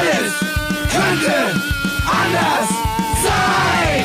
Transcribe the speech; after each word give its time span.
Alles 0.00 0.32
könnte 0.90 1.34
anders 2.06 2.68
sein. 3.22 4.04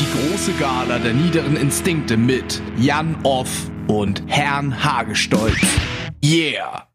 Die 0.00 0.30
große 0.30 0.52
Gala 0.54 0.98
der 0.98 1.12
niederen 1.12 1.56
Instinkte 1.56 2.16
mit 2.16 2.62
Jan 2.78 3.16
Off 3.22 3.50
und 3.86 4.22
Herrn 4.28 4.82
Hagestolz. 4.82 5.60
Yeah! 6.24 6.88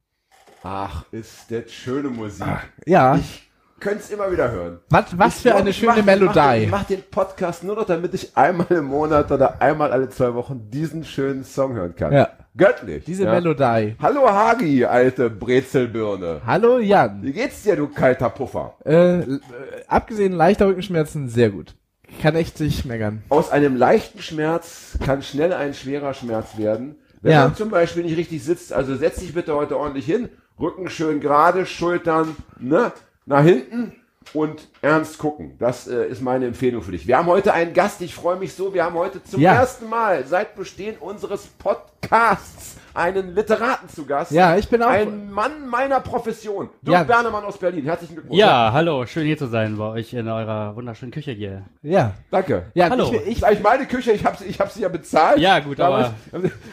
Ach, 0.63 1.05
ist 1.11 1.45
das 1.49 1.71
schöne 1.71 2.09
Musik. 2.09 2.47
Ja. 2.87 3.17
Ich 3.17 3.48
könnte 3.79 3.99
es 3.99 4.09
immer 4.11 4.31
wieder 4.31 4.51
hören. 4.51 4.79
Was, 4.89 5.17
was 5.17 5.35
Ich 5.37 5.41
für 5.43 5.49
glaub, 5.49 5.61
eine 5.61 5.73
schöne 5.73 5.93
mach- 5.97 6.05
Melodie. 6.05 6.63
ich 6.63 6.69
mach 6.71 6.83
den 6.83 7.03
Podcast 7.09 7.63
nur 7.63 7.75
noch, 7.75 7.85
damit 7.85 8.13
ich 8.13 8.35
einmal 8.35 8.67
im 8.69 8.85
Monat 8.85 9.31
oder 9.31 9.61
einmal 9.61 9.91
alle 9.91 10.09
zwei 10.09 10.33
Wochen 10.33 10.69
diesen 10.69 11.03
schönen 11.03 11.43
Song 11.43 11.73
hören 11.73 11.95
kann. 11.95 12.11
Ja. 12.13 12.29
Göttlich. 12.57 13.05
Diese 13.05 13.23
ja. 13.23 13.31
Melodie. 13.31 13.95
Hallo 14.01 14.27
Hagi, 14.29 14.83
alte 14.85 15.29
Brezelbirne. 15.29 16.41
Hallo 16.45 16.79
Jan. 16.79 17.21
Wie 17.23 17.31
geht's 17.31 17.63
dir, 17.63 17.75
du 17.75 17.87
kalter 17.87 18.29
Puffer? 18.29 18.75
Äh, 18.85 19.19
äh, 19.19 19.39
abgesehen 19.87 20.33
leichter 20.33 20.67
Rückenschmerzen, 20.67 21.29
sehr 21.29 21.49
gut. 21.51 21.75
Kann 22.21 22.35
echt 22.35 22.59
nicht 22.59 22.85
meckern. 22.85 23.21
Aus 23.29 23.51
einem 23.51 23.75
leichten 23.77 24.19
Schmerz 24.21 24.97
kann 25.05 25.21
schnell 25.21 25.53
ein 25.53 25.73
schwerer 25.73 26.13
Schmerz 26.13 26.57
werden. 26.57 26.95
Wenn 27.21 27.33
Ja. 27.33 27.43
man 27.43 27.55
zum 27.55 27.69
Beispiel 27.69 28.03
nicht 28.03 28.17
richtig 28.17 28.43
sitzt, 28.43 28.73
also 28.73 28.95
setz 28.95 29.17
dich 29.19 29.33
bitte 29.33 29.53
heute 29.55 29.77
ordentlich 29.77 30.05
hin, 30.05 30.29
Rücken 30.59 30.89
schön 30.89 31.19
gerade, 31.21 31.65
Schultern 31.65 32.35
ne, 32.59 32.91
nach 33.29 33.43
hinten 33.43 33.93
und 34.33 34.67
ernst 34.81 35.19
gucken. 35.19 35.55
Das 35.59 35.87
äh, 35.87 36.07
ist 36.07 36.21
meine 36.21 36.47
Empfehlung 36.47 36.81
für 36.81 36.91
dich. 36.91 37.07
Wir 37.07 37.17
haben 37.17 37.27
heute 37.27 37.53
einen 37.53 37.73
Gast, 37.73 38.01
ich 38.01 38.13
freue 38.15 38.35
mich 38.37 38.53
so, 38.53 38.73
wir 38.73 38.83
haben 38.83 38.95
heute 38.95 39.23
zum 39.23 39.39
Ja. 39.39 39.53
ersten 39.53 39.87
Mal 39.87 40.25
seit 40.25 40.55
Bestehen 40.55 40.97
unseres 40.97 41.45
Podcasts 41.47 42.77
einen 42.93 43.35
Literaten 43.35 43.87
zu 43.89 44.05
Gast. 44.05 44.31
Ja, 44.31 44.57
ich 44.57 44.67
bin 44.69 44.81
auch- 44.83 44.87
Ein 44.89 45.31
Mann 45.31 45.67
meiner 45.69 45.99
Profession. 45.99 46.69
Dirk 46.81 46.93
Ja. 46.97 47.03
Bernemann 47.03 47.43
aus 47.45 47.57
Berlin. 47.57 47.85
Herzlichen 47.85 48.15
Glückwunsch. 48.15 48.39
Ja, 48.39 48.71
hallo, 48.73 49.05
schön 49.05 49.25
hier 49.25 49.37
zu 49.37 49.47
sein 49.47 49.77
bei 49.77 49.85
euch 49.89 50.13
in 50.13 50.27
eurer 50.27 50.75
wunderschönen 50.75 51.11
Küche 51.11 51.31
hier. 51.31 51.63
Ja. 51.81 52.13
Danke. 52.31 52.65
Ja, 52.73 52.89
Hallo. 52.89 53.11
ich, 53.25 53.37
ich, 53.37 53.45
eigentlich 53.45 53.63
meine 53.63 53.85
Küche, 53.85 54.11
ich 54.11 54.25
habe 54.25 54.37
ich 54.45 54.59
hab 54.59 54.71
sie 54.71 54.81
ja 54.81 54.89
bezahlt. 54.89 55.39
Ja, 55.39 55.59
gut, 55.59 55.79
damals. 55.79 56.09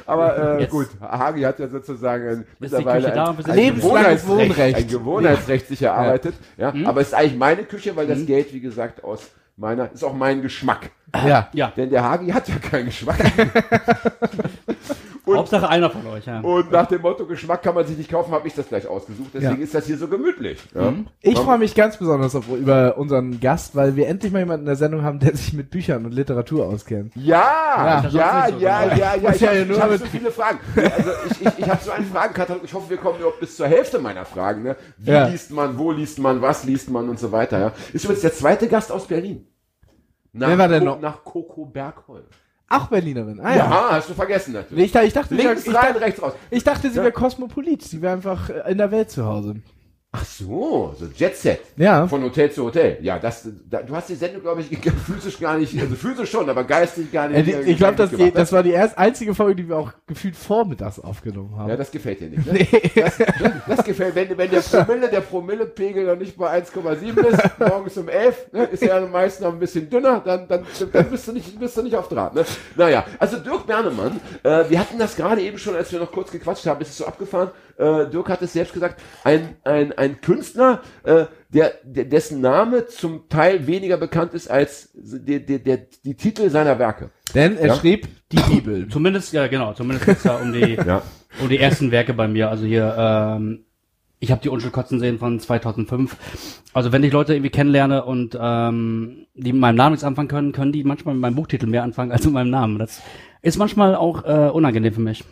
aber 0.06 0.56
äh, 0.56 0.60
Jetzt- 0.62 0.70
gut, 0.70 0.88
Hagi 1.00 1.42
hat 1.42 1.58
ja 1.58 1.68
sozusagen 1.68 2.28
ein, 2.28 2.46
mittlerweile 2.58 3.12
ein, 3.12 3.18
ein, 3.18 3.54
Lebenslanges 3.54 4.22
Gewohnheitsrecht, 4.22 4.28
Wohnrecht. 4.28 4.76
ein 4.76 4.88
Gewohnheitsrecht 4.88 5.68
sich 5.68 5.82
erarbeitet. 5.82 6.34
Ja, 6.56 6.72
Mhm. 6.72 6.86
aber 6.86 7.00
es 7.00 7.08
ist 7.08 7.14
eigentlich 7.14 7.36
meine 7.38 7.64
Küche, 7.64 7.94
weil 7.96 8.06
das 8.06 8.24
Geld, 8.26 8.52
wie 8.52 8.60
gesagt, 8.60 9.04
aus 9.04 9.30
meiner, 9.56 9.90
ist 9.92 10.04
auch 10.04 10.12
mein 10.14 10.42
Geschmack. 10.42 10.90
ja. 11.26 11.48
Ja, 11.52 11.72
Denn 11.76 11.88
der 11.90 12.02
Hagi 12.04 12.28
hat 12.30 12.48
ja 12.48 12.56
keinen 12.56 12.86
Geschmack. 12.86 13.16
Hauptsache 15.26 15.68
einer 15.68 15.90
von 15.90 16.06
euch, 16.06 16.24
ja. 16.26 16.40
Und 16.40 16.70
nach 16.70 16.86
dem 16.86 17.02
Motto, 17.02 17.26
Geschmack 17.26 17.62
kann 17.62 17.74
man 17.74 17.86
sich 17.86 17.96
nicht 17.98 18.10
kaufen, 18.10 18.32
habe 18.32 18.46
ich 18.46 18.54
das 18.54 18.68
gleich 18.68 18.86
ausgesucht. 18.86 19.30
Deswegen 19.34 19.56
Ja. 19.58 19.64
ist 19.64 19.74
das 19.74 19.86
hier 19.86 19.98
so 19.98 20.06
gemütlich. 20.08 20.60
Ja. 20.74 20.92
Ich 21.20 21.38
freue 21.38 21.58
mich 21.58 21.74
ganz 21.74 21.96
besonders 21.96 22.34
auf, 22.36 22.48
über 22.48 22.96
unseren 22.96 23.40
Gast, 23.40 23.74
weil 23.74 23.96
wir 23.96 24.06
endlich 24.06 24.32
mal 24.32 24.38
jemanden 24.40 24.62
in 24.62 24.66
der 24.66 24.76
Sendung 24.76 25.02
haben, 25.02 25.18
der 25.18 25.34
sich 25.36 25.52
mit 25.52 25.70
Büchern 25.70 26.04
und 26.04 26.12
Literatur 26.12 26.66
auskennt. 26.66 27.12
Ja, 27.16 27.42
ja, 27.76 28.08
ja, 28.08 28.10
so, 28.10 28.16
ja, 28.18 28.48
ja, 28.48 28.94
ja. 29.16 29.16
Muss 29.30 29.34
Ich 29.36 29.40
ja 29.40 29.80
habe 29.80 29.98
so 29.98 30.06
viele 30.06 30.30
Fragen. 30.30 30.58
Also 30.76 31.10
ich, 31.30 31.46
ich, 31.46 31.58
ich 31.58 31.68
habe 31.68 31.82
so 31.82 31.90
einen 31.90 32.06
Fragenkatalog. 32.06 32.62
Ich 32.64 32.72
hoffe, 32.74 32.90
wir 32.90 32.96
kommen 32.96 33.18
überhaupt 33.18 33.40
bis 33.40 33.56
zur 33.56 33.66
Hälfte 33.66 33.98
meiner 33.98 34.24
Fragen. 34.24 34.62
Ne? 34.62 34.76
Wie 34.98 35.10
Ja. 35.10 35.26
liest 35.26 35.50
man, 35.50 35.78
wo 35.78 35.90
liest 35.90 36.18
man, 36.18 36.40
was 36.42 36.64
liest 36.64 36.90
man 36.90 37.08
und 37.08 37.18
so 37.18 37.32
weiter. 37.32 37.58
Ja? 37.58 37.72
Ist 37.92 38.04
übrigens 38.04 38.22
der 38.22 38.32
zweite 38.34 38.68
Gast 38.68 38.92
aus 38.92 39.06
Berlin. 39.06 39.46
Nach, 40.32 40.48
Wer 40.48 40.58
war 40.58 40.68
denn 40.68 40.84
noch? 40.84 41.00
Nach 41.00 41.24
Coco 41.24 41.64
Bergholm. 41.64 42.24
Auch 42.68 42.86
Berlinerin. 42.88 43.38
Ah, 43.40 43.50
Ja, 43.50 43.56
ja. 43.56 43.88
hast 43.92 44.08
du 44.08 44.14
vergessen 44.14 44.52
natürlich. 44.54 44.86
Ich, 44.86 44.92
dachte- 44.92 45.06
ich 45.06 45.12
dachte, 45.12 45.36
sie 45.36 45.40
Links 45.42 45.66
ich, 45.66 45.74
rein, 45.74 45.84
dachte, 45.92 46.00
rechts 46.00 46.22
raus. 46.22 46.32
ich 46.50 46.64
dachte, 46.64 46.90
sie 46.90 46.96
Ja. 46.96 47.02
wäre 47.02 47.12
Kosmopolit. 47.12 47.82
Sie 47.82 48.02
wäre 48.02 48.14
einfach 48.14 48.50
äh, 48.50 48.70
in 48.72 48.78
der 48.78 48.90
Welt 48.90 49.10
zu 49.10 49.24
Hause. 49.24 49.56
Ach 50.12 50.24
so, 50.24 50.94
so 50.98 51.06
Jet 51.14 51.36
Set. 51.36 51.60
Ja. 51.76 52.06
Von 52.06 52.22
Hotel 52.22 52.50
zu 52.50 52.64
Hotel. 52.64 52.96
Ja, 53.02 53.18
das, 53.18 53.48
da, 53.68 53.82
du 53.82 53.94
hast 53.94 54.08
die 54.08 54.14
Sendung, 54.14 54.40
glaube 54.40 54.62
ich, 54.62 54.68
physisch 55.06 55.38
gar 55.38 55.58
nicht, 55.58 55.78
also 55.78 55.94
physisch 55.94 56.30
schon, 56.30 56.48
aber 56.48 56.64
geistig 56.64 57.12
gar 57.12 57.28
nicht. 57.28 57.36
Äh, 57.38 57.42
die- 57.42 57.52
äh, 57.52 57.60
ich 57.72 57.76
glaube, 57.76 57.96
das, 57.96 58.10
die- 58.10 58.30
das 58.30 58.50
war 58.50 58.62
die 58.62 58.70
erst 58.70 58.96
einzige 58.96 59.34
Folge, 59.34 59.56
die 59.56 59.68
wir 59.68 59.76
auch 59.76 59.92
gefühlt 60.06 60.34
vormittags 60.34 61.00
aufgenommen 61.00 61.54
haben. 61.58 61.68
Ja, 61.68 61.76
das 61.76 61.90
gefällt 61.90 62.20
dir 62.20 62.30
nicht. 62.30 62.46
Ne? 62.50 62.66
Das, 62.94 63.18
das 63.66 63.84
gefällt, 63.84 64.14
wenn, 64.14 64.38
wenn 64.38 64.50
der 64.50 64.60
Promille, 64.60 65.10
der 65.10 65.20
Promillepegel 65.20 66.06
noch 66.06 66.16
nicht 66.16 66.36
bei 66.38 66.62
1,7 66.62 67.26
ist, 67.26 67.42
morgens 67.58 67.96
um 67.98 68.08
11, 68.08 68.52
ne, 68.52 68.64
ist 68.64 68.82
er 68.84 69.06
meist 69.08 69.42
noch 69.42 69.52
ein 69.52 69.58
bisschen 69.58 69.90
dünner, 69.90 70.22
dann, 70.24 70.48
dann, 70.48 70.64
dann 70.92 71.10
bist, 71.10 71.28
du 71.28 71.32
nicht, 71.32 71.58
bist 71.60 71.76
du 71.76 71.82
nicht 71.82 71.96
auf 71.96 72.08
Draht. 72.08 72.34
Ne? 72.34 72.44
Naja, 72.76 73.04
also 73.18 73.36
Dirk 73.38 73.66
Bernemann, 73.66 74.18
äh, 74.44 74.64
wir 74.70 74.80
hatten 74.80 74.98
das 74.98 75.14
gerade 75.14 75.42
eben 75.42 75.58
schon, 75.58 75.74
als 75.76 75.92
wir 75.92 75.98
noch 75.98 76.12
kurz 76.12 76.30
gequatscht 76.30 76.64
haben, 76.66 76.80
ist 76.80 76.88
es 76.90 76.96
so 76.98 77.06
abgefahren, 77.06 77.50
äh, 77.76 78.06
Dirk 78.06 78.30
hat 78.30 78.40
es 78.40 78.54
selbst 78.54 78.72
gesagt, 78.72 78.98
ein, 79.24 79.56
ein, 79.64 79.92
ein 79.92 80.05
Künstler, 80.14 80.82
äh, 81.04 81.26
der, 81.50 81.72
der, 81.84 82.04
dessen 82.06 82.40
Name 82.40 82.86
zum 82.86 83.28
Teil 83.28 83.66
weniger 83.66 83.96
bekannt 83.98 84.32
ist 84.34 84.50
als 84.50 84.90
der, 84.94 85.40
der, 85.40 85.58
der, 85.58 85.78
die 86.04 86.14
Titel 86.14 86.48
seiner 86.50 86.78
Werke. 86.78 87.10
Denn 87.34 87.56
er 87.58 87.68
Ja. 87.68 87.74
schrieb 87.74 88.08
die 88.32 88.38
Bibel. 88.48 88.88
Zumindest, 88.88 89.32
ja 89.32 89.46
genau, 89.46 89.74
zumindest 89.74 90.06
geht's 90.06 90.22
da 90.22 90.36
um 90.36 90.52
die, 90.52 90.74
Ja. 90.86 91.02
um 91.42 91.48
die 91.48 91.58
ersten 91.58 91.90
Werke 91.90 92.14
bei 92.14 92.26
mir. 92.28 92.48
Also 92.48 92.64
hier, 92.64 92.94
ähm, 92.98 93.65
ich 94.18 94.30
habe 94.30 94.40
die 94.40 94.48
Unschuld 94.48 94.72
kotzen 94.72 94.98
sehen 94.98 95.18
von 95.18 95.38
2005. 95.38 96.16
Also 96.72 96.92
wenn 96.92 97.02
ich 97.02 97.12
Leute 97.12 97.34
irgendwie 97.34 97.50
kennenlerne 97.50 98.04
und 98.04 98.36
ähm, 98.40 99.26
die 99.34 99.52
mit 99.52 99.60
meinem 99.60 99.76
Namen 99.76 99.92
nichts 99.92 100.04
anfangen 100.04 100.28
können, 100.28 100.52
können 100.52 100.72
die 100.72 100.84
manchmal 100.84 101.14
mit 101.14 101.22
meinem 101.22 101.34
Buchtitel 101.34 101.66
mehr 101.66 101.82
anfangen 101.82 102.12
als 102.12 102.24
mit 102.24 102.34
meinem 102.34 102.50
Namen. 102.50 102.78
Das 102.78 103.02
ist 103.42 103.58
manchmal 103.58 103.94
auch 103.94 104.24
äh, 104.24 104.50
unangenehm 104.50 104.94
für 104.94 105.00
mich. 105.00 105.24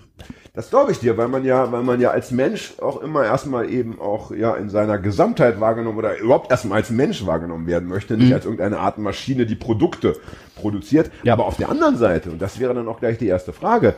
Das 0.53 0.71
glaube 0.71 0.93
ich 0.93 1.01
dir, 1.01 1.17
weil 1.17 1.27
man 1.27 1.45
ja, 1.45 1.73
weil 1.73 1.83
man 1.83 2.01
ja 2.01 2.11
als 2.11 2.31
Mensch 2.31 2.75
auch 2.81 3.03
immer 3.03 3.25
erstmal 3.25 3.69
eben 3.69 3.99
auch 4.01 4.31
ja 4.31 4.55
in 4.55 4.69
seiner 4.69 4.99
Gesamtheit 4.99 5.61
wahrgenommen 5.61 5.99
oder 5.99 6.17
überhaupt 6.19 6.51
erstmal 6.51 6.79
als 6.79 6.91
Mensch 6.91 7.27
wahrgenommen 7.27 7.67
werden 7.67 7.89
möchte, 7.89 8.17
nicht 8.17 8.33
als 8.33 8.45
irgendeine 8.45 8.79
Art 8.79 8.99
Maschine, 8.99 9.47
die 9.47 9.57
Produkte 9.57 10.17
produziert. 10.55 11.11
Ja. 11.25 11.33
Aber 11.33 11.47
auf 11.47 11.57
der 11.57 11.71
anderen 11.71 11.97
Seite, 11.97 12.31
und 12.31 12.41
das 12.41 12.61
wäre 12.61 12.73
dann 12.73 12.87
auch 12.87 13.01
gleich 13.01 13.19
die 13.19 13.27
erste 13.27 13.53
Frage, 13.53 13.97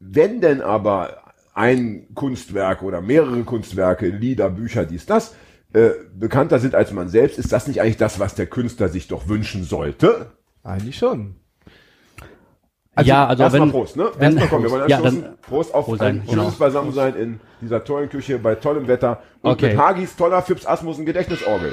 wenn 0.00 0.40
denn 0.40 0.62
aber 0.62 1.27
ein 1.58 2.06
Kunstwerk 2.14 2.82
oder 2.82 3.00
mehrere 3.00 3.42
Kunstwerke, 3.42 4.06
Lieder, 4.08 4.48
Bücher, 4.50 4.84
dies, 4.86 5.06
das, 5.06 5.34
äh, 5.74 5.90
bekannter 6.14 6.58
sind 6.60 6.74
als 6.74 6.92
man 6.92 7.08
selbst, 7.08 7.38
ist 7.38 7.52
das 7.52 7.66
nicht 7.66 7.80
eigentlich 7.82 7.96
das, 7.96 8.18
was 8.20 8.34
der 8.34 8.46
Künstler 8.46 8.88
sich 8.88 9.08
doch 9.08 9.28
wünschen 9.28 9.64
sollte? 9.64 10.26
Eigentlich 10.62 10.96
schon. 10.96 11.34
ja, 13.02 13.26
also 13.26 13.42
Erstmal 13.42 13.62
wenn, 13.62 13.70
Prost, 13.70 13.96
ne? 13.96 14.10
wenn- 14.18 14.22
Erstmal 14.36 14.48
komm, 14.48 14.62
wir 14.62 14.70
wollen 14.70 14.88
Ja, 14.88 15.00
dann- 15.00 15.36
Prost 15.42 15.74
auf 15.74 15.86
Prost 15.86 16.00
ein 16.00 16.16
sein, 16.18 16.28
schönes 16.28 16.44
genau. 16.54 16.58
Beisammensein 16.58 17.14
in 17.16 17.40
dieser 17.60 17.84
tollen 17.84 18.08
Küche 18.08 18.38
bei 18.38 18.54
tollem 18.54 18.86
Wetter 18.88 19.22
und 19.42 19.52
Okay. 19.52 19.70
mit 19.70 19.78
Hagis 19.78 20.16
toller 20.16 20.42
Fips 20.42 20.64
Asmussen 20.66 21.04
Gedächtnisorgel. 21.06 21.72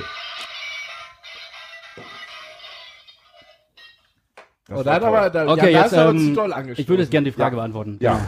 Das 4.68 4.80
Oh, 4.80 4.84
da 4.84 4.86
war 4.86 4.94
hat 4.96 5.02
toll. 5.04 5.10
aber, 5.16 5.30
da, 5.30 5.54
Okay, 5.54 5.72
ja, 5.72 5.88
da 5.88 6.12
jetzt, 6.12 6.18
ähm, 6.18 6.74
ich 6.76 6.90
würde 6.90 7.04
jetzt 7.04 7.12
gerne 7.12 7.26
die 7.26 7.32
Frage 7.32 7.56
Ja. 7.56 7.62
beantworten. 7.62 7.98
Ja. 8.02 8.20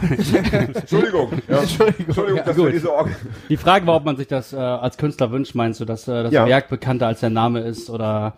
Entschuldigung. 0.74 1.32
Ja. 1.48 1.58
Entschuldigung. 1.62 2.06
Entschuldigung, 2.06 2.36
Ja, 2.38 2.44
dass 2.44 2.56
gut. 2.56 2.66
wir 2.66 2.72
diese 2.72 2.92
Orgel. 2.92 3.16
Die 3.48 3.56
Frage 3.56 3.86
war, 3.88 3.96
ob 3.96 4.04
man 4.04 4.16
sich 4.16 4.28
das 4.28 4.52
äh, 4.52 4.56
als 4.56 4.96
Künstler 4.98 5.32
wünscht, 5.32 5.56
meinst 5.56 5.80
du, 5.80 5.84
dass 5.84 6.06
äh, 6.06 6.22
das 6.22 6.32
Ja. 6.32 6.46
Werk 6.46 6.68
bekannter 6.68 7.08
als 7.08 7.20
der 7.20 7.30
Name 7.30 7.60
ist 7.62 7.90
oder 7.90 8.34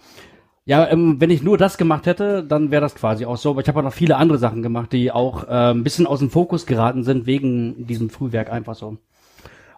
ja, 0.65 0.89
ähm, 0.89 1.17
wenn 1.21 1.31
ich 1.31 1.43
nur 1.43 1.59
das 1.59 1.79
gemacht 1.79 2.07
hätte, 2.07 2.43
dann 2.45 2.71
wäre 2.71 2.81
das 2.83 2.95
quasi 2.95 3.27
auch 3.27 3.37
so. 3.37 3.51
Aber 3.51 3.61
ich 3.61 3.69
habe 3.69 3.81
auch 3.81 3.85
noch 3.85 3.93
viele 3.93 4.17
andere 4.17 4.39
Sachen 4.39 4.63
gemacht, 4.63 4.93
die 4.93 5.11
auch 5.13 5.45
äh, 5.49 5.73
ein 5.73 5.83
bisschen 5.85 6.07
aus 6.07 6.21
dem 6.21 6.31
Fokus 6.31 6.65
geraten 6.65 7.03
sind 7.05 7.27
wegen 7.27 7.87
diesem 7.87 8.09
Frühwerk 8.09 8.51
einfach 8.51 8.77
so. 8.77 8.97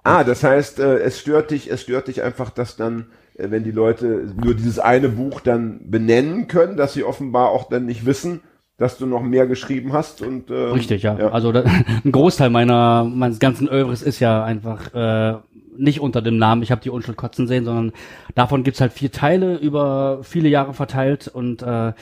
Ah, 0.04 0.22
das 0.22 0.44
heißt, 0.44 0.80
äh, 0.80 0.98
es 0.98 1.18
stört 1.18 1.50
dich, 1.50 1.70
es 1.70 1.82
stört 1.82 2.08
dich 2.08 2.22
einfach, 2.22 2.50
dass 2.50 2.76
dann, 2.76 3.00
äh, 3.00 3.04
wenn 3.36 3.64
die 3.64 3.70
Leute 3.70 4.32
nur 4.42 4.54
dieses 4.54 4.78
eine 4.78 5.08
Buch 5.08 5.40
dann 5.40 5.90
benennen 5.90 6.48
können, 6.48 6.76
dass 6.76 6.94
sie 6.94 7.04
offenbar 7.04 7.50
auch 7.50 7.68
dann 7.68 7.86
nicht 7.86 8.06
wissen, 8.06 8.40
dass 8.78 8.98
du 8.98 9.06
noch 9.06 9.22
mehr 9.22 9.46
geschrieben 9.46 9.92
hast 9.92 10.22
und 10.22 10.50
äh, 10.50 10.54
Richtig, 10.54 11.02
ja. 11.02 11.14
Also 11.16 11.52
da, 11.52 11.64
ein 12.04 12.12
Großteil 12.12 12.50
meiner 12.50 13.04
meines 13.04 13.38
ganzen 13.38 13.68
Övres 13.68 14.02
ist 14.02 14.20
ja 14.20 14.44
einfach 14.44 14.92
äh, 14.94 15.38
nicht 15.76 16.00
unter 16.00 16.20
dem 16.20 16.36
Namen, 16.36 16.62
ich 16.62 16.70
habe 16.70 16.82
die 16.82 16.90
Unschuld 16.90 17.16
kotzen 17.16 17.46
sehen, 17.46 17.64
sondern 17.64 17.92
davon 18.34 18.62
gibt's 18.62 18.80
halt 18.80 18.92
vier 18.92 19.10
Teile 19.10 19.56
über 19.56 20.20
viele 20.22 20.48
Jahre 20.48 20.74
verteilt 20.74 21.28
und 21.28 21.62
äh, 21.62 21.92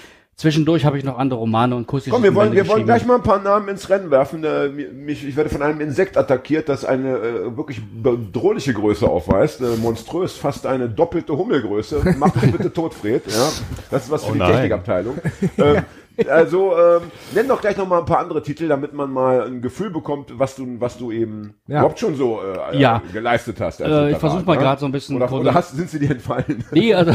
zwischendurch 0.41 0.85
habe 0.85 0.97
ich 0.99 1.05
noch 1.05 1.19
andere 1.19 1.39
Romane 1.39 1.77
und 1.77 1.87
Kursische 1.87 2.11
Komm, 2.11 2.23
wir 2.23 2.35
wollen, 2.35 2.53
wir 2.53 2.67
wollen 2.67 2.85
gleich 2.85 3.05
mal 3.05 3.17
ein 3.17 3.23
paar 3.23 3.41
Namen 3.41 3.69
ins 3.69 3.89
Rennen 3.91 4.11
werfen. 4.11 4.43
Äh, 4.43 4.69
mich, 4.69 5.27
ich 5.27 5.37
werde 5.37 5.51
von 5.51 5.63
einem 5.63 5.81
Insekt 5.81 6.17
attackiert, 6.17 6.69
das 6.69 6.85
eine 6.85 7.17
äh, 7.17 7.57
wirklich 7.57 7.81
bedrohliche 7.83 8.73
Größe 8.73 9.07
aufweist. 9.07 9.61
Äh, 9.61 9.77
monströs, 9.81 10.33
fast 10.33 10.67
eine 10.67 10.89
doppelte 10.89 11.37
Hummelgröße. 11.37 12.17
Mach 12.19 12.31
dich 12.31 12.51
bitte 12.51 12.73
tot, 12.73 12.95
Fred. 12.95 13.23
Ja? 13.27 13.49
Das 13.91 14.05
ist 14.05 14.11
was 14.11 14.25
für 14.25 14.31
Oh 14.31 14.33
die 14.33 14.39
nein. 14.39 14.53
Technikabteilung. 14.53 15.19
ähm, 15.59 15.83
Also, 16.29 16.73
ähm, 16.77 17.03
nenn 17.35 17.49
doch 17.49 17.61
gleich 17.61 17.77
noch 17.77 17.89
mal 17.89 17.99
ein 18.01 18.05
paar 18.05 18.19
andere 18.19 18.43
Titel, 18.43 18.69
damit 18.69 18.93
man 18.93 19.11
mal 19.11 19.43
ein 19.47 19.63
Gefühl 19.63 19.91
bekommt, 19.91 20.39
was 20.39 20.57
du, 20.57 20.67
was 20.81 20.99
du 20.99 21.11
eben 21.13 21.55
Ja. 21.67 21.79
überhaupt 21.81 21.99
schon 22.01 22.15
so 22.17 22.41
äh, 22.73 22.79
Ja. 22.81 23.03
geleistet 23.13 23.61
hast. 23.61 23.81
Äh, 23.81 23.85
ich 23.85 23.91
Literat, 23.91 24.21
versuch 24.21 24.45
mal 24.47 24.57
ne? 24.57 24.63
grad 24.63 24.81
so 24.81 24.87
ein 24.87 24.93
bisschen 24.93 25.17
Oder, 25.17 25.33
oder 25.33 25.55
hast, 25.55 25.77
sind 25.77 25.89
sie 25.91 25.99
dir 25.99 26.11
entfallen? 26.11 26.65
Nee, 26.73 26.95
also, 26.95 27.13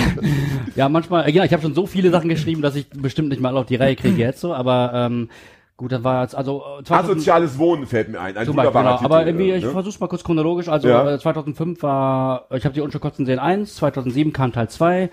ja, 0.75 0.89
manchmal, 0.89 1.29
ja, 1.29 1.43
ich 1.43 1.51
habe 1.53 1.61
schon 1.61 1.73
so 1.73 1.85
viele 1.85 2.09
Sachen 2.11 2.29
geschrieben, 2.29 2.61
dass 2.61 2.75
ich 2.75 2.89
bestimmt 2.89 3.29
nicht 3.29 3.41
mal 3.41 3.49
alle 3.49 3.59
auf 3.59 3.65
die 3.65 3.75
Reihe 3.75 3.95
kriege 3.95 4.17
jetzt 4.21 4.41
so, 4.41 4.53
aber 4.53 4.91
ähm, 4.93 5.29
gut, 5.77 5.91
das 5.91 6.03
war 6.03 6.21
jetzt, 6.23 6.35
also 6.35 6.63
äh, 6.79 6.83
2000 6.83 6.91
Asoziales 7.11 7.57
Wohnen 7.57 7.85
fällt 7.85 8.09
mir 8.09 8.19
ein. 8.19 8.37
Ein 8.37 8.45
Zum 8.45 8.55
Beispiel, 8.55 8.81
genau. 8.81 8.95
Aber 8.95 9.17
Titel, 9.19 9.27
irgendwie, 9.29 9.49
äh, 9.51 9.57
ich 9.57 9.63
ne? 9.65 9.71
versuch's 9.71 9.99
mal 9.99 10.07
kurz 10.07 10.23
chronologisch. 10.23 10.67
Also 10.69 10.87
Ja. 10.87 11.13
äh, 11.13 11.19
2005 11.19 11.81
war, 11.83 12.45
ich 12.53 12.65
habe 12.65 12.73
die 12.73 12.81
Unschulkotzen 12.81 13.25
sehen 13.25 13.39
1, 13.39 13.75
2007 13.75 14.31
kam 14.33 14.51
Teil 14.53 14.69
2, 14.69 15.09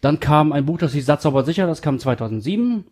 dann 0.00 0.20
kam 0.20 0.52
ein 0.52 0.66
Buch, 0.66 0.78
das 0.78 0.92
hieß 0.92 1.06
Satz 1.06 1.24
aber 1.26 1.44
sicher, 1.44 1.66
das 1.66 1.80
kam 1.80 1.98
2007. 1.98 2.84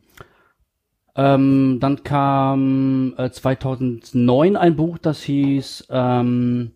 Ähm, 1.14 1.79
dann 1.81 2.03
kam 2.05 3.14
äh, 3.19 3.31
2009 3.31 4.56
ein 4.56 4.76
Buch, 4.76 4.99
das 4.99 5.23
hieß 5.23 5.87
ähm, 5.91 6.70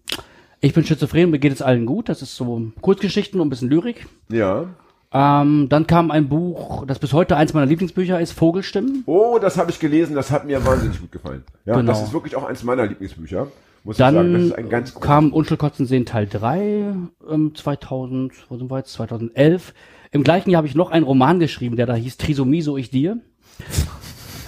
Ich 0.60 0.74
bin 0.74 0.84
schizophren, 0.84 1.30
mir 1.30 1.38
geht 1.38 1.52
es 1.52 1.62
allen 1.62 1.86
gut. 1.86 2.08
Das 2.08 2.20
ist 2.22 2.36
so 2.36 2.70
Kurzgeschichten 2.80 3.40
und 3.40 3.46
ein 3.46 3.50
bisschen 3.50 3.70
Lyrik. 3.70 4.06
Ja. 4.28 4.66
Ähm, 5.12 5.68
dann 5.70 5.86
kam 5.86 6.10
ein 6.10 6.28
Buch, 6.28 6.84
das 6.86 6.98
bis 6.98 7.12
heute 7.12 7.36
eins 7.36 7.54
meiner 7.54 7.66
Lieblingsbücher 7.66 8.20
ist, 8.20 8.32
Vogelstimmen. 8.32 9.04
Oh, 9.06 9.38
das 9.40 9.56
habe 9.56 9.70
ich 9.70 9.78
gelesen, 9.78 10.14
das 10.14 10.30
hat 10.30 10.44
mir 10.44 10.64
wahnsinnig 10.66 11.00
gut 11.00 11.12
gefallen. 11.12 11.44
Ja, 11.64 11.76
Genau. 11.76 11.92
das 11.92 12.02
ist 12.02 12.12
wirklich 12.12 12.36
auch 12.36 12.44
eins 12.44 12.62
meiner 12.64 12.86
Lieblingsbücher. 12.86 13.46
Muss 13.84 13.94
ich 13.94 13.98
sagen, 13.98 14.16
das 14.16 14.24
Dann 14.24 14.42
ist 14.46 14.52
ein 14.58 14.68
ganz 14.68 14.94
kam 15.00 15.32
Unschulkotzen 15.32 15.86
sehen 15.86 16.04
Teil 16.06 16.26
3 16.26 16.94
ähm, 17.30 17.54
2000, 17.54 18.32
wo 18.48 18.58
sind 18.58 18.70
wir 18.70 18.78
jetzt? 18.78 18.92
2011. 18.94 19.72
Im 20.10 20.24
gleichen 20.24 20.50
Jahr 20.50 20.58
habe 20.58 20.66
ich 20.66 20.74
noch 20.74 20.90
einen 20.90 21.06
Roman 21.06 21.38
geschrieben, 21.38 21.76
der 21.76 21.86
da 21.86 21.94
hieß 21.94 22.16
Trisomie, 22.16 22.62
so 22.62 22.76
ich 22.76 22.90
dir. 22.90 23.18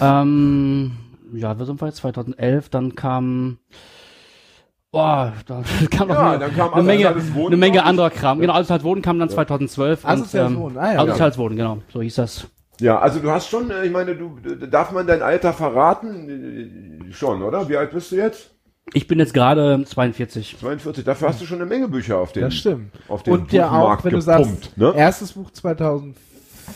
Ähm, 0.01 0.91
ja, 1.33 1.59
wo 1.59 1.63
sind 1.65 1.81
wir 1.81 1.87
jetzt? 1.87 1.97
2011. 1.97 2.69
Dann 2.69 2.95
kam, 2.95 3.57
boah, 4.91 5.33
da 5.45 5.63
kam 5.91 6.07
noch 6.07 6.15
Ja, 6.15 6.29
eine, 6.31 6.39
dann 6.39 6.55
kam 6.55 6.73
eine 6.73 6.83
Menge, 6.83 7.09
eine 7.09 7.57
Menge 7.57 7.83
anderer 7.83 8.09
Kram. 8.09 8.39
Genau, 8.39 8.53
Asoziales 8.53 8.83
Wohnen 8.83 9.01
kam 9.01 9.19
dann 9.19 9.29
2012. 9.29 10.05
Asoziales 10.05 10.49
und, 10.51 10.55
ähm, 10.55 10.61
Wohnen, 10.61 10.77
ah 10.77 10.93
ja. 10.93 10.99
Asoziales 11.01 11.37
Wohnen, 11.37 11.55
genau, 11.55 11.77
so 11.93 12.01
hieß 12.01 12.15
das. 12.15 12.47
Ja, 12.79 12.99
also 12.99 13.19
du 13.19 13.29
hast 13.29 13.49
schon, 13.49 13.69
äh, 13.71 13.85
ich 13.85 13.91
meine, 13.91 14.15
du 14.15 14.37
darf 14.67 14.91
man 14.91 15.05
dein 15.05 15.21
Alter 15.21 15.53
verraten? 15.53 17.09
Äh, 17.09 17.13
Schon, 17.13 17.41
oder? 17.43 17.67
Wie 17.67 17.75
alt 17.75 17.91
bist 17.91 18.11
du 18.11 18.15
jetzt? 18.15 18.51
Ich 18.93 19.07
bin 19.07 19.19
jetzt 19.19 19.33
gerade 19.33 19.83
42. 19.85 20.57
42. 20.59 21.03
Dafür 21.03 21.27
hast 21.29 21.41
du 21.41 21.45
schon 21.45 21.57
eine 21.59 21.65
Menge 21.67 21.87
Bücher 21.87 22.17
auf 22.17 22.31
den 22.31 22.43
Das 22.43 22.55
stimmt. 22.55 22.91
auf 23.07 23.23
den 23.23 23.33
Und 23.33 23.51
ja 23.51 23.67
auch, 23.67 23.71
Buchmarkt 23.79 24.05
wenn 24.05 24.11
du 24.13 24.19
gepumpt, 24.19 24.63
sagst, 24.63 24.77
ne? 24.77 24.93
erstes 24.95 25.33
Buch 25.33 25.51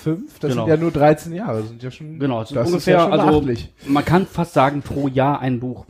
2005, 0.03 0.39
das 0.39 0.51
Genau. 0.51 0.65
sind 0.65 0.69
ja 0.73 0.77
nur 0.77 0.91
13 0.91 1.33
Jahre, 1.33 1.59
das 1.59 1.69
sind 1.69 1.83
ja 1.83 1.91
schon, 1.91 2.19
Genau, 2.19 2.43
sind 2.43 2.55
das 2.57 2.67
ungefähr, 2.67 2.95
ist 2.97 3.01
ja 3.01 3.09
schon 3.11 3.19
also 3.19 3.41
beachtlich. 3.41 3.73
man 3.87 4.05
kann 4.05 4.25
fast 4.27 4.53
sagen, 4.53 4.81
pro 4.81 5.07
Jahr 5.07 5.39
ein 5.39 5.59
Buch. 5.59 5.85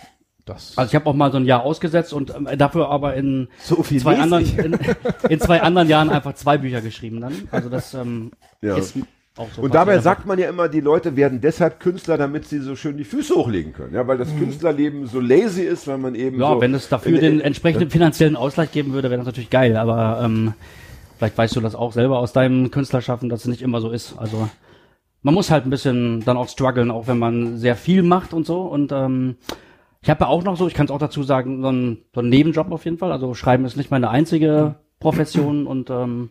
Das, 0.45 0.73
Also 0.77 0.89
ich 0.89 0.95
habe 0.95 1.05
auch 1.09 1.13
mal 1.13 1.31
so 1.31 1.37
ein 1.37 1.45
Jahr 1.45 1.63
ausgesetzt 1.63 2.11
und 2.11 2.35
ähm, 2.35 2.49
dafür 2.57 2.89
aber 2.89 3.13
in 3.13 3.47
so 3.61 3.81
viel 3.81 4.01
zwei 4.01 4.17
anderen 4.19 4.45
in, 4.59 4.77
in 5.29 5.39
zwei 5.39 5.61
anderen 5.61 5.87
Jahren 5.87 6.09
einfach 6.09 6.33
zwei 6.35 6.57
Bücher 6.57 6.81
geschrieben 6.81 7.21
dann. 7.21 7.33
Also 7.51 7.69
das 7.69 7.93
ähm, 7.93 8.31
Ja. 8.61 8.75
ist 8.75 8.93
auch 9.37 9.47
so. 9.55 9.61
Und 9.61 9.73
dabei 9.73 9.99
sagt 9.99 10.25
man 10.25 10.37
ja 10.37 10.49
immer, 10.49 10.67
die 10.67 10.81
Leute 10.81 11.15
werden 11.15 11.39
deshalb 11.39 11.79
Künstler, 11.79 12.17
damit 12.17 12.45
sie 12.49 12.59
so 12.59 12.75
schön 12.75 12.97
die 12.97 13.05
Füße 13.05 13.33
hochlegen 13.35 13.71
können. 13.71 13.93
Ja, 13.95 14.05
weil 14.05 14.17
das 14.17 14.27
Künstlerleben 14.37 15.07
so 15.07 15.21
lazy 15.21 15.61
ist, 15.61 15.87
weil 15.87 15.97
man 15.97 16.13
eben 16.13 16.35
Mhm. 16.35 16.41
ja, 16.41 16.49
so 16.55 16.59
wenn 16.61 16.73
es 16.73 16.89
dafür 16.89 17.13
in- 17.15 17.21
den 17.21 17.33
in- 17.35 17.39
entsprechenden 17.39 17.89
finanziellen 17.89 18.35
Ausgleich 18.35 18.71
geben 18.73 18.91
würde, 18.91 19.09
wäre 19.09 19.19
das 19.19 19.25
natürlich 19.25 19.49
geil. 19.49 19.77
Aber 19.77 20.19
ähm, 20.25 20.53
vielleicht 21.23 21.37
weißt 21.37 21.55
du 21.55 21.61
das 21.61 21.75
auch 21.75 21.93
selber 21.93 22.19
aus 22.19 22.33
deinem 22.33 22.69
Künstlerschaffen, 22.69 23.29
dass 23.29 23.41
es 23.41 23.47
nicht 23.47 23.61
immer 23.61 23.79
so 23.79 23.91
ist. 23.91 24.17
Also 24.17 24.49
man 25.21 25.33
muss 25.33 25.51
halt 25.51 25.65
ein 25.65 25.69
bisschen 25.69 26.19
dann 26.25 26.35
auch 26.35 26.49
strugglen, 26.49 26.91
auch 26.91 27.07
wenn 27.07 27.17
man 27.17 27.57
sehr 27.57 27.77
viel 27.77 28.03
macht 28.03 28.33
und 28.33 28.45
so. 28.45 28.63
Und 28.63 28.91
ähm, 28.91 29.37
ich 30.01 30.09
habe 30.09 30.25
ja 30.25 30.27
auch 30.27 30.43
noch 30.43 30.57
so, 30.57 30.67
ich 30.67 30.73
kann 30.73 30.85
es 30.85 30.91
auch 30.91 30.99
dazu 30.99 31.23
sagen, 31.23 31.61
so 31.61 31.69
ein, 31.69 31.99
so 32.13 32.19
ein 32.19 32.27
Nebenjob 32.27 32.69
auf 32.73 32.83
jeden 32.83 32.97
Fall. 32.97 33.13
Also 33.13 33.33
Schreiben 33.35 33.63
ist 33.63 33.77
nicht 33.77 33.89
meine 33.89 34.09
einzige 34.09 34.75
Profession 34.99 35.65
und 35.65 35.89
ähm, 35.89 36.29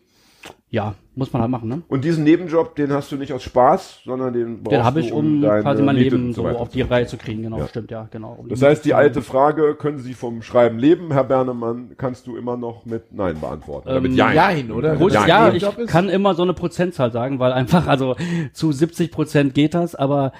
ja, 0.69 0.94
muss 1.14 1.32
man 1.32 1.43
halt 1.43 1.50
machen, 1.50 1.69
ne? 1.69 1.82
Und 1.88 2.05
diesen 2.05 2.25
Nebenjob, 2.25 2.75
den 2.75 2.91
hast 2.93 3.12
du 3.12 3.17
nicht 3.17 3.32
aus 3.32 3.43
Spaß, 3.43 4.00
sondern 4.05 4.32
den 4.32 4.62
brauchst 4.62 4.73
Den 4.79 4.85
habe 4.85 5.00
du, 5.00 5.06
ich, 5.06 5.12
um 5.12 5.41
quasi 5.43 5.82
mein 5.82 5.97
Miete 5.97 6.17
Leben 6.17 6.32
so 6.32 6.47
auf 6.49 6.70
die 6.70 6.81
Reihe 6.82 7.06
zu 7.06 7.17
kriegen. 7.19 7.43
Genau, 7.43 7.67
stimmt, 7.67 7.91
ja, 7.91 8.09
genau. 8.11 8.37
Um 8.41 8.49
Das 8.49 8.62
heißt, 8.62 8.85
die 8.85 8.94
alte 8.94 9.20
Frage, 9.20 9.75
können 9.75 9.99
Sie 9.99 10.14
vom 10.14 10.41
Schreiben 10.43 10.79
leben, 10.79 11.12
Herr 11.12 11.25
Bernemann, 11.25 11.91
kannst 11.99 12.26
du 12.26 12.37
immer 12.37 12.56
noch 12.56 12.87
mit 12.87 13.12
Nein 13.12 13.38
beantworten. 13.41 13.88
Oder 13.88 14.00
mit 14.00 14.12
Ähm, 14.12 14.17
Jein. 14.17 14.35
Jein, 14.35 14.70
oder? 14.73 14.97
Gut, 14.97 15.12
Ja, 15.12 15.26
ja, 15.26 15.53
ich 15.53 15.62
ist- 15.62 15.87
kann 15.88 16.09
immer 16.09 16.35
so 16.35 16.43
eine 16.43 16.55
Prozentzahl 16.55 17.12
sagen, 17.12 17.38
weil 17.38 17.53
einfach, 17.53 17.87
also 17.88 18.17
zu 18.53 18.73
70 18.73 19.11
Prozent 19.11 19.55
geht 19.55 19.75
das, 19.75 19.94
aber 19.94 20.32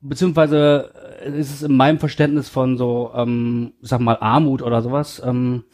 beziehungsweise 0.00 0.90
äh, 1.24 1.38
ist 1.38 1.52
es 1.52 1.62
in 1.62 1.76
meinem 1.76 1.98
Verständnis 1.98 2.48
von 2.48 2.76
so, 2.76 3.10
ähm, 3.14 3.72
ich 3.82 3.88
sag 3.88 4.00
mal, 4.00 4.18
Armut 4.20 4.62
oder 4.62 4.82
sowas, 4.82 5.22
ähm, 5.24 5.64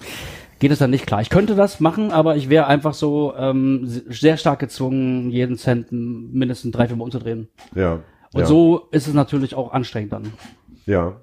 geht 0.58 0.70
es 0.70 0.78
dann 0.78 0.90
nicht 0.90 1.06
klar. 1.06 1.20
Ich 1.20 1.31
könnte 1.31 1.55
das 1.55 1.81
machen, 1.81 2.10
aber 2.10 2.37
ich 2.37 2.49
wäre 2.49 2.66
einfach 2.66 2.94
so 2.94 3.34
ähm, 3.37 3.82
sehr 3.84 4.37
stark 4.37 4.58
gezwungen, 4.58 5.31
jeden 5.31 5.56
Cent 5.56 5.88
mindestens 5.90 6.72
drei, 6.72 6.88
vier 6.88 6.96
Mal 6.96 7.05
umzudrehen. 7.05 7.49
Ja. 7.75 8.00
Und 8.32 8.40
ja. 8.40 8.46
so 8.46 8.88
ist 8.90 9.06
es 9.06 9.14
natürlich 9.14 9.55
auch 9.55 9.72
anstrengend 9.72 10.12
dann. 10.12 10.32
Ja. 10.87 11.20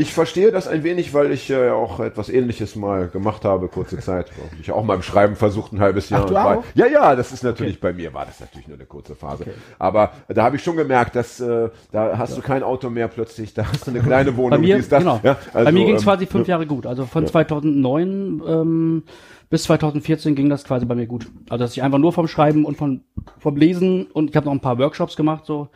Ich 0.00 0.14
verstehe 0.14 0.52
das 0.52 0.68
ein 0.68 0.84
wenig, 0.84 1.12
weil 1.12 1.32
ich 1.32 1.50
äh, 1.50 1.70
auch 1.70 1.98
etwas 1.98 2.28
ähnliches 2.28 2.76
mal 2.76 3.08
gemacht 3.08 3.44
habe, 3.44 3.66
kurze 3.66 3.98
Zeit. 3.98 4.30
Ich 4.60 4.70
auch 4.70 4.84
mal 4.84 4.94
im 4.94 5.02
Schreiben 5.02 5.34
versucht, 5.34 5.72
ein 5.72 5.80
halbes 5.80 6.08
Jahr. 6.08 6.22
Ach, 6.22 6.26
du 6.26 6.36
auch? 6.36 6.64
Ja, 6.74 6.86
ja, 6.86 7.16
das 7.16 7.32
ist 7.32 7.42
natürlich, 7.42 7.80
bei 7.80 7.92
mir 7.92 8.14
war 8.14 8.24
das 8.24 8.38
natürlich 8.38 8.68
nur 8.68 8.76
eine 8.76 8.86
kurze 8.86 9.16
Phase. 9.16 9.46
Aber 9.78 10.12
da 10.28 10.44
habe 10.44 10.56
ich 10.56 10.62
schon 10.62 10.76
gemerkt, 10.76 11.16
dass 11.16 11.40
äh, 11.40 11.70
da 11.90 12.16
hast 12.16 12.36
du 12.36 12.42
kein 12.42 12.62
Auto 12.62 12.90
mehr 12.90 13.08
plötzlich, 13.08 13.54
da 13.54 13.66
hast 13.66 13.86
du 13.86 13.90
eine 13.90 14.00
kleine 14.00 14.36
Wohnung. 14.36 14.50
Bei 14.50 14.58
mir, 14.58 14.76
dies, 14.76 14.88
das. 14.88 15.00
genau. 15.00 15.20
Ja, 15.24 15.36
Bei 15.52 15.60
also, 15.60 15.72
mir 15.72 15.84
ging 15.84 15.96
es 15.96 16.02
ähm, 16.02 16.06
quasi 16.06 16.26
fünf 16.26 16.46
Jahre 16.46 16.66
gut. 16.66 16.86
Also 16.86 17.04
von 17.04 17.26
2009 17.26 18.42
ähm, 18.46 19.02
bis 19.50 19.64
2014 19.64 20.36
ging 20.36 20.48
das 20.48 20.62
quasi 20.64 20.86
bei 20.86 20.94
mir 20.94 21.06
gut. 21.06 21.26
Also 21.48 21.64
dass 21.64 21.72
ich 21.72 21.82
einfach 21.82 21.98
nur 21.98 22.12
vom 22.12 22.28
Schreiben 22.28 22.64
und 22.64 22.76
von, 22.76 23.02
vom 23.38 23.56
Lesen 23.56 24.06
und 24.12 24.30
ich 24.30 24.36
habe 24.36 24.46
noch 24.46 24.52
ein 24.52 24.60
paar 24.60 24.78
Workshops 24.78 25.16
gemacht, 25.16 25.44
so 25.44 25.68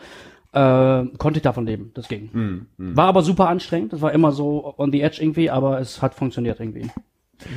äh, 0.52 1.04
konnte 1.18 1.38
ich 1.38 1.42
davon 1.42 1.66
leben. 1.66 1.90
Das 1.94 2.08
ging. 2.08 2.30
Hm, 2.32 2.66
War 2.76 3.06
aber 3.06 3.22
super 3.22 3.48
anstrengend. 3.48 3.92
Das 3.92 4.00
war 4.00 4.12
immer 4.12 4.32
so 4.32 4.74
on 4.76 4.92
the 4.92 5.00
edge 5.00 5.18
irgendwie, 5.20 5.50
aber 5.50 5.80
es 5.80 6.02
hat 6.02 6.14
funktioniert 6.14 6.60
irgendwie. 6.60 6.90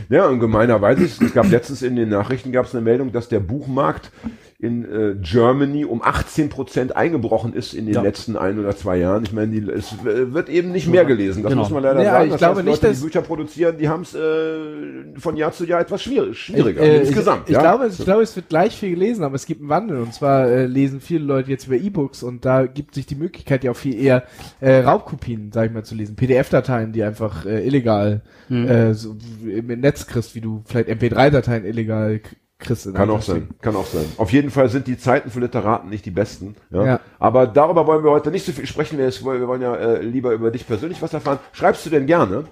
Ja, 0.09 0.27
und 0.27 0.39
gemeinerweise, 0.39 1.03
es 1.03 1.21
es 1.21 1.33
gab 1.33 1.50
letztens 1.50 1.81
in 1.83 1.95
den 1.95 2.09
Nachrichten 2.09 2.51
gab 2.51 2.65
es 2.65 2.74
eine 2.74 2.83
Meldung, 2.83 3.12
dass 3.12 3.30
der 3.30 3.39
Buchmarkt 3.39 4.12
in 4.57 4.85
äh, 4.85 5.15
Germany 5.21 5.83
um 5.83 6.01
18 6.01 6.47
Prozent 6.47 6.95
eingebrochen 6.95 7.51
ist 7.53 7.73
in 7.73 7.87
den 7.87 7.95
Ja. 7.95 8.01
letzten 8.01 8.37
ein 8.37 8.57
oder 8.57 8.73
zwei 8.75 8.95
Jahren. 8.97 9.23
Ich 9.23 9.33
meine, 9.33 9.51
die, 9.51 9.69
es 9.69 9.91
äh, 10.05 10.33
wird 10.33 10.47
eben 10.47 10.71
nicht 10.71 10.87
mehr 10.87 11.03
gelesen. 11.03 11.43
Das 11.43 11.49
Genau. 11.51 11.63
muss 11.63 11.71
man 11.71 11.83
leider 11.83 12.01
Ja, 12.01 12.11
sagen. 12.13 12.25
ich 12.25 12.31
Das 12.31 12.37
glaube 12.39 12.55
heißt, 12.59 12.65
nicht, 12.65 12.75
Leute, 12.81 12.87
dass- 12.87 12.97
die 12.99 13.03
Bücher 13.05 13.21
produzieren, 13.21 13.77
die 13.77 13.89
haben 13.89 14.03
es 14.03 14.15
äh, 14.15 15.19
von 15.19 15.35
Jahr 15.35 15.51
zu 15.51 15.65
Jahr 15.65 15.81
etwas 15.81 16.01
schwierig, 16.03 16.39
schwieriger 16.39 16.81
Äh, 16.81 16.99
insgesamt. 17.01 17.43
Ich, 17.43 17.49
ich, 17.49 17.55
ja? 17.55 17.61
glaube, 17.61 17.87
ich 17.87 17.97
glaube, 18.05 18.23
es 18.23 18.33
wird 18.35 18.47
gleich 18.47 18.77
viel 18.77 18.91
gelesen, 18.91 19.25
aber 19.25 19.35
es 19.35 19.45
gibt 19.45 19.59
einen 19.59 19.69
Wandel. 19.69 19.97
Und 19.99 20.13
zwar 20.13 20.47
äh, 20.47 20.65
lesen 20.67 21.01
viele 21.01 21.25
Leute 21.25 21.51
jetzt 21.51 21.67
über 21.67 21.75
E-Books 21.75 22.23
und 22.23 22.45
da 22.45 22.65
gibt 22.65 22.95
sich 22.95 23.05
die 23.05 23.15
Möglichkeit 23.15 23.65
ja 23.65 23.71
auch 23.71 23.75
viel 23.77 24.01
eher 24.01 24.24
äh, 24.62 24.77
Raubkopien, 24.79 25.51
sag 25.53 25.65
ich 25.67 25.74
mal, 25.74 25.83
zu 25.83 25.95
lesen. 25.95 26.15
PDF-Dateien, 26.15 26.93
die 26.93 27.03
einfach 27.03 27.45
äh, 27.45 27.65
illegal 27.67 28.21
Mhm. 28.47 28.67
äh, 28.67 28.93
so 28.93 29.17
im 29.45 29.67
Netz 29.81 30.07
kriegst, 30.07 30.33
wie 30.35 30.41
du 30.41 30.62
vielleicht 30.65 30.88
MP3-Dateien 30.88 31.65
illegal 31.65 32.21
in 32.57 32.93
Kann 32.93 33.09
auch 33.09 33.21
sein, 33.21 33.50
kann 33.62 33.75
auch 33.75 33.85
sein. 33.85 34.05
Auf 34.17 34.31
jeden 34.31 34.50
Fall 34.50 34.69
sind 34.69 34.88
die 34.88 34.97
Zeiten 34.97 35.29
für 35.29 35.39
Literaten 35.39 35.89
nicht 35.89 36.05
die 36.05 36.12
besten. 36.12 36.55
Ja? 36.71 36.85
Ja. 36.85 37.00
Aber 37.19 37.47
darüber 37.47 37.85
wollen 37.85 38.03
wir 38.03 38.12
heute 38.12 38.31
nicht 38.31 38.45
so 38.45 38.53
viel 38.53 38.65
sprechen. 38.65 38.97
Wir, 38.97 39.12
wollen 39.47 39.62
ja 39.62 39.75
äh, 39.75 40.01
lieber 40.01 40.31
über 40.31 40.51
dich 40.51 40.65
persönlich 40.65 41.01
was 41.01 41.13
erfahren. 41.13 41.39
Schreibst 41.51 41.85
du 41.85 41.89
denn 41.89 42.07
gerne? 42.07 42.45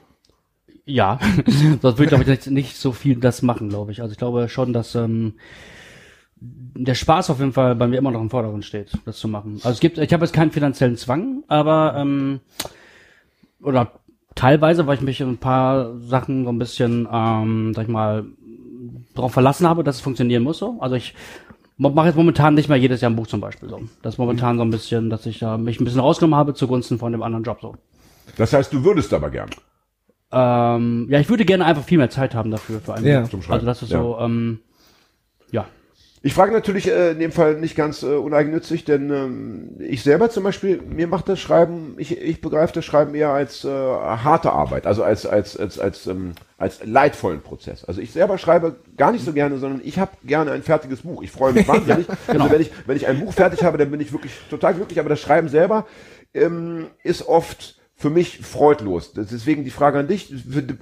Ja, 0.86 1.20
sonst 1.82 1.98
würde 1.98 2.04
ich 2.04 2.10
glaube 2.10 2.24
ich 2.24 2.30
nicht, 2.30 2.48
nicht 2.48 2.76
so 2.78 2.92
viel 2.92 3.16
das 3.16 3.42
machen, 3.42 3.70
glaube 3.70 3.92
ich. 3.92 4.02
Also 4.02 4.12
ich 4.12 4.18
glaube 4.18 4.50
schon, 4.50 4.74
dass 4.74 4.94
ähm, 4.96 5.36
der 6.36 6.96
Spaß 6.96 7.30
auf 7.30 7.40
jeden 7.40 7.54
Fall 7.54 7.76
bei 7.76 7.88
mir 7.88 7.98
immer 7.98 8.12
noch 8.12 8.22
im 8.22 8.30
Vordergrund 8.30 8.66
steht, 8.66 8.92
das 9.06 9.18
zu 9.18 9.28
machen. 9.28 9.56
Also 9.58 9.70
es 9.70 9.80
gibt, 9.80 9.98
ich 9.98 10.12
habe 10.12 10.26
jetzt 10.26 10.34
keinen 10.34 10.52
finanziellen 10.52 10.98
Zwang, 10.98 11.44
aber 11.48 11.96
ähm, 11.98 12.42
oder 13.62 13.94
teilweise, 14.36 14.86
weil 14.86 14.96
ich 14.96 15.02
mich 15.02 15.22
in 15.22 15.30
ein 15.30 15.38
paar 15.38 15.98
Sachen 16.00 16.44
so 16.44 16.52
ein 16.52 16.60
bisschen, 16.60 17.08
ähm, 17.12 17.74
sag 17.74 17.84
ich 17.84 17.90
mal, 17.90 18.26
darauf 19.16 19.34
verlassen 19.34 19.68
habe, 19.68 19.84
dass 19.84 19.98
es 19.98 20.02
funktionieren 20.02 20.44
muss. 20.44 20.58
So. 20.58 20.78
Also 20.80 20.96
ich 20.96 21.14
mache 21.78 22.08
jetzt 22.08 22.16
momentan 22.16 22.54
nicht 22.54 22.70
mehr 22.70 22.78
jedes 22.78 23.02
Jahr 23.02 23.12
ein 23.12 23.16
Buch 23.16 23.28
zum 23.28 23.42
Beispiel 23.42 23.70
so. 23.70 23.82
Das 24.02 24.16
ist 24.16 24.18
momentan 24.18 24.58
so 24.58 24.64
ein 24.64 24.70
bisschen, 24.72 25.10
dass 25.10 25.26
ich 25.26 25.42
äh, 25.42 25.58
mich 25.58 25.80
ein 25.80 25.86
bisschen 25.86 26.00
rausgenommen 26.02 26.36
habe 26.38 26.54
zugunsten 26.54 27.00
von 27.00 27.12
dem 27.12 27.24
anderen 27.24 27.44
Job 27.44 27.60
so. 27.62 27.76
Das 28.38 28.54
heißt, 28.54 28.72
du 28.74 28.84
würdest 28.84 29.14
aber 29.14 29.30
gerne. 29.30 29.52
Ähm, 30.32 31.08
ja, 31.10 31.20
ich 31.20 31.30
würde 31.30 31.46
gerne 31.46 31.66
einfach 31.66 31.84
viel 31.84 31.98
mehr 31.98 32.10
Zeit 32.10 32.34
haben 32.34 32.52
dafür 32.52 32.80
für 32.80 32.94
einen 32.96 33.06
Ja. 33.06 33.24
Zum 33.26 33.42
Schreiben, 33.42 33.54
Also 33.54 33.66
das 33.66 33.82
ist 33.84 33.92
ja. 33.92 34.02
so, 34.02 34.18
ähm. 34.20 34.60
Ich 36.26 36.34
frage 36.34 36.54
natürlich 36.54 36.90
äh, 36.90 37.12
in 37.12 37.20
dem 37.20 37.34
Fall 37.34 37.56
nicht 37.56 37.76
ganz 37.76 38.02
äh, 38.02 38.06
uneigennützig, 38.06 38.86
denn 38.86 39.12
ähm, 39.12 39.72
ich 39.80 40.04
selber 40.04 40.30
zum 40.30 40.46
Beispiel, 40.46 40.82
mir 40.82 41.06
macht 41.06 41.28
das 41.28 41.38
Schreiben, 41.38 41.96
ich, 41.98 42.18
ich 42.18 42.40
begreife 42.40 42.74
das 42.74 42.86
Schreiben 42.86 43.14
eher 43.14 43.32
als 43.32 43.66
äh, 43.66 43.68
harte 43.68 44.54
Arbeit, 44.54 44.88
also 44.88 45.04
als 45.04 45.26
als 45.26 45.58
als 45.58 45.78
als 45.78 46.08
ähm, 46.08 46.32
als 46.58 46.80
leidvollen 46.86 47.42
Prozess. 47.42 47.84
Also 47.84 48.00
ich 48.00 48.14
selber 48.14 48.38
schreibe 48.38 48.78
gar 48.96 49.12
nicht 49.12 49.26
so 49.26 49.34
gerne, 49.34 49.58
sondern 49.58 49.82
ich 49.84 50.00
habe 50.00 50.12
gerne 50.24 50.54
ein 50.54 50.64
fertiges 50.64 51.02
Buch. 51.02 51.22
Ich 51.24 51.32
freue 51.32 51.52
mich 51.52 51.68
wahnsinnig. 51.68 52.08
genau. 52.28 52.46
Also 52.46 52.56
wenn 52.56 52.62
ich 52.62 52.72
wenn 52.86 52.96
ich 52.96 53.06
ein 53.06 53.20
Buch 53.20 53.34
fertig 53.34 53.62
habe, 53.66 53.78
dann 53.78 53.92
bin 53.92 54.00
ich 54.00 54.14
wirklich 54.14 54.32
total 54.50 54.76
glücklich. 54.76 55.02
Aber 55.02 55.10
das 55.10 55.20
Schreiben 55.20 55.50
selber 55.50 55.86
ähm, 56.34 56.88
ist 57.04 57.28
oft 57.28 57.83
für 57.96 58.10
mich 58.10 58.40
freudlos. 58.40 59.14
Deswegen 59.14 59.64
die 59.64 59.70
Frage 59.70 60.00
an 60.00 60.08
dich. 60.08 60.34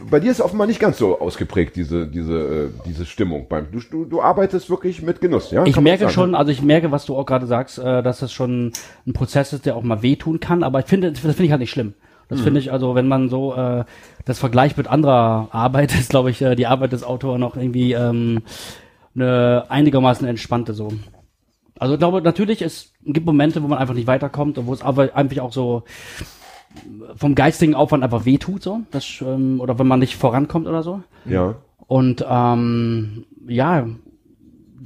Bei 0.10 0.20
dir 0.20 0.32
ist 0.32 0.42
offenbar 0.42 0.66
nicht 0.66 0.80
ganz 0.80 0.98
so 0.98 1.20
ausgeprägt, 1.20 1.76
diese, 1.76 2.08
diese, 2.08 2.34
äh, 2.34 2.70
diese 2.88 3.06
Stimmung. 3.06 3.48
Beim, 3.48 3.68
du, 3.72 3.80
du, 3.80 4.06
du 4.06 4.22
arbeitest 4.22 4.70
wirklich 4.70 5.02
mit 5.02 5.22
Genuss, 5.22 5.52
ja? 5.52 5.66
Ich 5.66 5.74
Kann 5.74 5.84
merke 5.84 6.10
schon, 6.10 6.34
also 6.36 6.52
ich 6.52 6.62
merke, 6.62 6.92
was 6.92 7.06
du 7.06 7.16
auch 7.16 7.26
gerade 7.26 7.46
sagst, 7.48 7.78
äh, 7.78 8.02
dass 8.02 8.20
das 8.20 8.32
schon 8.32 8.72
ein 9.06 9.14
Prozess 9.14 9.54
ist, 9.54 9.66
der 9.66 9.76
auch 9.76 9.84
mal 9.84 10.02
wehtun 10.02 10.40
kann, 10.40 10.64
aber 10.64 10.80
ich 10.80 10.86
finde, 10.86 11.12
das 11.12 11.20
finde 11.20 11.44
ich 11.44 11.52
halt 11.52 11.62
nicht 11.62 11.72
schlimm. 11.72 11.94
Das 12.30 12.40
Mhm. 12.40 12.44
finde 12.46 12.60
ich, 12.62 12.72
also 12.72 12.96
wenn 12.96 13.10
man 13.10 13.28
so 13.30 13.54
äh, 13.54 13.84
das 14.24 14.40
vergleicht 14.40 14.78
mit 14.78 14.88
anderer 14.88 15.50
Arbeit, 15.52 15.94
ist 16.00 16.10
glaube 16.12 16.32
ich 16.32 16.42
äh, 16.42 16.56
die 16.56 16.66
Arbeit 16.66 16.94
des 16.94 17.04
Autors 17.04 17.38
noch 17.40 17.58
irgendwie 17.58 17.92
ähm, 17.92 18.42
eine 19.14 19.66
einigermaßen 19.68 20.26
entspannte 20.28 20.74
so. 20.74 20.94
Also 21.78 21.96
ich 21.96 22.00
glaube, 22.00 22.22
natürlich, 22.22 22.62
es 22.62 22.94
gibt 23.04 23.26
Momente, 23.26 23.62
wo 23.62 23.68
man 23.68 23.80
einfach 23.80 23.96
nicht 23.96 24.08
weiterkommt 24.08 24.58
und 24.58 24.68
wo 24.68 24.74
es 24.74 24.82
aber 24.82 25.16
einfach 25.16 25.40
auch 25.40 25.52
so 25.52 25.84
vom 27.16 27.36
geistigen 27.36 27.76
Aufwand 27.76 28.04
einfach 28.04 28.26
wehtut, 28.26 28.64
so, 28.64 28.82
das, 28.92 29.22
ähm, 29.22 29.60
oder 29.60 29.78
wenn 29.80 29.88
man 29.88 30.00
nicht 30.00 30.16
vorankommt 30.16 30.68
oder 30.68 30.84
so. 30.84 31.02
Ja. 31.26 31.56
Und 31.88 32.26
ähm, 32.28 33.26
ja, 33.48 33.88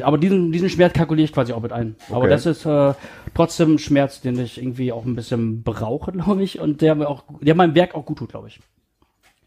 aber 0.01 0.17
diesen, 0.17 0.51
diesen 0.51 0.69
Schmerz 0.69 0.93
kalkuliere 0.93 1.25
ich 1.25 1.33
quasi 1.33 1.53
auch 1.53 1.61
mit 1.61 1.71
ein. 1.71 1.95
Aber 2.09 2.19
Okay. 2.19 2.29
das 2.29 2.45
ist 2.45 2.65
äh, 2.65 2.93
trotzdem 3.33 3.75
ein 3.75 3.79
Schmerz, 3.79 4.21
den 4.21 4.37
ich 4.39 4.57
irgendwie 4.57 4.91
auch 4.91 5.05
ein 5.05 5.15
bisschen 5.15 5.63
brauche, 5.63 6.11
glaube 6.13 6.43
ich, 6.43 6.59
und 6.59 6.81
der 6.81 6.95
mir 6.95 7.07
auch, 7.07 7.23
der 7.41 7.55
meinem 7.55 7.75
Werk 7.75 7.95
auch 7.95 8.05
gut 8.05 8.17
tut, 8.17 8.29
glaube 8.29 8.47
ich. 8.47 8.59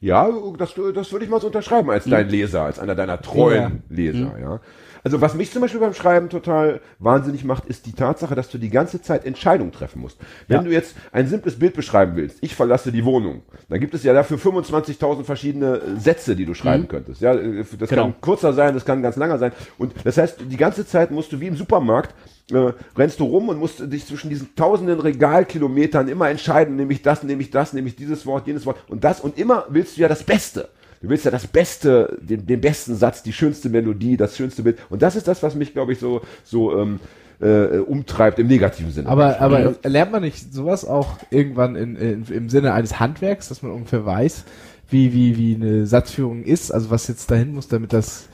Ja, 0.00 0.28
das, 0.56 0.74
das 0.94 1.10
würde 1.12 1.24
ich 1.24 1.30
mal 1.30 1.40
so 1.40 1.48
unterschreiben 1.48 1.90
als 1.90 2.04
dein 2.04 2.28
Leser, 2.28 2.62
als 2.62 2.78
einer 2.78 2.94
deiner 2.94 3.20
treuen 3.20 3.82
Leser, 3.88 4.38
ja. 4.40 4.60
Also 5.04 5.20
was 5.20 5.34
mich 5.34 5.52
zum 5.52 5.62
Beispiel 5.62 5.80
beim 5.80 5.94
Schreiben 5.94 6.28
total 6.28 6.80
wahnsinnig 6.98 7.44
macht, 7.44 7.66
ist 7.66 7.86
die 7.86 7.92
Tatsache, 7.92 8.34
dass 8.34 8.50
du 8.50 8.58
die 8.58 8.70
ganze 8.70 9.00
Zeit 9.02 9.24
Entscheidungen 9.24 9.72
treffen 9.72 10.00
musst. 10.00 10.18
Wenn 10.48 10.58
Ja. 10.58 10.62
du 10.64 10.70
jetzt 10.70 10.94
ein 11.12 11.26
simples 11.28 11.58
Bild 11.58 11.74
beschreiben 11.74 12.16
willst, 12.16 12.38
ich 12.40 12.54
verlasse 12.54 12.92
die 12.92 13.04
Wohnung, 13.04 13.42
dann 13.68 13.80
gibt 13.80 13.94
es 13.94 14.02
ja 14.02 14.12
dafür 14.12 14.38
25.000 14.38 15.24
verschiedene 15.24 15.76
äh, 15.76 15.96
Sätze, 16.00 16.36
die 16.36 16.44
du 16.44 16.54
schreiben 16.54 16.88
könntest. 16.88 17.20
Ja, 17.20 17.34
äh, 17.34 17.64
das 17.78 17.88
Genau. 17.88 18.02
kann 18.04 18.14
kurzer 18.20 18.52
sein, 18.52 18.74
das 18.74 18.84
kann 18.84 19.02
ganz 19.02 19.16
langer 19.16 19.38
sein. 19.38 19.52
Und 19.78 19.94
das 20.04 20.16
heißt, 20.18 20.38
die 20.50 20.56
ganze 20.56 20.86
Zeit 20.86 21.10
musst 21.10 21.32
du 21.32 21.40
wie 21.40 21.46
im 21.46 21.56
Supermarkt 21.56 22.14
äh, 22.50 22.72
rennst 22.96 23.20
du 23.20 23.24
rum 23.24 23.50
und 23.50 23.58
musst 23.58 23.80
dich 23.92 24.06
zwischen 24.06 24.30
diesen 24.30 24.54
tausenden 24.56 24.98
Regalkilometern 25.00 26.08
immer 26.08 26.30
entscheiden, 26.30 26.76
nehme 26.76 26.92
ich 26.92 27.02
das, 27.02 27.22
nehme 27.22 27.42
ich 27.42 27.50
das, 27.50 27.72
nehme 27.72 27.88
ich 27.88 27.96
dieses 27.96 28.24
Wort, 28.26 28.46
jenes 28.46 28.64
Wort 28.66 28.78
und 28.88 29.04
das 29.04 29.20
und 29.20 29.38
immer 29.38 29.66
willst 29.68 29.96
du 29.96 30.00
ja 30.00 30.08
das 30.08 30.22
Beste. 30.22 30.68
Du 31.00 31.08
willst 31.08 31.24
ja 31.24 31.30
das 31.30 31.46
Beste, 31.46 32.18
den, 32.20 32.46
den 32.46 32.60
besten 32.60 32.96
Satz, 32.96 33.22
die 33.22 33.32
schönste 33.32 33.68
Melodie, 33.68 34.16
das 34.16 34.36
schönste 34.36 34.62
Bild. 34.62 34.78
Und 34.90 35.02
das 35.02 35.16
ist 35.16 35.28
das, 35.28 35.42
was 35.42 35.54
mich, 35.54 35.72
glaube 35.72 35.92
ich, 35.92 35.98
so, 36.00 36.22
so 36.44 36.76
ähm, 36.76 36.98
äh, 37.40 37.78
umtreibt 37.78 38.38
im 38.38 38.48
negativen 38.48 38.90
Sinne. 38.90 39.08
Aber, 39.08 39.40
aber 39.40 39.76
lernt 39.84 40.10
man 40.12 40.22
nicht 40.22 40.52
sowas 40.52 40.84
auch 40.84 41.18
irgendwann 41.30 41.76
in, 41.76 41.96
in, 41.96 42.24
im 42.26 42.48
Sinne 42.48 42.72
eines 42.72 42.98
Handwerks, 42.98 43.48
dass 43.48 43.62
man 43.62 43.70
ungefähr 43.70 44.04
weiß, 44.04 44.44
wie, 44.90 45.12
wie, 45.12 45.36
wie 45.36 45.54
eine 45.54 45.86
Satzführung 45.86 46.42
ist, 46.42 46.72
also 46.72 46.90
was 46.90 47.08
jetzt 47.08 47.30
dahin 47.30 47.54
muss, 47.54 47.68
damit 47.68 47.92
das 47.92 48.28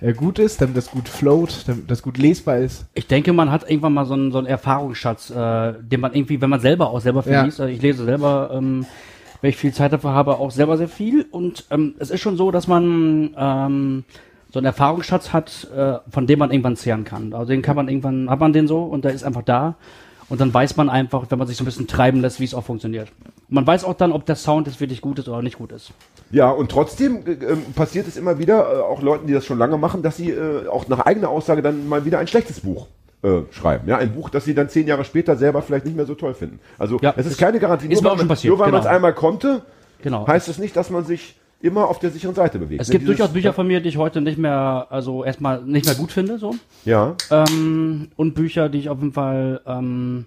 äh, 0.00 0.12
gut 0.12 0.38
ist, 0.38 0.60
damit 0.60 0.76
das 0.76 0.90
gut 0.90 1.08
float, 1.08 1.64
damit 1.66 1.90
das 1.90 2.02
gut 2.02 2.18
lesbar 2.18 2.58
ist. 2.58 2.84
Ich 2.94 3.06
denke, 3.06 3.32
man 3.32 3.50
hat 3.50 3.68
irgendwann 3.68 3.94
mal 3.94 4.04
so 4.04 4.14
einen, 4.14 4.30
so 4.30 4.38
einen 4.38 4.46
Erfahrungsschatz, 4.46 5.30
äh, 5.30 5.72
den 5.80 6.00
man 6.00 6.12
irgendwie, 6.12 6.40
wenn 6.40 6.50
man 6.50 6.60
selber 6.60 6.90
auch 6.90 7.00
selber 7.00 7.22
viel 7.22 7.32
Ja. 7.32 7.44
liest, 7.44 7.60
also 7.60 7.72
ich 7.72 7.80
lese 7.80 8.04
selber, 8.04 8.50
ähm, 8.52 8.84
wenn 9.44 9.50
ich 9.50 9.58
viel 9.58 9.74
Zeit 9.74 9.92
dafür 9.92 10.14
habe, 10.14 10.38
auch 10.38 10.50
selber 10.50 10.78
sehr 10.78 10.88
viel. 10.88 11.26
Und 11.30 11.66
ähm, 11.70 11.96
es 11.98 12.08
ist 12.08 12.22
schon 12.22 12.38
so, 12.38 12.50
dass 12.50 12.66
man 12.66 13.34
ähm, 13.36 14.04
so 14.50 14.58
einen 14.58 14.64
Erfahrungsschatz 14.64 15.34
hat, 15.34 15.68
äh, 15.76 15.98
von 16.08 16.26
dem 16.26 16.38
man 16.38 16.50
irgendwann 16.50 16.76
zehren 16.76 17.04
kann. 17.04 17.34
Also 17.34 17.52
den 17.52 17.60
kann 17.60 17.76
man 17.76 17.88
irgendwann, 17.88 18.30
hat 18.30 18.40
man 18.40 18.54
den 18.54 18.66
so 18.66 18.84
und 18.84 19.04
der 19.04 19.12
ist 19.12 19.22
einfach 19.22 19.42
da. 19.42 19.74
Und 20.30 20.40
dann 20.40 20.54
weiß 20.54 20.78
man 20.78 20.88
einfach, 20.88 21.26
wenn 21.28 21.38
man 21.38 21.46
sich 21.46 21.58
so 21.58 21.62
ein 21.62 21.66
bisschen 21.66 21.86
treiben 21.86 22.22
lässt, 22.22 22.40
wie 22.40 22.44
es 22.44 22.54
auch 22.54 22.64
funktioniert. 22.64 23.12
Und 23.50 23.56
man 23.56 23.66
weiß 23.66 23.84
auch 23.84 23.92
dann, 23.92 24.12
ob 24.12 24.24
der 24.24 24.36
Sound 24.36 24.66
jetzt 24.66 24.80
wirklich 24.80 25.02
gut 25.02 25.18
ist 25.18 25.28
oder 25.28 25.42
nicht 25.42 25.58
gut 25.58 25.72
ist. 25.72 25.92
Ja, 26.30 26.48
und 26.48 26.70
trotzdem 26.70 27.26
äh, 27.26 27.32
ähm, 27.32 27.64
passiert 27.74 28.08
es 28.08 28.16
immer 28.16 28.38
wieder, 28.38 28.78
äh, 28.78 28.80
auch 28.80 29.02
Leuten, 29.02 29.26
die 29.26 29.34
das 29.34 29.44
schon 29.44 29.58
lange 29.58 29.76
machen, 29.76 30.00
dass 30.00 30.16
sie 30.16 30.30
äh, 30.30 30.68
auch 30.68 30.88
nach 30.88 31.00
eigener 31.00 31.28
Aussage 31.28 31.60
dann 31.60 31.86
mal 31.86 32.06
wieder 32.06 32.18
ein 32.18 32.28
schlechtes 32.28 32.60
Buch 32.60 32.86
äh, 33.24 33.42
schreiben. 33.52 33.88
Ja, 33.88 33.96
ein 33.96 34.12
Buch, 34.12 34.28
das 34.28 34.44
sie 34.44 34.54
dann 34.54 34.68
zehn 34.68 34.86
Jahre 34.86 35.04
später 35.04 35.36
selber 35.36 35.62
vielleicht 35.62 35.86
nicht 35.86 35.96
mehr 35.96 36.04
so 36.06 36.14
toll 36.14 36.34
finden. 36.34 36.60
Also 36.78 36.98
Ja, 37.00 37.14
es 37.16 37.24
ist 37.26 37.38
keine 37.38 37.58
Garantie. 37.58 37.88
Nur 37.88 38.04
weil 38.04 38.26
passiert, 38.26 38.50
Nur 38.50 38.58
weil 38.58 38.70
man 38.70 38.80
es 38.80 38.84
genau. 38.84 38.94
einmal 38.94 39.14
konnte, 39.14 39.62
Genau. 40.02 40.26
heißt 40.26 40.48
es 40.48 40.58
nicht, 40.58 40.76
dass 40.76 40.90
man 40.90 41.04
sich 41.04 41.36
immer 41.62 41.88
auf 41.88 41.98
der 41.98 42.10
sicheren 42.10 42.34
Seite 42.34 42.58
bewegt. 42.58 42.82
es 42.82 42.90
gibt 42.90 43.08
durchaus 43.08 43.32
Bücher 43.32 43.54
von 43.54 43.66
mir, 43.66 43.80
die 43.80 43.88
ich 43.88 43.96
heute 43.96 44.20
nicht 44.20 44.36
mehr, 44.36 44.88
also 44.90 45.24
erstmal 45.24 45.62
nicht 45.62 45.86
mehr 45.86 45.94
gut 45.94 46.12
finde, 46.12 46.38
so. 46.38 46.54
Ja, 46.84 47.16
Ähm, 47.30 48.08
und 48.16 48.34
Bücher, 48.34 48.68
die 48.68 48.80
ich 48.80 48.90
auf 48.90 48.98
jeden 48.98 49.14
Fall 49.14 49.62
ähm, 49.66 50.26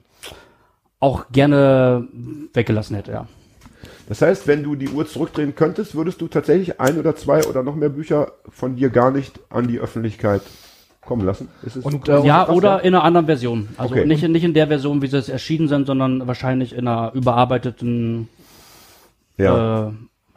auch 0.99 1.25
gerne 1.31 2.07
weggelassen 2.53 2.95
hätte, 2.95 3.11
ja. 3.11 3.27
das 4.09 4.23
heißt, 4.23 4.47
wenn 4.47 4.63
du 4.63 4.73
die 4.73 4.89
Uhr 4.89 5.07
zurückdrehen 5.07 5.53
könntest, 5.53 5.93
würdest 5.93 6.19
du 6.21 6.27
tatsächlich 6.27 6.79
ein 6.81 6.97
oder 6.97 7.15
zwei 7.15 7.45
oder 7.45 7.61
noch 7.61 7.75
mehr 7.75 7.89
Bücher 7.89 8.31
von 8.49 8.75
dir 8.75 8.89
gar 8.89 9.11
nicht 9.11 9.39
an 9.51 9.67
die 9.67 9.77
Öffentlichkeit 9.77 10.41
kommen 11.07 11.25
lassen. 11.25 11.47
Und, 11.81 12.07
äh, 12.07 12.21
Ja, 12.23 12.43
krass, 12.45 12.55
oder 12.55 12.83
in 12.83 12.93
einer 12.93 13.03
anderen 13.03 13.25
Version. 13.25 13.69
Also 13.77 13.95
Okay. 13.95 14.05
nicht, 14.05 14.21
in- 14.23 14.31
nicht 14.33 14.43
in 14.43 14.53
der 14.53 14.67
Version, 14.67 15.01
wie 15.01 15.07
sie 15.07 15.17
es 15.17 15.29
erschienen 15.29 15.67
sind, 15.67 15.87
sondern 15.87 16.27
wahrscheinlich 16.27 16.73
in 16.73 16.87
einer 16.87 17.11
überarbeiteten, 17.15 18.27
ja. 19.37 19.87
äh, 19.87 19.91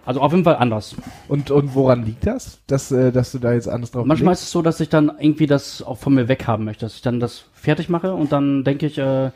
also 0.06 0.20
auf 0.20 0.32
jeden 0.32 0.44
Fall 0.44 0.56
anders. 0.56 0.96
Und, 1.28 1.50
und 1.50 1.74
woran 1.74 2.04
liegt 2.06 2.26
das, 2.26 2.60
dass, 2.66 2.90
äh, 2.90 3.12
dass 3.12 3.32
du 3.32 3.38
da 3.38 3.52
jetzt 3.52 3.68
anders 3.68 3.90
drauf 3.90 4.06
Manchmal 4.06 4.32
legst? 4.32 4.42
ist 4.42 4.46
es 4.48 4.52
so, 4.52 4.62
dass 4.62 4.80
ich 4.80 4.88
dann 4.88 5.10
irgendwie 5.18 5.46
das 5.46 5.82
auch 5.82 5.98
von 5.98 6.14
mir 6.14 6.28
weghaben 6.28 6.64
möchte, 6.64 6.86
dass 6.86 6.94
ich 6.94 7.02
dann 7.02 7.20
das 7.20 7.44
fertig 7.52 7.88
mache 7.88 8.14
und 8.14 8.32
dann 8.32 8.64
denke 8.64 8.86
ich, 8.86 8.96
äh, 8.98 9.30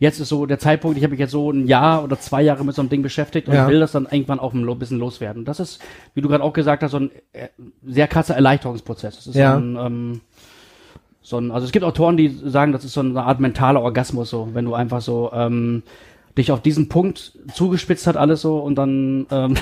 jetzt 0.00 0.20
ist 0.20 0.28
so 0.28 0.46
der 0.46 0.58
Zeitpunkt, 0.60 0.96
ich 0.96 1.02
habe 1.02 1.10
mich 1.10 1.20
jetzt 1.20 1.32
so 1.32 1.50
ein 1.50 1.66
Jahr 1.66 2.04
oder 2.04 2.18
zwei 2.20 2.40
Jahre 2.42 2.64
mit 2.64 2.74
so 2.74 2.80
einem 2.82 2.88
Ding 2.88 3.02
beschäftigt 3.02 3.48
und 3.48 3.54
Ja. 3.54 3.66
will 3.68 3.80
das 3.80 3.92
dann 3.92 4.06
irgendwann 4.10 4.38
auch 4.38 4.54
ein 4.54 4.78
bisschen 4.78 4.98
loswerden. 4.98 5.44
Das 5.44 5.58
ist, 5.60 5.80
wie 6.14 6.20
du 6.20 6.28
gerade 6.28 6.44
auch 6.44 6.52
gesagt 6.52 6.82
hast, 6.84 6.92
so 6.92 6.98
ein 7.00 7.10
äh, 7.32 7.48
sehr 7.84 8.06
krasser 8.06 8.36
Erleichterungsprozess. 8.36 9.16
Das 9.16 9.26
ist 9.26 9.34
Ja. 9.34 9.56
ein, 9.56 9.76
ähm, 9.76 10.20
so 11.28 11.38
ein, 11.38 11.50
also 11.50 11.66
es 11.66 11.72
gibt 11.72 11.84
Autoren, 11.84 12.16
die 12.16 12.28
sagen, 12.44 12.72
das 12.72 12.84
ist 12.84 12.94
so 12.94 13.00
eine 13.00 13.22
Art 13.22 13.38
mentaler 13.40 13.82
Orgasmus, 13.82 14.30
so, 14.30 14.48
wenn 14.54 14.64
du 14.64 14.74
einfach 14.74 15.00
so 15.02 15.30
ähm, 15.34 15.82
dich 16.38 16.50
auf 16.52 16.62
diesen 16.62 16.88
Punkt 16.88 17.32
zugespitzt 17.52 18.06
hat 18.06 18.16
alles 18.16 18.40
so 18.40 18.58
und 18.58 18.76
dann 18.76 19.26
ähm, 19.30 19.54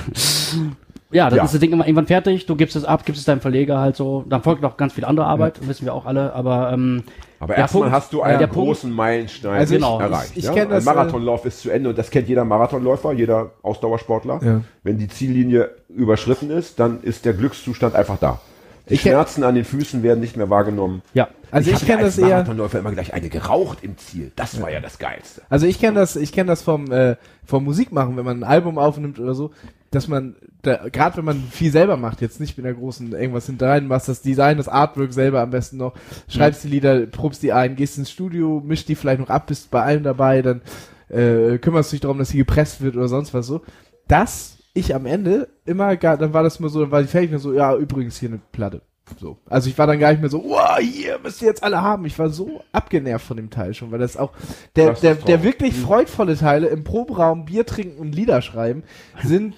ja, 1.11 1.29
dann 1.29 1.37
Ja. 1.37 1.43
ist 1.45 1.53
das 1.53 1.59
Ding 1.59 1.71
immer 1.71 1.85
irgendwann 1.85 2.07
fertig, 2.07 2.45
du 2.45 2.55
gibst 2.55 2.75
es 2.75 2.85
ab, 2.85 3.05
gibst 3.05 3.19
es 3.19 3.25
deinem 3.25 3.41
Verleger 3.41 3.79
halt 3.79 3.95
so, 3.95 4.23
dann 4.29 4.43
folgt 4.43 4.61
noch 4.61 4.77
ganz 4.77 4.93
viel 4.93 5.03
andere 5.05 5.25
Arbeit, 5.25 5.67
wissen 5.67 5.85
wir 5.85 5.93
auch 5.93 6.05
alle, 6.05 6.33
aber 6.33 6.71
ähm, 6.73 7.03
Aber 7.39 7.55
erstmal 7.57 7.91
hast 7.91 8.13
du 8.13 8.19
äh, 8.19 8.23
einen 8.23 8.39
der 8.39 8.47
Punkt- 8.47 8.67
großen 8.67 8.91
Meilenstein 8.91 9.53
Also 9.59 9.75
ich- 9.75 9.81
Genau. 9.81 9.99
erreicht. 9.99 10.31
ich 10.35 10.45
ja? 10.45 10.53
kenn 10.53 10.69
das, 10.69 10.87
Ein 10.87 10.95
Marathonlauf 10.95 11.45
ist 11.45 11.61
zu 11.61 11.69
Ende 11.69 11.89
und 11.89 11.97
das 11.97 12.09
kennt 12.11 12.29
jeder 12.29 12.45
Marathonläufer, 12.45 13.11
jeder 13.13 13.51
Ausdauersportler. 13.61 14.39
Ja. 14.43 14.61
Wenn 14.83 14.97
die 14.97 15.07
Ziellinie 15.07 15.71
überschritten 15.89 16.49
ist, 16.49 16.79
dann 16.79 17.01
ist 17.01 17.25
der 17.25 17.33
Glückszustand 17.33 17.93
einfach 17.95 18.17
da. 18.19 18.39
Die 18.89 18.95
Ich 18.95 19.01
Schmerzen 19.01 19.43
an 19.43 19.55
den 19.55 19.65
Füßen 19.65 20.03
werden 20.03 20.19
nicht 20.19 20.37
mehr 20.37 20.49
wahrgenommen. 20.49 21.01
ja. 21.13 21.27
Also 21.49 21.71
ich, 21.71 21.77
hab 21.77 21.85
kenne 21.85 22.03
das 22.03 22.17
eher. 22.17 22.27
Marathonläufer 22.27 22.79
immer 22.79 22.91
gleich 22.91 23.13
eine 23.13 23.29
geraucht 23.29 23.77
im 23.81 23.97
Ziel. 23.97 24.33
Das 24.35 24.61
war 24.61 24.69
ja 24.69 24.81
das 24.81 24.99
Geilste. 24.99 25.43
Also 25.49 25.65
ich 25.65 25.79
kenne 25.79 25.97
das, 25.97 26.17
ich 26.17 26.33
kenne 26.33 26.47
das 26.47 26.61
vom 26.61 26.91
äh, 26.91 27.15
vom 27.45 27.63
Musikmachen, 27.63 28.17
wenn 28.17 28.25
man 28.25 28.39
ein 28.41 28.43
Album 28.43 28.77
aufnimmt 28.77 29.17
oder 29.17 29.33
so, 29.33 29.51
dass 29.91 30.09
man 30.09 30.35
da, 30.61 30.89
gerade 30.89 31.17
wenn 31.17 31.25
man 31.25 31.43
viel 31.49 31.71
selber 31.71 31.95
macht, 31.95 32.19
jetzt 32.19 32.41
nicht 32.41 32.57
mit 32.57 32.65
einer 32.65 32.75
großen 32.75 33.13
irgendwas 33.13 33.45
hinterrein, 33.45 33.87
machst 33.87 34.09
das 34.09 34.21
Design, 34.21 34.57
das 34.57 34.67
Artwork 34.67 35.13
selber 35.13 35.41
am 35.41 35.51
besten 35.51 35.77
noch, 35.77 35.93
schreibst 36.27 36.65
die 36.65 36.67
Lieder, 36.67 37.05
probst 37.05 37.41
die 37.43 37.53
ein, 37.53 37.77
gehst 37.77 37.97
ins 37.97 38.11
Studio, 38.11 38.61
mischst 38.65 38.89
die 38.89 38.95
vielleicht 38.95 39.21
noch 39.21 39.29
ab, 39.29 39.47
bist 39.47 39.71
bei 39.71 39.81
allem 39.81 40.03
dabei, 40.03 40.41
dann 40.41 40.61
äh, 41.09 41.57
kümmerst 41.59 41.93
dich 41.93 42.01
darum, 42.01 42.17
dass 42.17 42.29
sie 42.29 42.37
gepresst 42.37 42.81
wird 42.81 42.97
oder 42.97 43.07
sonst 43.07 43.33
was 43.33 43.47
so. 43.47 43.61
Das 44.09 44.56
ich 44.77 44.95
am 44.95 45.05
Ende 45.05 45.49
immer 45.65 45.95
gar, 45.97 46.17
dann 46.17 46.33
war 46.33 46.43
das 46.43 46.57
immer 46.57 46.69
so, 46.69 46.81
dann 46.81 46.91
war 46.91 47.01
die 47.01 47.07
fertig 47.07 47.31
so, 47.39 47.53
ja 47.53 47.75
übrigens 47.75 48.17
hier 48.19 48.29
eine 48.29 48.39
Platte. 48.51 48.81
So. 49.19 49.37
Also 49.49 49.69
ich 49.69 49.77
war 49.77 49.87
dann 49.87 49.99
gar 49.99 50.11
nicht 50.11 50.19
mehr 50.19 50.29
so, 50.29 50.43
wow, 50.43 50.77
hier 50.79 51.17
müsst 51.19 51.41
ihr 51.41 51.47
jetzt 51.47 51.63
alle 51.63 51.81
haben. 51.81 52.05
Ich 52.05 52.19
war 52.19 52.29
so 52.29 52.61
abgenervt 52.71 53.25
von 53.25 53.37
dem 53.37 53.49
Teil 53.49 53.73
schon, 53.73 53.91
weil 53.91 53.99
das 53.99 54.17
auch 54.17 54.31
der, 54.75 54.89
Das 54.89 55.01
der, 55.01 55.15
der 55.15 55.43
wirklich 55.43 55.75
freudvolle 55.75 56.35
Teile 56.35 56.67
im 56.67 56.83
Proberaum 56.83 57.45
Bier 57.45 57.65
trinken 57.65 57.99
und 57.99 58.13
Lieder 58.13 58.41
schreiben 58.41 58.83
sind 59.23 59.55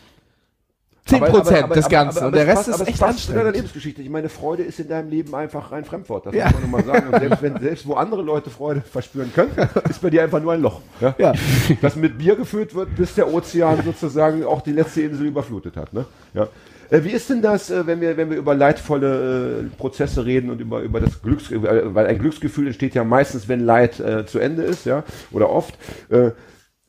10 1.10 1.18
Aber- 1.24 1.28
aber- 1.30 1.40
Prozent 1.42 1.76
des 1.76 1.90
Ganzen. 1.90 2.26
und 2.26 2.36
der 2.36 2.48
Rest 2.48 2.68
passt- 2.68 2.82
ist 2.82 2.88
echt 2.88 3.00
passt 3.00 3.20
zu 3.20 3.28
deiner 3.28 3.40
anstrengend. 3.42 3.56
Lebensgeschichte. 3.56 4.02
Ich 4.02 4.10
meine, 4.10 4.30
Freude 4.30 4.64
ist 4.64 4.80
in 4.80 4.88
deinem 4.88 5.10
Leben 5.10 5.34
einfach 5.36 5.72
ein 5.72 5.84
Fremdwort. 5.86 6.26
Das 6.28 6.36
Ja. 6.36 6.46
muss 6.46 6.54
man 6.54 6.62
nochmal 6.64 6.86
sagen. 6.86 7.14
Und 7.14 7.20
selbst, 7.20 7.42
wenn, 7.42 7.60
selbst 7.60 7.88
wo 7.88 7.94
andere 7.96 8.22
Leute 8.22 8.50
Freude 8.50 8.82
verspüren 8.82 9.32
können, 9.34 9.52
ist 9.90 10.02
bei 10.02 10.10
dir 10.10 10.24
einfach 10.24 10.42
nur 10.42 10.54
ein 10.54 10.62
Loch. 10.62 10.82
Ja? 11.02 11.16
Ja. 11.18 11.34
Das 11.82 11.96
mit 11.96 12.18
Bier 12.18 12.36
gefüllt 12.36 12.74
wird, 12.76 12.96
bis 12.96 13.16
der 13.16 13.34
Ozean 13.34 13.84
sozusagen 13.84 14.44
auch 14.46 14.62
die 14.62 14.72
letzte 14.74 15.02
Insel 15.02 15.26
überflutet 15.28 15.76
hat. 15.76 15.92
Ne? 15.94 16.06
Ja. 16.34 16.48
Äh, 16.92 17.04
Wie 17.04 17.10
ist 17.12 17.30
denn 17.30 17.42
das, 17.42 17.70
äh, 17.70 17.86
wenn 17.86 18.02
wir, 18.02 18.18
wenn 18.18 18.30
wir 18.32 18.38
über 18.38 18.56
leidvolle 18.56 19.60
äh, 19.62 19.64
Prozesse 19.78 20.26
reden 20.26 20.50
und 20.50 20.60
über, 20.60 20.82
über 20.82 21.00
das 21.00 21.22
Glücks, 21.22 21.52
äh, 21.52 21.94
weil 21.94 22.08
ein 22.08 22.18
Glücksgefühl 22.18 22.66
entsteht 22.68 22.96
ja 22.96 23.04
meistens, 23.04 23.48
wenn 23.48 23.60
Leid 23.64 24.00
äh, 24.00 24.26
zu 24.26 24.40
Ende 24.40 24.64
ist, 24.64 24.86
ja, 24.86 25.04
oder 25.32 25.50
oft. 25.52 25.76
Äh, 26.10 26.32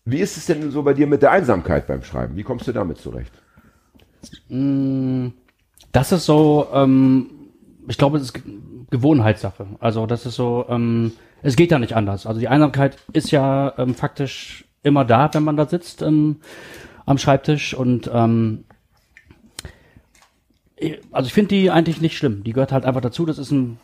wie 0.07 0.19
ist 0.21 0.39
es 0.39 0.47
denn 0.47 0.71
so 0.71 0.83
bei 0.83 0.95
dir 0.95 1.07
mit 1.07 1.21
der 1.21 1.31
Einsamkeit 1.33 1.87
beim 1.87 2.03
Schreiben? 2.03 2.35
Wie 2.37 2.43
kommst 2.43 2.67
du 2.67 2.73
damit 2.73 2.97
zurecht? 2.99 3.33
Das 5.93 6.13
ist 6.13 6.27
so, 6.27 6.69
ähm, 6.73 7.27
ich 7.89 7.99
glaube, 7.99 8.19
es 8.19 8.25
ist 8.25 8.35
Ge- 8.35 8.43
Gewohnheitssache. 8.91 9.67
Also 9.79 10.07
das 10.07 10.27
ist 10.27 10.35
so, 10.37 10.65
ähm, 10.69 11.13
es 11.43 11.57
geht 11.57 11.71
ja 11.71 11.79
nicht 11.79 11.97
anders. 11.97 12.27
Also 12.27 12.41
die 12.41 12.49
Einsamkeit 12.49 12.99
ist 13.13 13.31
ja 13.31 13.73
ähm, 13.79 13.95
faktisch 13.95 14.65
immer 14.83 15.05
da, 15.05 15.31
wenn 15.33 15.45
man 15.45 15.57
da 15.57 15.67
sitzt 15.67 16.03
ähm, 16.03 16.37
am 17.07 17.19
Schreibtisch 17.19 17.75
und 17.75 18.11
ähm, 18.13 18.65
also 21.13 21.27
ich 21.27 21.35
finde 21.35 21.49
die 21.55 21.71
eigentlich 21.71 22.01
nicht 22.01 22.17
schlimm. 22.17 22.43
Die 22.45 22.53
gehört 22.53 22.73
halt 22.73 22.87
einfach 22.87 23.03
dazu. 23.03 23.27
Das 23.27 23.39
ist 23.39 23.51
ein 23.51 23.79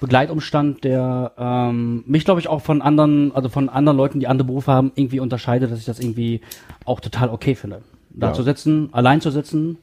Begleitumstand, 0.00 0.82
der 0.82 1.32
ähm, 1.38 2.02
mich, 2.06 2.24
glaube 2.24 2.40
ich, 2.40 2.48
auch 2.48 2.62
von 2.62 2.82
anderen, 2.82 3.32
also 3.34 3.48
von 3.48 3.68
anderen 3.68 3.96
Leuten, 3.96 4.18
die 4.18 4.26
andere 4.26 4.46
Berufe 4.46 4.72
haben, 4.72 4.92
irgendwie 4.94 5.20
unterscheidet, 5.20 5.70
dass 5.70 5.78
ich 5.78 5.84
das 5.84 6.00
irgendwie 6.00 6.40
auch 6.84 7.00
total 7.00 7.28
okay 7.28 7.54
finde. 7.54 7.82
Da 8.20 8.28
Ja. 8.28 8.32
zu 8.34 8.42
sitzen, 8.42 8.88
allein 8.92 9.20
zu 9.20 9.30
sitzen, 9.30 9.78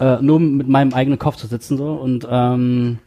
äh, 0.00 0.16
nur 0.20 0.40
mit 0.40 0.68
meinem 0.68 0.92
eigenen 0.94 1.18
Kopf 1.18 1.36
zu 1.36 1.46
sitzen 1.46 1.76
so 1.78 1.92
und 1.92 2.26
ähm, 2.30 2.98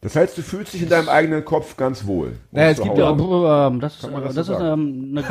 Das 0.00 0.16
heißt, 0.16 0.36
du 0.36 0.42
fühlst 0.42 0.74
dich 0.74 0.82
in 0.82 0.88
deinem 0.88 1.08
eigenen 1.08 1.44
Kopf 1.44 1.76
ganz 1.76 2.04
wohl. 2.06 2.32
Naja, 2.50 2.70
es 2.70 2.80
gibt 2.82 2.98
ja 2.98 3.10
ähm, 3.10 3.78
das, 3.80 4.02
man 4.10 4.24
das 4.24 4.34
das, 4.34 4.46
so 4.48 4.54
ist 4.54 4.60
ähm, 4.60 5.16
eine, 5.16 5.24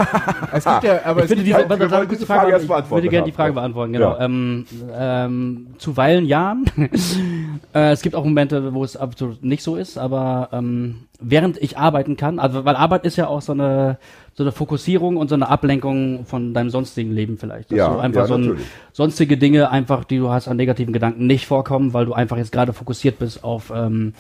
Es 0.54 0.64
gibt 0.64 0.84
ja, 0.86 1.02
aber 1.06 1.20
ich 1.20 1.24
es 1.26 1.30
finde 1.32 1.44
gibt 1.44 1.48
diese, 1.48 1.56
halt- 1.58 1.70
wollen 1.70 1.90
kurz 2.08 2.10
diese 2.10 2.26
Frage 2.26 2.52
erst 2.52 2.64
ich 2.66 2.90
würde 2.90 3.10
gerne 3.10 3.26
die. 3.26 3.32
Frage 3.34 3.54
beantworten, 3.54 3.92
genau. 3.94 4.12
Ja. 4.18 4.26
Ähm, 4.26 4.66
ähm, 4.94 5.68
zuweilen 5.78 6.26
ja. 6.26 6.56
äh, 7.74 7.92
es 7.92 8.02
gibt 8.02 8.16
auch 8.16 8.24
Momente, 8.24 8.74
wo 8.74 8.84
es 8.84 8.96
absolut 8.96 9.44
nicht 9.44 9.64
so 9.64 9.76
ist, 9.76 9.98
aber 9.98 10.50
ähm, 10.54 11.04
während 11.22 11.62
ich 11.62 11.78
arbeiten 11.78 12.18
kann, 12.18 12.40
also 12.40 12.66
weil 12.66 12.76
Arbeit 12.76 13.06
ist 13.06 13.16
ja 13.16 13.28
auch 13.28 13.42
so 13.42 13.54
eine 13.54 13.98
so 14.34 14.44
eine 14.44 14.52
Fokussierung 14.52 15.18
und 15.18 15.28
so 15.28 15.36
eine 15.36 15.50
Ablenkung 15.50 16.26
von 16.26 16.54
deinem 16.54 16.70
sonstigen 16.70 17.12
Leben 17.12 17.38
vielleicht. 17.38 17.72
Dass 17.72 17.78
Ja, 17.78 17.94
du 17.94 18.00
einfach 18.00 18.22
ja, 18.22 18.28
so 18.28 18.34
ein, 18.36 18.42
natürlich. 18.42 18.68
sonstige 18.94 19.38
Dinge 19.38 19.70
einfach, 19.70 20.04
die 20.04 20.18
du 20.18 20.30
hast 20.30 20.48
an 20.48 20.58
negativen 20.58 20.94
Gedanken 20.94 21.28
nicht 21.28 21.46
vorkommen, 21.48 21.94
weil 21.94 22.06
du 22.06 22.14
einfach 22.14 22.38
jetzt 22.38 22.52
gerade 22.52 22.74
fokussiert 22.74 23.20
bist 23.20 23.44
auf 23.44 23.72
ähm, 23.76 24.14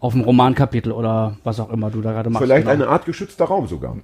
auf 0.00 0.14
ein 0.14 0.20
Romankapitel 0.20 0.92
oder 0.92 1.38
was 1.44 1.60
auch 1.60 1.70
immer 1.70 1.90
du 1.90 2.02
da 2.02 2.12
gerade 2.12 2.28
machst. 2.28 2.44
Vielleicht 2.44 2.66
genau. 2.66 2.74
eine 2.74 2.88
Art 2.88 3.06
geschützter 3.06 3.46
Raum 3.46 3.66
sogar. 3.66 3.96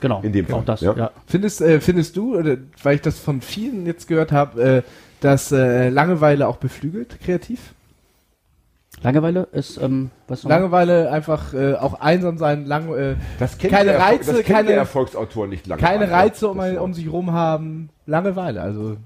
genau, 0.00 0.20
in 0.22 0.32
dem 0.32 0.46
Fall, 0.46 0.60
auch 0.60 0.64
das, 0.64 0.80
ja. 0.80 0.94
ja. 0.96 1.10
Findest, 1.26 1.60
äh, 1.60 1.80
findest 1.80 2.16
du, 2.16 2.38
oder, 2.38 2.56
weil 2.82 2.94
ich 2.94 3.02
das 3.02 3.18
von 3.18 3.42
vielen 3.42 3.84
jetzt 3.84 4.08
gehört 4.08 4.32
habe, 4.32 4.62
äh, 4.62 4.82
dass 5.20 5.52
äh, 5.52 5.90
Langeweile 5.90 6.48
auch 6.48 6.56
beflügelt, 6.56 7.20
kreativ? 7.20 7.74
Langeweile 9.02 9.46
ist 9.52 9.76
ähm, 9.80 10.10
was 10.26 10.42
noch? 10.42 10.50
Langeweile 10.50 11.10
einfach 11.10 11.52
äh, 11.54 11.74
auch 11.74 12.00
einsam 12.00 12.38
sein, 12.38 12.64
lang, 12.64 12.92
äh, 12.94 13.16
Das 13.38 13.58
kennt 13.58 13.72
Keine 13.72 13.90
der 13.92 14.00
Reize, 14.00 14.32
das 14.32 14.42
kennt 14.42 14.46
keine- 14.56 14.68
der 14.68 14.76
Erfolgsautor 14.78 15.46
nicht 15.46 15.66
lange. 15.66 15.80
keine 15.82 16.10
Reize 16.10 16.48
um, 16.48 16.58
ein, 16.60 16.78
um 16.78 16.94
sich 16.94 17.10
rum 17.12 17.32
haben, 17.32 17.90
Langeweile. 18.06 18.62
Also 18.62 18.96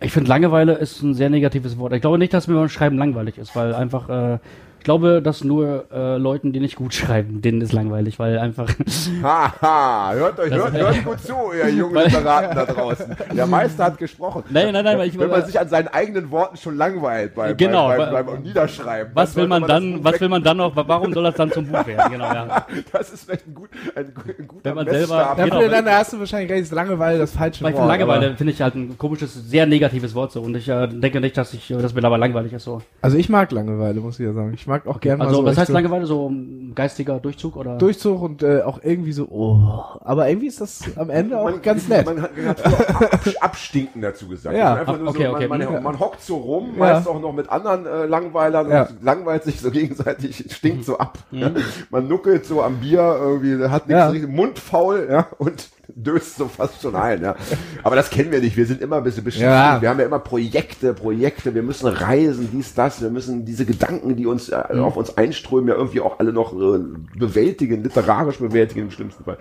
Ich 0.00 0.12
finde 0.12 0.28
Langeweile 0.28 0.72
ist 0.74 1.02
ein 1.02 1.14
sehr 1.14 1.30
negatives 1.30 1.78
Wort. 1.78 1.92
Ich 1.92 2.00
glaube 2.00 2.18
nicht, 2.18 2.32
dass 2.34 2.48
mir 2.48 2.54
beim 2.54 2.68
Schreiben 2.68 2.96
langweilig 2.98 3.38
ist, 3.38 3.54
weil 3.54 3.74
einfach, 3.74 4.08
äh, 4.08 4.38
ich 4.78 4.84
glaube, 4.84 5.20
dass 5.20 5.42
nur 5.42 5.84
äh, 5.92 6.16
Leuten, 6.16 6.52
die 6.52 6.60
nicht 6.60 6.76
gut 6.76 6.94
schreiben, 6.94 7.42
denen 7.42 7.60
ist 7.60 7.72
langweilig, 7.72 8.18
weil 8.18 8.38
einfach. 8.38 8.68
Haha, 9.22 10.12
hört 10.14 10.38
euch, 10.38 10.52
hört, 10.52 10.72
hört 10.72 11.04
gut 11.04 11.20
zu, 11.20 11.34
ihr 11.56 11.68
jungen 11.70 11.96
Literaten 11.96 12.54
da 12.54 12.64
draußen. 12.64 13.16
Der 13.34 13.46
Meister 13.46 13.84
hat 13.86 13.98
gesprochen. 13.98 14.44
Nein, 14.50 14.72
nein, 14.72 14.84
nein, 14.84 14.98
weil 14.98 15.08
ich- 15.08 15.18
Wenn 15.18 15.30
man 15.30 15.44
sich 15.44 15.58
an 15.58 15.68
seinen 15.68 15.88
eigenen 15.88 16.30
Worten 16.30 16.56
schon 16.56 16.76
langweilt 16.76 17.34
beim, 17.34 17.56
Genau, 17.56 17.88
beim, 17.88 18.10
beim, 18.12 18.26
beim 18.26 18.42
Niederschreiben. 18.42 19.10
was 19.14 19.34
will 19.36 19.46
man 19.48 19.62
das 19.62 19.68
dann, 19.70 20.04
was 20.04 20.20
will 20.20 20.28
man 20.28 20.42
dann 20.42 20.56
noch, 20.58 20.74
warum 20.76 21.12
soll 21.12 21.24
das 21.24 21.34
dann 21.34 21.50
zum 21.50 21.66
Buch 21.66 21.86
werden? 21.86 22.12
Genau, 22.12 22.24
ja. 22.32 22.66
Das 22.92 23.10
ist 23.12 23.24
vielleicht 23.24 23.46
ein, 23.48 23.54
gut, 23.54 23.70
ein, 23.94 24.06
ein 24.38 24.46
guter 24.48 24.64
Wenn 24.64 24.74
man 24.74 24.86
selber- 24.88 25.34
Genau, 25.36 25.60
dann, 25.62 25.84
dann 25.84 25.94
hast 25.96 26.12
du 26.12 26.18
wahrscheinlich 26.20 26.50
recht, 26.50 26.70
Langeweile 26.72 27.18
das 27.18 27.32
falsche 27.32 27.64
Wort. 27.64 27.74
Langeweile 27.88 28.34
finde 28.36 28.52
ich 28.52 28.60
halt 28.62 28.74
ein 28.74 28.96
komisches, 28.98 29.34
sehr 29.34 29.66
negatives 29.66 30.14
Wort 30.14 30.32
so 30.32 30.42
und 30.42 30.56
ich 30.56 30.68
äh, 30.68 30.86
denke 30.88 31.20
nicht, 31.20 31.36
dass 31.36 31.52
ich, 31.54 31.70
äh, 31.70 31.78
dass 31.78 31.94
mir 31.94 32.00
dabei 32.02 32.16
langweilig 32.18 32.52
ist 32.52 32.64
so. 32.64 32.82
Also 33.02 33.16
ich 33.16 33.28
mag 33.28 33.50
Langeweile, 33.52 34.00
muss 34.00 34.18
ich 34.20 34.26
ja 34.26 34.32
sagen. 34.32 34.52
Ich 34.54 34.66
mag 34.66 34.75
auch 34.84 35.00
gerne 35.00 35.18
mal 35.18 35.26
Also 35.26 35.38
so 35.40 35.44
was 35.46 35.56
heißt 35.56 35.68
so 35.68 35.72
Langeweile? 35.72 36.06
So 36.06 36.28
ein 36.28 36.72
geistiger 36.74 37.18
Durchzug 37.20 37.56
oder? 37.56 37.78
Durchzug 37.78 38.20
und 38.20 38.42
äh, 38.42 38.62
auch 38.62 38.80
irgendwie 38.82 39.12
so, 39.12 39.24
oh. 39.30 39.58
Aber 40.00 40.28
irgendwie 40.28 40.48
ist 40.48 40.60
das 40.60 40.82
am 40.96 41.08
Ende 41.08 41.38
auch 41.38 41.62
ganz 41.62 41.88
nett. 41.88 42.04
Man 42.04 42.20
hat, 42.20 42.30
hat 42.46 42.60
früher 42.60 43.12
ab, 43.12 43.20
abstinken 43.40 44.02
dazu 44.02 44.28
gesagt. 44.28 44.56
Ja. 44.56 44.84
Nur 44.84 45.08
Okay, 45.08 45.24
so, 45.24 45.30
okay. 45.34 45.48
Man, 45.48 45.58
man, 45.60 45.72
Ja. 45.72 45.80
man 45.80 45.98
hockt 45.98 46.22
so 46.22 46.36
rum, 46.36 46.72
Ja. 46.74 46.78
meist 46.78 47.08
auch 47.08 47.20
noch 47.20 47.32
mit 47.32 47.48
anderen 47.48 47.86
äh, 47.86 48.06
Langweilern 48.06 48.70
Ja. 48.70 48.82
und 48.84 49.02
langweilt 49.02 49.44
sich 49.44 49.60
so 49.60 49.70
gegenseitig, 49.70 50.44
stinkt 50.52 50.84
so 50.84 50.98
ab. 50.98 51.18
Ja. 51.30 51.50
Man 51.90 52.08
nuckelt 52.08 52.44
so 52.44 52.62
am 52.62 52.76
Bier, 52.80 53.16
irgendwie 53.18 53.64
hat 53.64 53.86
nichts 53.86 54.00
Ja. 54.00 54.08
richtig, 54.08 54.30
Mund 54.30 54.58
faul, 54.58 55.06
ja, 55.10 55.26
und 55.38 55.68
döst 55.94 56.36
so 56.36 56.48
fast 56.48 56.82
schon 56.82 56.96
ein, 56.96 57.22
ja. 57.22 57.36
Aber 57.82 57.96
das 57.96 58.10
kennen 58.10 58.32
wir 58.32 58.40
nicht, 58.40 58.56
wir 58.56 58.66
sind 58.66 58.80
immer 58.80 58.96
ein 58.96 59.04
bisschen 59.04 59.24
beschäftigt. 59.24 59.50
Ja. 59.50 59.80
Wir 59.80 59.88
haben 59.88 60.00
ja 60.00 60.06
immer 60.06 60.18
Projekte, 60.18 60.94
Projekte, 60.94 61.54
wir 61.54 61.62
müssen 61.62 61.86
reisen, 61.86 62.48
dies, 62.52 62.74
das, 62.74 63.00
wir 63.00 63.10
müssen 63.10 63.44
diese 63.44 63.64
Gedanken, 63.64 64.16
die 64.16 64.26
uns 64.26 64.48
äh, 64.48 64.56
auf 64.56 64.96
uns 64.96 65.16
einströmen, 65.16 65.68
ja 65.68 65.74
irgendwie 65.74 66.00
auch 66.00 66.18
alle 66.18 66.32
noch 66.32 66.52
äh, 66.52 66.78
bewältigen, 67.16 67.82
literarisch 67.82 68.38
bewältigen 68.38 68.82
im 68.82 68.90
schlimmsten 68.90 69.24
Fall. 69.24 69.38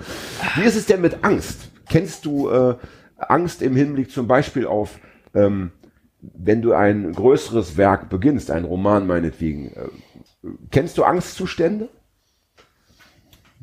Wie 0.56 0.64
ist 0.64 0.76
es 0.76 0.86
denn 0.86 1.02
mit 1.02 1.24
Angst? 1.24 1.72
Kennst 1.90 2.26
du 2.26 2.50
äh, 2.50 2.76
Angst 3.18 3.62
im 3.62 3.76
Hinblick 3.76 4.12
zum 4.12 4.28
Beispiel 4.28 4.68
auf, 4.68 5.00
ähm, 5.34 5.72
wenn 6.22 6.62
du 6.62 6.74
ein 6.74 7.14
größeres 7.14 7.78
Werk 7.78 8.10
beginnst, 8.10 8.52
ein 8.52 8.66
Roman 8.66 9.08
meinetwegen, 9.08 9.72
äh, 9.74 10.50
kennst 10.72 10.98
du 10.98 11.04
Angstzustände? 11.04 11.90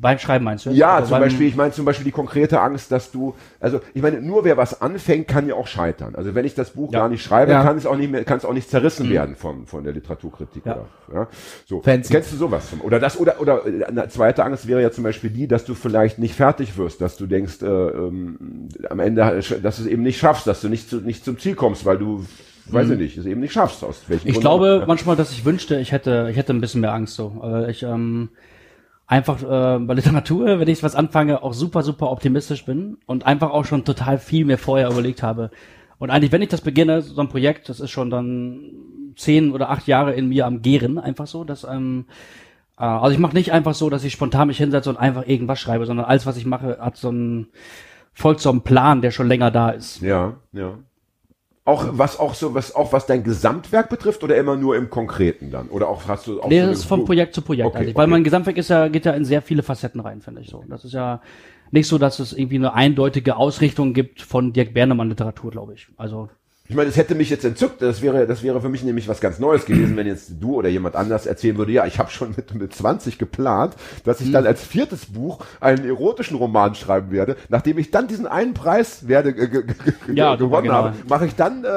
Beim 0.03 0.19
Schreiben 0.19 0.45
meinst 0.45 0.65
du? 0.65 0.69
jetzt? 0.69 0.77
Ja, 0.77 0.95
Also 0.97 1.09
zum 1.09 1.19
Beispiel, 1.19 1.47
ich 1.47 1.55
meine 1.55 1.71
zum 1.71 1.85
Beispiel 1.85 2.03
die 2.05 2.11
konkrete 2.11 2.59
Angst, 2.61 2.91
dass 2.91 3.09
du, 3.11 3.33
also 3.59 3.79
ich 3.95 4.01
meine, 4.03 4.21
nur 4.21 4.43
wer 4.43 4.57
was 4.57 4.81
anfängt, 4.81 5.27
kann 5.27 5.47
ja 5.47 5.55
auch 5.55 5.65
scheitern. 5.65 6.13
Also 6.15 6.35
wenn 6.35 6.45
ich 6.45 6.53
das 6.53 6.69
Buch 6.71 6.91
Ja. 6.93 6.99
gar 6.99 7.09
nicht 7.09 7.23
schreibe, 7.23 7.53
Ja. 7.53 7.63
kann 7.63 7.77
es 7.77 7.85
auch 7.87 7.97
nicht 7.97 8.11
mehr, 8.11 8.23
kann 8.23 8.37
es 8.37 8.45
auch 8.45 8.53
nicht 8.53 8.69
zerrissen 8.69 9.09
werden 9.09 9.35
von, 9.35 9.65
von 9.65 9.83
der 9.83 9.93
Literaturkritik. 9.93 10.65
Ja. 10.65 10.73
Oder, 11.09 11.19
ja. 11.21 11.27
So. 11.65 11.81
Fancy. 11.81 12.11
Kennst 12.13 12.31
du 12.33 12.35
sowas? 12.37 12.69
Zum, 12.69 12.81
oder 12.81 12.99
das, 12.99 13.19
oder, 13.19 13.41
oder 13.41 13.61
eine 13.87 14.07
zweite 14.09 14.43
Angst 14.45 14.67
wäre 14.67 14.81
ja 14.81 14.91
zum 14.91 15.03
Beispiel 15.03 15.29
die, 15.31 15.47
dass 15.47 15.65
du 15.65 15.73
vielleicht 15.73 16.19
nicht 16.19 16.35
fertig 16.35 16.77
wirst, 16.77 17.01
dass 17.01 17.17
du 17.17 17.25
denkst, 17.25 17.61
äh, 17.61 17.65
ähm, 17.65 18.67
am 18.89 18.99
Ende, 18.99 19.21
dass 19.21 19.77
du 19.77 19.83
es 19.83 19.85
eben 19.87 20.03
nicht 20.03 20.19
schaffst, 20.19 20.45
dass 20.45 20.61
du 20.61 20.69
nicht, 20.69 20.89
zu, 20.89 20.97
nicht 20.97 21.23
zum 21.25 21.39
Ziel 21.39 21.55
kommst, 21.55 21.85
weil 21.85 21.97
du, 21.97 22.25
weiß 22.67 22.89
ich 22.89 22.97
nicht, 22.97 23.17
es 23.17 23.25
eben 23.25 23.39
nicht 23.41 23.53
schaffst, 23.53 23.83
aus 23.83 24.01
welchen 24.07 24.23
Mhm. 24.25 24.29
Ich 24.29 24.33
Gründen 24.35 24.41
glaube 24.41 24.79
auch. 24.83 24.87
manchmal, 24.87 25.15
dass 25.15 25.31
ich 25.31 25.45
wünschte, 25.45 25.79
ich 25.79 25.91
hätte, 25.91 26.27
ich 26.29 26.37
hätte 26.37 26.53
ein 26.53 26.59
bisschen 26.61 26.81
mehr 26.81 26.93
Angst 26.93 27.15
so. 27.15 27.41
Äh, 27.43 27.71
ich 27.71 27.83
ähm, 27.83 28.29
einfach 29.07 29.41
äh, 29.41 29.79
bei 29.79 29.93
Literatur, 29.93 30.59
wenn 30.59 30.67
ich 30.67 30.83
was 30.83 30.95
anfange, 30.95 31.43
auch 31.43 31.53
super, 31.53 31.83
super 31.83 32.11
optimistisch 32.11 32.65
bin 32.65 32.97
und 33.05 33.25
einfach 33.25 33.51
auch 33.51 33.65
schon 33.65 33.85
total 33.85 34.17
viel 34.17 34.45
mir 34.45 34.57
vorher 34.57 34.89
überlegt 34.89 35.23
habe. 35.23 35.51
Und 35.99 36.09
eigentlich, 36.09 36.31
wenn 36.31 36.41
ich 36.41 36.49
das 36.49 36.61
beginne, 36.61 37.01
so 37.01 37.21
ein 37.21 37.29
Projekt, 37.29 37.69
das 37.69 37.79
ist 37.79 37.91
schon 37.91 38.09
dann 38.09 38.71
zehn 39.15 39.51
oder 39.51 39.69
acht 39.69 39.87
Jahre 39.87 40.13
in 40.13 40.27
mir 40.27 40.45
am 40.45 40.61
Gären, 40.61 40.97
einfach 40.97 41.27
so, 41.27 41.43
dass 41.43 41.63
ähm, 41.63 42.05
äh, 42.77 42.83
also 42.83 43.13
ich 43.13 43.19
mache 43.19 43.35
nicht 43.35 43.51
einfach 43.51 43.73
so, 43.73 43.89
dass 43.89 44.03
ich 44.03 44.13
spontan 44.13 44.47
mich 44.47 44.57
hinsetze 44.57 44.89
und 44.89 44.97
einfach 44.97 45.27
irgendwas 45.27 45.59
schreibe, 45.59 45.85
sondern 45.85 46.05
alles, 46.05 46.25
was 46.25 46.37
ich 46.37 46.45
mache, 46.45 46.77
hat 46.79 46.97
so 46.97 47.09
einen 47.09 47.47
folgt 48.13 48.41
so 48.41 48.49
einem 48.49 48.61
Plan, 48.61 49.01
der 49.01 49.11
schon 49.11 49.27
länger 49.27 49.51
da 49.51 49.69
ist. 49.69 50.01
Ja, 50.01 50.35
ja. 50.51 50.77
Auch 51.65 51.85
was 51.91 52.19
auch 52.19 52.33
so 52.33 52.53
was 52.53 52.75
auch 52.75 52.91
was 52.91 53.05
dein 53.05 53.23
Gesamtwerk 53.23 53.87
betrifft 53.89 54.21
oder 54.23 54.35
immer 54.35 54.57
nur 54.57 54.75
im 54.75 54.89
Konkreten 54.89 55.49
dann 55.49 55.69
oder 55.69 55.87
auch 55.87 56.05
hast 56.09 56.27
du 56.27 56.41
auch 56.41 56.49
Nee, 56.49 56.59
so 56.59 56.67
das 56.67 56.79
ist 56.79 56.85
vom 56.85 57.05
Projekt 57.05 57.33
zu 57.33 57.41
Projekt 57.41 57.67
Okay, 57.67 57.77
eigentlich. 57.77 57.95
Weil 57.95 58.03
okay. 58.03 58.11
mein 58.11 58.23
Gesamtwerk 58.25 58.57
ist 58.57 58.69
ja, 58.69 58.89
geht 58.89 59.05
ja 59.05 59.13
in 59.13 59.23
sehr 59.23 59.41
viele 59.41 59.63
Facetten 59.63 60.01
rein, 60.01 60.19
finde 60.19 60.41
ich 60.41 60.49
so. 60.49 60.65
Das 60.67 60.83
ist 60.83 60.93
ja 60.93 61.21
nicht 61.71 61.87
so, 61.87 61.97
dass 61.97 62.19
es 62.19 62.33
irgendwie 62.33 62.57
eine 62.57 62.73
eindeutige 62.73 63.37
Ausrichtung 63.37 63.93
gibt 63.93 64.21
von 64.21 64.51
Dirk 64.51 64.73
Bernemann 64.73 65.07
Literatur, 65.09 65.51
glaube 65.51 65.73
ich. 65.73 65.87
Also, 65.97 66.29
Ich 66.69 66.75
meine, 66.75 66.87
es 66.89 66.95
hätte 66.95 67.13
mich 67.13 67.29
jetzt 67.29 67.43
entzückt. 67.43 67.81
Das 67.81 68.01
wäre, 68.01 68.25
das 68.25 68.41
wäre 68.41 68.61
für 68.61 68.69
mich 68.69 68.83
nämlich 68.83 69.09
was 69.09 69.19
ganz 69.19 69.37
Neues 69.37 69.65
gewesen, 69.65 69.97
wenn 69.97 70.07
jetzt 70.07 70.31
du 70.39 70.55
oder 70.55 70.69
jemand 70.69 70.95
anders 70.95 71.25
erzählen 71.25 71.57
würde, 71.57 71.73
ja, 71.73 71.85
ich 71.85 71.99
habe 71.99 72.09
schon 72.09 72.29
mit, 72.37 72.55
mit 72.55 72.73
20 72.73 73.17
geplant, 73.17 73.75
dass 74.05 74.21
ich 74.21 74.27
Hm. 74.27 74.33
dann 74.33 74.47
als 74.47 74.63
viertes 74.63 75.07
Buch 75.07 75.39
einen 75.59 75.83
erotischen 75.85 76.37
Roman 76.37 76.73
schreiben 76.73 77.11
werde. 77.11 77.35
Nachdem 77.49 77.77
ich 77.79 77.91
dann 77.91 78.07
diesen 78.07 78.27
einen 78.27 78.53
Preis 78.53 79.09
werde 79.09 79.31
äh, 79.31 79.63
Ja, 80.13 80.35
gewonnen 80.35 80.63
genau. 80.63 80.75
habe, 80.75 80.93
mache 81.09 81.25
ich 81.25 81.35
dann 81.35 81.65
äh, 81.65 81.67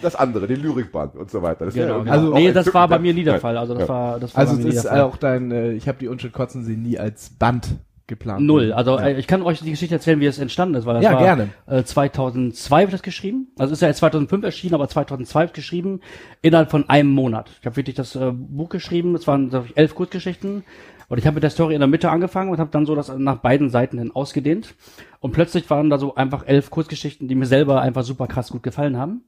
das 0.00 0.16
andere, 0.16 0.46
den 0.46 0.62
Lyrikband 0.62 1.16
und 1.16 1.30
so 1.30 1.42
weiter. 1.42 1.66
Das 1.66 1.74
genau. 1.74 2.02
genau. 2.02 2.30
auch 2.30 2.34
nee, 2.34 2.50
das 2.50 2.72
war 2.72 2.88
bei 2.88 2.98
mir 2.98 3.12
nie 3.12 3.24
der. 3.24 3.40
Fall. 3.40 3.58
Also, 3.58 3.74
das 3.74 3.82
Ja. 3.82 3.88
war, 3.90 4.20
das 4.20 4.34
war 4.34 4.40
Also 4.40 4.52
bei 4.54 4.58
mir 4.60 4.64
das 4.72 4.72
nie 4.72 4.78
ist 4.78 4.90
auch 4.90 5.16
dein, 5.18 5.50
äh, 5.50 5.72
ich 5.72 5.86
habe 5.86 5.98
die 5.98 6.08
Unschuld 6.08 6.32
kotzen 6.32 6.64
sie 6.64 6.76
nie 6.78 6.98
als 6.98 7.28
Band 7.28 7.68
geplant? 8.10 8.44
Null. 8.44 8.72
Also 8.74 8.98
äh, 8.98 9.18
ich 9.18 9.26
kann 9.26 9.40
euch 9.42 9.60
die 9.60 9.70
Geschichte 9.70 9.94
erzählen, 9.94 10.20
wie 10.20 10.26
es 10.26 10.38
entstanden 10.38 10.74
ist, 10.74 10.84
weil 10.84 10.94
das 10.94 11.04
Ja, 11.04 11.14
war 11.14 11.22
gerne. 11.22 11.48
Äh, 11.66 11.82
2002 11.82 12.76
habe 12.76 12.84
ich 12.84 12.92
das 12.92 13.02
geschrieben. 13.02 13.48
Also 13.58 13.72
ist 13.72 13.80
ja 13.80 13.88
jetzt 13.88 13.98
2005 13.98 14.44
erschienen, 14.44 14.74
aber 14.74 14.88
2002 14.88 15.40
hab 15.40 15.48
ich 15.48 15.52
geschrieben 15.54 16.00
innerhalb 16.42 16.70
von 16.70 16.88
einem 16.90 17.10
Monat. 17.10 17.50
Ich 17.60 17.66
habe 17.66 17.76
wirklich 17.76 17.96
das 17.96 18.14
äh, 18.14 18.32
Buch 18.32 18.68
geschrieben. 18.68 19.14
Es 19.14 19.26
waren 19.26 19.50
ich, 19.66 19.76
elf 19.76 19.94
Kurzgeschichten 19.94 20.64
und 21.08 21.18
ich 21.18 21.26
habe 21.26 21.34
mit 21.34 21.42
der 21.42 21.50
Story 21.50 21.74
in 21.74 21.80
der 21.80 21.88
Mitte 21.88 22.10
angefangen 22.10 22.50
und 22.50 22.58
habe 22.58 22.70
dann 22.70 22.86
so 22.86 22.94
das 22.94 23.10
nach 23.16 23.38
beiden 23.38 23.70
Seiten 23.70 23.98
hin 23.98 24.12
ausgedehnt. 24.12 24.74
Und 25.18 25.32
plötzlich 25.32 25.68
waren 25.70 25.90
da 25.90 25.98
so 25.98 26.14
einfach 26.14 26.46
elf 26.46 26.70
Kurzgeschichten, 26.70 27.26
die 27.26 27.34
mir 27.34 27.46
selber 27.46 27.80
einfach 27.80 28.04
super 28.04 28.26
krass 28.26 28.50
gut 28.50 28.62
gefallen 28.62 28.96
haben. 28.96 29.24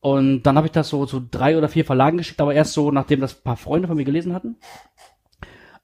Und 0.00 0.44
dann 0.44 0.56
habe 0.56 0.68
ich 0.68 0.72
das 0.72 0.88
so 0.88 1.04
zu 1.04 1.20
drei 1.20 1.58
oder 1.58 1.68
vier 1.68 1.84
Verlagen 1.84 2.16
geschickt, 2.18 2.40
aber 2.40 2.54
erst 2.54 2.74
so, 2.74 2.92
nachdem 2.92 3.20
das 3.20 3.36
ein 3.36 3.42
paar 3.42 3.56
Freunde 3.56 3.88
von 3.88 3.96
mir 3.96 4.04
gelesen 4.04 4.34
hatten. 4.34 4.56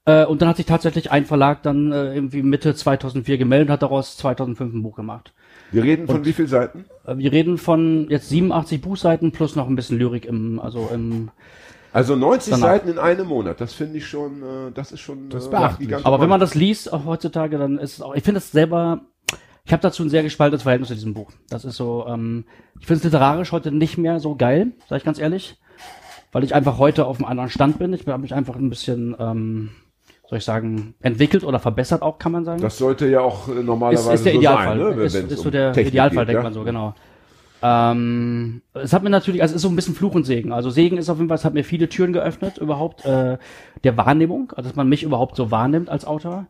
Äh, 0.05 0.25
und 0.25 0.41
dann 0.41 0.49
hat 0.49 0.57
sich 0.57 0.65
tatsächlich 0.65 1.11
ein 1.11 1.25
Verlag 1.25 1.63
dann 1.63 1.91
äh, 1.91 2.13
irgendwie 2.13 2.41
Mitte 2.41 2.75
2004 2.75 3.37
gemeldet 3.37 3.69
und 3.69 3.73
hat 3.73 3.81
daraus 3.83 4.17
2005 4.17 4.73
ein 4.73 4.83
Buch 4.83 4.95
gemacht. 4.95 5.33
Wir 5.71 5.83
reden 5.83 6.07
von 6.07 6.25
wie 6.25 6.33
viel 6.33 6.47
Seiten? 6.47 6.85
Äh, 7.05 7.17
wir 7.17 7.31
reden 7.31 7.57
von 7.57 8.07
jetzt 8.09 8.29
87 8.29 8.81
Buchseiten 8.81 9.31
plus 9.31 9.55
noch 9.55 9.67
ein 9.67 9.75
bisschen 9.75 9.97
Lyrik 9.97 10.25
im, 10.25 10.59
also 10.59 10.89
im, 10.93 11.31
Also 11.93 12.17
90 12.17 12.51
Danach. 12.51 12.67
Seiten 12.67 12.89
in 12.89 12.99
einem 12.99 13.27
Monat. 13.27 13.61
Das 13.61 13.73
finde 13.73 13.97
ich 13.97 14.05
schon, 14.05 14.43
äh, 14.43 14.71
das 14.73 14.91
ist 14.91 14.99
schon. 14.99 15.29
Das 15.29 15.47
äh, 15.47 15.93
aber 16.03 16.19
wenn 16.19 16.29
man 16.29 16.41
das 16.41 16.53
liest, 16.53 16.91
auch 16.91 17.05
heutzutage, 17.05 17.57
dann 17.57 17.77
ist 17.77 17.93
es 17.93 18.01
auch, 18.01 18.13
ich 18.13 18.23
finde 18.23 18.39
es 18.39 18.51
selber, 18.51 19.01
ich 19.63 19.71
habe 19.71 19.81
dazu 19.81 20.03
ein 20.03 20.09
sehr 20.09 20.23
gespaltenes 20.23 20.63
Verhältnis 20.63 20.89
zu 20.89 20.95
diesem 20.95 21.13
Buch. 21.13 21.31
Das 21.49 21.63
ist 21.63 21.77
so, 21.77 22.05
ähm, 22.09 22.43
ich 22.77 22.87
finde 22.87 22.97
es 22.97 23.03
literarisch 23.05 23.53
heute 23.53 23.71
nicht 23.71 23.97
mehr 23.97 24.19
so 24.19 24.35
geil, 24.35 24.73
sage 24.89 24.97
ich 24.97 25.05
ganz 25.05 25.17
ehrlich, 25.17 25.57
weil 26.33 26.43
ich 26.43 26.53
einfach 26.53 26.77
heute 26.77 27.05
auf 27.05 27.19
einem 27.19 27.29
anderen 27.29 27.49
Stand 27.49 27.79
bin. 27.79 27.93
Ich 27.93 28.05
habe 28.05 28.21
mich 28.21 28.33
einfach 28.33 28.57
ein 28.57 28.69
bisschen, 28.69 29.15
ähm, 29.17 29.69
soll 30.33 30.39
ich 30.39 30.45
sagen, 30.45 30.95
entwickelt 31.01 31.43
oder 31.43 31.59
verbessert 31.59 32.01
auch, 32.01 32.17
kann 32.17 32.31
man 32.31 32.43
sagen. 32.43 32.61
das 32.61 32.77
sollte 32.77 33.07
ja 33.07 33.21
auch 33.21 33.47
äh, 33.47 33.59
ist, 33.59 33.65
normalerweise 33.65 34.13
ist 34.13 34.25
der 34.25 34.33
so 34.33 34.39
Idealfall. 34.39 34.79
sein, 34.79 34.97
ne? 34.97 35.03
ist, 35.03 35.15
ist 35.15 35.37
um 35.37 35.43
so 35.43 35.49
der 35.51 35.73
Technik 35.73 35.93
Idealfall, 35.93 36.25
geht, 36.25 36.27
denkt 36.29 36.39
ja? 36.39 36.43
man 36.43 36.53
so, 36.53 36.63
genau. 36.63 36.95
Ähm, 37.61 38.61
es 38.73 38.91
hat 38.93 39.03
mir 39.03 39.11
natürlich, 39.11 39.41
also 39.41 39.53
es 39.53 39.57
ist 39.57 39.61
so 39.61 39.69
ein 39.69 39.75
bisschen 39.75 39.93
Fluch 39.93 40.15
und 40.15 40.25
Segen. 40.25 40.51
Also 40.51 40.71
Segen 40.71 40.97
ist 40.97 41.09
auf 41.09 41.17
jeden 41.17 41.29
Fall, 41.29 41.37
es 41.37 41.45
hat 41.45 41.53
mir 41.53 41.63
viele 41.63 41.87
Türen 41.87 42.13
geöffnet, 42.13 42.57
überhaupt 42.57 43.05
äh, 43.05 43.37
der 43.83 43.95
Wahrnehmung, 43.97 44.51
also 44.55 44.69
dass 44.69 44.75
man 44.75 44.89
mich 44.89 45.03
überhaupt 45.03 45.35
so 45.35 45.51
wahrnimmt 45.51 45.87
als 45.87 46.03
Autor. 46.03 46.47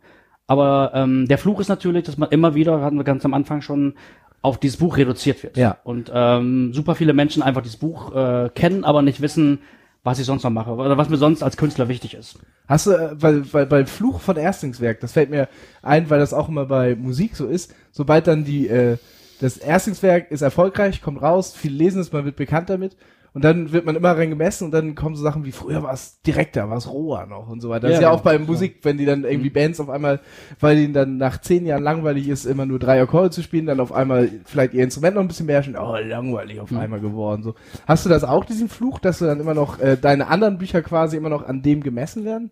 Aber 0.48 0.92
ähm, 0.94 1.28
der 1.28 1.38
Fluch 1.38 1.60
ist 1.60 1.68
natürlich, 1.68 2.04
dass 2.04 2.18
man 2.18 2.30
immer 2.30 2.56
wieder, 2.56 2.82
hatten 2.82 2.98
wir 2.98 3.04
ganz 3.04 3.26
am 3.26 3.34
Anfang 3.34 3.62
schon, 3.62 3.96
auf 4.42 4.60
dieses 4.60 4.78
Buch 4.78 4.98
reduziert 4.98 5.44
wird. 5.44 5.58
Ja. 5.58 5.78
Und 5.84 6.12
ähm, 6.14 6.74
super 6.74 6.96
viele 6.96 7.14
Menschen 7.14 7.44
einfach 7.44 7.62
dieses 7.62 7.78
Buch 7.78 8.14
äh, 8.16 8.50
kennen, 8.54 8.84
aber 8.84 9.02
nicht 9.02 9.22
wissen, 9.22 9.60
was 10.04 10.20
ich 10.20 10.26
sonst 10.26 10.44
noch 10.44 10.52
mache 10.52 10.72
oder 10.72 10.98
was 10.98 11.10
mir 11.10 11.18
sonst 11.18 11.44
als 11.44 11.58
Künstler 11.58 11.88
wichtig 11.88 12.14
ist. 12.14 12.38
Hast 12.68 12.88
du, 12.88 12.92
äh, 12.92 13.22
weil, 13.22 13.54
weil, 13.54 13.72
weil 13.72 13.86
Fluch 13.86 14.20
von 14.20 14.36
Erstlingswerk, 14.36 15.00
das 15.00 15.14
fällt 15.14 15.30
mir 15.30 15.48
ein, 15.82 16.10
weil 16.10 16.20
das 16.20 16.34
auch 16.34 16.50
immer 16.50 16.66
bei 16.66 16.96
Musik 16.96 17.36
so 17.36 17.48
ist, 17.48 17.74
sobald 17.92 18.28
dann 18.28 18.44
die, 18.44 18.68
äh, 18.68 18.98
das 19.40 19.58
Erstlingswerk 19.58 20.32
ist 20.32 20.42
erfolgreich, 20.42 21.02
kommt 21.02 21.22
raus, 21.22 21.54
viele 21.56 21.76
lesen 21.76 22.02
es, 22.02 22.12
man 22.12 22.26
wird 22.26 22.36
bekannt 22.36 22.70
damit 22.70 22.96
und 23.34 23.44
dann 23.44 23.72
wird 23.72 23.86
man 23.86 23.96
immer 23.96 24.12
rein 24.12 24.30
gemessen 24.30 24.66
und 24.66 24.72
dann 24.72 24.94
kommen 24.96 25.16
so 25.16 25.24
Sachen 25.24 25.44
wie 25.46 25.52
früher 25.52 25.82
war 25.84 25.94
es 25.94 26.22
direkter, 26.22 26.70
war 26.70 26.78
es 26.78 26.90
roher 26.92 27.26
noch 27.26 27.48
und 27.50 27.62
so 27.62 27.70
weiter. 27.70 27.88
Das 27.88 27.92
Ja, 27.92 27.98
ist 27.98 28.02
ja 28.04 28.10
genau. 28.10 28.20
auch 28.20 28.24
bei 28.24 28.38
Musik, 28.40 28.78
wenn 28.84 28.98
die 28.98 29.06
dann 29.06 29.24
irgendwie 29.24 29.50
Bands 29.50 29.80
auf 29.80 29.90
einmal, 29.90 30.20
weil 30.60 30.78
ihnen 30.78 30.94
dann 30.94 31.18
nach 31.18 31.42
zehn 31.42 31.66
Jahren 31.66 31.84
langweilig 31.84 32.28
ist, 32.30 32.46
immer 32.46 32.66
nur 32.66 32.80
drei 32.80 33.02
Akkorde 33.02 33.32
zu 33.32 33.42
spielen, 33.42 33.66
dann 33.66 33.80
auf 33.80 33.92
einmal 33.92 34.30
vielleicht 34.46 34.74
ihr 34.74 34.84
Instrument 34.84 35.16
noch 35.16 35.22
ein 35.22 35.28
bisschen 35.28 35.48
mehr 35.48 35.64
spielen, 35.64 35.78
oh, 35.78 35.96
langweilig 35.98 36.60
auf 36.60 36.72
einmal 36.74 37.00
geworden. 37.00 37.44
So. 37.44 37.56
Hast 37.88 38.06
du 38.06 38.10
das 38.10 38.24
auch, 38.24 38.46
diesen 38.46 38.70
Fluch, 38.70 39.00
dass 39.00 39.20
du 39.20 39.26
dann 39.26 39.40
immer 39.40 39.54
noch, 39.54 39.80
äh, 39.80 39.98
deine 39.98 40.28
anderen 40.28 40.58
Bücher 40.58 40.82
quasi 40.82 41.18
immer 41.18 41.30
noch 41.30 41.48
an 41.48 41.62
dem 41.64 41.82
gemessen 41.82 42.26
werden? 42.26 42.52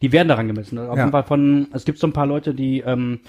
Die 0.00 0.10
werden 0.12 0.28
daran 0.28 0.46
gemessen. 0.48 0.78
Auf 0.78 0.96
Ja. 0.96 1.02
jeden 1.04 1.12
Fall 1.12 1.24
von, 1.24 1.68
es 1.74 1.84
gibt 1.84 1.98
so 1.98 2.06
ein 2.06 2.14
paar 2.14 2.26
Leute, 2.26 2.54
die 2.54 2.80
ähm, 2.80 3.20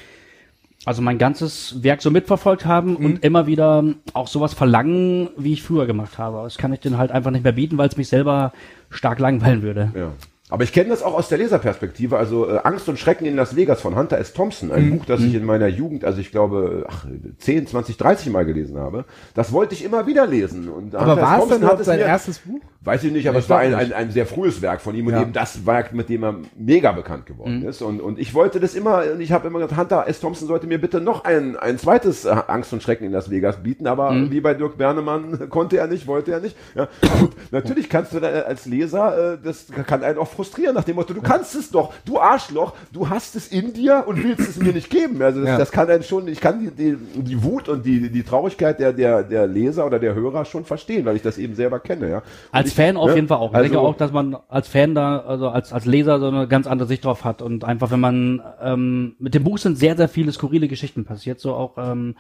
also 0.86 1.02
mein 1.02 1.18
ganzes 1.18 1.82
Werk 1.84 2.02
so 2.02 2.12
mitverfolgt 2.12 2.66
haben 2.66 2.92
Mhm. 3.00 3.06
und 3.06 3.24
immer 3.24 3.48
wieder 3.48 3.84
auch 4.14 4.28
sowas 4.28 4.54
verlangen, 4.54 5.30
wie 5.38 5.54
ich 5.54 5.64
früher 5.64 5.86
gemacht 5.86 6.18
habe. 6.18 6.42
Das 6.44 6.58
kann 6.58 6.74
ich 6.74 6.80
denen 6.82 6.98
halt 6.98 7.12
einfach 7.12 7.32
nicht 7.32 7.44
mehr 7.44 7.54
bieten, 7.54 7.78
weil 7.78 7.88
es 7.88 7.98
mich 7.98 8.08
selber 8.10 8.52
stark 8.90 9.20
langweilen 9.20 9.62
würde. 9.62 9.92
Ja. 9.96 10.12
Aber 10.54 10.64
ich 10.64 10.72
kenne 10.72 10.90
das 10.90 11.02
auch 11.02 11.16
aus 11.16 11.30
der 11.30 11.40
Leserperspektive, 11.40 12.16
also 12.16 12.48
äh, 12.48 12.60
Angst 12.64 12.88
und 12.88 13.00
Schrecken 13.00 13.26
in 13.26 13.36
Las 13.36 13.56
Vegas 13.56 13.82
von 13.82 13.96
Hunter 13.96 14.20
S. 14.20 14.34
Thompson, 14.34 14.72
ein 14.72 14.92
Buch, 14.92 15.04
das 15.06 15.20
ich 15.22 15.34
in 15.34 15.46
meiner 15.46 15.66
Jugend, 15.68 16.06
also 16.06 16.20
ich 16.22 16.30
glaube, 16.30 16.86
ach, 16.88 17.08
10, 17.40 17.66
20, 17.66 17.98
30 17.98 18.30
Mal 18.32 18.46
gelesen 18.46 18.78
habe. 18.78 19.06
Das 19.34 19.52
wollte 19.52 19.74
ich 19.74 19.84
immer 19.84 20.06
wieder 20.06 20.28
lesen. 20.28 20.70
Und 20.70 20.94
Aber 20.94 21.20
war 21.20 21.44
es 21.44 21.50
hat 21.50 21.58
überhaupt 21.58 21.84
sein 21.86 21.98
mir- 21.98 22.06
erstes 22.06 22.38
Buch? 22.38 22.60
Weiß 22.82 23.04
ich 23.06 23.12
nicht, 23.14 23.28
aber 23.30 23.40
Ich 23.40 23.46
es 23.46 23.50
war 23.50 23.60
ein, 23.60 23.74
ein, 23.74 23.94
ein 23.94 24.12
sehr 24.12 24.26
frühes 24.28 24.62
Werk 24.62 24.82
von 24.82 24.94
ihm 24.94 25.08
und 25.08 25.14
Ja. 25.14 25.22
eben 25.22 25.32
das 25.34 25.66
Werk, 25.66 25.94
mit 25.94 26.10
dem 26.10 26.24
er 26.24 26.36
mega 26.56 26.92
bekannt 26.92 27.26
geworden 27.26 27.62
Mhm. 27.62 27.68
ist. 27.70 27.82
Und, 27.82 28.00
und 28.02 28.20
ich 28.20 28.34
wollte 28.36 28.60
das 28.60 28.76
immer, 28.76 29.04
und 29.14 29.22
ich 29.22 29.32
habe 29.32 29.48
immer 29.48 29.58
gesagt, 29.60 29.80
Hunter 29.80 30.06
S. 30.08 30.20
Thompson 30.20 30.48
sollte 30.50 30.68
mir 30.68 30.80
bitte 30.80 31.00
noch 31.02 31.24
ein, 31.24 31.56
ein 31.56 31.80
zweites 31.80 32.26
äh, 32.26 32.36
Angst 32.48 32.74
und 32.74 32.84
Schrecken 32.84 33.06
in 33.06 33.12
Las 33.14 33.32
Vegas 33.32 33.64
bieten, 33.64 33.88
aber 33.88 34.12
Mhm. 34.12 34.30
wie 34.32 34.42
bei 34.42 34.54
Dirk 34.54 34.78
Bernemann 34.78 35.48
konnte 35.50 35.78
er 35.78 35.88
nicht, 35.88 36.06
wollte 36.06 36.32
er 36.34 36.42
nicht. 36.42 36.56
Ja. 36.76 36.90
Und 37.22 37.32
natürlich 37.54 37.90
kannst 37.90 38.14
du 38.14 38.20
da 38.20 38.28
als 38.28 38.66
Leser, 38.68 39.34
äh, 39.34 39.38
das 39.42 39.68
kann 39.88 40.04
einen 40.04 40.18
auch 40.20 40.28
frustrieren, 40.28 40.43
nach 40.74 40.84
dem 40.84 40.96
Motto, 40.96 41.14
du 41.14 41.22
kannst 41.22 41.56
es 41.56 41.70
doch, 41.70 41.94
du 42.06 42.20
Arschloch, 42.20 42.74
du 42.92 43.10
hast 43.10 43.36
es 43.36 43.48
in 43.48 43.74
dir 43.74 44.04
und 44.08 44.24
willst 44.24 44.50
es 44.50 44.58
mir 44.58 44.74
nicht 44.74 44.90
geben. 44.90 45.22
Also 45.22 45.40
das, 45.42 45.50
Ja. 45.50 45.58
das 45.58 45.72
kann 45.72 45.90
einen 45.90 46.04
schon, 46.04 46.28
ich 46.28 46.40
kann 46.42 46.60
die, 46.60 46.96
die, 46.96 47.22
die 47.24 47.44
Wut 47.44 47.70
und 47.70 47.86
die, 47.86 48.10
die 48.10 48.24
Traurigkeit 48.24 48.80
der, 48.80 48.94
der, 48.94 49.24
der 49.24 49.48
Leser 49.48 49.86
oder 49.86 50.00
der 50.00 50.14
Hörer 50.16 50.46
schon 50.46 50.66
verstehen, 50.66 51.06
weil 51.06 51.16
ich 51.16 51.22
das 51.22 51.38
eben 51.38 51.56
selber 51.56 51.80
kenne. 51.80 52.10
Ja. 52.10 52.18
Und 52.18 52.24
Als 52.52 52.70
ich, 52.70 52.76
Fan 52.76 52.98
auf 52.98 53.10
ne, 53.10 53.16
jeden 53.16 53.28
Fall 53.28 53.38
auch. 53.38 53.52
Ich 53.52 53.56
Also, 53.56 53.70
denke 53.70 53.80
auch, 53.88 53.96
dass 53.98 54.12
man 54.12 54.38
als 54.50 54.68
Fan 54.68 54.96
da, 54.96 55.20
also 55.20 55.50
als, 55.50 55.74
als 55.74 55.86
Leser 55.86 56.20
so 56.20 56.28
eine 56.28 56.48
ganz 56.48 56.68
andere 56.68 56.88
Sicht 56.88 57.06
drauf 57.06 57.24
hat 57.24 57.42
und 57.42 57.64
einfach, 57.64 57.92
wenn 57.92 58.00
man, 58.00 58.42
ähm, 58.62 59.16
mit 59.20 59.34
dem 59.34 59.44
Buch 59.44 59.58
sind 59.58 59.78
sehr, 59.78 59.96
sehr 59.98 60.08
viele 60.10 60.32
skurrile 60.32 60.68
Geschichten 60.68 61.06
passiert, 61.06 61.40
so 61.40 61.54
auch, 61.54 61.78
ähm, 61.78 62.16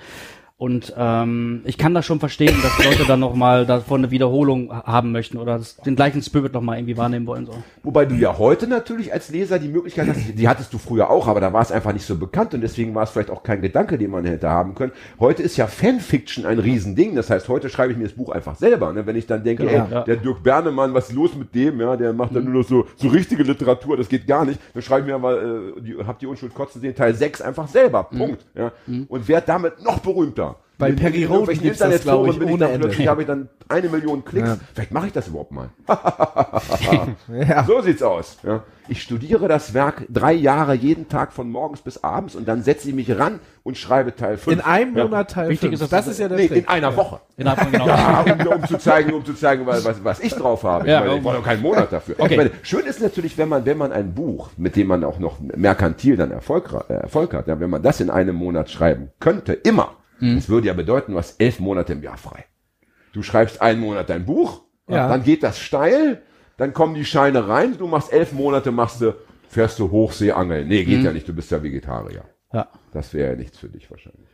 und 0.55 0.93
ähm, 0.95 1.61
ich 1.65 1.77
kann 1.77 1.93
das 1.93 2.05
schon 2.05 2.19
verstehen, 2.19 2.55
dass 2.61 2.85
Leute 2.85 3.05
dann 3.05 3.19
nochmal 3.19 3.65
davon 3.65 4.01
eine 4.01 4.11
Wiederholung 4.11 4.71
haben 4.71 5.11
möchten 5.11 5.37
oder 5.37 5.57
das, 5.57 5.75
den 5.77 5.95
gleichen 5.95 6.21
Spirit 6.21 6.53
nochmal 6.53 6.77
irgendwie 6.77 6.95
wahrnehmen 6.95 7.25
wollen. 7.25 7.47
So. 7.47 7.53
Wobei 7.81 8.05
du 8.05 8.15
ja 8.15 8.37
heute 8.37 8.67
natürlich 8.67 9.11
als 9.11 9.29
Leser 9.29 9.57
die 9.59 9.67
Möglichkeit 9.67 10.07
hast, 10.07 10.19
die 10.37 10.47
hattest 10.47 10.71
du 10.71 10.77
früher 10.77 11.09
auch, 11.09 11.27
aber 11.27 11.41
da 11.41 11.51
war 11.51 11.61
es 11.63 11.71
einfach 11.71 11.91
nicht 11.91 12.05
so 12.05 12.15
bekannt 12.17 12.53
und 12.53 12.61
deswegen 12.61 12.93
war 12.95 13.03
es 13.03 13.09
vielleicht 13.09 13.31
auch 13.31 13.43
kein 13.43 13.61
Gedanke, 13.61 13.97
den 13.97 14.11
man 14.11 14.25
hätte 14.25 14.47
haben 14.47 14.73
können. 14.75 14.93
Heute 15.19 15.41
ist 15.43 15.57
ja 15.57 15.67
Fanfiction 15.67 16.45
ein 16.45 16.59
Riesending, 16.59 17.15
das 17.15 17.29
heißt, 17.29 17.49
heute 17.49 17.69
schreibe 17.69 17.91
ich 17.91 17.97
mir 17.97 18.05
das 18.05 18.13
Buch 18.13 18.29
einfach 18.29 18.55
selber. 18.55 18.93
Ne? 18.93 19.05
Wenn 19.05 19.15
ich 19.15 19.25
dann 19.25 19.43
denke, 19.43 19.65
Genau, 19.65 19.85
ey, 19.85 19.91
ja. 19.91 20.01
der 20.03 20.17
Dirk 20.17 20.43
Bernemann, 20.43 20.93
was 20.93 21.09
ist 21.09 21.15
los 21.15 21.35
mit 21.35 21.53
dem? 21.53 21.81
Ja, 21.81 21.97
der 21.97 22.13
macht 22.13 22.35
dann 22.35 22.45
nur 22.45 22.61
noch 22.61 22.69
so, 22.69 22.85
so 22.95 23.07
richtige 23.09 23.43
Literatur, 23.43 23.97
das 23.97 24.07
geht 24.07 24.27
gar 24.27 24.45
nicht. 24.45 24.59
Dann 24.73 24.83
schreibe 24.83 25.01
ich 25.01 25.07
mir 25.07 25.19
mal, 25.19 25.73
äh, 25.77 25.81
die, 25.81 25.97
hab 25.97 26.19
die 26.19 26.27
Unschuld 26.27 26.53
kotzen 26.53 26.79
sehen, 26.79 26.95
Teil 26.95 27.13
6 27.15 27.41
einfach 27.41 27.67
selber. 27.67 28.03
Punkt. 28.03 28.45
Ja? 28.55 28.71
Und 29.09 29.27
werd 29.27 29.49
damit 29.49 29.83
noch 29.83 29.99
berühmter. 29.99 30.52
Bei 30.79 30.89
In- 30.89 30.95
Perry 30.95 31.21
in 31.21 31.27
Roden 31.27 31.33
irgendwelchen 31.49 31.63
gibt's 31.63 31.79
das, 31.79 32.01
glaub 32.01 32.27
ich, 32.27 32.35
ich 32.37 32.43
ohne 32.43 32.57
dann 32.57 32.71
Ende. 32.71 32.87
plötzlich, 32.87 33.07
habe 33.07 33.21
ich 33.21 33.27
dann 33.27 33.47
eine 33.69 33.89
Million 33.89 34.25
Klicks. 34.25 34.47
Ja. 34.49 34.57
Vielleicht 34.73 34.91
mache 34.91 35.07
ich 35.07 35.13
das 35.13 35.27
überhaupt 35.27 35.51
mal. 35.51 35.69
Ja. 37.47 37.63
So 37.63 37.81
sieht's 37.81 38.01
aus. 38.03 38.37
Ja. 38.43 38.63
Ich 38.89 39.01
studiere 39.01 39.47
das 39.47 39.73
Werk 39.73 40.05
drei 40.09 40.33
Jahre 40.33 40.73
jeden 40.73 41.07
Tag 41.07 41.31
von 41.31 41.49
morgens 41.49 41.81
bis 41.81 42.03
abends 42.03 42.35
und 42.35 42.47
dann 42.47 42.63
setze 42.63 42.89
ich 42.89 42.95
mich 42.95 43.17
ran 43.17 43.39
und 43.63 43.77
schreibe 43.77 44.15
Teil 44.15 44.37
5. 44.37 44.57
In 44.57 44.61
einem 44.63 44.93
Monat 44.93 45.31
Teil 45.31 45.49
Wichtig 45.49 45.69
5. 45.69 45.73
ist, 45.75 45.81
dass 45.83 45.89
das 45.89 46.05
das- 46.05 46.13
ist 46.15 46.19
ja 46.19 46.27
der 46.27 46.37
Nee, 46.37 46.47
Trick. 46.47 46.57
in 46.63 46.67
einer 46.67 46.95
Woche. 46.97 47.19
Innerhalb 47.37 47.61
von 47.61 47.71
genau. 47.71 47.87
Ja, 47.87 48.25
um, 48.27 48.47
um 48.47 48.67
zu 48.67 48.77
zeigen, 48.77 49.13
um 49.13 49.23
zu 49.25 49.33
zeigen, 49.33 49.65
was, 49.65 49.85
was, 49.85 50.03
was 50.03 50.19
ich 50.19 50.33
drauf 50.33 50.63
habe. 50.63 50.87
Ja, 50.87 50.95
ich, 50.99 50.99
meine, 51.01 51.11
ich 51.13 51.17
um- 51.19 51.23
brauche 51.23 51.35
doch 51.37 51.43
keinen 51.45 51.61
Monat 51.61 51.93
dafür. 51.93 52.15
Okay. 52.17 52.31
Ich 52.31 52.37
meine, 52.37 52.51
schön 52.63 52.85
ist 52.85 53.01
natürlich, 53.01 53.37
wenn 53.37 53.47
man, 53.49 53.65
wenn 53.65 53.77
man 53.77 53.91
ein 53.93 54.13
Buch, 54.13 54.49
mit 54.57 54.75
dem 54.75 54.87
man 54.87 55.03
auch 55.03 55.19
noch 55.19 55.37
merkantil 55.39 56.17
dann 56.17 56.31
Erfolg, 56.31 56.73
äh, 56.89 56.93
Erfolg 56.93 57.33
hat, 57.33 57.47
ja, 57.47 57.59
wenn 57.59 57.69
man 57.69 57.81
das 57.83 58.01
in 58.01 58.09
einem 58.09 58.35
Monat 58.35 58.69
schreiben 58.69 59.11
könnte, 59.19 59.53
immer. 59.53 59.93
Mhm. 60.23 60.35
Das 60.35 60.49
würde 60.49 60.67
ja 60.67 60.73
bedeuten, 60.73 61.13
du 61.13 61.17
hast 61.17 61.39
elf 61.41 61.59
Monate 61.59 61.93
im 61.93 62.03
Jahr 62.03 62.17
frei. 62.17 62.45
Du 63.13 63.21
schreibst 63.23 63.61
einen 63.61 63.79
Monat 63.79 64.09
dein 64.09 64.25
Buch, 64.25 64.61
Ja. 64.87 65.07
dann 65.07 65.23
geht 65.23 65.43
das 65.43 65.59
steil, 65.59 66.21
dann 66.57 66.73
kommen 66.73 66.93
die 66.95 67.05
Scheine 67.05 67.47
rein, 67.47 67.77
du 67.77 67.87
machst 67.87 68.11
elf 68.13 68.31
Monate, 68.31 68.71
machst 68.71 69.01
du, 69.01 69.15
fährst 69.49 69.79
du 69.79 69.91
Hochseeangeln. 69.91 70.67
Nee, 70.67 70.83
Mhm. 70.83 70.87
geht 70.87 71.03
ja 71.03 71.11
nicht, 71.11 71.27
du 71.27 71.33
bist 71.33 71.51
ja 71.51 71.61
Vegetarier. 71.61 72.23
Ja, 72.53 72.67
Das 72.93 73.13
wäre 73.13 73.31
ja 73.31 73.35
nichts 73.35 73.57
für 73.57 73.67
dich 73.69 73.89
wahrscheinlich. 73.91 74.27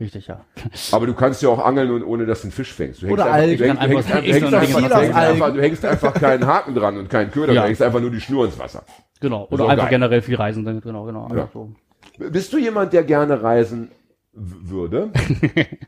richtig, 0.00 0.26
ja. 0.28 0.44
Aber 0.92 1.06
du 1.06 1.14
kannst 1.14 1.42
ja 1.42 1.48
auch 1.48 1.64
angeln, 1.64 1.90
und, 1.90 2.02
ohne 2.04 2.26
dass 2.26 2.40
du 2.42 2.46
einen 2.46 2.52
Fisch 2.52 2.72
fängst. 2.72 3.02
Du 3.02 3.06
hängst 3.06 3.20
Oder 3.20 3.32
einfach, 3.32 5.52
du 5.54 5.60
hängst, 5.60 5.84
einfach- 5.84 6.14
keinen 6.14 6.46
Haken 6.46 6.74
dran 6.74 6.96
und 6.96 7.08
keinen 7.10 7.30
Köder, 7.30 7.52
Ja. 7.52 7.62
du 7.62 7.68
hängst 7.68 7.82
einfach 7.82 8.00
nur 8.00 8.10
die 8.10 8.20
Schnur 8.20 8.46
ins 8.46 8.58
Wasser. 8.58 8.84
Genau. 9.20 9.46
Oder 9.50 9.68
einfach 9.68 9.84
geil. 9.84 9.90
generell 9.98 10.22
viel 10.22 10.36
reisen, 10.36 10.64
genau, 10.80 11.04
genau. 11.04 11.28
Ja. 11.34 11.48
So. 11.52 11.72
Bist 12.18 12.52
du 12.52 12.58
jemand, 12.58 12.92
der 12.92 13.02
gerne 13.04 13.42
reisen 13.42 13.90
würde? 14.36 15.10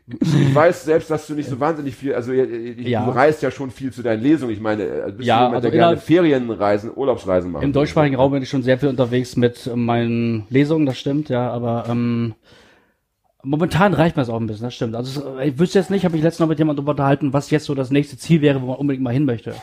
ich 0.07 0.55
weiß 0.55 0.85
selbst, 0.85 1.09
dass 1.11 1.27
du 1.27 1.33
nicht 1.33 1.49
so 1.49 1.59
wahnsinnig 1.59 1.95
viel, 1.95 2.13
also 2.13 2.31
äh, 2.31 2.43
ich, 2.45 2.87
Ja. 2.87 3.05
du 3.05 3.11
reist 3.11 3.41
ja 3.41 3.51
schon 3.51 3.71
viel 3.71 3.91
zu 3.91 4.01
deinen 4.03 4.21
Lesungen. 4.23 4.53
Ich 4.53 4.61
meine, 4.61 4.83
äh, 4.83 5.11
bist 5.11 5.27
Ja, 5.27 5.37
du 5.39 5.43
jemand, 5.45 5.55
also 5.55 5.61
der 5.69 5.71
gerne 5.71 5.97
Ferienreisen, 5.97 6.91
Urlaubsreisen 6.95 7.51
macht? 7.51 7.63
Im 7.63 7.73
deutschsprachigen 7.73 8.15
Raum 8.15 8.31
bin 8.31 8.41
ich 8.43 8.49
schon 8.49 8.63
sehr 8.63 8.77
viel 8.77 8.89
unterwegs 8.89 9.35
mit 9.35 9.67
äh, 9.67 9.75
meinen 9.75 10.45
Lesungen, 10.49 10.85
das 10.85 10.97
stimmt, 10.97 11.29
ja, 11.29 11.49
aber 11.51 11.85
ähm, 11.89 12.35
momentan 13.43 13.93
reicht 13.93 14.15
mir 14.15 14.21
das 14.21 14.29
auch 14.29 14.39
ein 14.39 14.47
bisschen, 14.47 14.63
das 14.65 14.75
stimmt. 14.75 14.95
Also 14.95 15.21
es- 15.39 15.47
ich 15.47 15.59
wüsste 15.59 15.79
jetzt 15.79 15.91
nicht, 15.91 16.05
habe 16.05 16.15
ich 16.17 16.23
letztens 16.23 16.39
noch 16.41 16.47
mit 16.49 16.59
jemandem 16.59 16.77
darüber 16.85 16.91
unterhalten, 16.91 17.33
was 17.33 17.49
jetzt 17.51 17.65
so 17.65 17.75
das 17.75 17.91
nächste 17.91 18.17
Ziel 18.17 18.41
wäre, 18.41 18.61
wo 18.61 18.67
man 18.67 18.75
unbedingt 18.77 19.03
mal 19.03 19.13
hin 19.13 19.25
möchte. 19.25 19.53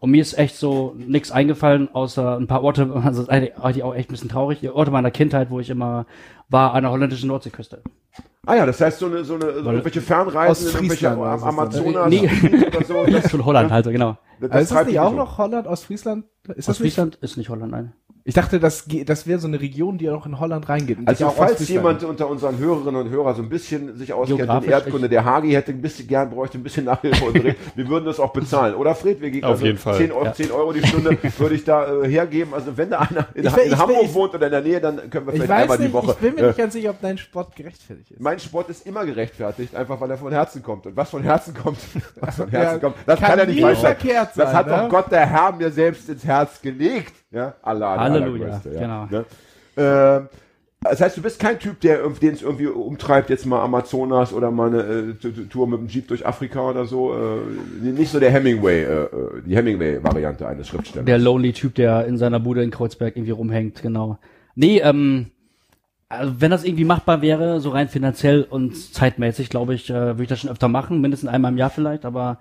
Und 0.00 0.10
mir 0.10 0.20
ist 0.20 0.36
echt 0.36 0.56
so 0.56 0.94
nichts 0.96 1.30
eingefallen, 1.30 1.88
außer 1.92 2.36
ein 2.36 2.48
paar 2.48 2.64
Orte, 2.64 2.90
also 3.04 3.26
eigentlich 3.28 3.56
eigentlich 3.56 3.82
auch 3.84 3.94
echt 3.94 4.10
ein 4.10 4.12
bisschen 4.12 4.28
traurig, 4.30 4.60
die 4.60 4.68
Orte 4.70 4.90
meiner 4.90 5.10
Kindheit, 5.10 5.50
wo 5.50 5.60
ich 5.60 5.70
immer 5.70 6.06
war, 6.48 6.74
an 6.74 6.82
der 6.82 6.90
holländischen 6.90 7.28
Nordseeküste. 7.28 7.82
Ah 8.44 8.56
ja, 8.56 8.66
das 8.66 8.80
heißt 8.80 8.98
so 8.98 9.06
eine, 9.06 9.24
so 9.24 9.34
eine, 9.34 9.52
so 9.62 9.70
irgendwelche 9.70 10.00
Fernreisen, 10.00 10.66
Aus 10.68 10.74
irgendwelche 10.74 11.10
Am- 11.10 11.38
so. 11.38 11.46
Amazonas 11.46 12.08
Nee. 12.10 12.28
oder 12.66 12.84
so. 12.84 13.04
Das 13.06 13.24
ist 13.26 13.30
von 13.30 13.44
Holland 13.44 13.70
halt, 13.70 13.86
genau. 13.86 14.18
das 14.40 14.50
Also 14.50 14.62
ist 14.64 14.72
das 14.80 14.86
nicht 14.88 14.98
auch 14.98 15.10
so. 15.10 15.16
noch 15.16 15.38
Holland, 15.38 15.66
Ostfriesland? 15.68 16.24
Ist 16.48 16.66
das 16.68 16.70
Aus 16.70 16.78
Friesland 16.78 17.14
ist 17.20 17.36
nicht 17.36 17.48
Holland, 17.50 17.70
nein. 17.70 17.92
Ich 18.24 18.34
dachte, 18.34 18.60
das, 18.60 18.84
ge- 18.86 19.02
das 19.02 19.26
wäre 19.26 19.40
so 19.40 19.48
eine 19.48 19.60
Region, 19.60 19.98
die 19.98 20.08
auch 20.08 20.26
in 20.26 20.38
Holland 20.38 20.68
reingeht. 20.68 20.96
und 20.98 21.08
Also 21.08 21.28
falls 21.30 21.68
jemand 21.68 22.04
unter 22.04 22.28
unseren 22.28 22.56
Hörerinnen 22.56 23.00
und 23.06 23.10
Hörern 23.10 23.34
so 23.34 23.42
ein 23.42 23.48
bisschen 23.48 23.96
sich 23.96 24.12
auskennt 24.12 24.40
in 24.64 24.70
Erdkunde, 24.70 25.08
der 25.08 25.24
Hagi 25.24 25.50
hätte 25.50 25.72
ein 25.72 25.82
bisschen 25.82 26.06
gern, 26.06 26.30
bräuchte 26.30 26.56
ein 26.56 26.62
bisschen 26.62 26.84
Nachhilfeunterricht, 26.84 27.56
wir 27.74 27.88
würden 27.88 28.04
das 28.04 28.20
auch 28.20 28.32
bezahlen. 28.32 28.76
Oder 28.76 28.94
Fred, 28.94 29.20
wir 29.20 29.30
gehen 29.32 29.42
Auf 29.42 29.52
also 29.54 29.66
jeden 29.66 29.78
Fall. 29.78 29.96
10 29.96 30.12
Euro, 30.12 30.24
Ja. 30.26 30.32
10 30.34 30.50
Euro 30.52 30.72
die 30.72 30.86
Stunde 30.86 31.18
würde 31.38 31.54
ich 31.56 31.64
da 31.64 32.02
äh, 32.02 32.08
hergeben. 32.08 32.54
Also 32.54 32.76
wenn 32.76 32.90
da 32.90 33.00
einer 33.00 33.26
in, 33.34 33.44
Ich 33.44 33.56
in 33.56 33.72
ich 33.72 33.76
Hamburg 33.76 34.02
ich- 34.04 34.14
wohnt 34.14 34.34
oder 34.34 34.46
in 34.46 34.52
der 34.52 34.60
Nähe, 34.62 34.80
dann 34.80 35.10
können 35.10 35.26
wir 35.26 35.34
Ich 35.34 35.42
vielleicht 35.42 35.50
weiß 35.50 35.62
einmal 35.62 35.78
nicht, 35.78 35.88
die 35.88 35.92
Woche. 35.92 36.10
ich 36.12 36.16
bin 36.18 36.34
mir 36.36 36.40
äh, 36.42 36.46
nicht 36.46 36.58
ganz 36.58 36.72
sicher, 36.74 36.90
ob 36.90 37.00
dein 37.00 37.18
Sport 37.18 37.56
gerechtfertigt 37.56 38.10
ist. 38.12 38.20
mein 38.20 38.38
Sport 38.38 38.70
ist 38.70 38.86
immer 38.86 39.04
gerechtfertigt, 39.04 39.74
einfach 39.74 40.00
weil 40.00 40.10
er 40.12 40.18
von 40.18 40.30
Herzen 40.32 40.62
kommt. 40.62 40.86
Und 40.86 40.96
was 40.96 41.10
von 41.10 41.24
Herzen 41.24 41.54
kommt, 41.54 41.78
was 42.20 42.36
von 42.36 42.48
Ja, 42.52 42.60
Herzen 42.60 42.80
kommt, 42.82 42.94
das 43.04 43.18
kann 43.18 43.30
kann, 43.30 43.38
ja 43.40 43.46
nicht 43.46 43.56
nie 43.56 43.62
falsch 43.62 43.80
sein. 43.80 43.96
Das 44.36 44.52
hat 44.54 44.66
ne? 44.68 44.72
doch 44.82 44.88
Gott 44.90 45.10
der 45.10 45.26
Herr 45.26 45.50
mir 45.50 45.72
selbst 45.72 46.08
ins 46.08 46.24
Herz 46.24 46.60
gelegt. 46.62 47.14
Ja, 47.32 47.54
Allah, 47.62 47.98
Halleluja, 47.98 48.60
ja. 48.64 48.80
genau. 48.80 49.06
Ne? 49.06 49.24
Ähm, 49.76 50.28
das 50.82 51.00
heißt, 51.00 51.16
du 51.16 51.22
bist 51.22 51.38
kein 51.38 51.58
Typ, 51.58 51.80
der 51.80 52.08
den 52.08 52.34
es 52.34 52.42
irgendwie 52.42 52.66
umtreibt, 52.66 53.30
jetzt 53.30 53.46
mal 53.46 53.62
Amazonas 53.62 54.32
oder 54.32 54.50
mal 54.50 54.68
eine 54.68 54.82
äh, 54.82 55.46
Tour 55.48 55.68
mit 55.68 55.78
dem 55.78 55.86
Jeep 55.86 56.08
durch 56.08 56.26
Afrika 56.26 56.70
oder 56.70 56.86
so. 56.86 57.14
Äh, 57.14 57.88
nicht 57.88 58.10
so 58.10 58.18
der 58.18 58.32
Hemingway, 58.32 58.82
äh, 58.82 59.02
äh, 59.04 59.08
die 59.46 59.56
Hemingway-Variante 59.56 60.46
eines 60.46 60.66
Schriftstellers. 60.66 61.06
Der 61.06 61.18
lonely 61.18 61.52
Typ, 61.52 61.76
der 61.76 62.06
in 62.06 62.18
seiner 62.18 62.40
Bude 62.40 62.64
in 62.64 62.70
Kreuzberg 62.70 63.16
irgendwie 63.16 63.30
rumhängt, 63.30 63.80
genau. 63.80 64.18
Nee, 64.56 64.80
ähm, 64.80 65.26
also 66.08 66.40
wenn 66.40 66.50
das 66.50 66.64
irgendwie 66.64 66.84
machbar 66.84 67.22
wäre, 67.22 67.60
so 67.60 67.70
rein 67.70 67.88
finanziell 67.88 68.42
und 68.42 68.76
zeitmäßig, 68.76 69.50
glaube 69.50 69.74
ich, 69.74 69.88
äh, 69.88 69.94
würde 69.94 70.24
ich 70.24 70.28
das 70.28 70.40
schon 70.40 70.50
öfter 70.50 70.68
machen, 70.68 71.00
mindestens 71.00 71.30
einmal 71.30 71.52
im 71.52 71.58
Jahr 71.58 71.70
vielleicht, 71.70 72.04
aber 72.04 72.38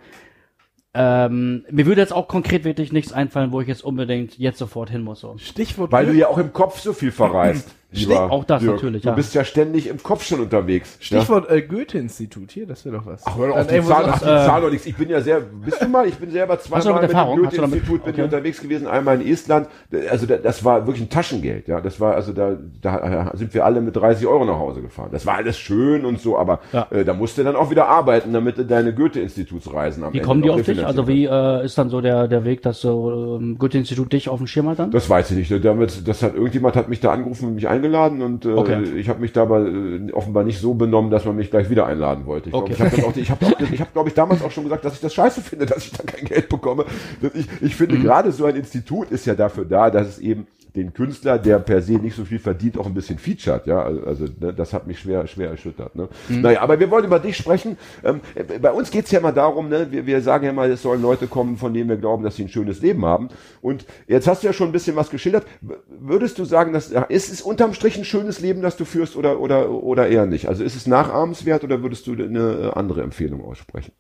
ähm, 0.94 1.66
mir 1.70 1.86
würde 1.86 2.02
jetzt 2.02 2.14
auch 2.14 2.28
konkret 2.28 2.64
wirklich 2.66 2.92
nichts 2.92 3.14
einfallen, 3.14 3.52
wo 3.52 3.62
ich 3.62 3.68
jetzt 3.68 3.84
unbedingt 3.84 4.38
jetzt 4.38 4.58
sofort 4.58 4.90
hin 4.90 5.04
muss. 5.04 5.22
So. 5.22 5.38
Stichwort 5.38 5.92
Weil 5.92 6.06
du 6.06 6.14
ja 6.14 6.28
auch 6.28 6.38
im 6.38 6.52
Kopf 6.52 6.80
so 6.80 6.94
viel 6.94 7.12
verreist. 7.12 7.70
lieber 7.92 8.32
auch 8.32 8.44
das 8.46 8.62
Dirk. 8.62 8.76
natürlich, 8.76 9.02
Du 9.04 9.10
ja. 9.10 9.16
bist 9.16 9.34
ja 9.36 9.44
ständig 9.44 9.88
im 9.88 10.02
Kopf 10.02 10.24
schon 10.24 10.40
unterwegs. 10.40 10.98
Ja? 11.00 11.06
Stichwort 11.20 11.50
äh, 11.50 11.62
Goethe-Institut 11.62 12.52
hier, 12.52 12.66
das 12.66 12.86
wäre 12.86 12.98
doch 12.98 13.06
was. 13.06 13.22
Ach, 13.26 13.38
hör 13.38 13.48
doch 13.50 13.58
auf, 13.58 13.68
die 13.68 13.82
so- 13.82 13.94
ach, 13.94 14.20
die 14.20 14.26
Zahlen 14.26 14.64
doch 14.64 14.72
nichts. 14.72 14.86
Ich 14.88 14.96
bin 14.96 15.10
ja 15.10 15.22
sehr, 15.22 15.40
bist 15.42 15.82
du 15.82 15.88
mal, 15.88 16.08
ich 16.08 16.16
bin 16.16 16.32
selber 16.32 16.56
du 16.56 16.62
zweimal 16.64 17.02
damit 17.02 17.02
mit 17.02 17.12
dem 17.12 17.36
du 17.36 17.42
Goethe-Institut 17.44 18.04
bin 18.04 18.14
ich 18.14 18.20
okay. 18.20 18.24
unterwegs 18.24 18.62
gewesen, 18.62 18.88
einmal 18.88 19.22
in 19.22 19.28
Estland. 19.32 19.68
Also 20.10 20.26
da- 20.26 20.38
das 20.38 20.64
war 20.64 20.88
wirklich 20.88 21.06
ein 21.06 21.10
Taschengeld, 21.10 21.68
ja. 21.68 21.82
Das 21.82 22.00
war, 22.00 22.16
also 22.16 22.34
da, 22.34 22.58
da 22.82 23.32
sind 23.36 23.54
wir 23.54 23.66
alle 23.66 23.82
mit 23.82 23.96
30 23.96 24.26
Euro 24.28 24.46
nach 24.46 24.58
Hause 24.60 24.82
gefahren. 24.82 25.10
Das 25.12 25.26
war 25.26 25.36
alles 25.36 25.58
schön 25.58 26.06
und 26.06 26.20
so, 26.22 26.38
aber 26.38 26.60
Ja. 26.72 26.88
äh, 26.92 27.04
da 27.06 27.14
musst 27.14 27.38
du 27.38 27.44
dann 27.44 27.56
auch 27.56 27.70
wieder 27.72 27.88
arbeiten, 27.88 28.34
damit 28.34 28.58
du 28.58 28.66
deine 28.66 28.94
Goethe-Institutsreisen 28.94 30.04
am 30.04 30.14
Wie 30.14 30.18
Ende 30.18 30.28
kommen 30.28 30.42
die 30.42 30.50
auf 30.50 30.62
dich? 30.62 30.86
Also 30.86 31.08
wie 31.08 31.26
äh, 31.26 31.66
ist 31.66 31.78
dann 31.78 31.90
so 31.90 32.02
der, 32.02 32.28
der 32.28 32.44
Weg, 32.46 32.62
dass 32.62 32.82
so 32.82 33.38
ähm, 33.40 33.58
Goethe-Institut 33.58 34.12
dich 34.14 34.30
auf 34.30 34.38
dem 34.40 34.48
Schirm 34.48 34.70
hat 34.70 34.80
dann? 34.80 34.92
Das 34.92 35.10
weiß 35.10 35.32
ich 35.32 35.50
nicht. 35.50 35.66
Damit, 35.66 36.08
das 36.08 36.24
hat 36.24 36.36
irgendjemand 36.36 36.76
hat 36.76 36.90
mich 36.90 37.00
da 37.00 37.12
angerufen 37.12 37.48
und 37.50 37.56
mich 37.56 37.68
eingeladen 37.82 38.22
und 38.22 38.46
äh, 38.46 38.50
Okay. 38.54 38.84
ich 38.96 39.10
habe 39.10 39.20
mich 39.20 39.34
da 39.34 39.42
aber 39.44 39.66
äh, 39.68 40.12
offenbar 40.14 40.44
nicht 40.44 40.60
so 40.60 40.74
benommen, 40.74 41.12
dass 41.12 41.26
man 41.26 41.36
mich 41.36 41.50
gleich 41.50 41.70
wieder 41.70 41.86
einladen 41.86 42.26
wollte. 42.26 42.50
Ich 42.50 42.56
Okay. 42.56 42.74
glaube, 42.74 43.20
ich 43.20 43.30
habe 43.32 43.46
habe 43.46 43.56
auch, 43.56 43.72
ich 43.72 43.80
habe 43.80 43.92
glaube 43.94 44.10
ich 44.10 44.16
damals 44.16 44.44
auch 44.44 44.52
schon 44.52 44.64
gesagt, 44.64 44.86
dass 44.86 44.94
ich 44.94 45.02
das 45.02 45.14
scheiße 45.14 45.42
finde, 45.42 45.66
dass 45.66 45.86
ich 45.86 45.92
da 45.92 46.04
kein 46.04 46.26
Geld 46.26 46.50
bekomme. 46.50 46.86
Ich, 47.34 47.48
ich 47.62 47.76
finde 47.76 47.96
Mhm. 47.96 48.04
gerade 48.04 48.32
so 48.32 48.46
ein 48.46 48.56
Institut 48.56 49.12
ist 49.12 49.26
ja 49.26 49.36
dafür 49.36 49.66
da, 49.66 49.90
dass 49.90 50.08
es 50.08 50.20
eben 50.20 50.48
den 50.74 50.94
Künstler, 50.94 51.38
der 51.38 51.60
per 51.60 51.82
se 51.82 51.94
nicht 51.96 52.16
so 52.16 52.24
viel 52.24 52.40
verdient, 52.40 52.78
auch 52.78 52.86
ein 52.86 52.94
bisschen 52.94 53.18
featured, 53.18 53.68
ja, 53.68 53.82
also 53.82 54.24
ne, 54.40 54.54
das 54.54 54.72
hat 54.72 54.88
mich 54.88 55.00
schwer, 55.00 55.28
schwer 55.28 55.50
erschüttert. 55.50 55.98
Ne? 55.98 56.08
Mhm. 56.30 56.40
Naja, 56.40 56.62
aber 56.62 56.80
wir 56.80 56.90
wollen 56.90 57.04
über 57.04 57.20
dich 57.20 57.36
sprechen. 57.36 57.78
Ähm, 58.06 58.22
äh, 58.36 58.58
bei 58.58 58.72
uns 58.72 58.90
geht's 58.90 59.12
ja 59.12 59.20
immer 59.20 59.34
darum, 59.34 59.68
ne, 59.68 59.88
wir, 59.92 60.06
wir 60.06 60.22
sagen 60.22 60.46
ja 60.46 60.54
mal, 60.54 60.72
es 60.72 60.82
sollen 60.82 61.02
Leute 61.02 61.28
kommen, 61.28 61.58
von 61.58 61.74
denen 61.74 61.90
wir 61.90 61.98
glauben, 61.98 62.24
dass 62.24 62.38
sie 62.38 62.44
ein 62.44 62.48
schönes 62.48 62.82
Leben 62.82 63.04
haben. 63.06 63.28
Und 63.62 63.86
jetzt 64.08 64.30
hast 64.30 64.44
du 64.44 64.48
ja 64.48 64.54
schon 64.54 64.70
ein 64.70 64.72
bisschen 64.72 64.96
was 64.96 65.10
geschildert. 65.10 65.46
Würdest 65.90 66.40
du 66.40 66.46
sagen, 66.46 66.72
dass 66.72 66.90
ja, 66.90 67.02
ist 67.02 67.34
es 67.34 67.42
unterm 67.42 67.71
Strich 67.74 67.98
ein 67.98 68.06
schönes 68.06 68.40
Leben, 68.40 68.62
das 68.62 68.78
du 68.78 68.86
führst, 68.86 69.16
oder 69.16 69.40
oder 69.40 69.70
oder 69.70 70.08
eher 70.08 70.26
nicht? 70.26 70.48
Also 70.48 70.64
ist 70.64 70.76
es 70.76 70.88
nachahmenswert 70.88 71.64
oder 71.64 71.82
würdest 71.84 72.08
du 72.08 72.14
eine 72.14 72.72
äh, 72.74 72.80
andere 72.80 73.02
Empfehlung 73.04 73.44
aussprechen? 73.44 73.92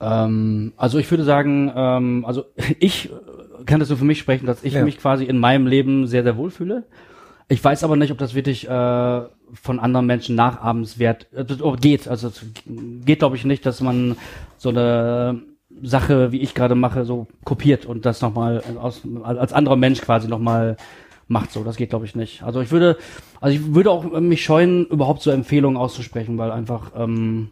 Ähm, 0.00 0.72
also 0.76 0.98
ich 0.98 1.10
würde 1.10 1.24
sagen, 1.24 1.72
ähm, 1.74 2.24
also 2.26 2.44
ich 2.80 3.10
äh, 3.10 3.64
kann 3.64 3.80
das 3.80 3.88
nur 3.88 3.98
für 3.98 4.04
mich 4.04 4.18
sprechen, 4.18 4.46
dass 4.46 4.64
ich 4.64 4.74
Ja. 4.74 4.84
mich 4.84 4.98
quasi 4.98 5.24
in 5.24 5.38
meinem 5.38 5.66
Leben 5.66 6.06
sehr, 6.06 6.22
sehr 6.22 6.36
wohl 6.36 6.50
fühle. 6.50 6.84
Ich 7.48 7.62
weiß 7.62 7.84
aber 7.84 7.96
nicht, 7.96 8.10
ob 8.10 8.18
das 8.18 8.34
wirklich 8.34 8.68
äh, 8.68 9.20
von 9.52 9.78
anderen 9.78 10.06
Menschen 10.06 10.34
nachahmenswert 10.34 11.26
äh, 11.32 11.44
geht. 11.80 12.08
Also 12.08 12.28
es 12.28 12.44
geht, 12.66 13.18
glaube 13.18 13.36
ich, 13.36 13.44
nicht, 13.44 13.66
dass 13.66 13.80
man 13.80 14.16
so 14.56 14.70
eine 14.70 15.42
Sache, 15.82 16.32
wie 16.32 16.40
ich 16.40 16.54
gerade 16.54 16.74
mache, 16.74 17.04
so 17.04 17.26
kopiert 17.44 17.86
und 17.86 18.04
das 18.06 18.20
nochmal 18.22 18.62
als 19.22 19.52
anderer 19.52 19.76
Mensch 19.76 20.00
quasi 20.00 20.28
nochmal 20.28 20.76
macht. 21.32 21.50
So, 21.50 21.64
das 21.64 21.76
geht, 21.76 21.90
glaube 21.90 22.04
ich, 22.04 22.14
nicht. 22.14 22.42
Also 22.42 22.60
ich 22.60 22.70
würde, 22.70 22.96
also 23.40 23.56
ich 23.56 23.74
würde 23.74 23.90
auch 23.90 24.04
mich 24.20 24.44
scheuen, 24.44 24.86
überhaupt 24.86 25.22
so 25.22 25.30
Empfehlungen 25.30 25.76
auszusprechen, 25.76 26.38
weil 26.38 26.52
einfach 26.52 26.92
ähm, 26.96 27.50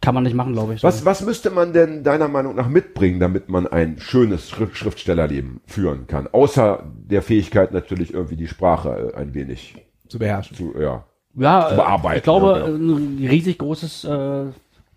kann 0.00 0.14
man 0.14 0.24
nicht 0.24 0.34
machen, 0.34 0.54
glaube 0.54 0.74
ich. 0.74 0.80
So. 0.80 0.88
Was, 0.88 1.04
was 1.04 1.22
müsste 1.22 1.50
man 1.50 1.72
denn 1.72 2.02
deiner 2.04 2.28
Meinung 2.28 2.54
nach 2.54 2.68
mitbringen, 2.68 3.20
damit 3.20 3.48
man 3.48 3.66
ein 3.66 3.98
schönes 3.98 4.48
Schrift 4.48 4.76
Schriftstellerleben 4.76 5.60
führen 5.66 6.06
kann? 6.06 6.26
Außer 6.28 6.84
der 6.94 7.22
Fähigkeit 7.22 7.72
natürlich 7.72 8.14
irgendwie 8.14 8.36
die 8.36 8.48
Sprache 8.48 9.12
äh, 9.14 9.18
ein 9.18 9.34
wenig 9.34 9.74
zu 10.08 10.18
beherrschen. 10.18 10.56
zu, 10.56 10.74
ja. 10.78 11.04
ja, 11.34 11.68
zu 11.68 11.76
bearbeiten, 11.76 12.18
Ich 12.18 12.22
glaube, 12.22 12.58
ja, 12.58 12.66
ein 12.66 13.18
riesig 13.28 13.58
großes 13.58 14.04
äh, 14.04 14.46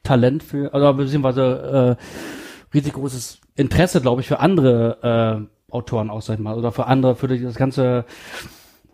Talent 0.04 0.44
für, 0.44 0.74
also 0.74 0.94
beziehungsweise 0.94 1.98
äh, 2.00 2.76
riesig 2.76 2.94
großes 2.94 3.40
Interesse, 3.56 4.02
glaube 4.02 4.22
ich, 4.22 4.28
für 4.28 4.40
andere 4.40 5.48
äh, 5.48 5.54
Autoren 5.74 6.10
auch, 6.10 6.22
sag 6.22 6.36
ich 6.36 6.44
mal, 6.44 6.58
oder 6.58 6.72
für 6.72 6.88
andere, 6.88 7.16
für 7.16 7.28
das 7.28 7.56
ganze 7.56 8.06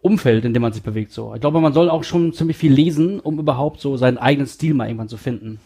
Umfeld, 0.01 0.45
in 0.45 0.53
dem 0.53 0.61
man 0.61 0.73
sich 0.73 0.83
bewegt. 0.83 1.11
So, 1.11 1.33
ich 1.33 1.41
glaube, 1.41 1.59
man 1.59 1.73
soll 1.73 1.89
auch 1.89 2.03
schon 2.03 2.33
ziemlich 2.33 2.57
viel 2.57 2.71
lesen, 2.71 3.19
um 3.19 3.39
überhaupt 3.39 3.81
so 3.81 3.97
seinen 3.97 4.17
eigenen 4.17 4.47
Stil 4.47 4.73
mal 4.73 4.87
irgendwann 4.87 5.09
zu 5.09 5.17
finden. 5.17 5.59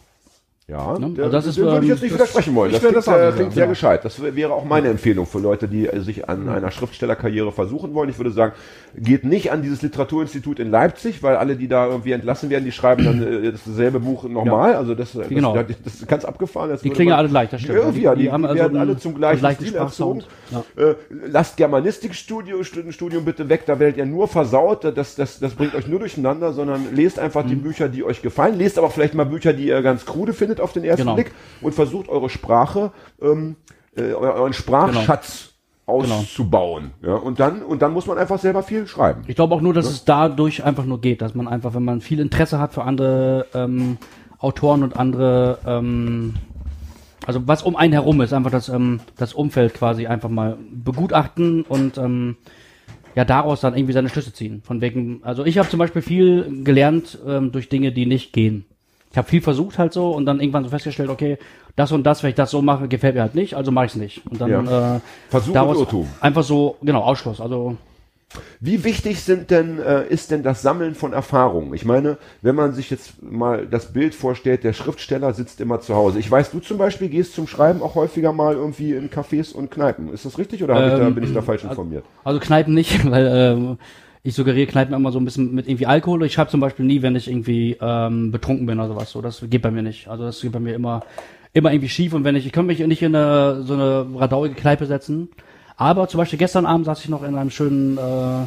Ja, 0.66 0.98
Ne? 0.98 1.10
der, 1.10 1.24
Also 1.26 1.36
das 1.36 1.46
ist, 1.46 1.58
würde 1.58 1.76
ich 1.76 1.82
ähm, 1.82 1.88
jetzt 1.90 2.02
nicht 2.02 2.14
widersprechen 2.14 2.54
wollen. 2.54 2.72
Das 2.72 2.80
klingt, 2.80 2.96
das 2.96 3.06
nicht 3.06 3.14
klingt 3.16 3.36
sagen, 3.36 3.50
sehr 3.50 3.66
gescheit. 3.66 4.02
Das 4.02 4.22
wäre 4.22 4.54
auch 4.54 4.64
meine 4.64 4.88
Empfehlung 4.88 5.26
für 5.26 5.38
Leute, 5.38 5.68
die 5.68 5.86
äh, 5.86 6.00
sich 6.00 6.26
an 6.26 6.48
einer 6.48 6.70
Schriftstellerkarriere 6.70 7.52
versuchen 7.52 7.92
wollen. 7.92 8.08
Ich 8.08 8.18
würde 8.18 8.30
sagen, 8.30 8.54
geht 8.96 9.24
nicht 9.24 9.52
an 9.52 9.60
dieses 9.60 9.82
Literaturinstitut 9.82 10.58
in 10.60 10.70
Leipzig, 10.70 11.22
weil 11.22 11.36
alle, 11.36 11.56
die 11.56 11.68
da 11.68 11.86
irgendwie 11.88 12.12
entlassen 12.12 12.48
werden, 12.48 12.64
die 12.64 12.72
schreiben 12.72 13.04
dann 13.04 13.44
äh, 13.44 13.52
dasselbe 13.52 14.00
Buch 14.00 14.24
nochmal. 14.24 14.74
Also 14.74 14.94
das, 14.94 15.12
das, 15.12 15.28
Genau. 15.28 15.54
das, 15.54 15.66
ist 15.84 16.08
ganz 16.08 16.24
abgefahren. 16.24 16.70
Das 16.70 16.80
Die 16.80 16.88
klingen 16.88 17.12
alle 17.12 17.28
gleich, 17.28 17.50
das 17.50 17.60
stimmt. 17.60 17.76
Irgendwie, 17.76 18.00
ja, 18.02 18.14
die, 18.14 18.22
die, 18.22 18.32
haben 18.32 18.46
also 18.46 18.56
werden 18.58 18.78
alle 18.78 18.96
zum 18.96 19.14
gleichen 19.16 19.50
Stil 19.56 19.74
erzogen. 19.74 20.22
Ja. 20.50 20.64
Äh, 20.82 20.94
lasst 21.26 21.58
Germanistikstudium 21.58 22.64
Studium 22.64 23.24
bitte 23.26 23.50
weg, 23.50 23.64
da 23.66 23.78
werdet 23.78 23.98
ihr 23.98 24.06
nur 24.06 24.28
versaut, 24.28 24.84
das, 24.96 25.14
das, 25.14 25.40
das 25.40 25.52
bringt 25.54 25.74
euch 25.74 25.88
nur 25.88 25.98
durcheinander, 25.98 26.54
sondern 26.54 26.86
lest 26.94 27.18
einfach 27.18 27.44
Mhm. 27.44 27.48
die 27.48 27.56
Bücher, 27.56 27.88
die 27.90 28.02
euch 28.02 28.22
gefallen. 28.22 28.56
Lest 28.56 28.78
aber 28.78 28.88
vielleicht 28.88 29.12
mal 29.14 29.24
Bücher, 29.26 29.52
die 29.52 29.66
ihr 29.66 29.82
ganz 29.82 30.06
krude 30.06 30.32
findet 30.32 30.53
auf 30.60 30.72
den 30.72 30.84
ersten 30.84 31.02
Genau. 31.02 31.14
Blick 31.14 31.32
und 31.60 31.74
versucht 31.74 32.08
eure 32.08 32.28
Sprache, 32.30 32.92
ähm, 33.20 33.56
äh, 33.96 34.12
euren 34.12 34.52
Sprachschatz 34.52 35.50
Genau. 35.86 36.14
auszubauen. 36.16 36.92
Ja, 37.02 37.14
und 37.16 37.40
dann, 37.40 37.62
und 37.62 37.82
dann 37.82 37.92
muss 37.92 38.06
man 38.06 38.16
einfach 38.16 38.38
selber 38.38 38.62
viel 38.62 38.86
schreiben. 38.86 39.22
Ich 39.26 39.36
glaube 39.36 39.54
auch 39.54 39.60
nur, 39.60 39.74
dass 39.74 39.86
es 39.86 40.04
dadurch 40.04 40.64
einfach 40.64 40.84
nur 40.86 41.00
geht, 41.00 41.20
dass 41.20 41.34
man 41.34 41.46
einfach, 41.46 41.74
wenn 41.74 41.84
man 41.84 42.00
viel 42.00 42.20
Interesse 42.20 42.58
hat 42.58 42.72
für 42.72 42.84
andere 42.84 43.46
ähm, 43.54 43.98
Autoren 44.38 44.82
und 44.82 44.96
andere, 44.96 45.58
ähm, 45.66 46.34
also 47.26 47.46
was 47.46 47.62
um 47.62 47.76
einen 47.76 47.92
herum 47.92 48.20
ist, 48.22 48.32
einfach 48.32 48.50
das, 48.50 48.68
ähm, 48.70 49.00
das 49.16 49.34
Umfeld 49.34 49.74
quasi 49.74 50.06
einfach 50.06 50.30
mal 50.30 50.56
begutachten 50.72 51.62
und 51.62 51.98
ähm, 51.98 52.36
ja 53.14 53.24
daraus 53.24 53.60
dann 53.60 53.76
irgendwie 53.76 53.92
seine 53.92 54.08
Schlüsse 54.08 54.32
ziehen. 54.32 54.62
Von 54.64 54.80
wegen, 54.80 55.20
also 55.22 55.44
ich 55.44 55.58
habe 55.58 55.68
zum 55.68 55.78
Beispiel 55.78 56.02
viel 56.02 56.64
gelernt 56.64 57.18
ähm, 57.26 57.52
durch 57.52 57.68
Dinge, 57.68 57.92
die 57.92 58.06
nicht 58.06 58.32
gehen. 58.32 58.64
Ich 59.14 59.18
habe 59.18 59.28
viel 59.28 59.40
versucht 59.40 59.78
halt 59.78 59.92
so 59.92 60.10
und 60.10 60.26
dann 60.26 60.40
irgendwann 60.40 60.64
so 60.64 60.70
festgestellt, 60.70 61.08
okay, 61.08 61.38
das 61.76 61.92
und 61.92 62.02
das, 62.02 62.24
wenn 62.24 62.30
ich 62.30 62.34
das 62.34 62.50
so 62.50 62.62
mache, 62.62 62.88
gefällt 62.88 63.14
mir 63.14 63.20
halt 63.20 63.36
nicht, 63.36 63.54
also 63.54 63.70
mache 63.70 63.86
ich 63.86 63.92
es 63.92 63.96
nicht. 63.96 64.22
Und 64.28 64.40
dann 64.40 64.50
Ja. 64.50 64.96
äh, 64.96 65.00
Versuch 65.30 65.52
daraus 65.52 65.78
Irrtum. 65.78 66.08
einfach 66.20 66.42
so, 66.42 66.76
genau, 66.82 67.02
Ausschluss. 67.02 67.40
Also 67.40 67.76
Wie 68.58 68.82
wichtig 68.82 69.20
sind 69.20 69.52
denn, 69.52 69.78
äh, 69.78 70.08
ist 70.08 70.32
denn 70.32 70.42
das 70.42 70.62
Sammeln 70.62 70.96
von 70.96 71.12
Erfahrungen? 71.12 71.72
Ich 71.74 71.84
meine, 71.84 72.18
wenn 72.42 72.56
man 72.56 72.72
sich 72.72 72.90
jetzt 72.90 73.22
mal 73.22 73.64
das 73.68 73.92
Bild 73.92 74.16
vorstellt, 74.16 74.64
der 74.64 74.72
Schriftsteller 74.72 75.32
sitzt 75.32 75.60
immer 75.60 75.80
zu 75.80 75.94
Hause. 75.94 76.18
Ich 76.18 76.28
weiß, 76.28 76.50
du 76.50 76.58
zum 76.58 76.76
Beispiel 76.78 77.08
gehst 77.08 77.34
zum 77.36 77.46
Schreiben 77.46 77.80
auch 77.82 77.94
häufiger 77.94 78.32
mal 78.32 78.54
irgendwie 78.54 78.94
in 78.94 79.10
Cafés 79.10 79.54
und 79.54 79.70
Kneipen. 79.70 80.12
Ist 80.12 80.24
das 80.24 80.36
richtig 80.38 80.64
oder 80.64 80.74
hab 80.74 80.86
ich 80.86 80.98
da, 80.98 81.06
Ähm, 81.06 81.14
bin 81.14 81.22
ich 81.22 81.32
da 81.32 81.42
falsch 81.42 81.62
informiert? 81.62 82.04
Also 82.24 82.40
Kneipen 82.40 82.74
nicht, 82.74 83.04
weil 83.08 83.26
ähm, 83.32 83.78
ich 84.24 84.34
suggeriere 84.34 84.66
Kneipen 84.66 84.94
immer 84.94 85.12
so 85.12 85.20
ein 85.20 85.24
bisschen 85.24 85.54
mit 85.54 85.68
irgendwie 85.68 85.86
Alkohol. 85.86 86.24
Ich 86.24 86.32
schreibe 86.32 86.50
zum 86.50 86.58
Beispiel 86.58 86.84
nie, 86.84 87.02
wenn 87.02 87.14
ich 87.14 87.28
irgendwie 87.28 87.76
ähm, 87.80 88.32
betrunken 88.32 88.66
bin 88.66 88.80
oder 88.80 88.88
sowas. 88.88 89.10
So, 89.10 89.22
das 89.22 89.44
geht 89.48 89.62
bei 89.62 89.70
mir 89.70 89.82
nicht. 89.82 90.08
Also 90.08 90.24
das 90.24 90.40
geht 90.40 90.50
bei 90.50 90.60
mir 90.60 90.74
immer 90.74 91.02
immer 91.54 91.72
irgendwie 91.72 91.88
schief 91.88 92.12
und 92.12 92.24
wenn 92.24 92.36
ich, 92.36 92.46
ich 92.46 92.52
könnte 92.52 92.66
mich 92.66 92.80
nicht 92.80 93.02
in 93.02 93.14
eine, 93.14 93.62
so 93.62 93.74
eine 93.74 94.06
radauige 94.16 94.54
Kneipe 94.54 94.86
setzen. 94.86 95.28
Aber 95.76 96.08
zum 96.08 96.18
Beispiel 96.18 96.38
gestern 96.38 96.66
Abend 96.66 96.84
saß 96.84 97.00
ich 97.00 97.08
noch 97.08 97.22
in 97.22 97.36
einem 97.36 97.50
schönen 97.50 97.96
äh, 97.96 98.46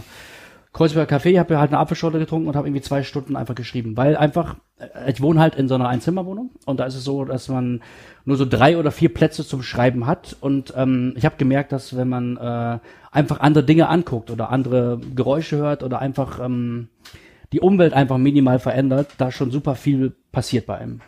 Kreuzberger 0.73 1.17
Café, 1.17 1.39
habe 1.39 1.57
halt 1.57 1.71
eine 1.71 1.79
Apfelschorle 1.79 2.19
getrunken 2.19 2.49
und 2.49 2.55
habe 2.55 2.67
irgendwie 2.67 2.81
zwei 2.81 3.03
Stunden 3.03 3.35
einfach 3.35 3.55
geschrieben, 3.55 3.97
weil 3.97 4.15
einfach, 4.15 4.55
ich 5.07 5.21
wohne 5.21 5.39
halt 5.39 5.55
in 5.55 5.67
so 5.67 5.75
einer 5.75 5.87
Einzimmerwohnung 5.87 6.51
und 6.65 6.79
da 6.79 6.85
ist 6.85 6.95
es 6.95 7.03
so, 7.03 7.25
dass 7.25 7.49
man 7.49 7.81
nur 8.25 8.37
so 8.37 8.45
drei 8.45 8.77
oder 8.77 8.91
vier 8.91 9.11
Plätze 9.11 9.45
zum 9.45 9.63
Schreiben 9.63 10.05
hat 10.05 10.35
und 10.39 10.73
ähm, 10.75 11.13
ich 11.15 11.25
habe 11.25 11.37
gemerkt, 11.37 11.71
dass 11.71 11.97
wenn 11.97 12.09
man 12.09 12.37
äh, 12.37 12.79
einfach 13.11 13.39
andere 13.39 13.63
Dinge 13.63 13.89
anguckt 13.89 14.29
oder 14.29 14.51
andere 14.51 14.99
Geräusche 15.15 15.57
hört 15.57 15.81
oder 15.81 15.99
einfach 15.99 16.39
ähm, 16.39 16.89
die 17.53 17.59
Umwelt 17.59 17.93
einfach 17.93 18.17
minimal 18.17 18.59
verändert, 18.59 19.07
da 19.17 19.31
schon 19.31 19.51
super 19.51 19.75
viel 19.75 20.13
passiert 20.31 20.67
bei 20.67 20.77
einem. 20.77 21.01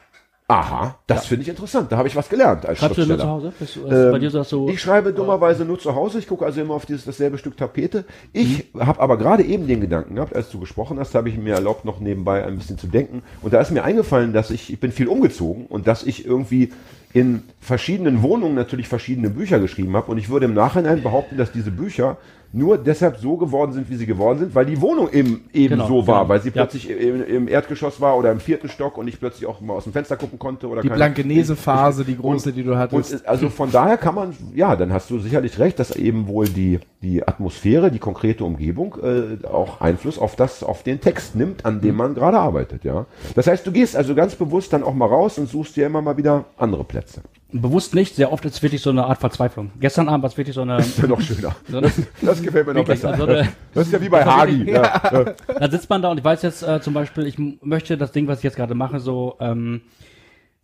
Aha, 0.51 0.95
das 1.05 1.27
finde 1.27 1.43
ich 1.43 1.49
interessant. 1.49 1.91
Da 1.91 1.97
habe 1.97 2.07
ich 2.07 2.15
was 2.15 2.27
gelernt 2.27 2.65
als 2.65 2.79
Schreibst 2.79 2.97
du 2.97 3.05
nur 3.05 3.19
zu 3.19 3.27
Hause? 3.27 3.53
Bist 3.59 3.75
du, 3.75 3.81
ist 3.81 3.89
bei 3.89 4.13
Ähm, 4.15 4.19
dir 4.19 4.31
so, 4.31 4.39
dass 4.39 4.49
so 4.49 4.67
ich 4.67 4.81
schreibe 4.81 5.13
dummerweise 5.13 5.63
nur 5.63 5.77
zu 5.77 5.93
Hause. 5.93 6.17
Ich 6.17 6.27
gucke 6.27 6.43
also 6.43 6.59
immer 6.59 6.73
auf 6.73 6.88
dieses 6.88 7.05
dasselbe 7.05 7.38
Stück 7.38 7.55
Tapete. 7.55 8.03
Ich 8.33 8.73
Mhm. 8.73 8.88
habe 8.88 8.99
aber 8.99 9.17
gerade 9.17 9.43
eben 9.43 9.67
den 9.67 9.79
Gedanken 9.79 10.15
gehabt, 10.15 10.35
als 10.35 10.49
du 10.49 10.59
gesprochen 10.59 10.97
hast, 10.99 11.13
habe 11.13 11.29
ich 11.29 11.38
mir 11.38 11.53
erlaubt, 11.53 11.85
noch 11.85 11.99
nebenbei 11.99 12.43
ein 12.43 12.57
bisschen 12.57 12.79
zu 12.79 12.88
denken. 12.88 13.21
Und 13.43 13.53
da 13.53 13.62
ist 13.62 13.69
mir 13.69 13.83
eingefallen, 13.83 14.33
dass 14.33 14.49
ich, 14.49 14.73
ich 14.73 14.79
bin 14.79 14.91
viel 14.91 15.07
umgezogen 15.07 15.67
und 15.67 15.85
dass 15.85 16.01
ich 16.01 16.25
irgendwie 16.25 16.73
in 17.13 17.43
verschiedenen 17.59 18.23
Wohnungen 18.23 18.55
natürlich 18.55 18.88
verschiedene 18.88 19.29
Bücher 19.29 19.59
geschrieben 19.59 19.95
habe. 19.95 20.12
Und 20.12 20.17
ich 20.17 20.29
würde 20.29 20.45
im 20.47 20.55
Nachhinein 20.55 21.03
behaupten, 21.03 21.38
dass 21.38 21.51
diese 21.51 21.69
Bücher 21.69 22.17
nur 22.51 22.77
deshalb 22.79 23.17
so 23.17 23.38
geworden 23.38 23.73
sind, 23.73 23.89
wie 23.89 23.95
sie 23.95 24.05
geworden 24.07 24.39
sind, 24.39 24.55
weil 24.55 24.65
die 24.65 24.81
Wohnung 24.81 25.09
eben, 25.12 25.45
eben 25.53 25.75
Genau, 25.75 25.88
so 25.88 26.07
war, 26.07 26.21
genau. 26.21 26.29
weil 26.29 26.41
sie 26.41 26.49
Ja. 26.49 26.53
plötzlich 26.53 26.89
im, 26.89 27.23
im 27.23 27.47
Erdgeschoss 27.47 28.01
war 28.01 28.17
oder 28.17 28.31
im 28.31 28.39
vierten 28.39 28.69
Stock 28.69 28.97
und 28.97 29.07
ich 29.07 29.19
plötzlich 29.19 29.45
auch 29.47 29.62
mal 29.62 29.73
aus 29.75 29.83
dem 29.83 29.93
Fenster 29.93 30.17
gucken 30.17 30.39
konnte 30.39 30.67
oder 30.67 30.81
Die 30.81 30.89
Blankenese-Phase, 30.89 32.05
die 32.05 32.17
große, 32.17 32.51
die 32.51 32.63
du 32.63 32.71
und 32.71 32.77
hattest. 32.79 33.13
es- 33.13 33.25
also 33.25 33.49
von 33.49 33.71
daher 33.71 33.97
kann 33.97 34.15
man, 34.15 34.35
ja, 34.55 34.75
dann 34.75 34.91
hast 34.91 35.09
du 35.12 35.19
sicherlich 35.19 35.59
recht, 35.59 35.77
dass 35.79 35.95
eben 35.95 36.27
wohl 36.27 36.47
die, 36.49 36.79
die 37.01 37.27
Atmosphäre, 37.27 37.91
die 37.91 37.99
konkrete 37.99 38.43
Umgebung 38.43 38.95
äh, 39.03 39.45
auch 39.45 39.79
Einfluss 39.81 40.17
auf 40.17 40.35
das, 40.35 40.63
auf 40.63 40.83
den 40.83 40.99
Text 41.01 41.35
nimmt, 41.35 41.65
an 41.65 41.81
dem 41.81 41.95
man 41.97 42.15
gerade 42.15 42.39
arbeitet, 42.39 42.83
ja. 42.83 43.05
Das 43.35 43.47
heißt, 43.47 43.65
du 43.67 43.71
gehst 43.71 43.95
also 43.95 44.15
ganz 44.15 44.35
bewusst 44.35 44.73
dann 44.73 44.83
auch 44.83 44.93
mal 44.95 45.05
raus 45.05 45.38
und 45.38 45.47
suchst 45.49 45.75
dir 45.75 45.85
immer 45.85 46.01
mal 46.01 46.17
wieder 46.17 46.45
andere 46.57 46.83
Plätze. 46.83 47.21
Bewusst 47.51 47.95
nicht, 47.95 48.15
sehr 48.15 48.31
oft 48.31 48.45
ist 48.45 48.55
es 48.55 48.62
wirklich 48.63 48.81
so 48.81 48.89
eine 48.91 49.05
Art 49.05 49.19
Verzweiflung. 49.19 49.71
Gestern 49.79 50.07
Abend 50.09 50.23
war 50.23 50.29
es 50.29 50.38
wirklich 50.38 50.55
so 50.55 50.62
eine, 50.62 50.77
Das 50.77 50.88
ist 50.88 50.99
ja 50.99 51.07
noch 51.07 51.19
schöner. 51.21 51.55
so 51.67 51.77
eine 51.77 51.91
Das 52.21 52.41
gefällt 52.41 52.67
mir 52.67 52.73
noch 52.73 52.79
Wirklich, 52.81 53.01
besser. 53.01 53.12
also 53.13 53.25
eine- 53.25 53.49
das 53.73 53.88
ist 53.88 53.93
ja 53.93 54.01
wie 54.01 54.09
bei 54.09 54.23
Hagi. 54.23 54.71
Ja. 54.71 55.33
Da 55.47 55.69
sitzt 55.71 55.89
man 55.89 56.01
da 56.01 56.12
und 56.12 56.17
ich 56.19 56.23
weiß 56.23 56.41
jetzt 56.43 56.62
äh, 56.63 56.79
zum 56.81 56.93
Beispiel, 56.93 57.25
ich 57.25 57.38
möchte 57.62 57.97
das 57.97 58.12
Ding, 58.12 58.27
was 58.27 58.39
ich 58.39 58.43
jetzt 58.43 58.55
gerade 58.55 58.75
mache, 58.75 58.99
so 58.99 59.35
ähm, 59.39 59.81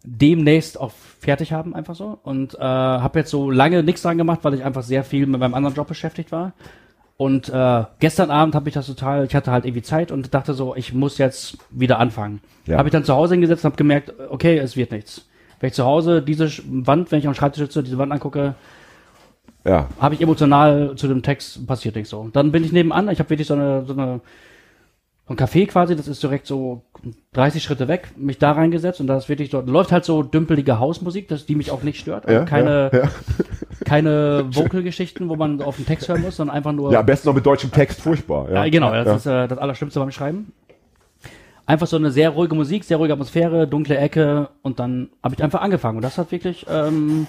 demnächst 0.03 0.79
auch 0.79 0.91
fertig 1.19 1.51
haben, 1.53 1.73
einfach 1.75 1.95
so. 1.95 2.19
Und 2.23 2.53
äh, 2.55 2.59
habe 2.59 3.19
jetzt 3.19 3.31
so 3.31 3.49
lange 3.49 3.81
nichts 3.83 4.03
dran 4.03 4.17
gemacht, 4.17 4.39
weil 4.43 4.53
ich 4.53 4.63
einfach 4.63 4.83
sehr 4.83 5.03
viel 5.03 5.25
mit 5.25 5.39
meinem 5.39 5.53
anderen 5.55 5.75
Job 5.75 5.87
beschäftigt 5.87 6.31
war. 6.31 6.53
Und 7.17 7.49
äh, 7.49 7.83
gestern 7.99 8.29
Abend 8.29 8.55
habe 8.55 8.67
ich 8.69 8.75
das 8.75 8.87
total, 8.87 9.25
ich 9.25 9.33
hatte 9.33 9.49
halt 9.49 9.65
irgendwie 9.65 9.81
Zeit 9.81 10.11
und 10.11 10.33
dachte 10.33 10.53
so, 10.53 10.75
ich 10.75 10.93
muss 10.93 11.17
jetzt 11.17 11.57
wieder 11.71 11.97
anfangen. 11.97 12.41
Ja. 12.67 12.77
Habe 12.77 12.89
ich 12.89 12.91
dann 12.91 13.05
zu 13.05 13.15
Hause 13.15 13.33
hingesetzt 13.35 13.63
und 13.63 13.69
habe 13.71 13.77
gemerkt, 13.77 14.13
okay, 14.29 14.57
es 14.57 14.75
wird 14.75 14.91
nichts. 14.91 15.25
Wenn 15.65 15.69
ich 15.69 15.73
zu 15.73 15.85
Hause 15.85 16.21
diese 16.21 16.47
Wand, 16.67 17.11
wenn 17.11 17.17
ich 17.17 17.27
am 17.27 17.33
Schreibtisch 17.33 17.63
sitze, 17.63 17.81
diese 17.81 17.97
Wand 17.97 18.11
angucke, 18.11 18.53
ja. 19.63 19.87
habe 19.99 20.13
ich 20.13 20.21
emotional 20.21 20.93
zu 20.95 21.07
dem 21.07 21.23
Text 21.23 21.65
passiert 21.65 21.95
nicht 21.95 22.07
so. 22.07 22.29
Dann 22.31 22.51
bin 22.51 22.63
ich 22.63 22.71
nebenan, 22.71 23.09
ich 23.09 23.17
habe 23.17 23.31
wirklich 23.31 23.47
so 23.47 23.55
eine, 23.55 23.83
so 23.83 23.93
eine 23.93 24.21
so 25.27 25.33
ein 25.33 25.37
Café 25.37 25.65
quasi, 25.65 25.95
das 25.95 26.07
ist 26.07 26.21
direkt 26.21 26.45
so 26.45 26.83
30 27.33 27.63
Schritte 27.63 27.87
weg, 27.87 28.09
mich 28.15 28.37
da 28.37 28.51
reingesetzt 28.51 29.01
und 29.01 29.07
da 29.07 29.17
ist 29.17 29.27
wirklich 29.27 29.49
dort 29.49 29.67
läuft 29.67 29.91
halt 29.91 30.05
so 30.05 30.21
dümpelige 30.21 30.77
Hausmusik, 30.77 31.29
das 31.29 31.47
die 31.47 31.55
mich 31.55 31.71
auch 31.71 31.81
nicht 31.81 31.99
stört, 31.99 32.29
Ja, 32.29 32.41
also 32.41 32.45
keine 32.45 32.91
ja, 32.93 32.99
ja. 32.99 33.09
keine 33.85 34.45
Vocal-Geschichten, 34.51 35.29
wo 35.29 35.35
man 35.35 35.63
auf 35.63 35.77
den 35.77 35.87
Text 35.87 36.07
hören 36.07 36.21
muss, 36.21 36.35
sondern 36.35 36.55
einfach 36.55 36.73
nur 36.73 36.91
ja, 36.91 36.99
am 36.99 37.07
besten 37.07 37.27
noch 37.27 37.33
mit 37.33 37.43
deutschem 37.43 37.71
Text, 37.71 38.01
furchtbar. 38.01 38.51
Ja, 38.51 38.65
ja, 38.65 38.69
genau, 38.69 38.91
das 38.91 39.07
ja. 39.07 39.15
ist 39.15 39.25
äh, 39.25 39.47
das 39.47 39.57
Allerschlimmste 39.57 39.99
beim 39.99 40.11
Schreiben. 40.11 40.53
Einfach 41.65 41.87
so 41.87 41.97
eine 41.97 42.11
sehr 42.11 42.29
ruhige 42.29 42.55
Musik, 42.55 42.83
sehr 42.83 42.97
ruhige 42.97 43.13
Atmosphäre, 43.13 43.67
dunkle 43.67 43.97
Ecke 43.97 44.49
und 44.61 44.79
dann 44.79 45.09
habe 45.23 45.35
ich 45.35 45.43
einfach 45.43 45.61
angefangen 45.61 45.97
und 45.97 46.03
das 46.03 46.17
hat 46.17 46.31
wirklich 46.31 46.65
ähm, 46.69 47.27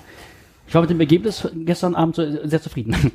ich 0.68 0.74
war 0.74 0.80
mit 0.82 0.90
dem 0.90 0.98
Ergebnis 0.98 1.48
gestern 1.54 1.94
Abend 1.94 2.16
so 2.16 2.46
sehr 2.46 2.60
zufrieden. 2.60 2.96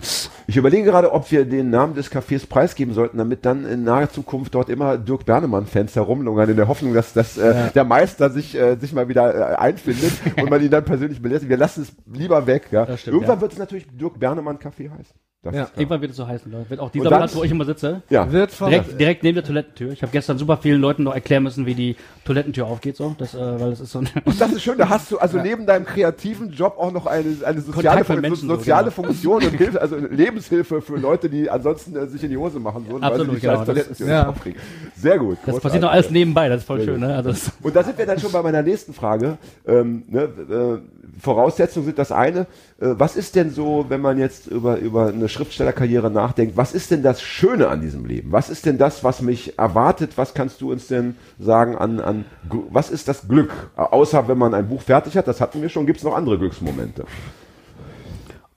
Ich 0.48 0.58
überlege 0.58 0.84
gerade, 0.84 1.14
ob 1.14 1.32
wir 1.32 1.46
den 1.46 1.70
Namen 1.70 1.94
des 1.96 2.12
Cafés 2.12 2.46
preisgeben 2.46 2.94
sollten, 2.94 3.18
damit 3.18 3.46
dann 3.46 3.66
in 3.66 3.86
naher 3.86 4.10
Zukunft 4.10 4.54
dort 4.54 4.70
immer 4.70 4.98
Dirk 4.98 5.26
Bernemann-Fans 5.26 5.96
herumlungern, 5.96 6.50
in 6.50 6.58
der 6.58 6.68
Hoffnung, 6.68 6.94
dass, 6.94 7.14
dass 7.14 7.38
äh, 7.38 7.72
der 7.74 7.86
Meister 7.86 8.30
sich, 8.32 8.56
äh, 8.56 8.76
sich 8.76 8.92
mal 8.92 9.08
wieder 9.08 9.34
äh, 9.34 9.56
einfindet 9.56 10.12
und 10.38 10.50
man 10.50 10.62
ihn 10.62 10.70
dann 10.70 10.84
persönlich 10.84 11.22
belässt. 11.22 11.48
Wir 11.48 11.56
lassen 11.56 11.84
es 11.84 11.94
lieber 12.12 12.48
weg. 12.48 12.68
Ja. 12.72 12.86
Stimmt, 12.98 13.14
Irgendwann 13.14 13.38
ja. 13.38 13.42
wird 13.42 13.54
es 13.54 13.60
natürlich 13.60 13.88
Dirk 13.94 14.20
Bernemann-Café 14.20 14.90
heißen. 14.90 15.16
Das 15.44 15.56
Ja. 15.56 15.68
Irgendwann 15.76 16.02
wird 16.02 16.12
es 16.12 16.18
so 16.18 16.28
heißen, 16.28 16.52
Leute. 16.52 16.70
Wird 16.70 16.80
auch 16.80 16.92
dieser 16.92 17.10
dann- 17.10 17.18
Platz, 17.18 17.36
wo 17.36 17.44
ich 17.44 17.50
immer 17.50 17.66
sitze. 17.66 18.04
Ja. 18.12 18.32
Wird 18.32 18.52
Direkt, 18.60 19.00
direkt 19.00 19.24
neben 19.24 19.34
der 19.34 19.44
Toilettentür. 19.44 19.92
Ich 19.92 20.04
habe 20.04 20.12
gestern 20.12 20.38
super 20.38 20.58
vielen 20.58 20.80
Leuten 20.80 21.02
noch 21.02 21.16
erklären 21.16 21.42
müssen, 21.42 21.66
wie 21.66 21.74
die 21.74 21.96
Toilettentür 22.26 22.68
aufgeht, 22.68 22.96
so. 22.96 23.16
Das, 23.18 23.34
äh, 23.34 23.40
weil 23.40 23.72
das 23.72 23.80
ist 23.80 23.92
so 23.92 24.00
ein 24.00 24.10
Und 24.24 24.40
das 24.40 24.52
ist 24.52 24.62
schön, 24.62 24.78
da 24.78 24.88
hast 24.90 25.10
du 25.12 25.18
also 25.18 25.40
neben 25.42 25.66
deinem 25.66 25.86
kreativen 25.86 26.52
Job 26.52 26.76
auch 26.78 26.92
noch 26.92 27.08
eine, 27.08 27.26
eine 27.44 27.60
soziale, 27.60 28.04
Fun 28.04 28.22
Menschen, 28.22 28.48
so, 28.50 28.56
soziale 28.56 28.92
genau. 28.92 29.08
Funktion 29.08 29.44
und 29.44 29.50
Hilfe, 29.58 29.82
also 29.82 29.96
Lebenshilfe 29.98 30.80
für 30.80 30.98
Leute, 30.98 31.28
die 31.28 31.50
ansonsten 31.50 31.96
äh, 31.96 32.06
sich 32.06 32.24
in 32.24 32.30
die 32.30 32.38
Hose 32.38 32.60
machen 32.60 32.86
würden, 32.88 33.04
Absolut, 33.04 33.28
weil 33.30 33.36
sie 33.36 33.42
die 33.42 33.48
genau. 33.48 33.66
Toilettentür 33.66 33.92
ist- 33.94 34.00
nicht 34.00 34.10
ja. 34.10 34.28
aufkriegen. 34.30 34.62
Sehr 34.96 35.18
gut. 35.18 35.38
Das 35.38 35.46
großartig. 35.46 35.64
passiert 35.64 35.82
noch 35.82 35.92
alles 35.92 36.12
nebenbei, 36.12 36.50
das 36.50 36.60
ist 36.60 36.68
voll 36.68 36.78
Sehr 36.78 36.86
schön, 36.86 37.00
gut. 37.00 37.08
ne? 37.10 37.16
Also 37.16 37.30
das, 37.32 37.52
Und 37.64 37.76
da 37.76 37.84
sind 37.84 37.98
wir 37.98 38.06
dann 38.06 38.20
schon 38.20 38.32
bei 38.32 38.44
meiner 38.44 38.62
nächsten 38.62 38.94
Frage. 38.94 39.40
Ähm, 39.66 40.04
ne, 40.08 40.22
äh, 40.22 41.20
Voraussetzungen 41.20 41.86
sind 41.88 41.98
das 42.00 42.12
eine. 42.12 42.42
Äh, 42.80 42.94
was 42.98 43.16
ist 43.16 43.36
denn 43.36 43.50
so, 43.50 43.86
wenn 43.90 44.02
man 44.02 44.20
jetzt 44.20 44.46
über, 44.48 44.78
über 44.78 45.08
eine 45.08 45.30
Schriftstellerkarriere 45.32 46.12
nachdenkt, 46.12 46.58
was 46.58 46.74
ist 46.74 46.92
denn 46.92 47.02
das 47.02 47.22
Schöne 47.22 47.68
an 47.70 47.82
diesem 47.82 48.06
Leben? 48.06 48.32
Was 48.32 48.50
ist 48.50 48.66
denn 48.66 48.78
das, 48.78 49.04
was 49.04 49.22
mich 49.22 49.58
erwartet? 49.58 50.12
Was 50.18 50.34
kannst 50.34 50.62
du 50.62 50.72
uns 50.72 50.88
denn 50.88 51.16
sagen 51.40 51.76
an, 51.76 52.00
an 52.00 52.26
was 52.70 52.90
ist 52.90 53.08
das 53.08 53.28
Glück? 53.28 53.52
Außer 53.76 54.28
wenn 54.28 54.38
man 54.38 54.54
ein 54.54 54.68
Buch 54.68 54.82
fertig 54.82 55.18
hat, 55.18 55.28
das 55.28 55.42
hatten 55.42 55.62
wir 55.62 55.70
schon, 55.70 55.86
gibt 55.86 56.00
es 56.00 56.04
noch 56.04 56.16
andere 56.16 56.38
Glücksmomente. 56.38 57.06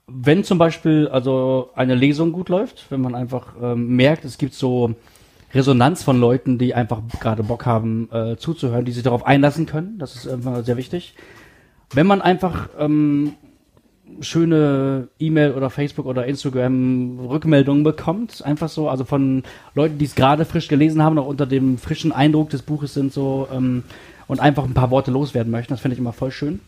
wenn 0.07 0.43
zum 0.43 0.57
Beispiel 0.57 1.07
also 1.07 1.71
eine 1.75 1.95
Lesung 1.95 2.31
gut 2.31 2.49
läuft, 2.49 2.89
wenn 2.89 3.01
man 3.01 3.15
einfach 3.15 3.55
ähm, 3.61 3.95
merkt, 3.95 4.23
es 4.23 4.37
gibt 4.37 4.53
so 4.53 4.95
Resonanz 5.53 6.03
von 6.03 6.19
Leuten, 6.19 6.57
die 6.57 6.73
einfach 6.73 7.01
gerade 7.19 7.43
Bock 7.43 7.65
haben 7.65 8.09
äh, 8.11 8.35
zuzuhören, 8.37 8.85
die 8.85 8.91
sich 8.91 9.03
darauf 9.03 9.25
einlassen 9.25 9.65
können, 9.65 9.97
das 9.97 10.15
ist 10.15 10.25
immer 10.25 10.63
sehr 10.63 10.77
wichtig. 10.77 11.15
Wenn 11.93 12.07
man 12.07 12.21
einfach 12.21 12.69
ähm, 12.77 13.33
schöne 14.21 15.07
E-Mail 15.19 15.51
oder 15.53 15.69
Facebook 15.69 16.05
oder 16.05 16.25
Instagram 16.25 17.19
Rückmeldungen 17.29 17.83
bekommt, 17.83 18.43
einfach 18.45 18.69
so, 18.69 18.89
also 18.89 19.03
von 19.03 19.43
Leuten, 19.73 19.97
die 19.97 20.05
es 20.05 20.15
gerade 20.15 20.45
frisch 20.45 20.67
gelesen 20.67 21.01
haben, 21.03 21.15
noch 21.15 21.25
unter 21.27 21.45
dem 21.45 21.77
frischen 21.77 22.11
Eindruck 22.11 22.49
des 22.49 22.61
Buches 22.61 22.93
sind 22.93 23.11
so 23.13 23.47
ähm, 23.53 23.83
und 24.27 24.39
einfach 24.39 24.63
ein 24.63 24.73
paar 24.73 24.91
Worte 24.91 25.11
loswerden 25.11 25.51
möchten, 25.51 25.73
das 25.73 25.81
finde 25.81 25.93
ich 25.95 25.99
immer 25.99 26.13
voll 26.13 26.31
schön. 26.31 26.59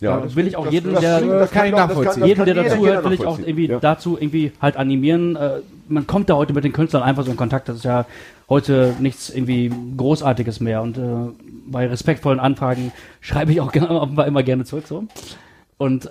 Ja, 0.00 0.18
Da 0.20 0.34
will 0.34 0.46
ich 0.48 0.56
auch 0.56 0.70
jeden, 0.70 0.92
das 0.92 1.00
der- 1.00 1.20
das 1.20 1.50
kann 1.52 1.66
ich 1.66 1.72
nachvollziehen. 1.72 2.20
das 2.20 2.28
jeden, 2.28 2.44
der 2.44 2.54
dazuhört, 2.54 3.04
will 3.04 3.12
ich 3.12 3.24
auch 3.24 3.38
irgendwie 3.38 3.66
Ja. 3.68 3.78
dazu 3.78 4.16
irgendwie 4.18 4.50
halt 4.60 4.76
animieren. 4.76 5.36
Äh, 5.36 5.60
man 5.88 6.06
kommt 6.08 6.28
da 6.28 6.34
heute 6.34 6.52
mit 6.54 6.64
den 6.64 6.72
Künstlern 6.72 7.02
einfach 7.04 7.24
so 7.24 7.30
in 7.30 7.36
Kontakt. 7.36 7.68
Das 7.68 7.76
ist 7.76 7.84
ja 7.84 8.06
heute 8.48 8.94
nichts 8.98 9.30
irgendwie 9.30 9.70
Großartiges 9.96 10.58
mehr. 10.60 10.82
Und 10.82 10.98
äh, 10.98 11.02
bei 11.66 11.86
respektvollen 11.86 12.40
Anfragen 12.40 12.90
schreibe 13.20 13.52
ich 13.52 13.60
auch 13.60 13.72
immer 14.26 14.42
gerne 14.42 14.64
zurück 14.64 14.84
so. 14.88 15.04
Und 15.78 16.04
äh, 16.06 16.08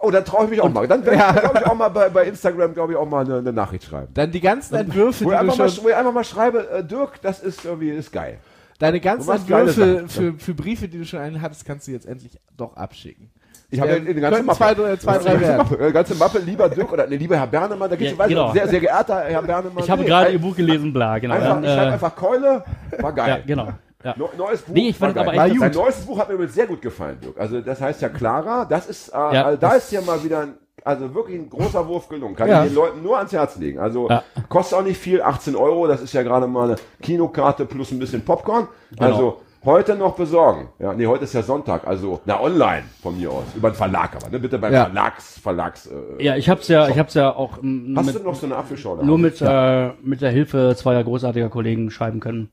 Oh, 0.00 0.10
dann 0.10 0.24
traue 0.24 0.44
ich 0.44 0.50
mich 0.50 0.60
auch 0.60 0.68
mal. 0.72 0.86
Dann 0.86 1.04
werde 1.04 1.16
ich, 1.36 1.40
glaube 1.42 1.58
ich, 1.60 1.66
auch 1.66 1.74
mal 1.74 1.88
bei, 1.88 2.08
bei 2.10 2.24
Instagram, 2.26 2.74
glaube 2.74 2.92
ich, 2.92 2.98
auch 2.98 3.08
mal 3.08 3.24
eine, 3.24 3.38
eine 3.38 3.52
Nachricht 3.52 3.84
schreiben. 3.84 4.08
dann 4.14 4.30
die 4.30 4.40
ganzen 4.40 4.74
Entwürfe, 4.76 5.24
Wo 5.24 5.30
die 5.30 5.34
ich 5.34 5.40
du 5.40 5.44
einfach, 5.46 5.58
mal, 5.58 5.68
schon, 5.68 5.84
wo 5.84 5.88
ich 5.88 5.94
einfach 5.96 6.12
mal 6.12 6.24
schreibe, 6.24 6.70
äh, 6.70 6.84
Dirk, 6.84 7.20
das 7.22 7.40
ist 7.40 7.64
irgendwie 7.64 7.90
ist 7.90 8.12
geil. 8.12 8.38
deine 8.78 9.00
ganzen 9.00 9.30
Entwürfe 9.32 10.04
für, 10.08 10.34
für 10.34 10.54
Briefe, 10.54 10.86
die 10.88 10.98
du 10.98 11.04
schon 11.06 11.18
einen 11.20 11.42
hattest, 11.42 11.64
kannst 11.64 11.88
du 11.88 11.92
jetzt 11.92 12.06
endlich 12.06 12.38
doch 12.56 12.76
abschicken. 12.76 13.30
Ich 13.70 13.80
habe 13.80 13.90
Ja, 13.92 13.96
ja 13.96 14.02
eine 14.10 14.20
ganze 14.20 14.42
Mappe. 14.44 14.58
zwei, 14.58 14.74
zwei, 14.96 15.18
drei 15.18 15.34
ganze. 15.38 15.56
Mappe, 15.56 15.92
ganze 15.92 16.14
Mappe, 16.14 16.38
lieber 16.38 16.68
Dirk 16.68 16.92
oder 16.92 17.06
nee, 17.08 17.16
lieber 17.16 17.36
Herr 17.36 17.46
Bernemann, 17.48 17.90
da 17.90 17.96
gibt 17.96 18.12
es 18.12 18.16
Ja, 18.18 18.26
genau. 18.28 18.52
sehr, 18.52 18.68
sehr 18.68 18.78
geehrter 18.80 19.22
Herr 19.24 19.42
Bernemann. 19.42 19.82
ich 19.82 19.90
habe 19.90 20.02
Nee, 20.02 20.08
gerade 20.08 20.26
ein- 20.28 20.32
Ihr 20.34 20.38
Buch 20.40 20.54
gelesen, 20.54 20.92
bla, 20.92 21.18
genau. 21.18 21.34
Einfach, 21.34 21.54
Dann, 21.54 21.64
ich 21.64 21.70
schreibe 21.70 21.90
äh, 21.90 21.92
einfach 21.94 22.14
Keule, 22.14 22.64
war 23.00 23.10
ja, 23.16 23.26
geil. 23.26 23.42
genau. 23.44 23.68
Ja. 24.04 24.14
Neu- 24.18 24.28
Neues 24.36 24.62
Buch. 24.62 24.74
Nee, 24.74 24.88
ich 24.90 24.98
fand 24.98 25.16
aber 25.16 25.32
echt, 25.34 25.58
Sein 25.58 25.72
neuestes 25.72 26.04
Buch 26.06 26.18
hat 26.18 26.28
mir 26.36 26.46
sehr 26.48 26.66
gut 26.66 26.82
gefallen, 26.82 27.18
Dirk. 27.22 27.38
Also 27.40 27.60
das 27.60 27.80
heißt 27.80 28.02
ja 28.02 28.08
Clara, 28.10 28.64
das 28.66 28.86
ist, 28.86 29.08
äh, 29.08 29.16
Ja, 29.16 29.44
also, 29.46 29.58
da 29.60 29.72
ist 29.72 29.90
ja 29.92 30.00
mal 30.02 30.22
wieder 30.22 30.40
ein, 30.40 30.54
also 30.84 31.14
wirklich 31.14 31.38
ein 31.38 31.48
großer 31.48 31.86
Wurf 31.88 32.08
gelungen. 32.08 32.36
Kann 32.36 32.48
Ja. 32.48 32.62
ich 32.62 32.68
den 32.70 32.74
Leuten 32.76 33.02
nur 33.02 33.16
ans 33.16 33.32
Herz 33.32 33.56
legen. 33.56 33.78
Also 33.78 34.08
Ja. 34.10 34.22
kostet 34.50 34.78
auch 34.78 34.82
nicht 34.84 34.98
viel, 34.98 35.22
18 35.22 35.56
Euro, 35.56 35.86
das 35.86 36.02
ist 36.02 36.12
ja 36.12 36.22
gerade 36.22 36.46
mal 36.46 36.64
eine 36.72 36.76
Kinokarte 37.00 37.64
plus 37.64 37.90
ein 37.92 37.98
bisschen 37.98 38.22
Popcorn. 38.24 38.68
Genau. 38.90 39.04
Also 39.06 39.40
heute 39.64 39.94
noch 39.96 40.14
besorgen. 40.16 40.68
Ja, 40.78 40.92
nee, 40.92 41.06
heute 41.06 41.24
ist 41.24 41.32
ja 41.32 41.42
Sonntag, 41.42 41.86
also 41.86 42.20
na 42.26 42.38
online 42.38 42.82
von 43.02 43.16
mir 43.16 43.30
aus, 43.30 43.44
über 43.56 43.70
den 43.70 43.74
Verlag 43.76 44.14
aber, 44.16 44.28
ne? 44.28 44.38
Bitte 44.38 44.58
beim 44.58 44.74
Ja. 44.74 44.84
Verlags, 44.84 45.38
Verlags. 45.38 45.86
Äh, 45.86 46.22
ja, 46.22 46.36
ich 46.36 46.50
hab's 46.50 46.68
ja, 46.68 46.86
ich 46.88 46.98
hab's 46.98 47.14
ja 47.14 47.34
auch 47.34 47.56
mm, 47.62 47.96
Hast 47.96 48.04
mit, 48.06 48.14
du 48.16 48.18
noch 48.22 48.34
so 48.34 48.44
eine 48.44 48.56
Apfelschorle? 48.56 49.02
nur 49.06 49.16
mit, 49.16 49.40
äh, 49.40 49.92
mit 50.02 50.20
der 50.20 50.30
Hilfe 50.30 50.74
zweier 50.76 51.02
großartiger 51.02 51.48
Kollegen 51.48 51.90
schreiben 51.90 52.20
können. 52.20 52.50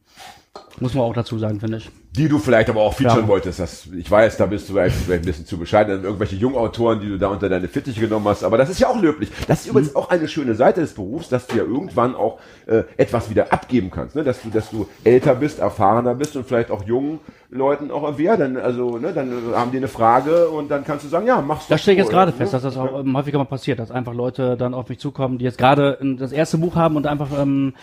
Muss 0.79 0.93
man 0.95 1.03
auch 1.03 1.13
dazu 1.13 1.37
sagen, 1.37 1.59
finde 1.59 1.77
ich. 1.77 1.89
Die 2.17 2.27
du 2.27 2.37
vielleicht 2.39 2.69
aber 2.69 2.81
auch 2.81 2.93
featuren 2.93 3.21
Ja. 3.21 3.27
wolltest. 3.27 3.59
Das, 3.59 3.87
ich 3.95 4.09
weiß, 4.09 4.35
da 4.35 4.47
bist 4.47 4.67
du 4.67 4.73
vielleicht 4.73 5.09
ein 5.09 5.21
bisschen 5.21 5.45
zu 5.45 5.57
bescheiden. 5.57 6.03
Irgendwelche 6.03 6.35
Jungautoren, 6.35 6.99
die 6.99 7.07
du 7.07 7.17
da 7.17 7.27
unter 7.27 7.47
deine 7.47 7.67
Fittiche 7.69 8.01
genommen 8.01 8.27
hast. 8.27 8.43
Aber 8.43 8.57
das 8.57 8.69
ist 8.69 8.79
ja 8.79 8.89
auch 8.89 8.99
löblich. 8.99 9.29
Das 9.47 9.61
ist 9.61 9.67
übrigens 9.67 9.95
auch 9.95 10.09
eine 10.09 10.27
schöne 10.27 10.55
Seite 10.55 10.81
des 10.81 10.93
Berufs, 10.93 11.29
dass 11.29 11.47
du 11.47 11.55
ja 11.55 11.63
irgendwann 11.63 12.15
auch 12.15 12.39
äh, 12.65 12.83
etwas 12.97 13.29
wieder 13.29 13.53
abgeben 13.53 13.91
kannst. 13.91 14.15
Ne? 14.15 14.23
Dass, 14.23 14.41
du, 14.41 14.49
dass 14.49 14.69
du 14.71 14.89
älter 15.03 15.35
bist, 15.35 15.59
erfahrener 15.59 16.15
bist 16.15 16.35
und 16.35 16.45
vielleicht 16.45 16.71
auch 16.71 16.83
jungen 16.83 17.19
Leuten 17.49 17.91
auch 17.91 18.13
wer 18.17 18.37
dann 18.37 18.55
also 18.55 18.97
ne, 18.97 19.11
dann 19.13 19.29
haben 19.53 19.71
die 19.71 19.77
eine 19.77 19.89
Frage 19.89 20.47
und 20.47 20.71
dann 20.71 20.85
kannst 20.85 21.03
du 21.03 21.09
sagen 21.09 21.27
ja 21.27 21.41
machst 21.41 21.69
du 21.69 21.73
Das 21.73 21.81
stelle 21.81 21.95
ich 21.95 22.03
jetzt 22.03 22.09
gerade 22.11 22.31
ne? 22.31 22.37
fest, 22.37 22.53
dass 22.53 22.61
das 22.61 22.77
auch 22.77 23.01
ähm, 23.01 23.15
häufiger 23.17 23.37
mal 23.39 23.43
passiert, 23.43 23.77
dass 23.79 23.91
einfach 23.91 24.13
Leute 24.13 24.55
dann 24.55 24.73
auf 24.73 24.87
mich 24.87 24.99
zukommen, 24.99 25.37
die 25.37 25.43
jetzt 25.43 25.57
gerade 25.57 25.97
das 26.17 26.31
erste 26.31 26.57
Buch 26.57 26.75
haben 26.75 26.95
und 26.95 27.07
einfach 27.07 27.27
ähm, 27.37 27.73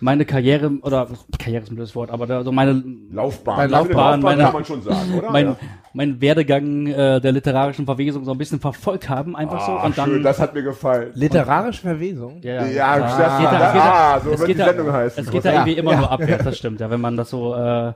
meine 0.00 0.24
Karriere 0.24 0.70
oder 0.82 1.06
Karriere 1.38 1.62
ist 1.62 1.70
ein 1.70 1.74
blödes 1.76 1.94
Wort, 1.94 2.10
aber 2.10 2.26
da, 2.26 2.42
so 2.42 2.52
meine 2.52 2.82
Laufbahn, 3.12 3.56
Meine 3.56 3.76
finde, 3.76 3.92
Laufbahn, 3.94 4.20
meine- 4.20 4.42
kann 4.44 4.52
man 4.54 4.64
schon 4.64 4.82
sagen, 4.82 5.14
oder? 5.18 5.30
mein, 5.32 5.46
ja. 5.46 5.56
mein 5.92 6.20
Werdegang 6.20 6.86
äh, 6.86 7.20
der 7.20 7.32
literarischen 7.32 7.84
Verwesung 7.84 8.24
so 8.24 8.32
ein 8.32 8.38
bisschen 8.38 8.60
verfolgt 8.60 9.08
haben, 9.08 9.36
einfach 9.36 9.60
so 9.66 9.72
Ah, 9.72 9.86
und 9.86 9.96
dann 9.98 10.08
schön, 10.10 10.22
das 10.22 10.38
hat 10.40 10.54
mir 10.54 10.62
gefallen. 10.62 11.10
Literarische 11.14 11.82
Verwesung? 11.82 12.40
ja, 12.42 12.64
Ja, 12.66 12.98
das- 12.98 13.16
geht 13.38 13.46
da, 13.46 13.58
ah, 13.58 13.66
es 13.66 13.72
geht 13.72 13.80
da, 13.82 14.20
so 14.24 14.30
es 14.30 14.38
wird 14.40 14.46
geht 14.48 14.56
die 14.56 14.58
da, 14.60 14.66
Sendung 14.66 14.92
heißen. 14.92 15.24
Es 15.24 15.30
geht 15.30 15.44
da 15.44 15.48
Ja, 15.52 15.54
irgendwie 15.60 15.78
immer 15.78 15.92
ja. 15.92 15.98
nur 15.98 16.10
abwärts, 16.10 16.44
das 16.44 16.58
stimmt. 16.58 16.80
Ja, 16.80 16.90
wenn 16.90 17.00
man 17.00 17.16
das 17.16 17.30
so 17.30 17.54
äh, 17.54 17.92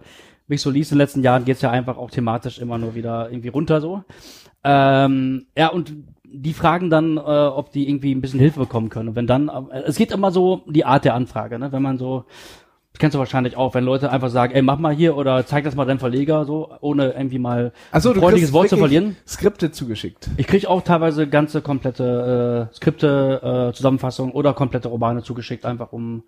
mich 0.47 0.61
so 0.61 0.71
liest 0.71 0.93
in 0.93 0.97
den 0.97 1.03
letzten 1.05 1.23
Jahren, 1.23 1.45
geht's 1.47 1.63
ja 1.63 1.71
einfach 1.71 1.97
auch 1.97 2.11
thematisch 2.11 2.59
immer 2.59 2.77
nur 2.79 2.95
wieder 2.95 3.31
irgendwie 3.31 3.49
runter 3.49 3.81
so. 3.81 4.03
Ähm, 4.63 5.47
ja, 5.57 5.69
und 5.69 5.93
die 6.35 6.53
fragen 6.53 6.91
dann, 6.91 7.17
äh, 7.17 7.21
ob 7.21 7.71
die 7.71 7.89
irgendwie 7.89 8.15
ein 8.15 8.21
bisschen 8.21 8.41
Hilfe 8.41 8.61
bekommen 8.61 8.89
können. 8.89 9.11
Und 9.11 9.17
wenn 9.17 9.27
dann, 9.27 9.49
äh, 9.49 9.81
es 9.87 9.97
geht 9.97 10.13
immer 10.13 10.31
so 10.31 10.63
die 10.67 10.85
Art 10.85 11.05
der 11.05 11.15
Anfrage, 11.15 11.59
ne? 11.59 11.73
Wenn 11.73 11.83
man 11.83 11.97
so, 11.97 12.25
das 12.93 12.99
kennst 12.99 13.15
du 13.15 13.19
wahrscheinlich 13.19 13.57
auch, 13.57 13.75
wenn 13.75 13.85
Leute 13.85 14.11
einfach 14.11 14.31
sagen, 14.31 14.53
ey, 14.55 14.63
mach 14.63 14.79
mal 14.79 14.95
hier 14.95 15.17
oder 15.17 15.47
zeig 15.47 15.65
das 15.65 15.75
mal 15.75 15.85
deinem 15.85 15.99
Verleger, 15.99 16.45
so, 16.45 16.71
ohne 16.81 17.13
irgendwie 17.13 17.39
mal 17.39 17.73
Achso, 17.93 18.11
ein 18.11 18.15
du 18.15 18.21
freundliches 18.21 18.53
Wort 18.53 18.69
zu 18.69 18.77
verlieren. 18.77 19.17
Skripte 19.27 19.71
zugeschickt. 19.71 20.29
Ich 20.37 20.47
krieg 20.47 20.67
auch 20.67 20.83
teilweise 20.83 21.29
ganze 21.29 21.61
komplette 21.61 22.69
äh, 22.71 22.75
Skripte, 22.75 23.69
äh, 23.71 23.75
Zusammenfassungen 23.75 24.33
oder 24.33 24.55
komplette 24.55 24.89
Romane 24.89 25.23
zugeschickt, 25.23 25.65
einfach 25.65 25.93
um 25.93 26.25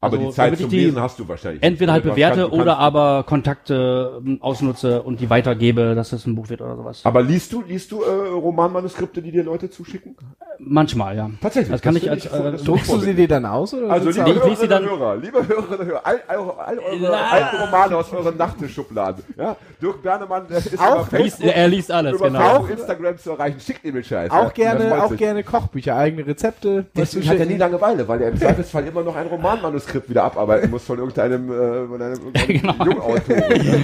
Aber 0.00 0.16
Also, 0.16 0.28
die 0.28 0.32
Zeit 0.32 0.56
zum 0.56 0.66
ich 0.66 0.70
die 0.70 0.84
Lesen 0.84 1.00
hast 1.00 1.18
du 1.18 1.26
wahrscheinlich. 1.26 1.60
entweder 1.60 1.92
halt 1.92 2.04
bewerte 2.04 2.42
du 2.42 2.52
oder 2.60 2.78
aber 2.78 3.24
Kontakte 3.26 4.20
ähm, 4.24 4.38
ausnutze 4.40 5.02
und 5.02 5.18
die 5.18 5.28
weitergebe, 5.28 5.96
dass 5.96 6.12
es 6.12 6.24
ein 6.24 6.36
Buch 6.36 6.48
wird 6.50 6.60
oder 6.60 6.76
sowas. 6.76 7.00
Aber 7.02 7.20
liest 7.20 7.52
du, 7.52 7.62
liest 7.62 7.90
du 7.90 8.02
äh, 8.02 8.08
Romanmanuskripte, 8.08 9.20
die 9.20 9.32
dir 9.32 9.42
Leute 9.42 9.70
zuschicken? 9.70 10.14
Manchmal, 10.60 11.16
ja. 11.16 11.30
Tatsächlich. 11.40 11.72
Das 11.72 11.82
kann 11.82 11.96
ich 11.96 12.02
finde 12.02 12.14
als, 12.14 12.26
äh, 12.26 12.52
das 12.52 12.62
Druckst 12.62 12.92
du 12.92 12.98
sie 13.00 13.10
ich 13.10 13.16
dir 13.16 13.26
dann 13.28 13.44
aus? 13.44 13.74
Oder 13.74 13.90
Also, 13.90 14.10
liebe 14.10 14.40
Nee, 14.44 14.52
ich 14.52 14.68
dann- 14.68 14.84
Hörer, 14.84 15.16
liebe 15.16 15.48
Hörerinnen 15.48 15.80
und 15.80 15.86
Hörer, 15.86 16.00
all, 16.06 16.20
all, 16.28 16.38
all 16.64 16.78
eure 16.78 16.98
Na. 17.02 17.30
alten 17.30 17.56
Romane 17.56 17.96
aus 17.96 18.12
euren 18.12 18.36
Nachttischschubladen. 18.36 19.24
Ja, 19.36 19.56
Dirk 19.82 20.00
Bernemann 20.02 20.46
ist 20.48 20.78
Auch 20.78 21.08
über 21.08 21.18
Liest, 21.18 21.36
Facebook, 21.38 21.56
er 21.56 21.68
liest 21.68 21.90
alles, 21.90 22.14
über 22.14 22.26
genau. 22.28 22.38
Facebook, 22.40 22.70
Instagram 22.70 23.18
zu 23.18 23.30
erreichen. 23.32 23.58
Schickt 23.60 23.84
ihm 23.84 23.94
den 23.94 24.04
Scheiß. 24.04 24.30
ja. 24.32 24.38
auch 24.40 24.44
Das 24.44 24.54
gerne, 24.54 25.02
auch 25.04 25.16
gerne 25.16 25.42
Kochbücher, 25.42 25.96
eigene 25.96 26.24
Rezepte. 26.24 26.86
Deswegen 26.96 27.28
hat 27.28 27.38
er 27.38 27.46
nie 27.46 27.56
Langeweile, 27.56 28.06
weil 28.06 28.22
er 28.22 28.28
im 28.30 28.38
Zweifelsfall 28.38 28.86
immer 28.86 29.02
noch 29.02 29.16
ein 29.16 29.26
Romanmanuskript 29.26 29.87
wieder 30.06 30.24
abarbeiten 30.24 30.70
muss 30.70 30.84
von 30.84 30.98
irgendeinem, 30.98 31.50
äh, 31.50 31.86
von 31.86 32.02
einem, 32.02 32.18
irgendeinem 32.34 32.80
Jungautor. 32.86 33.36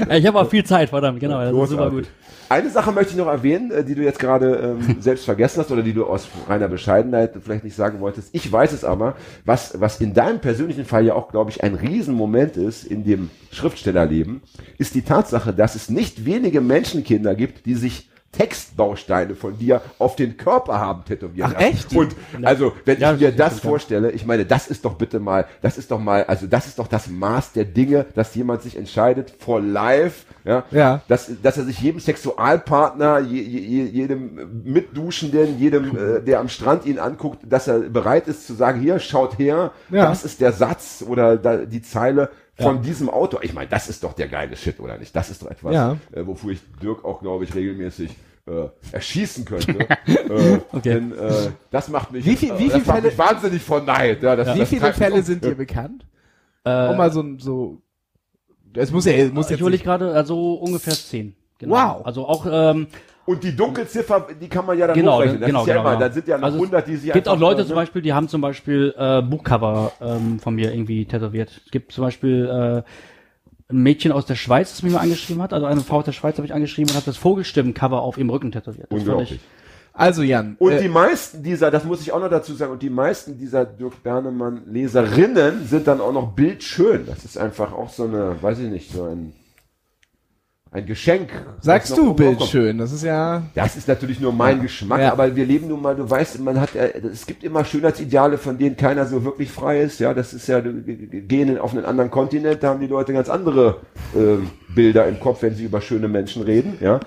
Ja, 0.08 0.16
ich 0.16 0.26
habe 0.26 0.40
auch 0.40 0.48
viel 0.48 0.64
Zeit, 0.64 0.90
verdammt, 0.90 1.20
genau, 1.20 1.40
das 1.40 1.52
ist 1.52 1.70
super 1.70 1.90
gut. 1.90 2.06
Eine 2.48 2.70
Sache 2.70 2.92
möchte 2.92 3.12
ich 3.12 3.18
noch 3.18 3.26
erwähnen, 3.26 3.70
äh, 3.70 3.84
die 3.84 3.94
du 3.94 4.02
jetzt 4.02 4.18
gerade 4.18 4.76
ähm, 4.78 4.96
selbst 5.00 5.24
vergessen 5.24 5.60
hast 5.60 5.70
oder 5.70 5.82
die 5.82 5.94
du 5.94 6.04
aus 6.04 6.28
reiner 6.48 6.68
Bescheidenheit 6.68 7.32
vielleicht 7.42 7.64
nicht 7.64 7.76
sagen 7.76 8.00
wolltest. 8.00 8.28
Ich 8.32 8.50
weiß 8.50 8.72
es 8.72 8.84
aber, 8.84 9.16
was, 9.44 9.80
was 9.80 10.00
in 10.00 10.14
deinem 10.14 10.40
persönlichen 10.40 10.84
Fall 10.84 11.06
ja 11.06 11.14
auch, 11.14 11.30
glaube 11.30 11.50
ich, 11.50 11.62
ein 11.62 11.74
Riesenmoment 11.74 12.56
ist 12.56 12.84
in 12.84 13.04
dem 13.04 13.30
Schriftstellerleben, 13.50 14.42
ist 14.78 14.94
die 14.94 15.02
Tatsache, 15.02 15.52
dass 15.52 15.74
es 15.74 15.88
nicht 15.88 16.26
wenige 16.26 16.60
Menschenkinder 16.60 17.34
gibt, 17.34 17.66
die 17.66 17.74
sich 17.74 18.10
Textbausteine 18.36 19.34
von 19.34 19.56
dir 19.58 19.80
auf 19.98 20.16
den 20.16 20.36
Körper 20.36 20.78
haben 20.78 21.04
tätowiert. 21.04 21.48
Ach, 21.54 21.60
echt? 21.60 21.94
Und 21.94 22.14
also, 22.42 22.72
wenn 22.84 22.98
Ja, 23.00 23.14
ich 23.14 23.20
mir 23.20 23.32
das 23.32 23.60
vorstelle, 23.60 24.10
ich 24.10 24.26
meine, 24.26 24.44
das 24.44 24.66
ist 24.68 24.84
doch 24.84 24.94
bitte 24.94 25.20
mal, 25.20 25.46
das 25.62 25.78
ist 25.78 25.90
doch 25.90 26.00
mal, 26.00 26.24
also 26.24 26.46
das 26.46 26.66
ist 26.66 26.78
doch 26.78 26.86
das 26.88 27.08
Maß 27.08 27.52
der 27.52 27.64
Dinge, 27.64 28.06
dass 28.14 28.34
jemand 28.34 28.62
sich 28.62 28.76
entscheidet, 28.76 29.34
for 29.38 29.60
life, 29.60 30.24
ja, 30.44 30.64
Ja. 30.70 31.00
Dass, 31.08 31.30
dass 31.42 31.56
er 31.56 31.64
sich 31.64 31.80
jedem 31.80 32.00
Sexualpartner, 32.00 33.20
je, 33.20 33.40
je, 33.40 33.84
jedem 33.84 34.62
Mitduschenden, 34.64 35.58
jedem, 35.58 35.96
äh, 35.96 36.20
der 36.20 36.40
am 36.40 36.48
Strand 36.48 36.84
ihn 36.86 36.98
anguckt, 36.98 37.40
dass 37.48 37.68
er 37.68 37.78
bereit 37.80 38.28
ist 38.28 38.46
zu 38.46 38.54
sagen, 38.54 38.80
hier, 38.80 38.98
schaut 38.98 39.38
her, 39.38 39.72
Ja. 39.90 40.06
das 40.08 40.24
ist 40.24 40.40
der 40.40 40.52
Satz 40.52 41.04
oder 41.06 41.36
da, 41.36 41.56
die 41.58 41.82
Zeile 41.82 42.30
von 42.56 42.82
diesem 42.82 43.10
Autor. 43.10 43.42
Ich 43.42 43.52
meine, 43.54 43.68
das 43.68 43.88
ist 43.88 44.04
doch 44.04 44.12
der 44.12 44.28
geile 44.28 44.56
Shit, 44.56 44.78
oder 44.80 44.96
nicht? 44.98 45.14
Das 45.16 45.30
ist 45.30 45.42
doch 45.42 45.50
etwas, 45.50 45.74
Ja. 45.74 45.96
äh, 46.12 46.26
wofür 46.26 46.52
ich 46.52 46.60
Dirk 46.82 47.04
auch, 47.04 47.20
glaube 47.20 47.44
ich, 47.44 47.54
regelmäßig 47.54 48.10
äh, 48.46 48.68
erschießen 48.92 49.44
könnte. 49.44 49.78
äh, 50.06 50.58
Okay. 50.70 50.80
Denn 50.82 51.12
äh, 51.12 51.50
das 51.70 51.88
macht 51.88 52.12
mich, 52.12 52.24
Wie 52.26 52.36
viel- 52.36 52.50
äh, 52.52 52.58
wie 52.58 52.68
das 52.68 52.76
viel 52.76 52.86
macht 52.86 52.96
Fälle- 52.98 53.08
mich 53.08 53.18
wahnsinnig 53.18 53.62
von 53.62 53.84
Neid. 53.84 54.22
Ja, 54.22 54.36
das, 54.36 54.54
Wie 54.54 54.58
das 54.60 54.68
viele 54.68 54.92
Fälle 54.92 55.14
um. 55.16 55.22
sind 55.22 55.44
dir 55.44 55.54
bekannt? 55.54 56.06
Äh, 56.64 56.88
Um 56.88 56.96
mal 56.96 57.10
so, 57.10 57.20
ein- 57.22 57.38
so, 57.38 57.80
es 58.74 58.90
muss 58.92 59.04
ja, 59.06 59.12
muss 59.28 59.46
ich 59.46 59.50
jetzt 59.52 59.60
überlege 59.60 59.70
nicht, 59.70 59.84
gerade, 59.84 60.12
also 60.12 60.54
ungefähr 60.54 60.92
zehn. 60.94 61.34
Genau. 61.58 61.74
Wow. 61.74 62.04
Also 62.06 62.26
auch, 62.26 62.46
ähm, 62.50 62.88
Und 63.26 63.42
die 63.42 63.56
Dunkelziffer, 63.56 64.26
die 64.40 64.48
kann 64.48 64.66
man 64.66 64.78
ja 64.78 64.86
dann 64.86 64.96
genau, 64.96 65.16
hochrechnen. 65.16 65.40
Das 65.40 65.46
genau, 65.46 65.60
ist 65.62 65.66
ja 65.68 65.74
genau. 65.74 65.88
immer, 65.88 65.96
genau. 65.96 66.08
da 66.08 66.12
sind 66.12 66.28
ja 66.28 66.38
noch 66.38 66.44
Also 66.44 66.56
es 66.58 66.62
100, 66.62 66.86
die 66.86 66.96
sich 66.96 67.12
gibt 67.12 67.28
auch 67.28 67.38
Leute 67.38 67.62
äh, 67.62 67.66
zum 67.66 67.74
Beispiel, 67.74 68.02
die 68.02 68.12
haben 68.12 68.28
zum 68.28 68.40
Beispiel 68.40 68.94
äh, 68.98 69.22
Buchcover 69.22 69.92
ähm, 70.00 70.38
von 70.40 70.54
mir 70.54 70.72
irgendwie 70.72 71.06
tätowiert. 71.06 71.62
Es 71.64 71.70
gibt 71.70 71.92
zum 71.92 72.04
Beispiel 72.04 72.46
äh, 72.46 72.82
ein 73.72 73.82
Mädchen 73.82 74.12
aus 74.12 74.26
der 74.26 74.34
Schweiz, 74.34 74.70
das 74.72 74.82
mich 74.82 74.92
mal 74.92 75.00
angeschrieben 75.00 75.42
hat, 75.42 75.52
also 75.52 75.64
eine 75.66 75.80
Frau 75.80 75.98
aus 75.98 76.04
der 76.04 76.12
Schweiz 76.12 76.36
habe 76.36 76.46
ich 76.46 76.52
angeschrieben 76.52 76.90
und 76.90 76.96
hat 76.96 77.06
das 77.06 77.16
Vogelstimmen-Cover 77.16 78.02
auf 78.02 78.18
ihrem 78.18 78.30
Rücken 78.30 78.52
tätowiert. 78.52 78.88
Das 78.90 78.98
Unglaublich. 78.98 79.32
ich, 79.32 79.40
also 79.94 80.22
Jan, 80.22 80.56
Und 80.58 80.72
äh, 80.72 80.82
die 80.82 80.88
meisten 80.88 81.42
dieser, 81.42 81.70
das 81.70 81.84
muss 81.84 82.00
ich 82.00 82.12
auch 82.12 82.18
noch 82.18 82.28
dazu 82.28 82.52
sagen, 82.52 82.72
und 82.72 82.82
die 82.82 82.90
meisten 82.90 83.38
dieser 83.38 83.64
Dirk 83.64 84.02
Bernemann 84.02 84.62
Leserinnen 84.66 85.66
sind 85.66 85.86
dann 85.86 86.00
auch 86.00 86.12
noch 86.12 86.32
bildschön. 86.32 87.06
Das 87.06 87.24
ist 87.24 87.38
einfach 87.38 87.72
auch 87.72 87.90
so 87.90 88.04
eine, 88.04 88.36
weiß 88.42 88.58
ich 88.58 88.70
nicht, 88.70 88.92
so 88.92 89.04
ein, 89.04 89.32
ein 90.74 90.86
Geschenk. 90.86 91.30
sagst 91.60 91.96
du 91.96 92.08
oben 92.10 92.16
Bild 92.16 92.30
aufkommt. 92.32 92.50
schön, 92.50 92.78
das 92.78 92.92
ist 92.92 93.04
ja, 93.04 93.44
Das 93.54 93.76
ist 93.76 93.86
natürlich 93.86 94.18
nur 94.18 94.32
mein 94.32 94.60
Geschmack, 94.60 95.00
Ja. 95.00 95.12
aber 95.12 95.34
wir 95.36 95.46
leben 95.46 95.68
nun 95.68 95.80
mal, 95.80 95.94
du 95.94 96.08
weißt, 96.10 96.40
man 96.40 96.60
hat, 96.60 96.74
äh, 96.74 97.00
es 97.12 97.26
gibt 97.26 97.44
immer 97.44 97.64
Schönheitsideale, 97.64 98.38
von 98.38 98.58
denen 98.58 98.76
keiner 98.76 99.06
so 99.06 99.24
wirklich 99.24 99.52
frei 99.52 99.80
ist, 99.82 100.00
ja, 100.00 100.12
das 100.12 100.34
ist 100.34 100.48
ja, 100.48 100.60
gehen 100.60 101.58
auf 101.58 101.72
einen 101.74 101.84
anderen 101.84 102.10
Kontinent, 102.10 102.62
da 102.62 102.70
haben 102.70 102.80
die 102.80 102.88
Leute 102.88 103.12
ganz 103.12 103.28
andere 103.28 103.76
ähm, 104.16 104.50
Bilder 104.74 105.06
im 105.06 105.20
Kopf, 105.20 105.42
wenn 105.42 105.54
sie 105.54 105.64
über 105.64 105.80
schöne 105.80 106.08
Menschen 106.08 106.42
reden, 106.42 106.76
ja. 106.80 106.98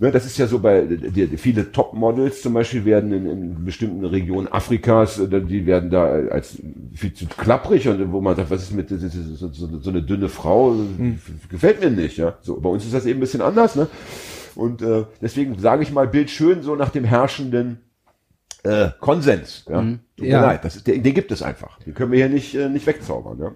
Ne, 0.00 0.12
das 0.12 0.26
ist 0.26 0.38
ja 0.38 0.46
so 0.46 0.60
bei, 0.60 0.82
die, 0.82 1.26
viele 1.38 1.72
Topmodels 1.72 2.42
zum 2.42 2.54
Beispiel 2.54 2.84
werden 2.84 3.12
in, 3.12 3.26
in 3.26 3.64
bestimmten 3.64 4.04
Regionen 4.04 4.46
Afrikas, 4.46 5.18
äh, 5.18 5.40
die 5.40 5.66
werden 5.66 5.90
da 5.90 6.04
als 6.06 6.56
viel 6.94 7.12
zu 7.14 7.26
klapprig 7.26 7.88
und 7.88 8.12
wo 8.12 8.20
man 8.20 8.36
sagt, 8.36 8.50
was 8.50 8.62
ist 8.62 8.72
mit, 8.72 8.88
so, 8.90 9.48
so, 9.48 9.80
so 9.80 9.90
eine 9.90 10.02
dünne 10.02 10.28
Frau, 10.28 10.76
gefällt 11.50 11.80
mir 11.80 11.90
nicht, 11.90 12.16
ja. 12.16 12.38
So, 12.42 12.60
bei 12.60 12.68
uns 12.68 12.84
ist 12.84 12.94
das 12.94 13.06
eben 13.06 13.18
ein 13.18 13.20
bisschen 13.20 13.40
anders, 13.40 13.74
ne. 13.74 13.88
Und 14.54 14.82
äh, 14.82 15.04
deswegen 15.20 15.58
sage 15.58 15.82
ich 15.82 15.92
mal, 15.92 16.06
Bild 16.06 16.30
schön 16.30 16.62
so 16.62 16.74
nach 16.76 16.90
dem 16.90 17.04
herrschenden 17.04 17.78
äh, 18.64 18.90
Konsens. 19.00 19.64
Ja? 19.68 19.82
Tut 20.16 20.26
mir 20.26 20.28
Ja. 20.28 20.42
leid, 20.42 20.64
das 20.64 20.76
ist, 20.76 20.86
den, 20.86 21.02
den 21.02 21.14
gibt 21.14 21.30
es 21.30 21.42
einfach. 21.42 21.78
Den 21.80 21.94
können 21.94 22.10
wir 22.12 22.18
hier 22.18 22.28
nicht, 22.28 22.54
äh, 22.54 22.68
nicht 22.68 22.86
wegzaubern. 22.86 23.38
Ja? 23.38 23.52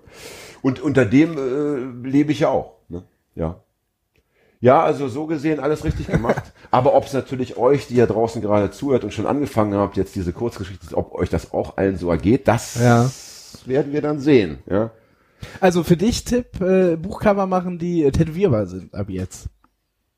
Und 0.62 0.80
unter 0.80 1.04
dem 1.04 1.36
äh, 1.36 2.08
lebe 2.08 2.32
ich 2.32 2.40
ja 2.40 2.48
auch. 2.50 2.74
Ne? 2.88 3.02
Ja. 3.34 3.60
Ja, 4.62 4.82
also 4.82 5.08
so 5.08 5.26
gesehen 5.26 5.58
alles 5.60 5.84
richtig 5.84 6.06
gemacht. 6.06 6.42
Aber 6.70 6.94
ob 6.94 7.04
es 7.04 7.12
natürlich 7.12 7.56
euch, 7.58 7.88
die 7.88 7.96
ja 7.96 8.06
draußen 8.06 8.40
gerade 8.40 8.70
zuhört 8.70 9.02
und 9.04 9.12
schon 9.12 9.26
angefangen 9.26 9.74
habt, 9.74 9.96
jetzt 9.96 10.14
diese 10.14 10.32
Kurzgeschichte, 10.32 10.96
ob 10.96 11.14
euch 11.14 11.28
das 11.28 11.52
auch 11.52 11.76
allen 11.76 11.98
so 11.98 12.10
ergeht, 12.10 12.46
das 12.48 12.76
Ja. 12.80 13.10
werden 13.66 13.92
wir 13.92 14.00
dann 14.00 14.20
sehen. 14.20 14.60
Ja. 14.70 14.90
also 15.60 15.82
für 15.82 15.96
dich 15.96 16.24
Tipp, 16.24 16.60
äh, 16.60 16.96
Buchcover 16.96 17.46
machen, 17.48 17.78
die 17.80 18.08
tätowierbar 18.12 18.66
sind 18.66 18.94
ab 18.94 19.10
jetzt. 19.10 19.48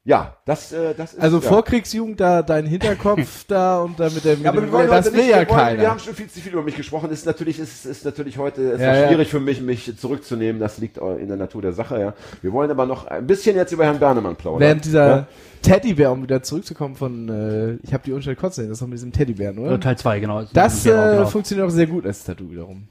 Ja, 0.07 0.37
das, 0.45 0.71
äh, 0.71 0.93
das 0.95 1.15
ist. 1.15 1.21
Also 1.21 1.39
ja. 1.39 1.43
Vorkriegsjugend, 1.49 2.21
da 2.21 2.43
dein 2.43 2.67
Hinterkopf 2.67 3.45
da 3.49 3.81
und 3.81 3.99
da 3.99 4.11
mit 4.11 4.23
der, 4.23 4.35
Ja, 4.35 4.51
aber 4.51 4.61
dem, 4.61 4.67
wir 4.67 4.73
wollen 4.73 4.91
das 4.91 5.07
heute 5.07 5.17
will 5.17 5.23
nicht, 5.23 5.31
ja 5.31 5.41
wir, 5.41 5.49
wollen, 5.49 5.59
wir 5.59 5.65
keiner. 5.77 5.91
haben 5.91 5.99
schon 5.99 6.15
viel 6.15 6.29
zu 6.29 6.41
viel 6.41 6.53
über 6.53 6.63
mich 6.63 6.77
gesprochen. 6.77 7.11
Ist 7.11 7.25
natürlich, 7.25 7.59
ist, 7.59 7.87
ist 7.87 8.05
natürlich 8.05 8.37
heute 8.37 8.61
ist 8.61 8.81
Ja, 8.83 8.95
ja, 8.95 9.01
ja. 9.01 9.09
schwierig 9.09 9.29
für 9.29 9.41
mich, 9.41 9.63
mich 9.63 9.97
zurückzunehmen. 9.99 10.61
Das 10.61 10.77
liegt 10.77 10.99
auch 10.99 11.17
in 11.17 11.29
der 11.29 11.39
Natur 11.39 11.63
der 11.63 11.73
Sache, 11.73 11.99
ja. 11.99 12.13
Wir 12.43 12.53
wollen 12.53 12.71
aber 12.71 12.85
noch 12.85 13.07
ein 13.07 13.27
bisschen 13.27 13.57
jetzt 13.57 13.73
über 13.73 13.87
Herrn 13.87 13.99
Bernemann 13.99 14.37
plaudern. 14.37 14.61
Während 14.61 14.85
dieser 14.85 15.07
Ja? 15.09 15.27
Teddybär, 15.63 16.13
um 16.13 16.23
wieder 16.23 16.43
zurückzukommen 16.43 16.97
von, 16.97 17.29
äh, 17.31 17.73
ich 17.83 17.95
habe 17.95 18.03
die 18.05 18.13
Unschuld 18.13 18.39
kotzen, 18.39 18.65
das 18.69 18.73
ist 18.73 18.83
doch 18.83 18.87
mit 18.87 18.99
diesem 18.99 19.13
Teddybären, 19.13 19.59
oder? 19.59 19.81
Teil 19.81 19.97
2, 19.97 20.21
genau. 20.21 20.43
Das 20.53 20.85
Genau, 20.85 20.97
äh, 21.03 21.17
genau. 21.17 21.27
funktioniert 21.29 21.67
auch 21.67 21.71
sehr 21.73 21.87
gut 21.87 22.05
als 22.05 22.23
Tattoo 22.25 22.51
wiederum. 22.51 22.89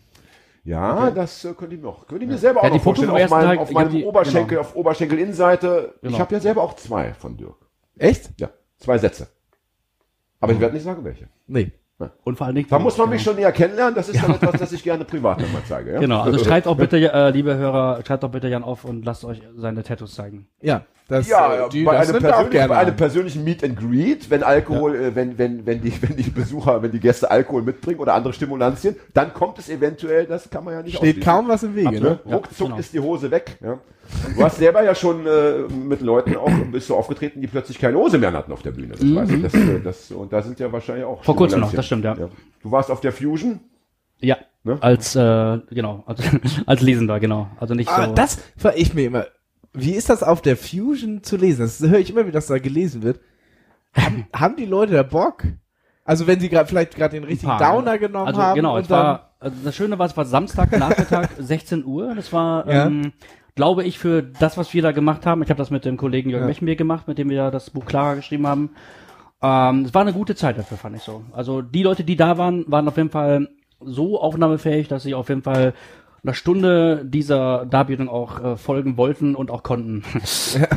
Ja, 0.65 1.11
das 1.11 1.43
äh, 1.43 1.53
könnte 1.53 1.75
ich 1.75 1.81
noch. 1.81 2.07
Könnte 2.07 2.23
ich 2.23 2.29
mir 2.31 2.37
selber 2.37 2.61
Ja, 2.61 2.67
auch 2.67 2.71
die 2.71 2.77
noch 2.77 2.83
vorstellen. 2.83 3.09
Auf 3.11 3.29
meinem, 3.29 3.47
Tag, 3.47 3.59
auf 3.59 3.69
ich 3.69 3.75
hab 3.75 3.83
meinem 3.83 3.91
die- 3.93 4.05
Oberschenkel, 4.05 4.47
genau. 4.57 4.61
auf 4.61 4.75
Oberschenkelinnenseite. 4.75 5.93
Ich 5.95 6.01
Genau. 6.07 6.19
habe 6.19 6.33
ja 6.35 6.39
selber 6.41 6.63
auch 6.63 6.75
zwei 6.75 7.13
von 7.13 7.35
Dirk. 7.35 7.55
Echt? 7.97 8.31
Ja, 8.39 8.49
zwei 8.77 8.97
Sätze. 8.97 9.27
Aber 10.39 10.53
ich 10.53 10.59
werde 10.59 10.73
nicht 10.73 10.83
sagen, 10.83 11.03
welche. 11.03 11.27
Nee. 11.47 11.71
Und 12.23 12.37
vor 12.37 12.47
allen 12.47 12.55
Dingen. 12.55 12.67
Da 12.69 12.79
muss 12.79 12.97
man 12.97 13.09
mich 13.09 13.23
genau. 13.23 13.31
schon 13.33 13.39
näher 13.39 13.51
kennenlernen. 13.51 13.95
Das 13.95 14.09
ist 14.09 14.21
dann 14.21 14.35
etwas, 14.35 14.59
das 14.59 14.71
ich 14.73 14.83
gerne 14.83 15.05
privat 15.05 15.39
nochmal 15.39 15.61
zeige. 15.67 15.93
Ja? 15.93 15.99
Genau, 15.99 16.21
also 16.21 16.37
schreibt 16.43 16.67
auch 16.67 16.75
bitte, 16.75 16.97
äh, 16.97 17.29
liebe 17.29 17.55
Hörer, 17.55 18.01
schreibt 18.05 18.23
auch 18.25 18.31
bitte 18.31 18.47
Jan 18.49 18.63
auf 18.63 18.83
und 18.83 19.05
lasst 19.05 19.23
euch 19.23 19.41
seine 19.55 19.83
Tattoos 19.83 20.15
zeigen. 20.15 20.47
Ja, 20.61 20.85
das, 21.07 21.27
Ja, 21.27 21.65
äh, 21.65 21.69
die, 21.69 21.83
bei, 21.83 21.97
das 21.97 22.09
einem 22.09 22.23
er 22.23 22.29
persönlichen, 22.29 22.51
gerne 22.51 22.69
bei 22.69 22.77
einem 22.77 22.95
persönlichen 22.95 23.43
Meet 23.43 23.63
and 23.63 23.79
Greet, 23.79 24.29
wenn 24.29 24.43
Alkohol, 24.43 24.95
äh, 24.95 25.15
wenn, 25.15 25.37
wenn, 25.37 25.65
wenn 25.65 25.81
die, 25.81 25.93
wenn 26.01 26.15
die 26.15 26.29
Besucher, 26.29 26.81
wenn 26.81 26.91
die 26.91 26.99
Gäste 26.99 27.29
Alkohol 27.29 27.61
mitbringen 27.61 27.99
oder 27.99 28.13
andere 28.13 28.33
Stimulantien, 28.33 28.95
dann 29.13 29.33
kommt 29.33 29.59
es 29.59 29.69
eventuell, 29.69 30.25
das 30.25 30.49
kann 30.49 30.63
man 30.63 30.73
ja 30.73 30.81
nicht 30.81 30.97
Steht 30.97 31.21
kaum 31.21 31.47
was 31.47 31.63
im 31.63 31.75
Wege, 31.75 31.99
ne? 31.99 32.19
Ja, 32.25 32.35
Ruckzuck 32.35 32.67
genau. 32.67 32.79
ist 32.79 32.93
die 32.93 32.99
Hose 32.99 33.31
weg. 33.31 33.57
Ja. 33.61 33.79
Du 34.35 34.43
hast 34.43 34.57
selber 34.57 34.83
ja 34.83 34.93
schon 34.95 35.25
äh, 35.25 35.59
mit 35.73 36.01
Leuten 36.01 36.35
auch 36.35 36.51
bist 36.71 36.89
du 36.89 36.95
aufgetreten, 36.95 37.41
die 37.41 37.47
plötzlich 37.47 37.79
keine 37.79 37.97
Hose 37.97 38.17
mehr 38.17 38.31
hatten 38.33 38.51
auf 38.51 38.61
der 38.61 38.71
Bühne. 38.71 38.93
Das 38.93 39.01
weiß 39.01 39.29
ich. 39.31 39.41
Das, 39.41 39.53
äh, 39.53 39.79
das, 39.81 40.11
und 40.11 40.31
da 40.31 40.41
sind 40.41 40.59
ja 40.59 40.71
wahrscheinlich 40.71 41.05
auch. 41.05 41.19
Mhm. 41.19 41.23
Vor 41.23 41.35
kurzem 41.35 41.59
noch, 41.61 41.73
das 41.73 41.85
stimmt, 41.85 42.05
ja. 42.05 42.15
Du 42.15 42.71
warst 42.71 42.91
auf 42.91 43.01
der 43.01 43.11
Fusion. 43.11 43.59
Ja. 44.19 44.37
Ne? 44.63 44.77
Als, 44.79 45.15
äh, 45.15 45.59
genau, 45.71 46.03
als, 46.05 46.21
als 46.65 46.81
Lesender, 46.81 47.19
genau. 47.19 47.49
Also 47.59 47.73
nicht 47.73 47.89
Aber 47.89 48.07
so. 48.07 48.13
das 48.13 48.37
frage 48.57 48.77
ich 48.77 48.93
mir 48.93 49.07
immer. 49.07 49.25
Wie 49.73 49.91
ist 49.93 50.09
das 50.09 50.23
auf 50.23 50.41
der 50.41 50.55
Fusion 50.55 51.23
zu 51.23 51.35
lesen? 51.37 51.61
Das 51.61 51.81
höre 51.81 51.99
ich 51.99 52.09
immer 52.09 52.21
wieder, 52.21 52.33
dass 52.33 52.47
da 52.47 52.59
gelesen 52.59 53.01
wird. 53.03 53.19
Haben, 53.95 54.27
haben 54.33 54.55
die 54.55 54.65
Leute 54.65 54.93
da 54.93 55.03
Bock? 55.03 55.43
Also 56.05 56.27
wenn 56.27 56.39
sie 56.39 56.49
gerade 56.49 56.67
vielleicht 56.67 56.95
gerade 56.95 57.15
den 57.15 57.23
richtigen 57.23 57.49
paar, 57.51 57.59
Downer 57.75 57.97
genommen 57.97 58.27
also, 58.27 58.41
haben 58.41 58.55
Genau, 58.55 58.77
es 58.77 58.89
war, 58.89 59.35
also 59.39 59.55
das 59.63 59.75
Schöne 59.75 59.97
war, 59.97 60.05
es 60.05 60.17
war 60.17 60.25
Samstag, 60.25 60.77
Nachmittag, 60.77 61.29
16 61.39 61.85
Uhr. 61.85 62.13
Das 62.13 62.33
war, 62.33 62.69
Ja. 62.69 62.85
ähm, 62.87 63.13
glaube 63.55 63.83
ich, 63.83 63.99
für 63.99 64.21
das, 64.21 64.57
was 64.57 64.73
wir 64.73 64.81
da 64.81 64.91
gemacht 64.91 65.25
haben. 65.25 65.41
Ich 65.43 65.49
habe 65.49 65.57
das 65.57 65.69
mit 65.71 65.85
dem 65.85 65.95
Kollegen 65.97 66.29
Jörg 66.29 66.41
Ja. 66.41 66.47
Mechenbier 66.47 66.75
gemacht, 66.75 67.07
mit 67.07 67.17
dem 67.17 67.29
wir 67.29 67.51
das 67.51 67.69
Buch 67.69 67.85
Clara 67.85 68.15
geschrieben 68.15 68.47
haben. 68.47 68.71
Ähm, 69.41 69.85
es 69.85 69.93
war 69.93 70.01
eine 70.01 70.13
gute 70.13 70.35
Zeit 70.35 70.57
dafür, 70.57 70.77
fand 70.77 70.95
ich 70.97 71.03
so. 71.03 71.23
Also 71.31 71.61
die 71.61 71.83
Leute, 71.83 72.03
die 72.03 72.15
da 72.15 72.37
waren, 72.37 72.65
waren 72.67 72.87
auf 72.87 72.97
jeden 72.97 73.09
Fall 73.09 73.47
so 73.79 74.19
aufnahmefähig, 74.19 74.87
dass 74.87 75.03
sie 75.03 75.13
auf 75.13 75.29
jeden 75.29 75.43
Fall 75.43 75.73
einer 76.25 76.33
Stunde 76.33 77.03
dieser 77.03 77.65
Darbietung 77.65 78.07
auch 78.07 78.41
äh, 78.41 78.55
folgen 78.57 78.95
wollten 78.95 79.35
und 79.35 79.51
auch 79.51 79.61
konnten. 79.61 80.03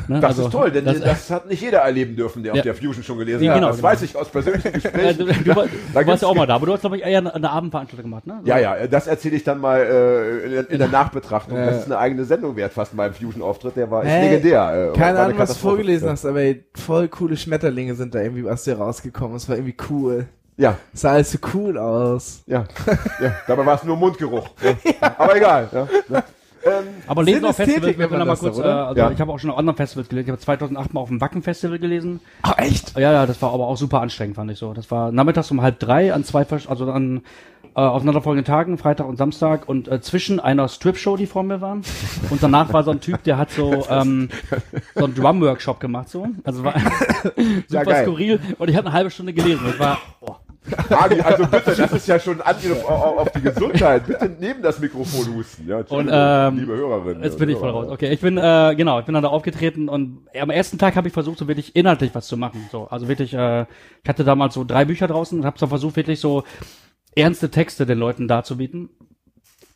Ne, 0.09 0.21
Das 0.21 0.31
also, 0.39 0.45
ist 0.47 0.53
toll, 0.53 0.71
denn 0.71 0.85
das, 0.85 1.01
das- 1.01 1.31
hat 1.31 1.49
nicht 1.49 1.61
jeder 1.63 1.79
erleben 1.79 2.15
dürfen, 2.17 2.43
der 2.43 2.53
Ja. 2.55 2.61
auf 2.61 2.65
der 2.65 2.75
Fusion 2.75 3.03
schon 3.03 3.19
gelesen 3.19 3.43
Ja, 3.43 3.53
hat. 3.53 3.57
genau, 3.59 3.69
das 3.69 3.77
genau. 3.79 3.89
weiß 3.89 4.03
ich 4.03 4.17
aus 4.17 4.29
persönlichen 4.29 4.73
Gesprächen. 4.73 5.19
du, 5.19 5.25
du, 5.33 5.57
war- 5.57 5.67
du 5.95 6.07
warst 6.07 6.23
ja 6.23 6.29
auch 6.29 6.35
mal 6.35 6.47
da, 6.47 6.55
aber 6.57 6.67
du 6.67 6.73
hast, 6.73 6.81
glaube 6.83 6.97
ich, 6.97 7.03
eher 7.05 7.19
eine, 7.19 7.35
eine 7.35 7.51
Abendveranstaltung 7.51 8.11
gemacht, 8.11 8.27
ne? 8.27 8.41
Ja, 8.45 8.59
ja, 8.59 8.87
das 8.87 9.07
erzähle 9.07 9.37
ich 9.37 9.45
dann 9.45 9.61
mal 9.61 9.79
äh, 9.81 10.45
in, 10.47 10.51
der- 10.53 10.71
in 10.71 10.79
der 10.79 10.89
Nachbetrachtung. 10.89 11.57
Ja. 11.59 11.67
Das 11.67 11.79
ist 11.79 11.87
eine 11.87 11.99
eigene 11.99 12.25
Sendung 12.25 12.55
wert, 12.57 12.73
fast 12.73 12.95
mein 12.95 13.13
Fusion-Auftritt. 13.15 13.77
Der 13.77 13.91
war 13.91 14.03
ist 14.05 14.11
Hä? 14.11 14.23
legendär. 14.29 14.91
Äh, 14.95 14.97
keine 14.99 15.11
eine 15.19 15.27
Ahnung, 15.27 15.39
was 15.39 15.51
du 15.51 15.55
vorgelesen 15.57 16.07
ja. 16.07 16.13
hast, 16.13 16.25
aber 16.27 16.41
ey, 16.41 16.65
voll 16.75 17.09
coole 17.09 17.37
Schmetterlinge 17.37 17.95
sind 17.95 18.15
da 18.15 18.21
irgendwie 18.21 18.49
aus 18.49 18.65
dir 18.65 18.77
rausgekommen. 18.79 19.37
Es 19.37 19.49
war 19.49 19.57
irgendwie 19.57 19.77
cool. 19.91 20.27
Ja, 20.59 20.79
sah 20.95 21.13
alles 21.13 21.33
so 21.33 21.39
cool 21.55 21.77
aus. 21.77 22.43
ja, 22.47 22.65
ja. 23.21 23.37
Dabei 23.47 23.67
war 23.67 23.75
es 23.75 23.85
nur 23.85 23.97
Mundgeruch. 23.97 24.49
Ja. 24.63 25.15
Aber 25.19 25.37
egal. 25.37 25.69
Ja. 25.73 25.87
Ne? 26.09 26.25
Ähm, 26.65 26.73
Aber 27.07 27.23
lesen 27.23 27.45
auf 27.45 27.55
Synästhetik 27.57 27.75
Festivals, 27.85 27.99
wir 27.99 27.99
nennt 27.99 27.99
man 27.99 28.09
können 28.09 28.19
noch 28.21 28.27
mal 28.27 28.33
das 28.33 28.41
kurz, 28.41 28.59
äh, 28.59 28.63
also 28.63 29.01
Ja. 29.01 29.11
ich 29.11 29.21
habe 29.21 29.33
auch 29.33 29.39
schon 29.39 29.51
auf 29.51 29.59
anderen 29.59 29.77
Festivals 29.77 30.09
gelesen. 30.09 30.27
Ich 30.29 30.33
habe 30.33 30.41
2008 30.41 30.95
mal 30.95 31.01
auf 31.01 31.09
dem 31.09 31.21
Wacken-Festival 31.21 31.79
gelesen. 31.79 32.21
Ach, 32.43 32.59
echt? 32.59 32.99
Ja, 32.99 33.13
ja, 33.13 33.27
das 33.27 33.41
war 33.43 33.53
aber 33.53 33.67
auch 33.69 33.77
super 33.77 34.01
anstrengend, 34.01 34.37
fand 34.37 34.51
ich 34.51 34.59
so. 34.59 34.73
Das 34.73 34.91
war 34.91 35.13
nachmittags 35.13 35.51
um 35.51 35.63
halb 35.63 35.79
drei 35.79 36.13
an 36.13 36.25
zwei, 36.25 36.45
also 36.67 36.91
an 36.91 37.23
äh, 37.77 37.81
aufeinanderfolgenden 37.81 38.47
Tagen, 38.47 38.79
Freitag 38.79 39.07
und 39.07 39.17
Samstag 39.17 39.69
und 39.69 39.87
äh, 39.87 40.01
zwischen 40.01 40.41
einer 40.41 40.67
Strip-Show, 40.69 41.17
die 41.19 41.27
vor 41.27 41.43
mir 41.43 41.61
waren 41.61 41.83
und 42.31 42.43
danach 42.43 42.73
war 42.73 42.83
so 42.83 42.91
ein 42.91 43.01
Typ, 43.01 43.23
der 43.25 43.37
hat 43.37 43.51
so 43.51 43.87
ähm, 43.91 44.31
so 44.95 45.05
einen 45.05 45.15
Drum-Workshop 45.15 45.79
gemacht 45.79 46.09
so. 46.09 46.27
Also 46.43 46.65
war 46.65 46.75
super 47.69 47.85
geil. 47.85 48.05
skurril 48.07 48.41
und 48.59 48.71
ich 48.71 48.77
habe 48.77 48.87
eine 48.87 48.97
halbe 48.97 49.11
Stunde 49.11 49.35
gelesen. 49.35 49.61
Das 49.67 49.79
war 49.79 49.99
oh, 50.23 50.35
Adi, 50.91 51.21
also 51.21 51.47
bitte, 51.47 51.75
das 51.75 51.93
ist 51.93 52.09
ja 52.09 52.19
schon 52.19 52.41
ein 52.41 52.55
Angriff 52.55 52.85
auf, 52.85 53.31
die 53.33 53.41
Gesundheit. 53.41 54.07
Bitte 54.07 54.31
neben 54.41 54.63
das 54.63 54.79
Mikrofon 54.79 55.35
husten. 55.35 55.69
Ja, 55.69 55.79
Und, 55.89 56.09
ähm, 56.11 56.59
liebe 56.59 56.77
Hörerinnen. 56.77 57.23
Jetzt 57.23 57.39
bin 57.39 57.49
ich 57.49 57.57
voll 57.57 57.71
raus. 57.71 57.89
Okay, 57.89 58.13
ich 58.13 58.21
bin 58.21 58.37
äh, 58.39 58.75
genau, 58.77 58.99
ich 58.99 59.07
bin 59.07 59.15
dann 59.15 59.23
da 59.23 59.29
aufgetreten 59.29 59.89
und 59.89 60.27
am 60.39 60.51
ersten 60.51 60.79
Tag 60.79 60.97
habe 60.97 61.09
ich 61.09 61.15
versucht, 61.15 61.39
so 61.39 61.49
wirklich 61.49 61.77
inhaltlich 61.77 62.15
was 62.15 62.27
zu 62.27 62.37
machen. 62.37 62.69
So, 62.73 62.89
also 62.89 63.09
wirklich, 63.09 63.35
äh, 63.35 63.63
ich 64.03 64.09
hatte 64.09 64.25
damals 64.25 64.55
so 64.55 64.65
drei 64.65 64.85
Bücher 64.85 65.07
draußen 65.07 65.39
und 65.39 65.47
habe 65.47 65.59
so 65.59 65.67
versucht, 65.67 65.97
wirklich 65.97 66.21
so 66.21 66.45
ernste 67.15 67.51
Texte 67.51 67.87
den 67.87 67.99
Leuten 67.99 68.29
darzubieten. 68.29 68.91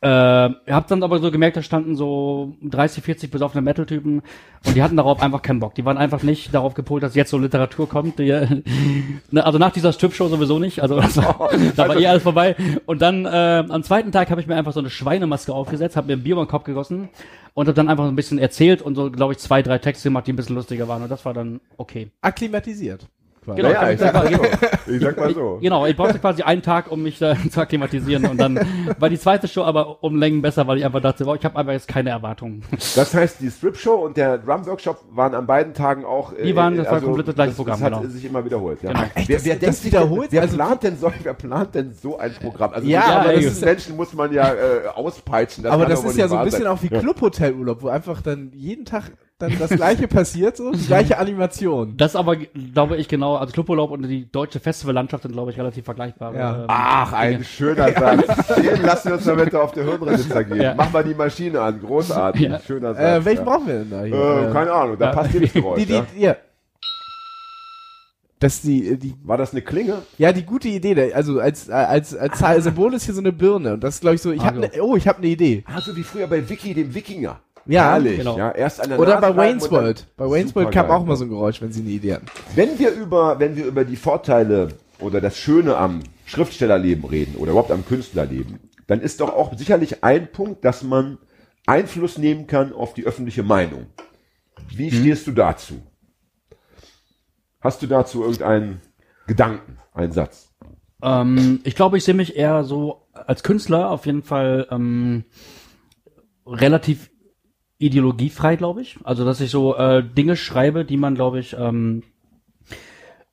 Äh, 0.03 0.07
hab 0.07 0.87
dann 0.87 1.03
aber 1.03 1.19
so 1.19 1.29
gemerkt, 1.29 1.57
da 1.57 1.61
standen 1.61 1.95
so 1.95 2.55
30, 2.63 3.03
40 3.03 3.29
besoffene 3.29 3.61
Metal-Typen 3.61 4.23
und 4.65 4.75
die 4.75 4.81
hatten 4.81 4.97
darauf 4.97 5.21
einfach 5.21 5.43
keinen 5.43 5.59
Bock. 5.59 5.75
Die 5.75 5.85
waren 5.85 5.99
einfach 5.99 6.23
nicht 6.23 6.55
darauf 6.55 6.73
gepolt, 6.73 7.03
dass 7.03 7.13
jetzt 7.13 7.29
so 7.29 7.37
Literatur 7.37 7.87
kommt. 7.87 8.17
Die, 8.17 8.31
ne, 9.31 9.45
also 9.45 9.59
nach 9.59 9.71
dieser 9.71 9.93
Strip-Show 9.93 10.27
sowieso 10.29 10.57
nicht. 10.57 10.81
Also 10.81 10.99
das 10.99 11.17
war, 11.17 11.51
da 11.75 11.87
war 11.87 11.97
eh 11.97 12.07
alles 12.07 12.23
vorbei. 12.23 12.55
Und 12.87 13.03
dann 13.03 13.25
äh, 13.25 13.63
am 13.69 13.83
zweiten 13.83 14.11
Tag 14.11 14.31
habe 14.31 14.41
ich 14.41 14.47
mir 14.47 14.55
einfach 14.55 14.73
so 14.73 14.79
eine 14.79 14.89
Schweinemaske 14.89 15.53
aufgesetzt, 15.53 15.95
habe 15.95 16.07
mir 16.07 16.13
ein 16.13 16.23
Bier 16.23 16.33
über 16.33 16.45
den 16.45 16.49
Kopf 16.49 16.63
gegossen 16.63 17.09
und 17.53 17.67
habe 17.67 17.75
dann 17.75 17.87
einfach 17.87 18.05
so 18.05 18.11
ein 18.11 18.15
bisschen 18.15 18.39
erzählt 18.39 18.81
und 18.81 18.95
so, 18.95 19.11
glaube 19.11 19.33
ich, 19.33 19.39
zwei, 19.39 19.61
drei 19.61 19.77
Texte 19.77 20.09
gemacht, 20.09 20.25
die 20.25 20.33
ein 20.33 20.35
bisschen 20.35 20.55
lustiger 20.55 20.87
waren. 20.87 21.03
Und 21.03 21.11
das 21.11 21.25
war 21.25 21.35
dann 21.35 21.61
okay. 21.77 22.09
Akklimatisiert. 22.21 23.07
Quasi. 23.43 23.61
Genau. 23.61 23.73
Naja, 23.73 23.91
ich 23.91 23.99
sag 23.99 24.13
mal 24.13 24.31
so. 24.31 24.91
Ich 24.91 25.01
sag 25.01 25.17
mal 25.17 25.33
so. 25.33 25.57
Genau, 25.61 25.85
ich 25.85 25.95
brauchte 25.95 26.19
quasi 26.19 26.41
einen 26.43 26.61
Tag, 26.61 26.91
um 26.91 27.01
mich 27.03 27.19
da 27.19 27.35
zu 27.49 27.59
akklimatisieren. 27.61 28.25
Und 28.25 28.37
dann 28.39 28.59
war 28.99 29.09
die 29.09 29.19
zweite 29.19 29.47
Show 29.47 29.63
aber 29.63 30.03
um 30.03 30.17
Längen 30.17 30.41
besser, 30.41 30.67
weil 30.67 30.77
ich 30.77 30.85
einfach 30.85 31.01
dachte, 31.01 31.25
wow, 31.25 31.35
ich 31.37 31.43
habe 31.45 31.55
einfach 31.57 31.73
jetzt 31.73 31.87
keine 31.87 32.09
Erwartungen. 32.11 32.63
Das 32.95 33.13
heißt, 33.13 33.39
die 33.41 33.49
Strip-Show 33.49 33.93
und 33.95 34.17
der 34.17 34.37
Drum-Workshop 34.37 35.03
waren 35.11 35.33
an 35.35 35.45
beiden 35.47 35.73
Tagen 35.73 36.05
auch. 36.05 36.33
äh, 36.33 36.43
Die 36.43 36.55
waren- 36.55 36.77
das 36.77 36.89
war 36.91 37.01
komplett 37.01 37.27
das 37.29 37.35
gleiche 37.35 37.49
das, 37.49 37.57
Programm, 37.57 37.79
Das 37.79 37.91
hat 37.91 37.99
genau. 38.01 38.11
sich 38.13 38.25
immer 38.25 38.45
wiederholt. 38.45 38.83
Ja. 38.83 38.91
Genau. 38.93 39.03
Echt, 39.15 39.29
wer, 39.29 39.35
das- 39.37 39.45
wer 39.45 39.53
das 39.55 39.59
denkt 39.61 39.75
sich 39.77 39.85
wiederholt? 39.85 40.27
Wer, 40.31 40.41
Also- 40.41 40.55
plant 40.57 40.83
denn 40.83 40.97
so, 40.97 41.11
wer 41.23 41.33
plant 41.33 41.75
denn 41.75 41.93
so 41.93 42.17
ein 42.19 42.33
Programm? 42.41 42.71
Also 42.73 42.87
Ja, 42.87 43.03
aber 43.21 43.33
das 43.33 43.45
ist- 43.45 43.65
Menschen 43.65 43.95
muss 43.95 44.13
man 44.13 44.31
ja 44.33 44.53
äh, 44.53 44.87
auspeitschen. 44.93 45.65
aber 45.65 45.85
das 45.85 46.03
ist 46.03 46.17
ja 46.17 46.27
so 46.27 46.35
ein 46.37 46.45
bisschen 46.45 46.63
sein. 46.63 46.67
auch 46.71 46.81
wie 46.83 46.89
Clubhotelurlaub, 46.89 47.81
wo 47.81 47.87
einfach 47.87 48.21
dann 48.21 48.51
jeden 48.53 48.85
Tag 48.85 49.11
dann 49.41 49.57
das 49.59 49.69
gleiche 49.71 50.07
passiert, 50.07 50.57
so 50.57 50.71
die 50.71 50.85
gleiche 50.85 51.17
Animation. 51.17 51.95
Das 51.97 52.15
aber, 52.15 52.35
glaube 52.35 52.97
ich, 52.97 53.07
genau, 53.07 53.35
also 53.35 53.51
Cluburlaub 53.53 53.91
und 53.91 54.03
die 54.07 54.31
deutsche 54.31 54.59
Festivallandschaft 54.59 55.23
sind, 55.23 55.31
glaube 55.33 55.51
ich, 55.51 55.57
relativ 55.57 55.85
vergleichbar. 55.85 56.33
Ja. 56.35 56.55
Ähm, 56.59 56.65
Ach, 56.67 57.13
ein 57.13 57.43
schöner 57.43 57.91
Satz. 57.91 58.55
Den 58.55 58.81
lassen 58.83 59.09
wir 59.09 59.15
uns 59.15 59.25
damit 59.25 59.53
auf 59.55 59.71
der 59.71 59.83
Hirnregister 59.85 60.43
geben. 60.43 60.61
Ja. 60.61 60.73
Mach 60.75 60.91
mal 60.91 61.03
die 61.03 61.13
Maschine 61.15 61.61
an. 61.61 61.79
Großartig. 61.81 62.41
Ja. 62.41 62.59
Schöner 62.59 62.93
Satz. 62.93 63.03
Äh, 63.21 63.25
welchen 63.25 63.45
ja. 63.45 63.51
brauchen 63.51 63.67
wir 63.67 63.73
denn 63.79 63.89
da 63.89 64.03
hier? 64.03 64.49
Äh, 64.49 64.53
keine 64.53 64.71
Ahnung, 64.73 64.97
da 64.97 65.11
passt 65.11 65.33
jedes 65.33 65.53
Geräusch. 65.53 65.79
die, 65.79 65.85
die, 65.87 65.93
ja. 65.93 66.05
ja. 66.17 66.35
Das 68.39 68.61
die, 68.63 68.97
die, 68.97 69.13
War 69.23 69.37
das 69.37 69.51
eine 69.51 69.61
Klinge? 69.61 70.01
ja, 70.17 70.33
die 70.33 70.41
gute 70.43 70.67
Idee, 70.67 71.13
also 71.13 71.39
als, 71.39 71.69
als, 71.69 72.15
als 72.15 72.39
Zahl- 72.39 72.59
Symbol 72.59 72.91
ist 72.95 73.05
hier 73.05 73.13
so 73.13 73.19
eine 73.21 73.31
Birne 73.31 73.73
und 73.75 73.83
das 73.83 73.95
ist, 73.95 74.01
glaube 74.01 74.15
ich, 74.15 74.21
so, 74.23 74.31
ich 74.31 74.41
Ah, 74.41 74.45
hab 74.45 74.55
ne, 74.55 74.71
oh, 74.81 74.95
ich 74.95 75.07
habe 75.07 75.19
eine 75.19 75.27
Idee. 75.27 75.63
Ah, 75.67 75.79
so 75.79 75.95
wie 75.95 76.01
früher 76.01 76.25
bei 76.25 76.49
Vicky, 76.49 76.73
dem 76.73 76.95
Wikinger. 76.95 77.39
Ja, 77.65 77.91
Herrlich. 77.91 78.17
genau. 78.17 78.37
Ja, 78.37 78.51
erst 78.51 78.81
an 78.81 78.89
der 78.89 78.99
Oder 78.99 79.19
Nase 79.19 79.33
bei 79.33 79.37
Wayne's 79.37 79.71
World. 79.71 80.07
Bei 80.17 80.25
Wayne's 80.25 80.55
World 80.55 80.71
kam 80.71 80.85
Supergeil. 80.85 81.01
auch 81.01 81.05
mal 81.05 81.15
so 81.15 81.25
ein 81.25 81.29
Geräusch, 81.29 81.61
wenn 81.61 81.71
sie 81.71 81.81
eine 81.81 81.89
Idee 81.91 82.15
hatten. 82.15 82.25
Wenn 82.55 82.79
wir 82.79 82.91
über, 82.91 83.39
wenn 83.39 83.55
wir 83.55 83.65
über 83.65 83.85
die 83.85 83.95
Vorteile 83.95 84.69
oder 84.99 85.21
das 85.21 85.37
Schöne 85.37 85.77
am 85.77 86.01
Schriftstellerleben 86.25 87.05
reden 87.05 87.35
oder 87.35 87.51
überhaupt 87.51 87.71
am 87.71 87.85
Künstlerleben, 87.85 88.59
dann 88.87 89.01
ist 89.01 89.21
doch 89.21 89.33
auch 89.33 89.55
sicherlich 89.57 90.03
ein 90.03 90.31
Punkt, 90.31 90.65
dass 90.65 90.83
man 90.83 91.17
Einfluss 91.65 92.17
nehmen 92.17 92.47
kann 92.47 92.73
auf 92.73 92.93
die 92.93 93.05
öffentliche 93.05 93.43
Meinung. 93.43 93.87
Wie 94.69 94.91
stehst 94.91 95.27
du 95.27 95.31
dazu? 95.31 95.81
Hast 97.59 97.81
du 97.81 97.87
dazu 97.87 98.23
irgendeinen 98.23 98.81
Gedanken, 99.27 99.77
einen 99.93 100.11
Satz? 100.11 100.49
Ähm, 101.03 101.61
ich 101.63 101.75
glaube, 101.75 101.97
ich 101.97 102.03
sehe 102.03 102.13
mich 102.13 102.35
eher 102.35 102.63
so 102.63 103.07
als 103.13 103.43
Künstler 103.43 103.89
auf 103.91 104.05
jeden 104.05 104.23
Fall 104.23 104.67
ähm, 104.71 105.25
relativ 106.45 107.10
ideologiefrei, 107.81 108.55
glaube 108.55 108.81
ich. 108.81 108.97
Also, 109.03 109.25
dass 109.25 109.41
ich 109.41 109.49
so 109.49 109.75
äh, 109.75 110.03
Dinge 110.03 110.35
schreibe, 110.35 110.85
die 110.85 110.97
man, 110.97 111.15
glaube 111.15 111.39
ich, 111.39 111.55
ähm, 111.57 112.03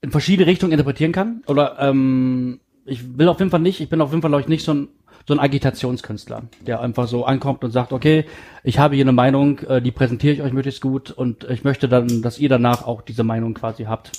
in 0.01 0.11
verschiedene 0.11 0.47
Richtungen 0.47 0.73
interpretieren 0.73 1.13
kann. 1.13 1.43
Oder 1.47 1.77
ähm, 1.81 2.61
ich 2.85 3.19
will 3.19 3.29
auf 3.29 3.39
jeden 3.39 3.51
Fall 3.51 3.61
nicht, 3.61 3.81
ich 3.81 3.89
bin 3.89 4.01
auf 4.01 4.11
jeden 4.11 4.23
Fall, 4.23 4.31
glaube 4.31 4.43
ich, 4.43 4.49
nicht 4.49 4.65
so 4.65 4.75
ein 4.75 4.89
so 5.27 5.35
ein 5.35 5.41
Agitationskünstler, 5.41 6.45
der 6.67 6.81
einfach 6.81 7.07
so 7.07 7.27
ankommt 7.27 7.63
und 7.63 7.71
sagt, 7.71 7.93
okay, 7.93 8.25
ich 8.65 8.79
habe 8.79 8.95
hier 8.95 9.05
eine 9.05 9.13
Meinung, 9.13 9.59
äh, 9.59 9.83
die 9.83 9.91
präsentiere 9.91 10.33
ich 10.33 10.41
euch 10.41 10.55
möglichst 10.55 10.81
gut 10.81 11.11
und 11.11 11.45
ich 11.45 11.65
möchte 11.65 11.87
dann, 11.87 12.23
dass 12.23 12.39
ihr 12.39 12.49
danach 12.49 12.87
auch 12.87 13.03
diese 13.03 13.25
Meinung 13.25 13.53
quasi 13.53 13.85
habt, 13.85 14.13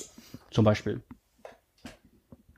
zum 0.52 0.64
Beispiel. 0.64 1.00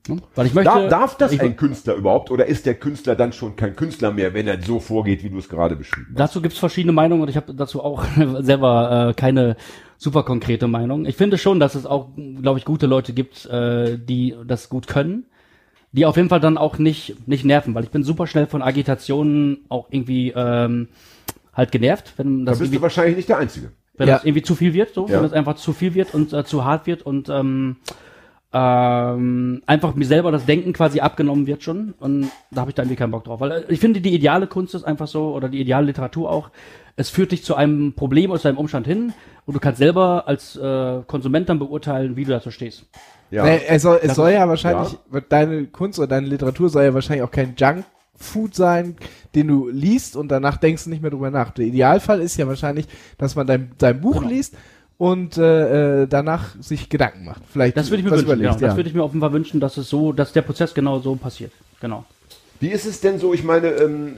Hm? 0.08 0.20
Weil 0.34 0.46
ich 0.46 0.54
möchte, 0.54 0.70
Darf, 0.72 0.88
darf 0.88 1.16
das 1.16 1.32
ich, 1.32 1.40
ein 1.40 1.56
Künstler 1.56 1.94
überhaupt 1.94 2.30
oder 2.32 2.46
ist 2.46 2.66
der 2.66 2.74
Künstler 2.74 3.14
dann 3.14 3.32
schon 3.32 3.54
kein 3.54 3.76
Künstler 3.76 4.10
mehr, 4.12 4.34
wenn 4.34 4.48
er 4.48 4.60
so 4.60 4.80
vorgeht, 4.80 5.22
wie 5.22 5.30
du 5.30 5.38
es 5.38 5.48
gerade 5.48 5.76
beschrieben 5.76 6.08
hast? 6.10 6.18
Dazu 6.18 6.42
gibt's 6.42 6.58
verschiedene 6.58 6.92
Meinungen 6.92 7.22
und 7.22 7.28
ich 7.28 7.36
habe 7.36 7.54
dazu 7.54 7.82
auch 7.84 8.04
selber 8.40 9.10
äh, 9.10 9.14
keine 9.14 9.56
super 9.98 10.24
konkrete 10.24 10.66
Meinung. 10.66 11.06
Ich 11.06 11.16
finde 11.16 11.38
schon, 11.38 11.60
dass 11.60 11.76
es 11.76 11.86
auch, 11.86 12.08
glaube 12.16 12.58
ich, 12.58 12.64
gute 12.64 12.86
Leute 12.86 13.12
gibt, 13.12 13.46
äh, 13.46 13.96
die 13.96 14.34
das 14.44 14.68
gut 14.68 14.88
können, 14.88 15.26
die 15.92 16.04
auf 16.04 16.16
jeden 16.16 16.30
Fall 16.30 16.40
dann 16.40 16.58
auch 16.58 16.78
nicht 16.78 17.28
nicht 17.28 17.44
nerven, 17.44 17.72
weil 17.76 17.84
ich 17.84 17.90
bin 17.90 18.02
super 18.02 18.26
schnell 18.26 18.48
von 18.48 18.60
Agitationen 18.62 19.58
auch 19.68 19.86
irgendwie 19.90 20.32
ähm, 20.34 20.88
halt 21.52 21.70
genervt, 21.70 22.14
wenn 22.16 22.44
Da 22.44 22.50
das 22.52 22.58
bist 22.58 22.68
irgendwie 22.70 22.78
du 22.78 22.82
wahrscheinlich 22.82 23.16
nicht 23.16 23.28
der 23.28 23.38
Einzige. 23.38 23.70
wenn 23.96 24.08
Ja. 24.08 24.14
das 24.16 24.24
irgendwie 24.24 24.42
zu 24.42 24.56
viel 24.56 24.74
wird, 24.74 24.94
so, 24.94 25.06
Ja. 25.06 25.18
wenn 25.18 25.26
es 25.26 25.32
einfach 25.32 25.54
zu 25.54 25.72
viel 25.72 25.94
wird 25.94 26.12
und 26.12 26.32
äh, 26.32 26.44
zu 26.44 26.64
hart 26.64 26.88
wird 26.88 27.02
und 27.02 27.28
ähm, 27.28 27.76
ähm, 28.52 29.62
einfach 29.66 29.94
mir 29.94 30.04
selber 30.04 30.30
das 30.30 30.44
Denken 30.46 30.72
quasi 30.72 31.00
abgenommen 31.00 31.46
wird 31.46 31.62
schon 31.62 31.94
und 32.00 32.30
da 32.50 32.60
habe 32.62 32.70
ich 32.70 32.74
da 32.74 32.82
irgendwie 32.82 32.96
keinen 32.96 33.10
Bock 33.10 33.24
drauf. 33.24 33.40
Weil 33.40 33.50
äh, 33.52 33.64
ich 33.68 33.80
finde, 33.80 34.00
die 34.00 34.14
ideale 34.14 34.46
Kunst 34.46 34.74
ist 34.74 34.84
einfach 34.84 35.06
so, 35.08 35.34
oder 35.34 35.48
die 35.48 35.60
ideale 35.60 35.86
Literatur 35.86 36.30
auch, 36.30 36.50
es 36.96 37.08
führt 37.08 37.32
dich 37.32 37.44
zu 37.44 37.54
einem 37.54 37.94
Problem 37.94 38.30
aus 38.30 38.42
deinem 38.42 38.58
Umstand 38.58 38.86
hin 38.86 39.14
und 39.46 39.54
du 39.54 39.60
kannst 39.60 39.78
selber 39.78 40.24
als 40.26 40.56
äh, 40.56 41.00
Konsument 41.06 41.48
dann 41.48 41.58
beurteilen, 41.58 42.16
wie 42.16 42.24
du 42.24 42.30
dazu 42.32 42.50
stehst. 42.50 42.84
Ja. 43.30 43.44
Nee, 43.44 43.60
es 43.66 43.80
soll, 43.82 43.98
es 44.02 44.08
Das 44.08 44.16
soll 44.16 44.28
ist- 44.30 44.34
ja 44.36 44.46
wahrscheinlich, 44.48 44.98
deine 45.30 45.64
Kunst 45.66 45.98
oder 45.98 46.08
deine 46.08 46.26
Literatur 46.26 46.68
soll 46.68 46.84
ja 46.84 46.92
wahrscheinlich 46.92 47.22
auch 47.24 47.30
kein 47.30 47.54
Junkfood 47.56 48.54
sein, 48.54 48.96
den 49.34 49.48
du 49.48 49.68
liest 49.70 50.16
und 50.16 50.28
danach 50.28 50.58
denkst 50.58 50.84
du 50.84 50.90
nicht 50.90 51.00
mehr 51.00 51.10
drüber 51.10 51.30
nach. 51.30 51.50
Der 51.52 51.64
Idealfall 51.64 52.20
ist 52.20 52.36
ja 52.36 52.46
wahrscheinlich, 52.46 52.86
dass 53.16 53.34
man 53.34 53.46
dein, 53.46 53.70
dein 53.78 54.02
Buch 54.02 54.18
Genau. 54.18 54.28
liest 54.28 54.54
und 55.02 55.36
äh, 55.36 56.02
äh, 56.02 56.06
danach 56.06 56.54
sich 56.60 56.88
Gedanken 56.88 57.24
macht. 57.24 57.42
Vielleicht 57.52 57.76
Das 57.76 57.90
würde 57.90 58.02
ich 58.02 58.04
mir 58.04 58.12
wünschen. 58.12 58.24
überlegt, 58.24 58.54
genau. 58.54 58.68
Das 58.68 58.76
würde 58.76 58.88
ich 58.88 58.94
mir 58.94 59.02
offenbar 59.02 59.32
wünschen, 59.32 59.58
dass 59.58 59.76
es 59.76 59.88
so, 59.88 60.12
dass 60.12 60.32
der 60.32 60.42
Prozess 60.42 60.74
genau 60.74 61.00
so 61.00 61.16
passiert. 61.16 61.50
Genau. 61.80 62.04
Wie 62.60 62.68
ist 62.68 62.86
es 62.86 63.00
denn 63.00 63.18
so? 63.18 63.34
Ich 63.34 63.42
meine, 63.42 63.66
ähm, 63.70 64.12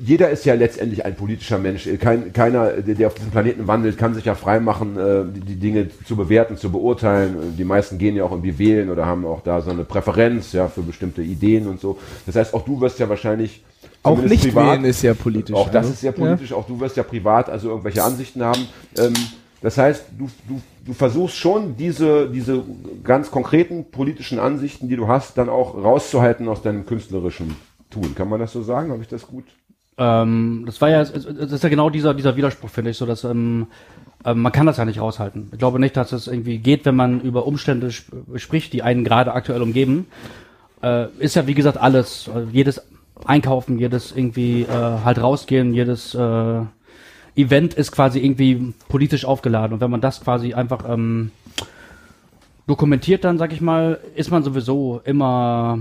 jeder 0.00 0.30
ist 0.30 0.44
ja 0.44 0.54
letztendlich 0.54 1.04
ein 1.04 1.14
politischer 1.14 1.58
Mensch. 1.58 1.88
Kein, 2.00 2.32
keiner, 2.32 2.72
der 2.82 3.06
auf 3.06 3.14
diesem 3.14 3.30
Planeten 3.30 3.68
wandelt, 3.68 3.96
kann 3.96 4.12
sich 4.12 4.24
ja 4.24 4.34
freimachen, 4.34 4.98
äh, 4.98 5.24
die, 5.32 5.40
die 5.40 5.54
Dinge 5.54 5.88
zu 6.04 6.16
bewerten, 6.16 6.56
zu 6.56 6.72
beurteilen. 6.72 7.54
Die 7.56 7.62
meisten 7.62 7.96
gehen 7.96 8.16
ja 8.16 8.24
auch 8.24 8.32
irgendwie 8.32 8.58
wählen 8.58 8.90
oder 8.90 9.06
haben 9.06 9.24
auch 9.24 9.42
da 9.42 9.60
so 9.60 9.70
eine 9.70 9.84
Präferenz 9.84 10.50
ja, 10.50 10.66
für 10.66 10.82
bestimmte 10.82 11.22
Ideen 11.22 11.68
und 11.68 11.80
so. 11.80 11.96
Das 12.26 12.34
heißt, 12.34 12.54
auch 12.54 12.64
du 12.64 12.80
wirst 12.80 12.98
ja 12.98 13.08
wahrscheinlich 13.08 13.62
auch 14.02 14.18
nicht 14.18 14.52
wählen 14.52 14.84
ist 14.84 15.02
ja 15.02 15.14
politisch. 15.14 15.54
Auch 15.54 15.68
das 15.68 15.76
also, 15.76 15.90
ist 15.90 16.00
sehr 16.00 16.12
politisch. 16.12 16.52
Auch 16.52 16.66
du 16.66 16.80
wirst 16.80 16.96
ja 16.96 17.04
privat 17.04 17.48
also 17.48 17.68
irgendwelche 17.68 18.02
Ansichten 18.02 18.42
haben. 18.42 18.66
Ähm, 18.98 19.14
das 19.66 19.78
heißt, 19.78 20.04
du, 20.16 20.30
du, 20.48 20.62
du 20.84 20.92
versuchst 20.92 21.34
schon 21.38 21.76
diese, 21.76 22.30
diese 22.30 22.62
ganz 23.02 23.32
konkreten 23.32 23.90
politischen 23.90 24.38
Ansichten, 24.38 24.88
die 24.88 24.94
du 24.94 25.08
hast, 25.08 25.36
dann 25.38 25.48
auch 25.48 25.74
rauszuhalten 25.74 26.48
aus 26.48 26.62
deinem 26.62 26.86
künstlerischen 26.86 27.56
Tun. 27.90 28.14
Kann 28.14 28.28
man 28.28 28.38
das 28.38 28.52
so 28.52 28.62
sagen? 28.62 28.92
Habe 28.92 29.02
ich 29.02 29.08
das 29.08 29.26
gut? 29.26 29.42
Ähm, 29.98 30.62
das 30.66 30.80
war 30.80 30.90
ja, 30.90 31.02
das 31.02 31.16
ist 31.16 31.64
ja 31.64 31.68
genau 31.68 31.90
dieser, 31.90 32.14
dieser 32.14 32.36
Widerspruch, 32.36 32.70
finde 32.70 32.92
ich, 32.92 32.96
so 32.96 33.06
dass 33.06 33.24
ähm, 33.24 33.66
ähm, 34.24 34.40
man 34.40 34.52
kann 34.52 34.66
das 34.66 34.76
ja 34.76 34.84
nicht 34.84 35.00
raushalten. 35.00 35.48
Ich 35.50 35.58
glaube 35.58 35.80
nicht, 35.80 35.96
dass 35.96 36.12
es 36.12 36.28
irgendwie 36.28 36.58
geht, 36.58 36.84
wenn 36.84 36.94
man 36.94 37.20
über 37.20 37.44
Umstände 37.44 37.88
sp 37.90 38.14
spricht, 38.36 38.72
die 38.72 38.84
einen 38.84 39.02
gerade 39.02 39.32
aktuell 39.32 39.62
umgeben. 39.62 40.06
Äh, 40.80 41.08
ist 41.18 41.34
ja 41.34 41.48
wie 41.48 41.54
gesagt 41.54 41.76
alles, 41.76 42.30
äh, 42.32 42.44
jedes 42.52 42.86
Einkaufen, 43.24 43.80
jedes 43.80 44.12
irgendwie 44.12 44.62
äh, 44.62 44.68
halt 44.68 45.20
rausgehen, 45.20 45.74
jedes 45.74 46.14
äh, 46.14 46.60
Event 47.36 47.74
ist 47.74 47.92
quasi 47.92 48.18
irgendwie 48.18 48.74
politisch 48.88 49.24
aufgeladen. 49.24 49.74
Und 49.74 49.80
wenn 49.80 49.90
man 49.90 50.00
das 50.00 50.20
quasi 50.22 50.54
einfach 50.54 50.88
ähm, 50.88 51.30
dokumentiert, 52.66 53.24
dann 53.24 53.38
sag 53.38 53.52
ich 53.52 53.60
mal, 53.60 54.00
ist 54.14 54.30
man 54.30 54.42
sowieso 54.42 55.00
immer 55.04 55.78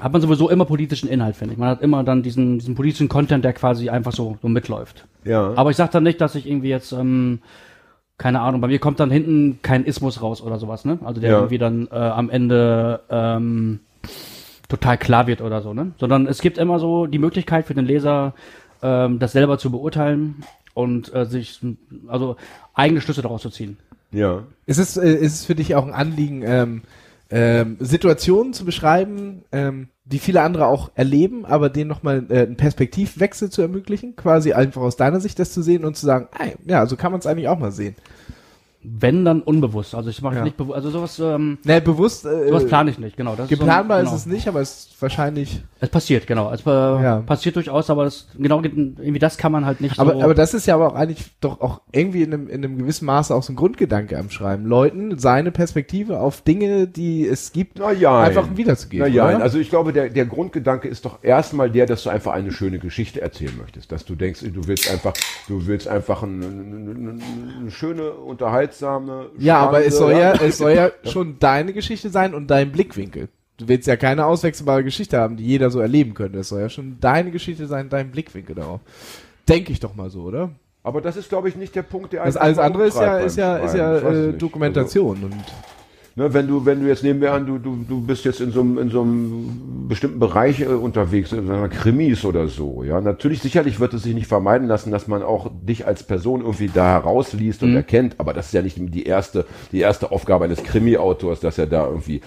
hat 0.00 0.12
man 0.12 0.22
sowieso 0.22 0.48
immer 0.48 0.64
politischen 0.64 1.08
Inhalt, 1.08 1.36
finde 1.36 1.52
ich. 1.54 1.58
Man 1.58 1.68
hat 1.68 1.82
immer 1.82 2.02
dann 2.04 2.22
diesen, 2.22 2.58
diesen 2.58 2.74
politischen 2.74 3.08
Content, 3.08 3.44
der 3.44 3.52
quasi 3.52 3.90
einfach 3.90 4.12
so, 4.12 4.38
so 4.40 4.48
mitläuft. 4.48 5.06
Ja. 5.24 5.52
Aber 5.56 5.70
ich 5.70 5.76
sag 5.76 5.90
dann 5.90 6.04
nicht, 6.04 6.20
dass 6.20 6.34
ich 6.34 6.48
irgendwie 6.48 6.70
jetzt, 6.70 6.92
ähm, 6.92 7.40
keine 8.16 8.40
Ahnung, 8.40 8.60
bei 8.60 8.68
mir 8.68 8.78
kommt 8.78 8.98
dann 8.98 9.10
hinten 9.10 9.58
kein 9.62 9.84
Ismus 9.84 10.22
raus 10.22 10.40
oder 10.42 10.58
sowas, 10.58 10.84
ne? 10.84 10.98
Also 11.04 11.20
der 11.20 11.30
Ja. 11.30 11.36
irgendwie 11.38 11.58
dann 11.58 11.88
äh, 11.92 11.96
am 11.96 12.30
Ende 12.30 13.00
ähm, 13.10 13.80
total 14.68 14.96
klar 14.96 15.26
wird 15.26 15.42
oder 15.42 15.60
so, 15.60 15.74
ne? 15.74 15.92
Sondern 15.98 16.26
es 16.26 16.40
gibt 16.40 16.56
immer 16.56 16.78
so 16.78 17.06
die 17.06 17.18
Möglichkeit 17.18 17.66
für 17.66 17.74
den 17.74 17.84
Leser, 17.84 18.34
ähm, 18.82 19.18
das 19.18 19.32
selber 19.32 19.58
zu 19.58 19.70
beurteilen 19.70 20.42
und 20.80 21.14
äh, 21.14 21.26
sich, 21.26 21.60
also 22.08 22.36
eigene 22.74 23.00
Schlüsse 23.00 23.22
daraus 23.22 23.42
zu 23.42 23.50
ziehen. 23.50 23.76
ja. 24.10 24.44
Ist 24.66 24.78
es, 24.78 24.96
äh, 24.96 25.12
ist 25.12 25.34
es 25.34 25.44
für 25.44 25.54
dich 25.54 25.74
auch 25.74 25.86
ein 25.86 25.92
Anliegen, 25.92 26.42
ähm, 26.44 26.82
ähm, 27.30 27.76
Situationen 27.78 28.52
zu 28.52 28.64
beschreiben, 28.64 29.44
ähm, 29.52 29.88
die 30.04 30.18
viele 30.18 30.42
andere 30.42 30.66
auch 30.66 30.90
erleben, 30.96 31.44
aber 31.44 31.70
denen 31.70 31.88
nochmal 31.88 32.26
äh, 32.28 32.40
einen 32.40 32.56
Perspektivwechsel 32.56 33.50
zu 33.50 33.62
ermöglichen? 33.62 34.16
Quasi 34.16 34.52
einfach 34.52 34.82
aus 34.82 34.96
deiner 34.96 35.20
Sicht 35.20 35.38
das 35.38 35.52
zu 35.52 35.62
sehen 35.62 35.84
und 35.84 35.96
zu 35.96 36.06
sagen, 36.06 36.28
ey, 36.38 36.56
ja, 36.66 36.86
so 36.86 36.96
kann 36.96 37.12
man 37.12 37.20
es 37.20 37.26
eigentlich 37.26 37.48
auch 37.48 37.58
mal 37.58 37.70
sehen. 37.70 37.94
Wenn 38.82 39.26
dann 39.26 39.42
unbewusst. 39.42 39.94
Also 39.94 40.08
ich 40.08 40.22
mache 40.22 40.36
Ja. 40.36 40.42
nicht 40.44 40.56
bewusst, 40.56 40.74
also 40.76 40.88
sowas, 40.88 41.18
ähm, 41.18 41.58
Ne, 41.64 41.82
bewusst, 41.82 42.24
äh, 42.24 42.48
sowas 42.48 42.64
plane 42.66 42.90
ich 42.90 42.98
nicht, 42.98 43.14
genau. 43.14 43.36
Das 43.36 43.46
geplanbar 43.48 43.98
so, 43.98 44.00
ein- 44.00 44.04
genau. 44.06 44.16
ist 44.16 44.20
es 44.22 44.26
nicht, 44.26 44.48
aber 44.48 44.62
es 44.62 44.70
ist 44.86 45.02
wahrscheinlich. 45.02 45.62
Es 45.80 45.90
passiert, 45.90 46.26
genau. 46.26 46.50
Es 46.50 46.64
äh, 46.64 46.70
Ja. 46.70 47.16
passiert 47.26 47.56
durchaus, 47.56 47.90
aber 47.90 48.04
das, 48.04 48.28
genau, 48.38 48.62
irgendwie 48.62 49.18
das 49.18 49.36
kann 49.36 49.52
man 49.52 49.66
halt 49.66 49.82
nicht 49.82 49.98
Aber, 50.00 50.14
so. 50.14 50.22
aber 50.22 50.34
das 50.34 50.54
ist 50.54 50.64
ja 50.64 50.76
aber 50.76 50.88
auch 50.88 50.94
eigentlich 50.94 51.30
doch 51.42 51.60
auch 51.60 51.82
irgendwie 51.92 52.22
in 52.22 52.32
einem, 52.32 52.48
in 52.48 52.64
einem 52.64 52.78
gewissen 52.78 53.04
Maße 53.04 53.34
auch 53.34 53.42
so 53.42 53.52
ein 53.52 53.56
Grundgedanke 53.56 54.18
am 54.18 54.30
Schreiben. 54.30 54.64
Leuten 54.64 55.18
seine 55.18 55.50
Perspektive 55.50 56.18
auf 56.20 56.40
Dinge, 56.40 56.86
die 56.86 57.26
es 57.26 57.52
gibt, 57.52 57.78
Na 57.80 57.92
ja. 57.92 58.20
einfach 58.22 58.56
wiederzugeben. 58.56 59.06
Na 59.06 59.14
ja, 59.14 59.28
oder? 59.28 59.42
also 59.42 59.58
ich 59.58 59.68
glaube, 59.68 59.92
der, 59.92 60.08
der 60.08 60.24
Grundgedanke 60.24 60.88
ist 60.88 61.04
doch 61.04 61.18
erstmal 61.22 61.70
der, 61.70 61.84
dass 61.84 62.02
du 62.04 62.08
einfach 62.10 62.32
eine 62.32 62.50
schöne 62.50 62.78
Geschichte 62.78 63.20
erzählen 63.20 63.56
möchtest. 63.60 63.92
Dass 63.92 64.06
du 64.06 64.14
denkst, 64.14 64.40
du 64.40 64.66
willst 64.66 64.90
einfach, 64.90 65.12
du 65.48 65.66
willst 65.66 65.86
einfach 65.86 66.22
ein- 66.22 66.40
ein- 66.40 66.88
ein- 66.88 67.22
eine 67.60 67.70
schöne, 67.70 68.12
unterhaltsame. 68.70 69.30
Ja, 69.38 69.58
aber 69.58 69.84
es 69.84 69.96
soll 69.96 70.12
ja, 70.12 70.32
es 70.34 70.58
soll 70.58 70.72
ja 70.72 70.90
schon 71.04 71.38
deine 71.38 71.72
Geschichte 71.72 72.10
sein 72.10 72.34
und 72.34 72.48
dein 72.48 72.72
Blickwinkel. 72.72 73.28
Du 73.56 73.68
willst 73.68 73.86
ja 73.86 73.96
keine 73.96 74.24
auswechselbare 74.24 74.82
Geschichte 74.84 75.18
haben, 75.18 75.36
die 75.36 75.44
jeder 75.44 75.70
so 75.70 75.80
erleben 75.80 76.14
könnte. 76.14 76.38
Es 76.38 76.48
soll 76.48 76.60
ja 76.60 76.70
schon 76.70 76.96
deine 77.00 77.30
Geschichte 77.30 77.66
sein, 77.66 77.90
dein 77.90 78.10
Blickwinkel 78.10 78.54
darauf. 78.54 78.80
Denke 79.48 79.72
ich 79.72 79.80
doch 79.80 79.94
mal 79.94 80.08
so, 80.08 80.22
oder? 80.22 80.50
Aber 80.82 81.02
das 81.02 81.16
ist, 81.16 81.28
glaube 81.28 81.50
ich, 81.50 81.56
nicht 81.56 81.74
der 81.74 81.82
Punkt, 81.82 82.14
der 82.14 82.24
Das 82.24 82.38
alles 82.38 82.58
andere 82.58 82.86
ist 82.86 82.96
ja, 82.96 83.18
ist 83.18 83.36
ja, 83.36 83.58
ist 83.58 83.74
ja 83.74 83.98
Ich 83.98 84.04
weiß 84.04 84.16
äh, 84.16 84.26
nicht. 84.28 84.42
Dokumentation 84.42 85.24
und 85.24 85.32
Also, 85.34 85.44
ne, 86.20 86.34
wenn 86.34 86.46
du, 86.46 86.66
wenn 86.66 86.80
du 86.80 86.86
jetzt 86.86 87.02
nehmen 87.02 87.20
wir 87.20 87.32
an, 87.32 87.46
du, 87.46 87.58
du, 87.58 87.76
du 87.88 88.00
bist 88.02 88.24
jetzt 88.26 88.40
in 88.40 88.52
so 88.52 88.60
einem, 88.60 88.78
in 88.78 88.90
so 88.90 89.00
einem 89.00 89.88
bestimmten 89.88 90.18
Bereich 90.18 90.60
äh, 90.60 90.66
unterwegs, 90.66 91.32
in 91.32 91.50
einer 91.50 91.68
Krimis 91.68 92.24
oder 92.24 92.46
so, 92.46 92.84
ja. 92.84 93.00
Natürlich, 93.00 93.40
sicherlich 93.40 93.80
wird 93.80 93.94
es 93.94 94.02
sich 94.02 94.14
nicht 94.14 94.26
vermeiden 94.26 94.68
lassen, 94.68 94.90
dass 94.90 95.08
man 95.08 95.22
auch 95.22 95.50
dich 95.62 95.86
als 95.86 96.02
Person 96.02 96.42
irgendwie 96.42 96.68
da 96.72 96.88
herausliest 96.92 97.62
Mhm. 97.62 97.68
und 97.68 97.76
erkennt, 97.76 98.14
aber 98.18 98.34
das 98.34 98.46
ist 98.46 98.52
ja 98.52 98.62
nicht 98.62 98.76
die 98.78 99.04
erste, 99.04 99.46
die 99.72 99.80
erste 99.80 100.12
Aufgabe 100.12 100.44
eines 100.44 100.62
Krimi-Autors, 100.62 101.40
dass 101.40 101.56
er 101.58 101.66
da 101.66 101.86
irgendwie 101.86 102.20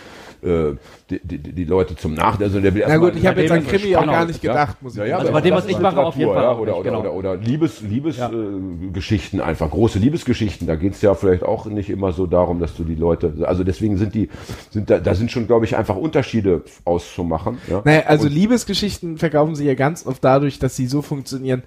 äh, 0.44 0.76
die, 1.10 1.20
die, 1.20 1.38
die 1.54 1.64
Leute 1.66 1.96
zum 1.96 2.14
Nachdenken, 2.14 2.44
also 2.44 2.60
der 2.60 2.74
will 2.74 2.84
Na 2.86 2.90
erstmal- 2.94 3.12
gut, 3.12 3.20
ich 3.20 3.26
habe 3.28 3.42
jetzt 3.42 3.52
an 3.52 3.66
Krimi 3.66 3.96
auch 3.96 4.06
gar 4.06 4.26
nicht 4.26 4.42
gedacht, 4.42 4.82
muss 4.82 4.94
ich 4.94 5.00
ja, 5.00 5.06
ja, 5.06 5.18
Also 5.18 5.30
aber 5.30 5.40
bei 5.40 5.42
dem, 5.42 5.56
das 5.56 5.64
was 5.66 5.72
ich 5.72 5.80
mache, 5.80 6.00
auf 6.04 6.16
jeden 6.16 6.34
Fall 6.34 6.44
ja, 6.44 6.56
oder, 6.58 6.78
oder, 6.78 6.84
genau. 6.84 7.00
oder, 7.00 7.14
oder 7.14 7.36
Liebes, 7.38 7.82
Liebes 7.82 8.18
Ja. 8.18 8.32
äh, 8.32 9.42
einfach, 9.42 9.70
große 9.70 10.00
Liebesgeschichten, 10.00 10.68
da 10.68 10.76
geht's 10.76 11.02
ja 11.02 11.14
vielleicht 11.16 11.44
auch 11.44 11.66
nicht 11.66 11.90
immer 11.90 12.12
so 12.14 12.28
darum, 12.28 12.60
dass 12.60 12.76
du 12.76 12.84
die 12.84 12.96
Leute, 12.96 13.34
also 13.48 13.64
deswegen 13.64 13.98
sind 13.98 14.14
die, 14.16 14.30
sind 14.70 14.90
da, 14.90 15.00
da 15.00 15.16
sind 15.16 15.32
schon, 15.32 15.48
glaube 15.48 15.66
ich, 15.66 15.76
einfach 15.78 15.96
Unterschiede 15.96 16.64
auszumachen. 16.86 17.58
Ja? 17.70 17.82
Naja, 17.86 18.04
also 18.08 18.26
Und- 18.28 18.34
Liebesgeschichten 18.34 19.18
verkaufen 19.18 19.56
sie 19.56 19.66
ja 19.66 19.74
ganz 19.76 20.06
oft 20.06 20.24
dadurch, 20.24 20.60
dass 20.60 20.76
sie 20.76 20.88
so 20.88 21.02
funktionieren, 21.02 21.64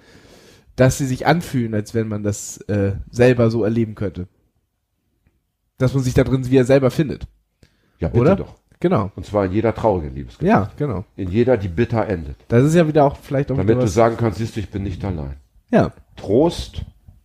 dass 0.75 0.97
sie 0.99 1.05
sich 1.07 1.25
anfühlen, 1.25 1.73
als 1.73 1.95
wenn 1.95 2.07
man 2.07 2.21
das 2.23 2.57
äh, 2.67 2.91
selber 3.09 3.49
so 3.49 3.63
erleben 3.63 3.95
könnte. 3.95 4.27
Dass 5.79 5.93
man 5.93 6.03
sich 6.03 6.13
da 6.13 6.23
drin 6.23 6.49
wie 6.49 6.57
er 6.57 6.65
selber 6.65 6.91
findet. 6.91 7.27
ja, 7.99 8.07
bitte 8.09 8.21
oder? 8.21 8.35
doch. 8.35 8.55
Genau. 8.79 9.11
Und 9.15 9.25
zwar 9.25 9.45
in 9.45 9.51
jeder 9.53 9.73
traurigen 9.73 10.13
Liebesgeschichte. 10.13 10.47
Ja, 10.47 10.71
genau. 10.77 11.03
In 11.15 11.31
jeder, 11.31 11.57
die 11.57 11.67
bitter 11.67 12.07
endet. 12.07 12.35
Das 12.47 12.63
ist 12.63 12.75
ja 12.75 12.87
wieder 12.87 13.05
auch 13.05 13.17
vielleicht 13.17 13.51
auch 13.51 13.57
Damit 13.57 13.81
du 13.81 13.87
sagen 13.87 14.17
kannst, 14.17 14.37
siehst 14.37 14.55
du, 14.55 14.59
ich 14.59 14.69
bin 14.69 14.83
nicht 14.83 15.03
allein. 15.03 15.37
Ja. 15.71 15.91
Trost 16.15 16.83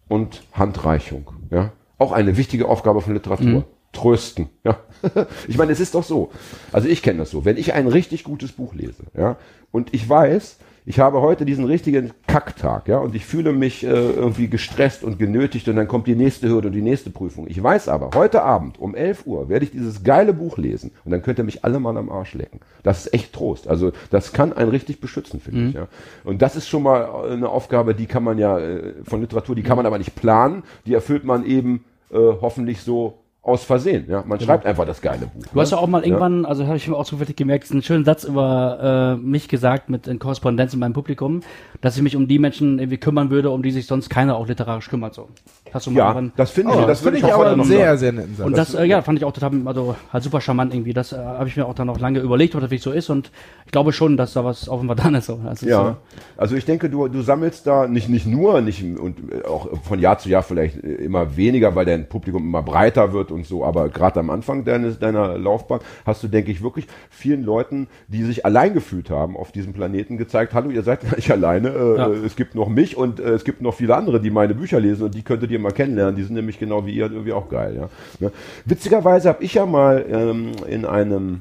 und 0.08 0.42
Handreichung. 0.52 1.30
Ja? 1.50 1.72
Auch 1.98 2.12
eine 2.12 2.36
wichtige 2.36 2.68
Aufgabe 2.68 3.00
von 3.00 3.14
Literatur. 3.14 3.64
Trösten. 3.92 4.48
Ja? 4.64 4.78
ich 5.48 5.58
meine, 5.58 5.72
es 5.72 5.80
ist 5.80 5.94
doch 5.94 6.02
so. 6.02 6.30
Also 6.72 6.88
ich 6.88 7.02
kenne 7.02 7.18
das 7.18 7.30
so. 7.30 7.44
Wenn 7.44 7.58
ich 7.58 7.74
ein 7.74 7.86
richtig 7.86 8.24
gutes 8.24 8.52
Buch 8.52 8.74
lese, 8.74 9.04
ja, 9.14 9.36
und 9.70 9.94
ich 9.94 10.08
weiß, 10.08 10.58
ich 10.84 10.98
habe 10.98 11.20
heute 11.20 11.44
diesen 11.44 11.64
richtigen 11.64 12.12
Kacktag, 12.26 12.88
ja, 12.88 12.98
und 12.98 13.14
ich 13.14 13.24
fühle 13.24 13.52
mich 13.52 13.84
äh, 13.84 13.88
irgendwie 13.88 14.48
gestresst 14.48 15.04
und 15.04 15.18
genötigt 15.18 15.68
und 15.68 15.76
dann 15.76 15.86
kommt 15.86 16.08
die 16.08 16.16
nächste 16.16 16.48
Hürde 16.48 16.68
und 16.68 16.74
die 16.74 16.82
nächste 16.82 17.10
Prüfung. 17.10 17.46
Ich 17.48 17.62
weiß 17.62 17.88
aber, 17.88 18.10
heute 18.14 18.42
Abend 18.42 18.80
um 18.80 18.94
11 18.94 19.26
Uhr 19.26 19.48
werde 19.48 19.64
ich 19.64 19.70
dieses 19.70 20.02
geile 20.02 20.32
Buch 20.32 20.58
lesen 20.58 20.90
und 21.04 21.12
dann 21.12 21.22
könnt 21.22 21.38
ihr 21.38 21.44
mich 21.44 21.64
alle 21.64 21.78
mal 21.78 21.96
am 21.96 22.10
Arsch 22.10 22.34
lecken. 22.34 22.60
Das 22.82 23.06
ist 23.06 23.14
echt 23.14 23.32
Trost. 23.32 23.68
Also 23.68 23.92
das 24.10 24.32
kann 24.32 24.52
einen 24.52 24.70
richtig 24.70 25.00
beschützen, 25.00 25.40
finde 25.40 25.68
ich. 25.68 25.74
Ja. 25.74 25.86
Und 26.24 26.42
das 26.42 26.56
ist 26.56 26.68
schon 26.68 26.82
mal 26.82 27.30
eine 27.30 27.48
Aufgabe, 27.48 27.94
die 27.94 28.06
kann 28.06 28.24
man 28.24 28.38
ja 28.38 28.58
äh, 28.58 28.94
von 29.04 29.20
Literatur, 29.20 29.54
die 29.54 29.62
kann 29.62 29.76
man 29.76 29.86
aber 29.86 29.98
nicht 29.98 30.16
planen, 30.16 30.64
die 30.86 30.94
erfüllt 30.94 31.24
man 31.24 31.46
eben 31.46 31.84
äh, 32.10 32.16
hoffentlich 32.40 32.80
so 32.80 33.21
aus 33.44 33.64
Versehen. 33.64 34.06
Ja. 34.08 34.22
Man 34.24 34.38
schreibt 34.38 34.64
einfach 34.66 34.86
das 34.86 35.00
geile 35.02 35.26
Buch. 35.26 35.42
Du 35.52 35.60
hast 35.60 35.72
ja 35.72 35.78
auch 35.78 35.88
mal 35.88 36.04
irgendwann, 36.04 36.46
also 36.46 36.64
habe 36.64 36.76
ich 36.76 36.86
mir 36.86 36.96
auch 36.96 37.04
zufällig 37.04 37.34
gemerkt, 37.34 37.72
einen 37.72 37.82
schönen 37.82 38.04
Satz 38.04 38.22
über 38.22 39.16
äh, 39.18 39.20
mich 39.20 39.48
gesagt 39.48 39.90
mit 39.90 40.06
in 40.06 40.20
Korrespondenz 40.20 40.74
in 40.74 40.78
meinem 40.78 40.92
Publikum, 40.92 41.40
dass 41.80 41.96
ich 41.96 42.02
mich 42.02 42.14
um 42.14 42.28
die 42.28 42.38
Menschen 42.38 42.78
irgendwie 42.78 42.98
kümmern 42.98 43.30
würde, 43.30 43.50
um 43.50 43.64
die 43.64 43.72
sich 43.72 43.86
sonst 43.86 44.10
keiner 44.10 44.36
auch 44.36 44.46
literarisch 44.46 44.88
kümmert. 44.88 45.14
So. 45.14 45.28
Hast 45.72 45.86
du 45.86 45.90
mal 45.90 45.98
Ja, 45.98 46.30
das 46.36 46.52
finde 46.52 46.72
ich, 46.72 46.78
Oh, 46.78 46.86
das 46.86 47.00
finde 47.00 47.18
ich 47.18 47.24
ich 47.24 47.32
auch 47.32 47.40
aber 47.40 47.50
einen 47.52 47.64
sehr, 47.64 47.96
sehr 47.96 48.12
netten 48.12 48.36
Satz. 48.36 48.46
Und 48.46 48.56
das, 48.56 48.74
äh, 48.74 48.84
ja, 48.84 49.02
fand 49.02 49.18
ich 49.18 49.24
auch 49.24 49.32
total, 49.32 49.50
also 49.64 49.96
halt 50.12 50.22
super 50.22 50.40
charmant 50.40 50.72
irgendwie. 50.72 50.92
Das 50.92 51.12
äh, 51.12 51.16
habe 51.16 51.48
ich 51.48 51.56
mir 51.56 51.66
auch 51.66 51.74
dann 51.74 51.88
noch 51.88 51.98
lange 51.98 52.20
überlegt, 52.20 52.54
ob 52.54 52.60
das 52.60 52.70
wirklich 52.70 52.82
so 52.82 52.92
ist. 52.92 53.10
Und 53.10 53.32
ich 53.66 53.72
glaube 53.72 53.92
schon, 53.92 54.16
dass 54.16 54.34
da 54.34 54.44
was 54.44 54.68
offenbar 54.68 54.94
dran 54.94 55.16
ist. 55.16 55.26
So. 55.26 55.40
Ist 55.50 55.62
Ja, 55.62 55.96
also 56.36 56.54
ich 56.54 56.64
denke, 56.64 56.88
du, 56.88 57.08
du 57.08 57.22
sammelst 57.22 57.66
da 57.66 57.88
nicht, 57.88 58.08
nicht 58.08 58.26
nur, 58.26 58.60
nicht 58.60 58.82
und 58.82 59.18
äh, 59.32 59.46
auch 59.48 59.68
von 59.82 59.98
Jahr 59.98 60.18
zu 60.18 60.28
Jahr 60.28 60.44
vielleicht 60.44 60.76
äh, 60.84 60.94
immer 60.94 61.36
weniger, 61.36 61.74
weil 61.74 61.86
dein 61.86 62.08
Publikum 62.08 62.44
immer 62.44 62.62
breiter 62.62 63.12
wird 63.12 63.31
und 63.32 63.46
so. 63.46 63.64
Aber 63.64 63.88
gerade 63.88 64.20
am 64.20 64.30
Anfang 64.30 64.64
deines, 64.64 64.98
deiner 64.98 65.36
Laufbahn 65.38 65.80
hast 66.06 66.22
du, 66.22 66.28
denke 66.28 66.50
ich, 66.52 66.62
wirklich 66.62 66.86
vielen 67.10 67.42
Leuten, 67.42 67.88
die 68.08 68.22
sich 68.22 68.46
allein 68.46 68.74
gefühlt 68.74 69.10
haben 69.10 69.36
auf 69.36 69.52
diesem 69.52 69.72
Planeten, 69.72 70.18
gezeigt, 70.18 70.54
hallo, 70.54 70.70
ihr 70.70 70.82
seid 70.82 71.00
gar 71.02 71.16
nicht 71.16 71.30
alleine. 71.30 71.68
Äh, 71.68 71.96
Ja. 71.96 72.08
Es 72.08 72.36
gibt 72.36 72.54
noch 72.54 72.68
mich 72.68 72.96
und 72.96 73.20
äh, 73.20 73.30
es 73.30 73.44
gibt 73.44 73.62
noch 73.62 73.74
viele 73.74 73.96
andere, 73.96 74.20
die 74.20 74.30
meine 74.30 74.54
Bücher 74.54 74.80
lesen 74.80 75.04
und 75.04 75.14
die 75.14 75.22
könntet 75.22 75.50
ihr 75.50 75.58
mal 75.58 75.72
kennenlernen. 75.72 76.16
Die 76.16 76.22
sind 76.22 76.34
nämlich 76.34 76.58
genau 76.58 76.86
wie 76.86 76.92
ihr 76.92 77.10
irgendwie 77.10 77.32
auch 77.32 77.48
geil. 77.48 77.74
Ja? 77.76 77.88
Ne? 78.20 78.32
Witzigerweise 78.64 79.28
habe 79.28 79.42
ich 79.42 79.54
ja 79.54 79.66
mal 79.66 80.04
ähm, 80.08 80.52
in 80.68 80.84
einem 80.84 81.40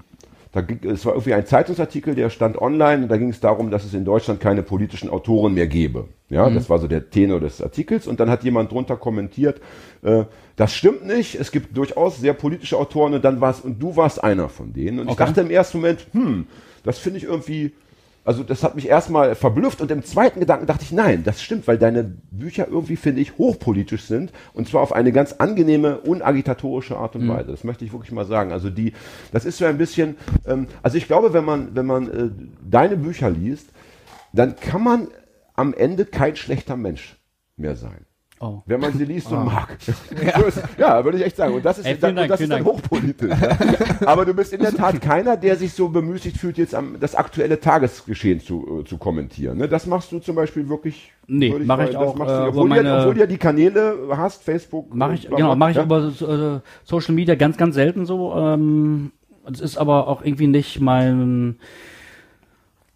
da 0.52 0.62
es 0.84 1.06
war 1.06 1.14
irgendwie 1.14 1.34
ein 1.34 1.46
Zeitungsartikel, 1.46 2.14
der 2.14 2.30
stand 2.30 2.58
online 2.58 3.04
und 3.04 3.10
da 3.10 3.18
ging 3.18 3.30
es 3.30 3.40
darum, 3.40 3.72
dass 3.72 3.86
es 3.86 3.94
in 3.94 4.04
Deutschland 4.04 4.40
keine 4.42 4.64
politischen 4.64 5.10
Autoren 5.10 5.54
mehr 5.54 5.68
gäbe. 5.68 6.08
Ja, 6.30 6.50
das 6.50 6.70
war 6.70 6.80
so 6.80 6.88
der 6.88 7.10
Tenor 7.10 7.40
des 7.42 7.62
Artikels 7.62 8.08
und 8.08 8.20
dann 8.20 8.30
hat 8.30 8.44
jemand 8.44 8.72
drunter 8.72 8.96
kommentiert, 8.96 9.60
äh, 10.02 10.24
das 10.56 10.74
stimmt 10.74 11.06
nicht, 11.06 11.36
es 11.36 11.52
gibt 11.52 11.76
durchaus 11.76 12.20
sehr 12.20 12.34
politische 12.34 12.78
Autoren 12.78 13.14
und 13.14 13.24
dann 13.26 13.42
war's 13.42 13.60
und 13.62 13.82
du 13.82 13.96
warst 13.98 14.24
einer 14.24 14.48
von 14.48 14.72
denen 14.74 15.00
und 15.00 15.06
ich 15.08 15.12
Okay. 15.14 15.26
dachte 15.26 15.42
im 15.42 15.52
ersten 15.52 15.80
Moment, 15.80 16.08
hm, 16.14 16.48
das 16.84 17.00
finde 17.00 17.18
ich 17.18 17.26
irgendwie 17.26 17.74
also 18.24 18.44
das 18.44 18.64
hat 18.64 18.76
mich 18.76 18.88
erstmal 18.88 19.36
verblüfft 19.36 19.82
und 19.82 19.90
im 19.90 20.04
zweiten 20.04 20.40
Gedanken 20.40 20.68
dachte 20.68 20.84
ich, 20.84 20.92
nein, 20.92 21.24
das 21.24 21.42
stimmt, 21.42 21.68
weil 21.68 21.78
deine 21.78 22.04
Bücher 22.04 22.68
irgendwie, 22.68 22.96
finde 22.96 23.22
ich, 23.22 23.38
hochpolitisch 23.38 24.04
sind 24.04 24.32
und 24.54 24.68
zwar 24.68 24.82
auf 24.82 24.94
eine 24.94 25.12
ganz 25.12 25.34
angenehme, 25.34 26.00
unagitatorische 26.00 26.98
Art 26.98 27.16
und 27.16 27.28
Weise. 27.28 27.52
Das 27.52 27.64
möchte 27.64 27.84
ich 27.84 27.94
wirklich 27.94 28.12
mal 28.12 28.26
sagen. 28.26 28.52
Also 28.52 28.70
die, 28.70 28.94
das 29.32 29.46
ist 29.46 29.58
so 29.58 29.66
ein 29.66 29.78
bisschen, 29.78 30.18
ähm, 30.46 30.68
also 30.84 30.98
ich 30.98 31.08
glaube, 31.08 31.34
wenn 31.34 31.46
man, 31.46 31.76
wenn 31.76 31.86
man 31.86 32.10
äh, 32.10 32.30
deine 32.64 32.98
Bücher 32.98 33.30
liest, 33.30 33.70
dann 34.34 34.56
kann 34.56 34.84
man 34.84 35.08
am 35.56 35.74
Ende 35.74 36.06
kein 36.06 36.36
schlechter 36.36 36.78
Mensch 36.78 37.18
mehr 37.58 37.76
sein. 37.76 38.06
Oh. 38.44 38.64
Wenn 38.66 38.80
man 38.80 38.92
sie 38.94 39.06
liest 39.06 39.32
und 39.32 39.46
mag. 39.46 39.78
So 40.38 40.46
ist, 40.46 40.64
ja, 40.80 41.04
würde 41.06 41.20
ich 41.20 41.24
echt 41.26 41.36
sagen. 41.38 41.54
Und 41.54 41.64
das 41.64 41.78
ist, 41.78 41.86
Ey, 41.86 41.96
dann, 42.00 42.16
Dank, 42.16 42.28
das 42.30 42.42
ist 42.42 42.52
dann 42.52 42.66
hochpolitisch. 42.66 43.30
Ja. 43.30 44.08
Aber 44.08 44.26
du 44.26 44.34
bist 44.34 44.52
in 44.52 44.62
der 44.62 44.74
Tat 44.74 45.00
keiner, 45.00 45.38
der 45.38 45.56
sich 45.56 45.74
so 45.74 45.90
bemüßigt 45.90 46.38
fühlt, 46.38 46.58
jetzt 46.58 46.74
am, 46.74 47.00
das 47.00 47.14
aktuelle 47.14 47.60
Tagesgeschehen 47.60 48.40
zu, 48.40 48.82
äh, 48.82 48.84
zu 48.86 48.98
kommentieren. 48.98 49.60
Ne? 49.60 49.68
Das 49.68 49.86
machst 49.86 50.12
du 50.12 50.18
zum 50.18 50.36
Beispiel 50.36 50.68
wirklich. 50.68 51.12
Nee, 51.28 51.54
mach 51.64 51.78
mal- 51.78 51.86
ich 51.86 51.94
das 51.94 52.02
auch, 52.02 52.16
machst 52.16 52.34
du, 52.34 52.40
äh, 52.40 52.48
obwohl, 52.48 52.66
über 52.66 52.76
du 52.76 52.82
ja, 52.82 52.84
meine- 52.84 53.00
obwohl 53.02 53.14
du 53.14 53.20
ja 53.20 53.28
die 53.28 53.38
Kanäle 53.38 53.96
hast, 54.10 54.42
Facebook. 54.44 54.94
Mache 54.96 55.12
äh, 55.12 55.16
ich, 55.16 55.22
genau, 55.24 55.36
bla, 55.38 55.56
mache 55.56 55.72
ich 55.72 55.78
ja? 55.78 55.84
über 55.84 56.00
äh, 56.08 56.60
Social 56.84 57.14
Media 57.14 57.36
ganz, 57.36 57.58
ganz 57.58 57.76
selten 57.76 58.08
so. 58.08 58.34
Ähm, 58.36 59.12
das 59.48 59.62
ist 59.62 59.78
aber 59.78 60.08
auch 60.08 60.24
irgendwie 60.24 60.48
nicht 60.48 60.82
mein, 60.82 61.58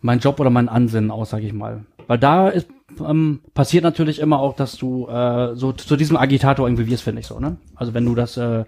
mein 0.01 0.17
Job 0.19 0.39
oder 0.39 0.49
mein 0.49 0.69
Ansinnen 0.69 1.11
aus, 1.11 1.29
sag 1.29 1.43
ich 1.43 1.53
mal. 1.53 1.85
Weil 2.07 2.17
da 2.19 2.49
ist, 2.49 2.67
ähm, 3.05 3.39
passiert 3.53 3.83
natürlich 3.83 4.19
immer 4.19 4.39
auch, 4.39 4.55
dass 4.55 4.77
du 4.77 5.07
äh, 5.07 5.55
so 5.55 5.71
zu 5.71 5.95
diesem 5.95 6.17
Agitator 6.17 6.67
irgendwie 6.67 6.87
wirst, 6.87 7.03
finde 7.03 7.21
ich 7.21 7.27
so, 7.27 7.39
ne? 7.39 7.57
Also 7.75 7.93
wenn 7.93 8.05
du 8.05 8.15
das 8.15 8.37
äh, 8.37 8.65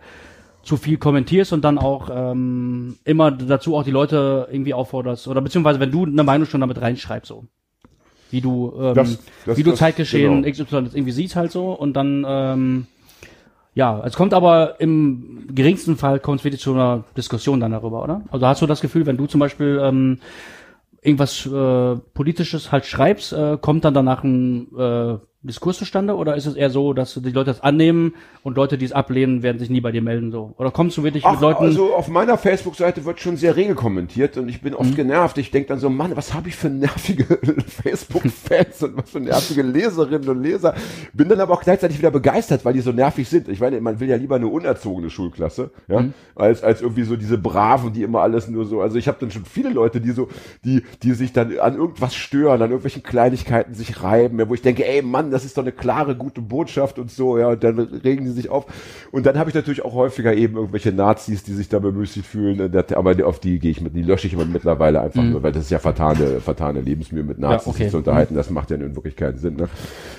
zu 0.63 0.75
viel 0.75 0.97
kommentierst 0.97 1.53
und 1.53 1.63
dann 1.63 1.77
auch 1.77 2.09
ähm, 2.11 2.97
immer 3.05 3.31
dazu 3.31 3.75
auch 3.75 3.83
die 3.83 3.91
Leute 3.91 4.47
irgendwie 4.51 4.73
aufforderst 4.73 5.27
oder 5.27 5.39
beziehungsweise 5.41 5.79
wenn 5.79 5.91
du 5.91 6.05
eine 6.05 6.23
Meinung 6.23 6.45
schon 6.47 6.59
damit 6.61 6.81
reinschreibst 6.81 7.29
so 7.29 7.45
wie 8.31 8.41
du 8.41 8.73
ähm, 8.77 8.93
Das- 8.95 9.19
das- 9.45 9.57
wie 9.57 9.63
du 9.63 9.69
das- 9.69 9.79
Zeitgeschehen 9.79 10.41
genau. 10.43 10.51
XY 10.65 10.75
jetzt 10.79 10.95
irgendwie 10.95 11.13
siehst 11.13 11.38
halt 11.38 11.51
so 11.53 11.71
und 11.71 11.93
dann 11.93 12.25
ähm, 12.27 12.88
ja, 13.75 14.01
es 14.05 14.15
kommt 14.15 14.33
aber 14.33 14.81
im 14.81 15.45
geringsten 15.53 15.95
Fall 15.95 16.19
kommt 16.19 16.39
es 16.39 16.43
wirklich 16.43 16.61
zu 16.61 16.73
einer 16.73 17.03
Diskussion 17.15 17.59
dann 17.61 17.71
darüber, 17.71 18.03
oder? 18.03 18.23
Also 18.31 18.45
hast 18.47 18.61
du 18.61 18.65
das 18.65 18.81
Gefühl, 18.81 19.05
wenn 19.05 19.15
du 19.17 19.27
zum 19.27 19.39
Beispiel 19.39 19.79
ähm, 19.81 20.19
irgendwas 21.07 21.45
äh, 21.45 21.95
Politisches 22.13 22.71
halt 22.71 22.85
schreibst, 22.85 23.33
äh, 23.33 23.57
kommt 23.59 23.85
dann 23.85 23.93
danach 23.93 24.23
ein 24.23 24.67
äh, 24.77 25.17
Diskurs 25.47 25.77
zustande 25.77 26.15
oder 26.15 26.35
ist 26.35 26.45
es 26.45 26.55
eher 26.55 26.69
so, 26.69 26.93
dass 26.93 27.13
die 27.13 27.31
Leute 27.31 27.51
das 27.51 27.61
annehmen 27.61 28.13
und 28.43 28.55
Leute, 28.57 28.77
die 28.77 28.85
es 28.85 28.91
ablehnen, 28.91 29.41
werden 29.43 29.57
sich 29.59 29.69
nie 29.69 29.81
bei 29.81 29.91
dir 29.91 30.01
melden 30.01 30.31
so? 30.31 30.53
Oder 30.57 30.71
kommst 30.71 30.97
du 30.97 31.03
wirklich 31.03 31.25
Ach, 31.25 31.31
mit 31.33 31.41
Leuten? 31.41 31.63
also 31.63 31.93
auf 31.95 32.07
meiner 32.09 32.37
Facebook-Seite 32.37 33.05
wird 33.05 33.19
schon 33.19 33.37
sehr 33.37 33.55
rege 33.55 33.73
kommentiert 33.75 34.37
und 34.37 34.49
ich 34.49 34.61
bin 34.61 34.73
Mhm. 34.73 34.79
oft 34.79 34.95
genervt. 34.95 35.37
Ich 35.37 35.51
denke 35.51 35.69
dann 35.69 35.79
so, 35.79 35.89
Mann, 35.89 36.15
was 36.15 36.33
habe 36.33 36.49
ich 36.49 36.55
für 36.55 36.69
nervige 36.69 37.23
Facebook-Fans 37.83 38.83
und 38.83 38.97
was 38.97 39.09
für 39.09 39.19
nervige 39.19 39.61
Leserinnen 39.61 40.27
und 40.29 40.43
Leser. 40.43 40.75
Bin 41.13 41.29
dann 41.29 41.39
aber 41.39 41.53
auch 41.53 41.61
gleichzeitig 41.61 41.97
wieder 41.97 42.11
begeistert, 42.11 42.65
weil 42.65 42.73
die 42.73 42.81
so 42.81 42.91
nervig 42.91 43.27
sind. 43.29 43.47
Ich 43.49 43.59
meine, 43.59 43.79
man 43.81 43.99
will 43.99 44.09
ja 44.09 44.15
lieber 44.15 44.35
eine 44.35 44.47
unerzogene 44.47 45.09
Schulklasse, 45.09 45.71
ja, 45.87 46.01
Mhm. 46.01 46.13
als, 46.35 46.63
als 46.63 46.81
irgendwie 46.81 47.03
so 47.03 47.15
diese 47.15 47.37
Braven, 47.37 47.93
die 47.93 48.03
immer 48.03 48.21
alles 48.21 48.47
nur 48.47 48.65
so, 48.65 48.81
also 48.81 48.97
ich 48.97 49.07
habe 49.07 49.17
dann 49.19 49.31
schon 49.31 49.45
viele 49.45 49.69
Leute, 49.69 50.01
die 50.01 50.11
so, 50.11 50.27
die, 50.63 50.83
die 51.03 51.13
sich 51.13 51.33
dann 51.33 51.57
an 51.59 51.75
irgendwas 51.75 52.15
stören, 52.15 52.61
an 52.61 52.69
irgendwelchen 52.69 53.03
Kleinigkeiten 53.03 53.73
sich 53.73 54.03
reiben, 54.03 54.41
wo 54.47 54.53
ich 54.53 54.61
denke, 54.61 54.85
ey 54.87 55.01
Mann, 55.01 55.31
das 55.38 55.45
ist 55.45 55.57
doch 55.57 55.63
eine 55.63 55.71
klare, 55.71 56.15
gute 56.15 56.41
Botschaft 56.41 56.97
und 56.97 57.11
so, 57.11 57.38
ja, 57.38 57.49
und 57.49 57.63
dann 57.63 57.77
regen 57.79 58.25
die 58.25 58.31
sich 58.31 58.49
auf. 58.49 58.65
Und 59.11 59.27
dann 59.27 59.38
habe 59.38 59.49
ich 59.51 59.55
natürlich 59.55 59.85
auch 59.85 59.93
häufiger 59.93 60.33
eben 60.33 60.55
irgendwelche 60.55 60.91
Nazis, 60.91 61.43
die 61.43 61.53
sich 61.53 61.69
da 61.69 61.77
bemüßigt 61.77 62.25
fühlen, 62.25 62.73
äh, 62.73 62.83
aber 62.95 63.15
auf 63.27 63.39
die 63.39 63.59
gehe 63.59 63.69
ich 63.71 63.81
mit, 63.81 63.95
die 63.95 64.01
lösche 64.01 64.25
ich 64.25 64.33
immer 64.33 64.45
mittlerweile 64.45 64.99
einfach 64.99 65.21
nur, 65.23 65.43
weil 65.43 65.51
das 65.51 65.65
ist 65.65 65.71
ja 65.71 65.79
vertane, 65.79 66.41
vertane 66.41 66.81
Lebensmühe 66.81 67.23
mit 67.23 67.38
Nazis 67.38 67.67
Mhm. 67.67 67.71
okay. 67.71 67.83
sich 67.83 67.91
zu 67.91 67.97
unterhalten, 67.97 68.33
das 68.33 68.49
macht 68.49 68.71
ja 68.71 68.77
in 68.77 68.95
Wirklichkeit 68.95 69.27
keinen 69.27 69.38
Sinn. 69.38 69.55
Ne? 69.55 69.69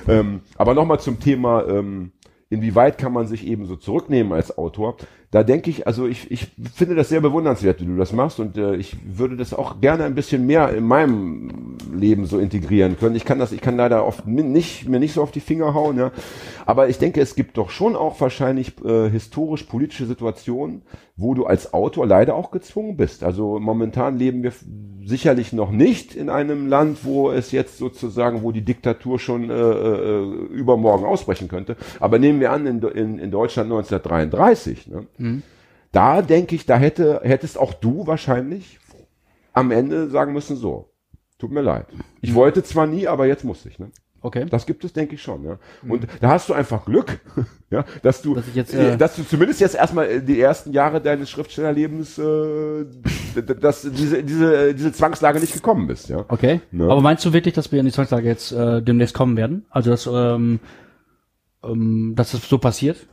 Ähm, 0.06 0.40
aber 0.56 0.74
nochmal 0.74 1.00
zum 1.00 1.20
Thema, 1.20 1.66
ähm, 1.68 2.12
inwieweit 2.50 2.98
kann 2.98 3.12
man 3.12 3.26
sich 3.26 3.46
eben 3.46 3.66
so 3.66 3.76
zurücknehmen 3.76 4.32
als 4.32 4.56
Autor? 4.56 4.96
Da 5.30 5.42
denke 5.42 5.68
ich, 5.68 5.86
also 5.86 6.06
ich, 6.06 6.30
ich 6.30 6.48
finde 6.74 6.94
das 6.94 7.10
sehr 7.10 7.20
bewundernswert, 7.20 7.82
wie 7.82 7.86
du 7.86 7.96
das 7.96 8.14
machst 8.14 8.40
und 8.40 8.56
äh, 8.56 8.76
ich 8.76 8.96
würde 9.04 9.36
das 9.36 9.52
auch 9.52 9.78
gerne 9.82 10.04
ein 10.04 10.14
bisschen 10.14 10.46
mehr 10.46 10.72
in 10.72 10.84
meinem 10.84 11.76
Leben 11.92 12.24
so 12.24 12.38
integrieren 12.38 12.96
können. 12.98 13.14
Ich 13.14 13.26
kann 13.26 13.38
das, 13.38 13.52
ich 13.52 13.60
kann 13.60 13.76
leider 13.76 14.06
oft 14.06 14.26
nicht, 14.26 14.88
mir 14.88 14.98
nicht 14.98 15.12
so 15.12 15.22
auf 15.22 15.30
die 15.30 15.40
Finger 15.40 15.74
hauen, 15.74 15.98
ja. 15.98 16.12
Aber 16.64 16.88
ich 16.88 16.96
denke, 16.96 17.20
es 17.20 17.34
gibt 17.34 17.58
doch 17.58 17.68
schon 17.68 17.94
auch 17.94 18.18
wahrscheinlich 18.22 18.72
äh, 18.82 19.10
historisch-politische 19.10 20.06
Situationen, 20.06 20.82
wo 21.16 21.34
du 21.34 21.44
als 21.44 21.74
Autor 21.74 22.06
leider 22.06 22.34
auch 22.34 22.50
gezwungen 22.50 22.96
bist. 22.96 23.22
Also 23.22 23.58
momentan 23.58 24.18
leben 24.18 24.42
wir 24.42 24.52
sicherlich 25.04 25.52
noch 25.52 25.70
nicht 25.70 26.14
in 26.14 26.30
einem 26.30 26.68
Land, 26.68 27.04
wo 27.04 27.30
es 27.30 27.50
jetzt 27.52 27.78
sozusagen, 27.78 28.42
wo 28.42 28.52
die 28.52 28.64
Diktatur 28.64 29.18
schon 29.18 29.50
äh, 29.50 29.54
äh, 29.54 30.22
übermorgen 30.52 31.04
ausbrechen 31.04 31.48
könnte. 31.48 31.76
Aber 32.00 32.18
nehmen 32.18 32.40
wir 32.40 32.52
an, 32.52 32.66
in, 32.66 32.82
in, 32.82 33.18
in 33.18 33.30
Deutschland 33.30 33.70
1933, 33.70 34.86
ne? 34.88 35.06
Da 35.92 36.22
denke 36.22 36.54
ich, 36.54 36.66
da 36.66 36.76
hätte, 36.76 37.20
hättest 37.22 37.58
auch 37.58 37.74
du 37.74 38.06
wahrscheinlich 38.06 38.78
am 39.52 39.70
Ende 39.70 40.08
sagen 40.10 40.32
müssen, 40.32 40.56
so, 40.56 40.90
tut 41.38 41.50
mir 41.50 41.62
leid. 41.62 41.86
Ich 42.20 42.34
wollte 42.34 42.62
zwar 42.62 42.86
nie, 42.86 43.08
aber 43.08 43.26
jetzt 43.26 43.44
musste 43.44 43.68
ich. 43.68 43.78
Ne? 43.78 43.90
okay. 44.20 44.46
Das 44.48 44.66
gibt 44.66 44.84
es, 44.84 44.92
denke 44.92 45.14
ich 45.14 45.22
schon. 45.22 45.44
Ja. 45.44 45.58
Und 45.88 46.06
da 46.20 46.30
hast 46.30 46.48
du 46.48 46.54
einfach 46.54 46.84
Glück, 46.84 47.20
ja, 47.70 47.84
dass 48.02 48.22
du, 48.22 48.34
Dass 48.34 48.44
jetzt, 48.54 48.74
äh, 48.74 48.96
dass 48.96 49.16
du 49.16 49.22
zumindest 49.24 49.60
jetzt 49.60 49.74
erstmal 49.74 50.06
äh, 50.06 50.22
die 50.22 50.40
ersten 50.40 50.72
Jahre 50.72 51.00
deines 51.00 51.30
Schriftstellerlebens, 51.30 52.18
äh, 52.18 52.84
dass 53.60 53.82
diese, 53.82 54.22
diese, 54.22 54.74
diese 54.74 54.92
Zwangslage 54.92 55.40
nicht 55.40 55.52
gekommen 55.52 55.86
bist. 55.86 56.08
Ja. 56.08 56.24
Okay. 56.28 56.60
Ne? 56.70 56.84
Aber 56.84 57.00
meinst 57.00 57.24
du 57.24 57.32
wirklich, 57.32 57.54
dass 57.54 57.72
wir 57.72 57.80
in 57.80 57.86
die 57.86 57.92
Zwangslage 57.92 58.26
jetzt 58.26 58.52
äh, 58.52 58.82
demnächst 58.82 59.14
kommen 59.14 59.36
werden? 59.36 59.66
Also 59.70 59.90
dass, 59.90 60.06
ähm, 60.06 60.60
ähm, 61.62 62.14
dass 62.16 62.32
das 62.32 62.48
so 62.48 62.58
passiert? 62.58 63.06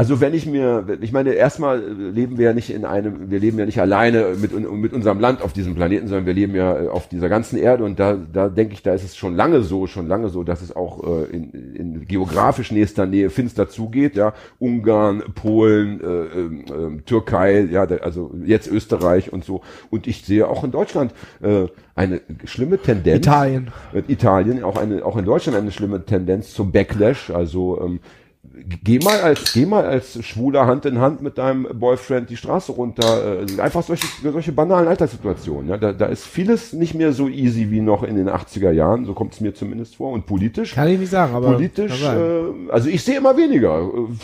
Also 0.00 0.18
wenn 0.22 0.32
ich 0.32 0.46
mir, 0.46 0.86
ich 1.02 1.12
meine, 1.12 1.34
erstmal 1.34 1.78
äh, 1.82 1.92
leben 1.92 2.38
wir 2.38 2.46
ja 2.46 2.52
nicht 2.54 2.70
in 2.70 2.86
einem, 2.86 3.30
wir 3.30 3.38
leben 3.38 3.58
ja 3.58 3.66
nicht 3.66 3.82
alleine 3.82 4.28
mit, 4.40 4.58
mit 4.70 4.94
unserem 4.94 5.20
Land 5.20 5.42
auf 5.42 5.52
diesem 5.52 5.74
Planeten, 5.74 6.08
sondern 6.08 6.24
wir 6.24 6.32
leben 6.32 6.54
ja 6.54 6.84
äh, 6.84 6.88
auf 6.88 7.06
dieser 7.08 7.28
ganzen 7.28 7.58
Erde 7.58 7.84
und 7.84 8.00
da, 8.00 8.16
da 8.32 8.48
denke 8.48 8.72
ich, 8.72 8.82
da 8.82 8.94
ist 8.94 9.04
es 9.04 9.14
schon 9.14 9.36
lange 9.36 9.60
so, 9.60 9.86
schon 9.86 10.08
lange 10.08 10.30
so, 10.30 10.42
dass 10.42 10.62
es 10.62 10.74
auch 10.74 11.04
äh, 11.04 11.24
in, 11.36 11.74
in 11.74 12.06
geografisch 12.06 12.72
nächster 12.72 13.04
Nähe 13.04 13.28
finster 13.28 13.68
zugeht, 13.68 14.16
ja, 14.16 14.32
Ungarn, 14.58 15.22
Polen, 15.34 16.00
äh, 16.00 16.04
ähm, 16.06 17.04
Türkei, 17.04 17.68
ja, 17.70 17.84
da, 17.84 17.96
also 17.96 18.30
jetzt 18.42 18.68
Österreich 18.68 19.34
und 19.34 19.44
so 19.44 19.60
und 19.90 20.06
ich 20.06 20.24
sehe 20.24 20.48
auch 20.48 20.64
in 20.64 20.70
Deutschland 20.70 21.12
äh, 21.42 21.66
eine 21.94 22.22
schlimme 22.46 22.78
Tendenz. 22.78 23.26
Italien. 23.26 23.70
Mit 23.92 24.08
Italien, 24.08 24.64
auch 24.64 24.78
eine, 24.78 25.04
auch 25.04 25.18
in 25.18 25.26
Deutschland 25.26 25.58
eine 25.58 25.70
schlimme 25.70 26.06
Tendenz 26.06 26.54
zum 26.54 26.72
Backlash. 26.72 27.28
Also 27.28 27.78
ähm, 27.82 28.00
geh 28.42 28.98
mal 28.98 29.20
als, 29.20 29.52
geh 29.52 29.66
mal 29.66 29.84
als 29.84 30.24
Schwuler 30.24 30.66
Hand 30.66 30.86
in 30.86 30.98
Hand 30.98 31.20
mit 31.20 31.38
deinem 31.38 31.66
Boyfriend 31.78 32.30
die 32.30 32.36
Straße 32.36 32.72
runter. 32.72 33.42
Äh, 33.42 33.60
einfach 33.60 33.82
solche, 33.82 34.06
solche 34.22 34.52
banalen 34.52 34.88
Alltagssituationen. 34.88 35.68
Ja? 35.68 35.76
Da, 35.76 35.92
da 35.92 36.06
ist 36.06 36.24
vieles 36.24 36.72
nicht 36.72 36.94
mehr 36.94 37.12
so 37.12 37.28
easy 37.28 37.70
wie 37.70 37.80
noch 37.80 38.02
in 38.02 38.16
den 38.16 38.28
80er 38.28 38.70
Jahren. 38.70 39.04
So 39.04 39.14
kommt 39.14 39.34
es 39.34 39.40
mir 39.40 39.54
zumindest 39.54 39.96
vor. 39.96 40.12
Und 40.12 40.26
politisch. 40.26 40.74
Kann 40.74 40.88
ich 40.88 40.98
nicht 40.98 41.10
sagen, 41.10 41.34
aber 41.34 41.52
Politisch, 41.52 42.02
äh, 42.02 42.70
also 42.70 42.88
ich 42.88 43.02
sehe 43.02 43.18
immer 43.18 43.36
weniger. 43.36 43.80
Äh, 43.80 44.14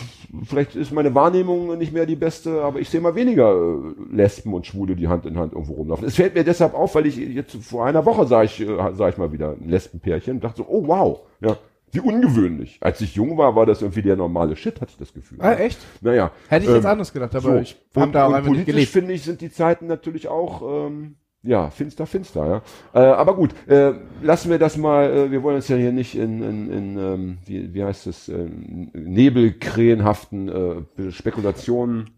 Vielleicht 0.43 0.75
ist 0.75 0.91
meine 0.91 1.15
Wahrnehmung 1.15 1.77
nicht 1.77 1.93
mehr 1.93 2.05
die 2.05 2.17
beste, 2.17 2.61
aber 2.61 2.79
ich 2.79 2.89
sehe 2.89 2.99
immer 2.99 3.15
weniger 3.15 3.53
äh, 3.53 4.15
Lesben 4.15 4.53
und 4.53 4.67
Schwule, 4.67 4.95
die 4.95 5.07
Hand 5.07 5.25
in 5.25 5.37
Hand 5.37 5.53
irgendwo 5.53 5.75
rumlaufen. 5.75 6.05
Es 6.05 6.15
fällt 6.15 6.35
mir 6.35 6.43
deshalb 6.43 6.73
auf, 6.73 6.95
weil 6.95 7.05
ich 7.05 7.15
jetzt 7.15 7.55
vor 7.63 7.85
einer 7.85 8.05
Woche 8.05 8.27
sah 8.27 8.43
ich, 8.43 8.65
sah 8.93 9.09
ich 9.09 9.17
mal 9.17 9.31
wieder 9.31 9.51
ein 9.51 9.69
Lesbenpärchen 9.69 10.35
und 10.35 10.43
dachte 10.43 10.57
so, 10.57 10.65
oh 10.67 10.85
wow, 10.85 11.21
ja, 11.39 11.57
wie 11.91 11.99
ungewöhnlich. 11.99 12.77
Als 12.81 13.01
ich 13.01 13.15
jung 13.15 13.37
war, 13.37 13.55
war 13.55 13.65
das 13.65 13.81
irgendwie 13.81 14.01
der 14.01 14.15
normale 14.15 14.55
Shit, 14.55 14.81
hatte 14.81 14.91
ich 14.91 14.97
das 14.97 15.13
Gefühl. 15.13 15.39
Ah, 15.41 15.53
echt? 15.53 15.79
Naja. 16.01 16.31
Hätte 16.49 16.65
ich 16.65 16.71
jetzt 16.71 16.83
ähm, 16.83 16.91
anders 16.91 17.13
gedacht, 17.13 17.35
aber 17.35 17.53
so. 17.53 17.57
ich 17.57 17.77
habe 17.95 18.11
da 18.11 18.27
und 18.27 18.33
einfach 18.33 18.49
nicht 18.49 18.65
politisch 18.65 18.65
gelebt. 18.65 18.91
finde 18.91 19.13
ich, 19.13 19.23
sind 19.23 19.41
die 19.41 19.51
Zeiten 19.51 19.87
natürlich 19.87 20.27
auch, 20.27 20.87
ähm, 20.87 21.15
ja, 21.43 21.69
finster, 21.69 22.05
finster, 22.05 22.61
ja. 22.93 23.01
Äh, 23.01 23.13
aber 23.13 23.35
gut, 23.35 23.53
äh, 23.67 23.93
lassen 24.21 24.49
wir 24.49 24.59
das 24.59 24.75
mal, 24.75 25.09
äh, 25.09 25.31
wir 25.31 25.43
wollen 25.43 25.55
uns 25.55 25.67
ja 25.69 25.77
hier 25.77 25.93
nicht 25.93 26.15
in, 26.15 26.43
in, 26.43 26.71
in 26.71 26.97
ähm, 26.97 27.37
wie, 27.45 27.73
wie 27.73 27.83
heißt 27.83 28.07
es, 28.07 28.27
ähm, 28.27 28.91
nebelkrähenhaften 28.93 30.49
äh, 30.49 31.11
Spekulationen 31.11 32.16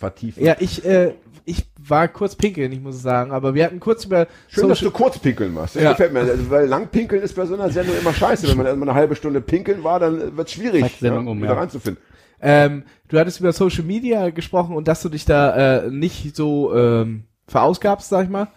vertiefen. 0.00 0.44
Ja, 0.44 0.56
ich, 0.58 0.84
äh, 0.84 1.14
ich 1.44 1.64
war 1.78 2.08
kurz 2.08 2.34
pinkeln, 2.34 2.72
ich 2.72 2.80
muss 2.80 3.00
sagen, 3.00 3.30
aber 3.30 3.54
wir 3.54 3.64
hatten 3.64 3.78
kurz 3.80 4.04
über 4.04 4.26
Schön, 4.48 4.68
dass 4.68 4.78
du 4.80 4.86
Social- 4.86 4.90
kurz 4.90 5.18
pinkeln 5.18 5.54
machst. 5.54 5.76
Das 5.76 5.82
Ja. 5.82 5.90
gefällt 5.92 6.12
mir. 6.12 6.20
Also, 6.20 6.50
weil 6.50 6.66
lang 6.66 6.88
pinkeln 6.88 7.22
ist 7.22 7.34
bei 7.36 7.46
so 7.46 7.54
einer 7.54 7.70
Sendung 7.70 7.94
immer 8.00 8.12
scheiße. 8.12 8.48
Wenn 8.48 8.56
man 8.56 8.66
erstmal 8.66 8.88
eine 8.88 8.98
halbe 8.98 9.14
Stunde 9.14 9.40
pinkeln 9.40 9.84
war, 9.84 10.00
dann 10.00 10.36
wird 10.36 10.48
es 10.48 10.54
schwierig, 10.54 10.96
Sendung 10.98 11.28
um, 11.28 11.38
wieder 11.38 11.52
ja. 11.52 11.58
reinzufinden. 11.58 12.02
ähm, 12.40 12.84
du 13.08 13.18
hattest 13.18 13.40
über 13.40 13.52
Social 13.52 13.84
Media 13.84 14.30
gesprochen 14.30 14.74
und 14.74 14.88
dass 14.88 15.02
du 15.02 15.08
dich 15.08 15.24
da 15.24 15.84
äh, 15.84 15.90
nicht 15.90 16.34
so 16.34 16.74
ähm, 16.74 17.24
verausgabst, 17.46 18.08
sag 18.08 18.24
ich 18.24 18.30
mal. 18.30 18.48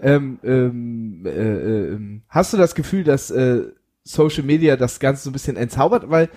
Ähm, 0.00 0.38
ähm, 0.44 1.22
äh, 1.26 1.30
äh, 1.30 1.92
ähm, 1.94 2.22
hast 2.28 2.52
du 2.52 2.56
das 2.56 2.74
Gefühl, 2.74 3.04
dass 3.04 3.30
äh, 3.30 3.62
Social 4.06 4.44
Media 4.44 4.76
das 4.76 5.00
Ganze 5.00 5.24
so 5.24 5.30
ein 5.30 5.32
bisschen 5.32 5.56
entzaubert? 5.56 6.08
Weil 6.08 6.28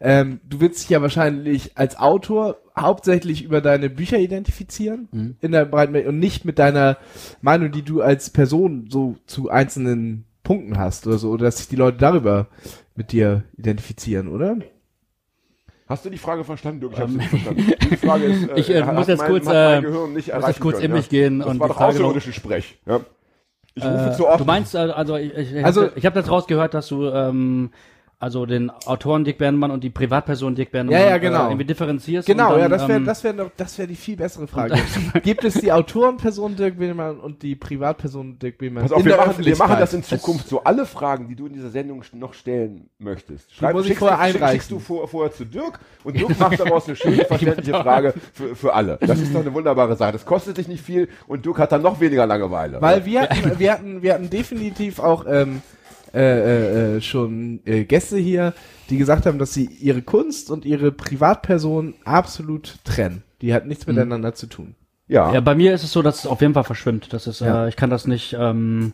ähm, 0.00 0.40
du 0.48 0.60
willst 0.60 0.82
dich 0.82 0.88
ja 0.90 1.02
wahrscheinlich 1.02 1.76
als 1.76 1.98
Autor 1.98 2.56
hauptsächlich 2.76 3.44
über 3.44 3.60
deine 3.60 3.90
Bücher 3.90 4.18
identifizieren 4.18 5.36
in 5.40 5.52
der 5.52 5.64
breiten 5.64 5.92
Welt 5.92 6.06
und 6.06 6.18
nicht 6.18 6.44
mit 6.44 6.58
deiner 6.58 6.96
Meinung, 7.42 7.70
die 7.72 7.82
du 7.82 8.00
als 8.02 8.30
Person 8.30 8.86
so 8.90 9.16
zu 9.26 9.50
einzelnen 9.50 10.24
Punkten 10.42 10.78
hast 10.78 11.06
oder 11.06 11.18
so, 11.18 11.30
oder 11.30 11.44
dass 11.44 11.58
sich 11.58 11.68
die 11.68 11.76
Leute 11.76 11.98
darüber 11.98 12.46
mit 12.96 13.12
dir 13.12 13.44
identifizieren, 13.56 14.28
oder? 14.28 14.56
Hast 15.86 16.04
du 16.04 16.10
die 16.10 16.18
Frage 16.18 16.44
verstanden, 16.44 16.80
Dirk? 16.80 16.92
Ich 16.94 16.98
hab's 17.00 17.12
nicht 17.12 17.28
verstanden. 17.30 17.62
Die 17.90 17.96
Frage 17.96 18.24
ist, 18.24 18.48
Ich, 18.56 18.68
äh, 18.70 18.82
hat 18.82 18.94
muss 18.94 19.06
jetzt 19.06 19.18
mein, 19.20 19.30
kurz, 19.30 19.46
hat 19.46 19.82
mein 19.82 19.84
äh, 19.84 19.90
muss 19.90 20.26
jetzt 20.26 20.60
kurz 20.60 20.74
können, 20.76 20.84
in 20.84 20.92
mich 20.92 21.04
ja. 21.06 21.10
gehen 21.10 21.38
Das 21.38 21.48
und 21.48 21.60
war 21.60 21.68
die 21.68 21.72
doch 21.72 21.76
Frage 21.78 21.92
noch- 21.94 22.04
außerirdische 22.04 22.32
Sprech. 22.34 22.78
Ja. 22.86 23.00
Ich 23.74 23.84
rufe 23.84 24.10
Äh, 24.10 24.12
zu 24.12 24.26
oft. 24.28 24.40
Du 24.40 24.44
meinst, 24.44 24.74
äh, 24.74 24.78
also 24.78 25.16
ich, 25.16 25.32
ich, 25.34 25.64
Also- 25.64 25.88
ich 25.94 26.04
habe 26.06 26.14
das 26.20 26.30
rausgehört, 26.30 26.74
dass 26.74 26.88
du 26.88 27.06
ähm, 27.08 27.70
also 28.20 28.46
den 28.46 28.68
Autoren 28.70 29.24
Dick 29.24 29.38
Bernmann 29.38 29.70
und 29.70 29.84
die 29.84 29.90
Privatperson 29.90 30.56
Dick 30.56 30.72
Bernmann 30.72 30.92
Ja, 30.92 31.08
ja, 31.10 31.18
genau. 31.18 31.44
äh, 31.44 31.50
irgendwie 31.50 31.64
differenzierst. 31.66 32.26
Genau, 32.26 32.46
und 32.54 32.60
dann, 32.60 32.60
ja, 32.62 32.68
das 32.68 32.88
wäre 32.88 32.98
ähm, 32.98 33.04
das 33.04 33.22
wäre 33.24 33.34
noch 33.34 33.50
das 33.56 33.78
wäre 33.78 33.86
die 33.86 33.94
viel 33.94 34.16
bessere 34.16 34.48
Frage. 34.48 34.74
Gibt 35.22 35.44
es 35.44 35.54
die 35.54 35.70
Autorenperson 35.70 36.56
Dirk 36.56 36.78
Billmann 36.78 37.20
und 37.20 37.42
die 37.44 37.54
Privatperson 37.54 38.38
Dirk 38.40 38.58
Billmann 38.58 38.82
Pass 38.82 38.92
auf, 38.92 38.98
in 39.00 39.04
wir 39.06 39.16
der 39.16 39.26
machen, 39.26 39.44
wir 39.44 39.56
machen 39.56 39.76
das 39.78 39.94
in? 39.94 40.02
Zukunft 40.02 40.48
so. 40.48 40.64
Alle 40.64 40.84
Fragen, 40.84 41.28
die 41.28 41.36
du 41.36 41.46
in 41.46 41.52
dieser 41.52 41.70
Sendung 41.70 42.02
noch 42.14 42.34
stellen 42.34 42.88
möchtest, 42.98 43.54
schreib, 43.54 43.74
muss 43.74 43.82
ich 43.84 43.88
schickst, 43.90 44.00
vorher 44.00 44.16
du, 44.18 44.24
schick- 44.24 44.34
einreichen. 44.36 44.54
schickst 44.54 44.70
du 44.72 44.78
vor, 44.80 45.06
vorher 45.06 45.32
zu 45.32 45.44
Dirk 45.44 45.78
und 46.02 46.18
Dirk 46.18 46.38
macht 46.40 46.58
daraus 46.58 46.86
eine 46.88 46.96
schöne, 46.96 47.24
verständliche 47.24 47.72
Frage 47.72 48.14
für, 48.32 48.56
für 48.56 48.74
alle. 48.74 48.98
Das 49.00 49.20
ist 49.20 49.32
doch 49.32 49.42
eine 49.42 49.54
wunderbare 49.54 49.94
Sache. 49.94 50.10
Das 50.12 50.26
kostet 50.26 50.56
dich 50.58 50.66
nicht 50.66 50.82
viel 50.82 51.08
und 51.28 51.44
Dirk 51.46 51.58
hat 51.58 51.70
dann 51.70 51.82
noch 51.82 52.00
weniger 52.00 52.26
Langeweile. 52.26 52.80
Weil 52.82 53.04
wir 53.04 53.22
hatten, 53.22 53.58
wir 53.60 53.72
hatten, 53.72 54.02
wir 54.02 54.14
hatten 54.14 54.28
definitiv 54.28 54.98
auch 54.98 55.24
ähm, 55.28 55.62
äh, 56.14 56.20
äh, 56.20 56.96
äh, 56.96 57.00
schon 57.00 57.60
äh, 57.64 57.84
Gäste 57.84 58.16
hier, 58.18 58.54
die 58.90 58.98
gesagt 58.98 59.26
haben, 59.26 59.38
dass 59.38 59.52
sie 59.54 59.66
ihre 59.80 60.02
Kunst 60.02 60.50
und 60.50 60.64
ihre 60.64 60.92
Privatperson 60.92 61.94
absolut 62.04 62.76
trennen. 62.84 63.22
Die 63.42 63.54
hat 63.54 63.66
nichts 63.66 63.86
miteinander 63.86 64.34
zu 64.34 64.46
tun. 64.46 64.74
ja. 65.06 65.32
Ja, 65.32 65.40
bei 65.40 65.54
mir 65.54 65.72
ist 65.74 65.84
es 65.84 65.92
so, 65.92 66.02
dass 66.02 66.20
es 66.20 66.26
auf 66.26 66.40
jeden 66.40 66.54
Fall 66.54 66.64
verschwimmt. 66.64 67.12
Das 67.12 67.26
ist, 67.26 67.40
Ja. 67.40 67.64
äh, 67.66 67.68
ich 67.68 67.76
kann 67.76 67.90
das 67.90 68.06
nicht 68.06 68.36
ähm, 68.38 68.92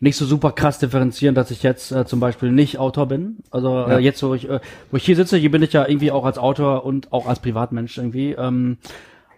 nicht 0.00 0.16
so 0.16 0.26
super 0.26 0.50
krass 0.50 0.80
differenzieren, 0.80 1.36
dass 1.36 1.52
ich 1.52 1.62
jetzt 1.62 1.92
äh, 1.92 2.04
zum 2.04 2.18
Beispiel 2.18 2.50
nicht 2.50 2.76
Autor 2.78 3.06
bin. 3.06 3.36
Also 3.52 3.68
Ja. 3.70 3.98
äh, 3.98 4.00
jetzt, 4.00 4.20
wo 4.24 4.34
ich, 4.34 4.48
äh, 4.50 4.58
wo 4.90 4.96
ich 4.96 5.04
hier 5.04 5.14
sitze, 5.14 5.36
hier 5.36 5.50
bin 5.52 5.62
ich 5.62 5.72
ja 5.72 5.86
irgendwie 5.86 6.10
auch 6.10 6.24
als 6.24 6.38
Autor 6.38 6.84
und 6.84 7.12
auch 7.12 7.26
als 7.26 7.38
Privatmensch 7.38 7.98
irgendwie. 7.98 8.32
Ähm, 8.32 8.78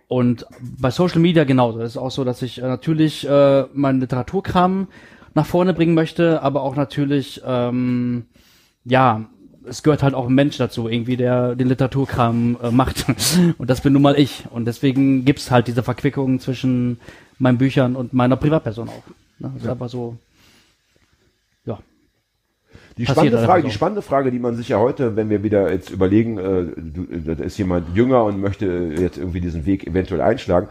und 0.09 0.46
bei 0.61 0.90
Social 0.90 1.18
Media 1.20 1.44
genauso. 1.44 1.80
Es 1.80 1.90
ist 1.92 1.96
auch 1.98 2.11
so, 2.11 2.24
dass 2.24 2.40
ich 2.40 2.59
äh, 2.59 2.62
natürlich 2.66 3.28
äh, 3.28 3.64
meinen 3.74 4.00
Literaturkram 4.00 4.88
nach 5.35 5.47
vorne 5.47 5.74
bringen 5.74 5.95
möchte, 5.95 6.43
aber 6.43 6.62
auch 6.62 6.76
natürlich, 6.76 7.43
ähm, 7.45 8.26
ja, 8.85 9.24
es 9.66 9.82
gehört 9.82 10.03
halt 10.03 10.14
auch 10.14 10.28
ein 10.28 10.35
Mensch 10.35 10.59
dazu, 10.59 10.89
irgendwie, 10.89 11.16
der 11.16 11.55
den 11.57 11.68
Literaturkram 11.68 12.57
äh, 12.62 12.70
macht. 12.70 13.07
Und 13.59 13.70
das 13.70 13.80
bin 13.80 13.93
nun 13.93 14.03
mal 14.03 14.18
ich. 14.18 14.45
Und 14.51 14.66
deswegen 14.66 15.24
gibt's 15.24 15.51
halt 15.51 15.66
diese 15.66 15.82
Verquickung 15.82 16.39
zwischen 16.41 16.99
meinen 17.39 17.59
Büchern 17.59 17.97
und 17.97 18.12
meiner 18.12 18.37
Privatperson 18.37 18.89
auch. 18.89 19.03
Ne? 19.39 19.51
Das 19.55 19.64
ist 19.64 19.68
einfach 19.68 19.89
so. 19.89 20.16
Ja. 21.64 21.78
Die 22.97 23.05
Passiert 23.05 23.26
spannende 23.26 23.45
Frage, 23.45 23.62
so. 23.62 23.68
die 23.68 23.74
spannende 23.74 24.03
Frage, 24.03 24.30
die 24.30 24.39
man 24.39 24.55
sich 24.55 24.68
ja 24.68 24.78
heute, 24.78 25.16
wenn 25.16 25.30
wir 25.30 25.43
wieder 25.43 25.72
jetzt 25.72 25.91
überlegen, 25.91 26.39
äh, 26.39 26.66
du, 26.76 27.03
äh, 27.11 27.35
da 27.35 27.45
ist 27.45 27.59
jemand 27.59 27.97
jünger 27.97 28.22
und 28.24 28.41
möchte 28.41 28.66
jetzt 28.66 29.18
irgendwie 29.18 29.41
diesen 29.41 29.66
Weg 29.66 29.87
eventuell 29.87 30.20
einschlagen. 30.20 30.68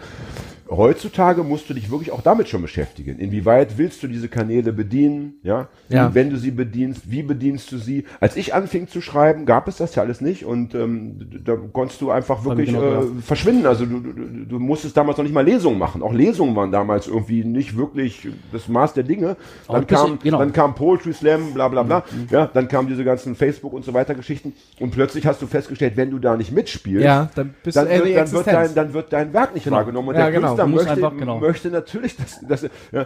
Heutzutage 0.70 1.44
musst 1.44 1.70
du 1.70 1.74
dich 1.74 1.92
wirklich 1.92 2.12
auch 2.12 2.22
damit 2.22 2.48
schon 2.50 2.62
beschäftigen. 2.62 3.20
Inwieweit 3.20 3.78
willst 3.78 4.02
du 4.02 4.08
diese 4.08 4.28
Kanäle 4.30 4.72
bedienen? 4.74 5.36
Ja. 5.44 5.68
Ja. 5.90 6.14
Wenn 6.16 6.30
du 6.30 6.38
sie 6.38 6.52
bedienst, 6.52 7.12
wie 7.12 7.22
bedienst 7.22 7.72
du 7.72 7.78
sie? 7.78 8.06
Als 8.20 8.36
ich 8.38 8.54
anfing 8.54 8.88
zu 8.88 9.02
schreiben, 9.02 9.46
gab 9.46 9.68
es 9.68 9.78
das 9.78 9.96
ja 9.96 10.04
alles 10.04 10.22
nicht 10.22 10.46
und 10.46 10.74
ähm, 10.74 11.20
da 11.44 11.56
konntest 11.72 12.02
du 12.02 12.12
einfach 12.12 12.46
wirklich 12.46 12.70
genau, 12.70 13.02
äh, 13.02 13.06
verschwinden. 13.22 13.66
Also 13.66 13.86
du, 13.86 14.00
du, 14.00 14.14
du 14.46 14.60
musstest 14.60 14.96
damals 14.96 15.18
noch 15.18 15.24
nicht 15.26 15.34
mal 15.34 15.46
Lesungen 15.46 15.78
machen. 15.78 16.02
Auch 16.02 16.14
Lesungen 16.14 16.56
waren 16.56 16.72
damals 16.72 17.08
irgendwie 17.08 17.44
nicht 17.44 17.78
wirklich 17.78 18.28
das 18.52 18.68
Maß 18.68 18.94
der 18.94 19.04
Dinge. 19.04 19.36
Dann 19.68 19.76
ein 19.76 19.86
bisschen- 19.86 20.08
kam, 20.08 20.20
genau. 20.20 20.40
dann 20.40 20.54
kam 20.54 20.76
Poetry 20.76 21.14
Slam, 21.14 21.54
bla 21.54 21.68
bla 21.68 21.84
bla. 21.84 22.04
Mhm. 22.12 22.28
Ja, 22.32 22.50
dann 22.54 22.68
kamen 22.68 22.88
diese 22.88 23.04
ganzen 23.04 23.36
Facebook 23.36 23.74
und 23.74 23.84
so 23.84 23.94
weiter 23.94 24.16
Geschichten. 24.16 24.54
Und 24.80 24.92
plötzlich 24.92 25.26
hast 25.28 25.42
du 25.42 25.48
festgestellt, 25.48 25.98
wenn 25.98 26.10
du 26.10 26.20
da 26.20 26.38
nicht 26.38 26.52
mitspielst, 26.52 27.04
Ja, 27.06 27.30
dann 27.36 27.54
bist 27.64 27.76
dann, 27.78 27.88
du 27.88 27.92
wird, 28.06 28.18
dann, 28.18 28.32
wird 28.32 28.48
dein, 28.48 28.76
dann 28.76 28.94
wird 28.94 29.14
dein 29.14 29.34
Werk 29.34 29.54
nicht 29.54 29.70
wahrgenommen. 29.70 30.10
Und 30.10 30.16
Ja, 30.16 30.22
der 30.24 30.32
genau. 30.32 30.53
Du 30.56 30.68
musst 30.68 30.86
möchte, 30.86 31.06
einfach- 31.06 31.18
genau. 31.18 31.40
möchte 31.40 31.70
natürlich, 31.70 32.16
dass, 32.18 32.40
dass 32.48 32.62
ja. 32.92 33.06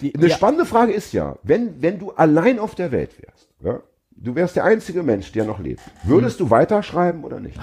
Die- 0.00 0.14
Eine 0.14 0.28
ja. 0.28 0.36
spannende 0.36 0.64
Frage 0.64 0.92
ist 0.92 1.12
ja, 1.12 1.36
wenn, 1.42 1.80
wenn 1.82 1.98
du 1.98 2.12
allein 2.12 2.58
auf 2.58 2.74
der 2.74 2.90
Welt 2.92 3.10
wärst, 3.22 3.48
ja, 3.62 3.80
du 4.12 4.34
wärst 4.34 4.56
der 4.56 4.64
einzige 4.64 5.02
Mensch, 5.02 5.32
der 5.32 5.44
noch 5.44 5.58
lebt, 5.58 5.82
würdest 6.04 6.40
du 6.40 6.50
weiterschreiben 6.50 7.24
oder 7.24 7.40
nicht? 7.40 7.58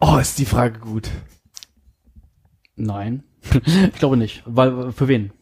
Oh, 0.00 0.16
ist 0.20 0.38
die 0.38 0.46
Frage 0.46 0.78
gut. 0.78 1.10
Nein. 2.76 3.24
ich 3.64 3.98
glaube 3.98 4.16
nicht. 4.16 4.42
Weil, 4.46 4.92
für 4.92 5.08
wen? 5.08 5.32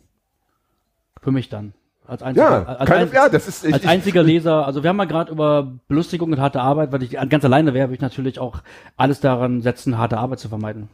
Für 1.21 1.31
mich 1.31 1.49
dann. 1.49 1.73
Als 2.05 2.23
einziger, 2.23 2.51
Ja, 2.51 2.63
als, 2.65 2.89
keine, 2.91 3.05
ein- 3.07 3.13
ja, 3.13 3.29
das 3.29 3.47
ist, 3.47 3.65
ich, 3.65 3.73
als 3.73 3.85
ich, 3.85 3.89
einziger 3.89 4.23
Leser, 4.23 4.67
also 4.67 4.83
wir 4.83 4.89
haben 4.91 4.97
mal 4.97 5.07
gerade 5.07 5.31
über 5.31 5.73
Belustigung 5.87 6.33
und 6.33 6.41
harte 6.41 6.61
Arbeit, 6.61 6.91
weil 6.93 7.03
ich 7.05 7.13
ganz 7.29 7.45
alleine 7.45 7.75
wäre, 7.75 7.87
würde 7.89 7.95
ich 7.95 8.01
natürlich 8.01 8.39
auch 8.41 8.63
alles 8.97 9.21
daran 9.21 9.63
setzen, 9.63 9.99
harte 9.99 10.19
Arbeit 10.19 10.41
zu 10.41 10.49
vermeiden. 10.49 10.89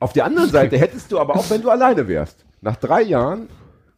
Auf 0.00 0.12
der 0.12 0.24
anderen 0.24 0.50
Seite 0.50 0.76
hättest 0.78 1.12
du 1.12 1.18
aber 1.18 1.36
auch, 1.36 1.48
wenn 1.50 1.62
du 1.62 1.70
alleine 1.70 2.08
wärst, 2.08 2.44
nach 2.60 2.76
drei 2.76 3.02
Jahren 3.02 3.48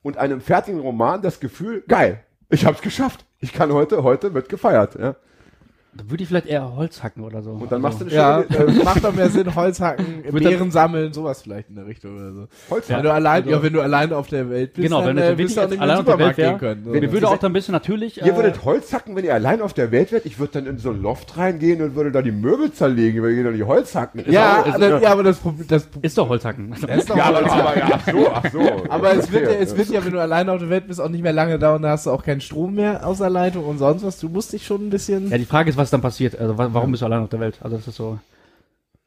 und 0.03 0.17
einem 0.19 0.41
fertigen 0.41 0.81
Roman 0.81 1.23
das 1.23 1.41
Gefühl, 1.41 1.83
geil, 1.89 2.23
ich 2.49 2.65
hab's 2.67 2.83
geschafft. 2.83 3.25
Ich 3.41 3.53
kann 3.53 3.73
heute, 3.73 4.03
heute 4.03 4.35
wird 4.35 4.49
gefeiert. 4.49 4.97
Ja. 4.99 5.17
Da 5.97 6.11
würde 6.11 6.23
ich 6.23 6.29
vielleicht 6.29 6.47
eher 6.47 6.75
Holz 6.77 7.03
hacken 7.03 7.25
oder 7.25 7.43
so. 7.43 7.51
Und 7.53 7.71
dann 7.73 7.81
machst 7.81 8.01
du 8.01 8.05
eine 8.05 8.15
Ja, 8.15 8.45
schöne 8.51 8.81
äh, 8.81 8.85
macht 8.85 9.05
doch 9.05 9.15
mehr 9.15 9.29
Sinn, 9.31 9.55
Holz 9.55 9.81
hacken, 9.81 10.25
Wird 10.31 10.45
Beeren 10.45 10.71
sammeln, 10.71 11.13
sowas 11.13 11.43
vielleicht 11.43 11.69
in 11.71 11.77
der 11.77 11.87
Richtung 11.87 12.17
oder 12.17 12.33
so. 12.33 12.47
Holz. 12.71 12.89
Wenn 12.89 13.03
du 13.03 13.13
allein, 13.13 13.49
ja, 13.49 13.63
wenn 13.63 13.73
du 13.73 13.81
allein 13.81 14.13
auf 14.13 14.29
der 14.29 14.49
Welt 14.51 14.75
bist, 14.75 14.85
Genau, 14.85 14.99
dann 15.05 15.17
wenn 15.17 15.19
äh, 15.19 15.31
du 15.31 15.37
bist 15.37 15.57
wirklich 15.57 15.57
du 15.57 15.61
auch 15.63 15.71
nicht 15.71 15.81
allein 15.81 15.97
in 15.97 16.01
auf 16.01 16.05
den 16.07 16.19
der 16.19 16.27
Welt 16.27 16.37
Supermarkt 16.37 16.37
gehen 16.37 16.69
wär, 16.69 16.75
können. 16.75 16.85
So. 16.85 16.93
Wenn 16.93 17.03
Ihr 17.03 17.09
du 17.09 17.13
würde 17.15 17.29
auch 17.29 17.39
dann 17.39 17.51
ein 17.51 17.55
bisschen 17.55 17.73
natürlich. 17.73 18.17
Ihr 18.19 18.25
äh, 18.27 18.37
würdet 18.37 18.65
Holz 18.65 18.93
hacken, 18.93 19.17
wenn 19.17 19.25
ihr 19.25 19.35
allein 19.35 19.61
auf 19.63 19.73
der 19.75 19.91
Welt 19.91 20.13
wärt. 20.13 20.27
Ich 20.27 20.39
würde 20.39 20.53
dann 20.55 20.67
in 20.67 20.79
so 20.79 20.91
ein 20.91 21.01
Loft 21.03 21.37
reingehen 21.37 21.83
und 21.83 21.95
würde 21.95 22.13
da 22.13 22.23
die 22.23 22.33
Möbel 22.33 22.73
zerlegen, 22.73 23.23
weil 23.23 23.33
ihr 23.33 23.45
doch 23.45 23.51
nicht 23.51 23.65
Holz 23.67 23.95
hacken. 23.95 24.21
Ist 24.21 24.33
ja, 24.33 24.63
auch- 24.63 24.67
ist- 24.67 24.81
dann, 24.81 25.03
ja, 25.03 25.11
aber 25.13 25.23
das 25.23 25.39
Problem, 25.39 25.67
das 25.69 25.89
ist 26.03 26.19
doch 26.19 26.29
Holzhacken. 26.29 26.73
ist 26.73 27.09
doch 27.11 27.17
ja, 27.17 27.25
aber, 27.25 27.41
Holz. 27.41 27.53
aber 27.53 27.79
ja, 27.79 27.89
ach 27.93 28.07
so, 28.11 28.29
ach 28.33 28.53
so. 28.53 28.61
Aber 28.89 29.13
es 29.15 29.31
wird, 29.33 29.45
ja, 29.45 29.51
es 29.59 29.77
wird 29.77 29.89
ja, 29.91 30.05
wenn 30.05 30.13
du 30.13 30.21
alleine 30.21 30.53
auf 30.53 30.59
der 30.59 30.71
Welt 30.71 30.87
bist, 30.89 31.01
auch 31.01 31.09
nicht 31.09 31.23
mehr 31.23 31.33
lange 31.33 31.59
dauern, 31.59 31.83
da 31.83 31.91
hast 31.91 32.07
du 32.07 32.11
auch 32.11 32.23
keinen 32.23 32.41
Strom 32.41 32.75
mehr 32.75 33.07
aus 33.07 33.19
der 33.19 33.31
Leitung 33.31 33.65
und 33.65 33.79
sonst 33.79 34.05
was. 34.05 34.19
Du 34.19 34.29
musst 34.29 34.53
dich 34.53 34.67
schon 34.67 34.87
ein 34.87 34.91
bisschen. 34.91 35.31
Ja, 35.31 35.39
die 35.39 35.45
Frage 35.45 35.71
ist, 35.71 35.77
was 35.77 35.86
dann 35.91 36.01
passiert. 36.01 36.39
Also 36.39 36.57
wa- 36.59 36.69
warum 36.73 36.91
bist 36.91 37.03
du 37.03 37.07
allein 37.07 37.23
auf 37.23 37.29
der 37.31 37.41
Welt? 37.41 37.59
Also 37.63 37.77
das 37.77 37.89
ist 37.89 37.97
so. 37.97 38.19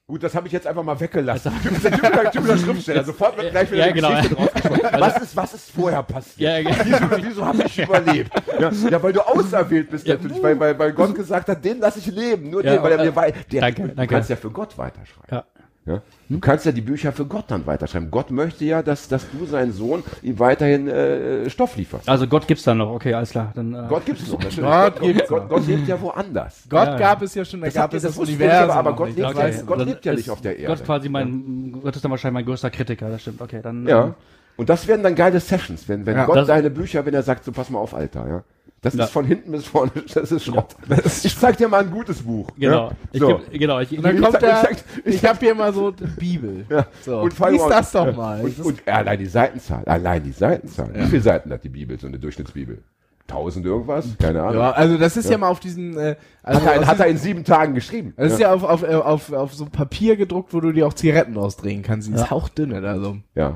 Gut, 0.07 0.23
das 0.23 0.33
habe 0.33 0.47
ich 0.47 0.53
jetzt 0.53 0.65
einfach 0.65 0.81
mal 0.81 0.99
weggelassen. 0.99 1.51
Typischer 2.31 2.57
Schriftsteller. 2.57 3.03
Sofort 3.03 3.37
wird 3.37 3.51
gleich 3.51 3.71
wieder 3.71 3.85
Ja, 3.87 3.93
genau. 3.93 4.09
Draufgesprochen. 4.09 4.99
Was 4.99 5.17
ist, 5.21 5.35
was 5.35 5.53
ist 5.53 5.69
vorher 5.71 6.01
passiert? 6.01 6.39
Ja, 6.39 6.57
ja. 6.57 6.75
Wieso, 6.83 7.27
wieso 7.29 7.45
habe 7.45 7.63
ich 7.63 7.77
überlebt? 7.79 8.31
Ja, 8.59 8.71
ja, 8.71 9.03
weil 9.03 9.13
du 9.13 9.21
auserwählt 9.21 9.91
bist 9.91 10.07
Ja. 10.07 10.15
natürlich, 10.15 10.41
weil, 10.41 10.59
weil, 10.59 10.79
weil 10.79 10.93
Gott 10.93 11.13
gesagt 11.13 11.47
hat, 11.49 11.63
den 11.63 11.77
lasse 11.79 11.99
ich 11.99 12.07
leben. 12.07 12.49
Nur 12.49 12.65
Ja, 12.65 12.73
den, 12.73 12.81
weil 12.83 12.93
er 12.93 12.99
äh, 13.01 13.05
mir 13.05 13.15
wei- 13.15 13.33
der, 13.51 13.61
danke, 13.61 13.81
Du 13.83 13.87
danke. 13.89 14.13
kannst 14.15 14.31
ja 14.31 14.35
für 14.35 14.49
Gott 14.49 14.75
weiterschreiben. 14.79 15.43
Ja. 15.89 15.95
Ja? 15.95 16.01
Du 16.29 16.39
kannst 16.39 16.65
ja 16.65 16.71
die 16.71 16.81
Bücher 16.81 17.11
für 17.11 17.25
Gott 17.25 17.45
dann 17.47 17.65
weiterschreiben. 17.65 18.11
Gott 18.11 18.29
möchte 18.29 18.63
ja, 18.63 18.83
dass, 18.83 19.07
dass 19.07 19.25
du, 19.31 19.45
sein 19.45 19.71
Sohn, 19.71 20.03
ihm 20.21 20.37
weiterhin 20.37 20.87
äh, 20.87 21.49
Stoff 21.49 21.75
lieferst. 21.75 22.07
Also 22.07 22.27
Gott 22.27 22.47
gibt's 22.47 22.63
dann 22.63 22.77
noch. 22.77 22.91
Okay, 22.91 23.13
alles 23.15 23.31
klar. 23.31 23.51
Dann, 23.55 23.73
äh, 23.73 23.85
Gott 23.89 24.05
gibt 24.05 24.19
es 24.21 24.27
noch. 24.31 24.39
Natürlich. 24.39 24.59
Gott 24.61 25.01
gibt's 25.01 25.27
Gott, 25.29 25.41
noch. 25.43 25.49
Gott 25.49 25.67
lebt 25.67 25.87
ja 25.87 25.99
woanders. 25.99 26.63
Gott 26.69 26.85
Ja, 26.85 26.91
ja. 26.93 26.97
gab 26.99 27.21
es 27.23 27.33
ja 27.33 27.43
schon, 27.43 27.61
da 27.61 27.65
Das 27.67 27.73
gab 27.73 27.93
es 27.93 28.03
das 28.03 28.15
das 28.15 28.27
Universum. 28.27 28.69
aber 28.71 28.91
noch 28.91 28.97
Gott 28.97 29.07
lebt 29.07 29.19
ja- 29.19 29.35
weiß. 29.35 29.65
Gott 29.65 29.85
lebt 29.85 30.05
ja 30.05 30.13
nicht 30.13 30.29
auf 30.29 30.41
der 30.41 30.57
Erde. 30.59 30.75
Gott 30.75 30.85
quasi 30.85 31.09
mein, 31.09 31.79
Gott 31.83 31.95
ist 31.95 32.05
dann 32.05 32.11
wahrscheinlich 32.11 32.33
mein 32.35 32.45
größter 32.45 32.69
Kritiker, 32.69 33.09
das 33.09 33.21
stimmt. 33.23 33.41
Okay, 33.41 33.61
dann. 33.63 33.87
Ja. 33.87 34.03
ähm, 34.05 34.13
Und 34.57 34.69
das 34.69 34.87
werden 34.87 35.01
dann 35.03 35.15
geile 35.15 35.39
Sessions, 35.39 35.89
wenn, 35.89 36.05
wenn 36.05 36.15
Ja. 36.17 36.25
Gott 36.25 36.47
deine 36.47 36.69
Bücher, 36.69 37.05
wenn 37.05 37.13
er 37.15 37.23
sagt, 37.23 37.43
so 37.45 37.51
pass 37.51 37.69
mal 37.71 37.79
auf, 37.79 37.93
Alter, 37.95 38.27
ja. 38.27 38.43
Das 38.81 38.93
Ja. 38.93 39.03
ist 39.05 39.11
von 39.11 39.25
hinten 39.25 39.51
bis 39.51 39.65
vorne, 39.65 39.91
das 40.13 40.31
ist 40.31 40.45
Schrott. 40.45 40.75
Ich 41.23 41.37
zeig 41.37 41.57
dir 41.57 41.67
mal 41.67 41.81
ein 41.83 41.91
gutes 41.91 42.21
Buch. 42.23 42.47
Genau. 42.57 42.89
Ja? 42.89 42.91
Ich 43.11 43.19
So. 43.19 43.27
geb, 43.27 43.51
genau. 43.59 43.79
Ich, 43.79 43.95
Und 43.97 44.03
dann 44.03 44.15
Ich 44.15 44.21
kommt 44.21 44.33
sag- 44.33 44.41
der, 44.41 44.71
ich 44.71 44.77
ich 45.05 45.15
ich 45.15 45.25
habe 45.25 45.39
hier 45.39 45.53
mal 45.55 45.73
so 45.73 45.91
die 45.91 46.05
Bibel. 46.05 46.65
Ja. 46.69 46.85
So, 47.01 47.19
Und 47.21 47.37
lies 47.51 47.61
das 47.67 47.91
doch 47.91 48.05
ja. 48.07 48.11
mal. 48.13 48.41
Und, 48.41 48.59
und 48.59 48.87
allein 48.87 49.19
die 49.19 49.25
Seitenzahl, 49.25 49.83
allein 49.85 50.23
die 50.23 50.31
Seitenzahl. 50.31 50.89
Wie 50.93 51.05
viele 51.07 51.21
Seiten 51.21 51.51
hat 51.51 51.63
die 51.63 51.69
Bibel, 51.69 51.99
so 51.99 52.07
eine 52.07 52.19
Durchschnittsbibel? 52.19 52.81
1000 53.27 53.63
irgendwas, 53.65 54.07
keine 54.19 54.41
Ahnung. 54.41 54.55
Ja, 54.61 54.71
also 54.71 54.97
das 54.97 55.15
ist 55.15 55.29
ja, 55.29 55.37
mal 55.37 55.49
auf 55.49 55.59
diesen. 55.59 55.95
Äh, 55.97 56.15
also 56.41 56.61
hat, 56.65 56.75
er, 56.77 56.87
hat 56.87 56.99
er 56.99 57.05
in 57.07 57.17
sieben 57.17 57.43
Tagen 57.43 57.75
geschrieben. 57.75 58.13
das 58.17 58.33
ist 58.33 58.39
ja 58.39 58.51
auf, 58.51 58.63
auf, 58.63 58.81
äh, 58.81 58.95
auf, 58.95 59.31
auf 59.31 59.53
so 59.53 59.65
Papier 59.67 60.15
gedruckt, 60.15 60.51
wo 60.53 60.59
du 60.61 60.71
dir 60.71 60.87
auch 60.87 60.93
Zigaretten 60.93 61.37
ausdrehen 61.37 61.83
kannst. 61.83 62.07
Die 62.07 62.13
ist 62.13 62.31
hauchdünne 62.31 62.81
da 62.81 62.97
so. 62.99 63.17
ja. 63.35 63.55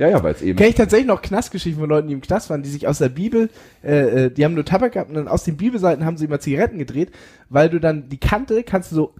Ja, 0.00 0.08
ja, 0.08 0.22
weil 0.22 0.32
es 0.32 0.40
eben. 0.40 0.56
Kenne 0.56 0.70
ich 0.70 0.76
tatsächlich 0.76 1.06
noch 1.06 1.20
Knastgeschichten 1.20 1.78
von 1.78 1.90
Leuten, 1.90 2.08
die 2.08 2.14
im 2.14 2.22
Knast 2.22 2.48
waren, 2.48 2.62
die 2.62 2.70
sich 2.70 2.88
aus 2.88 2.98
der 2.98 3.10
Bibel, 3.10 3.50
äh, 3.84 4.24
äh, 4.26 4.30
die 4.30 4.44
haben 4.46 4.54
nur 4.54 4.64
Tabak 4.64 4.92
gehabt 4.92 5.10
und 5.10 5.16
dann 5.16 5.28
aus 5.28 5.44
den 5.44 5.58
Bibelseiten 5.58 6.06
haben 6.06 6.16
sie 6.16 6.24
immer 6.24 6.40
Zigaretten 6.40 6.78
gedreht, 6.78 7.10
weil 7.50 7.68
du 7.68 7.78
dann 7.80 8.08
die 8.08 8.16
Kante 8.18 8.62
kannst 8.62 8.90
du 8.92 8.96
so 8.96 9.14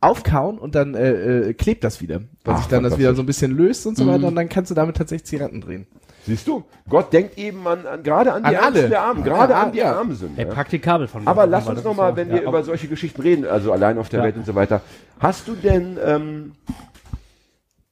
aufkauen 0.00 0.58
und 0.58 0.74
dann 0.74 0.94
äh, 0.94 1.12
äh, 1.50 1.54
klebt 1.54 1.84
das 1.84 2.00
wieder. 2.00 2.16
Weil 2.44 2.54
Ach, 2.54 2.58
sich 2.58 2.66
dann 2.66 2.82
das 2.82 2.98
wieder 2.98 3.14
so 3.14 3.22
ein 3.22 3.26
bisschen 3.26 3.52
löst 3.52 3.86
und 3.86 3.96
so 3.96 4.06
weiter 4.08 4.26
und 4.26 4.34
dann 4.34 4.48
kannst 4.48 4.70
du 4.70 4.74
damit 4.74 4.96
tatsächlich 4.96 5.24
Zigaretten 5.26 5.60
drehen. 5.60 5.86
Siehst 6.26 6.48
du, 6.48 6.64
Gott 6.88 7.12
denkt 7.12 7.38
eben 7.38 7.66
an, 7.68 7.86
an 7.86 8.02
gerade 8.02 8.32
an 8.32 8.42
die 8.42 8.48
An 8.48 8.54
Ärmsten 8.54 8.78
alle. 8.80 8.88
der 8.88 9.02
Armen, 9.02 9.22
gerade 9.24 9.52
Ja, 9.52 9.62
an 9.62 9.72
die 9.72 9.78
ja. 9.78 9.92
Armen 9.96 10.14
sind. 10.16 10.38
Ey, 10.38 10.46
ja. 10.46 10.52
praktikabel 10.52 11.06
von 11.06 11.26
Aber 11.28 11.44
mir. 11.44 11.50
lass 11.52 11.62
Aber 11.64 11.70
uns 11.72 11.78
das 11.78 11.84
noch 11.84 11.90
ist 11.92 11.96
mal, 11.98 12.10
so- 12.10 12.16
wenn 12.16 12.28
ja, 12.30 12.34
wir 12.34 12.42
über 12.42 12.64
solche 12.64 12.88
Geschichten 12.88 13.20
reden, 13.22 13.46
also 13.46 13.72
allein 13.72 13.98
auf 13.98 14.08
der 14.08 14.20
Ja. 14.20 14.24
Welt 14.26 14.36
und 14.36 14.46
so 14.46 14.54
weiter. 14.54 14.80
Hast 15.20 15.46
du 15.48 15.52
denn 15.54 15.96
ähm, 16.04 16.52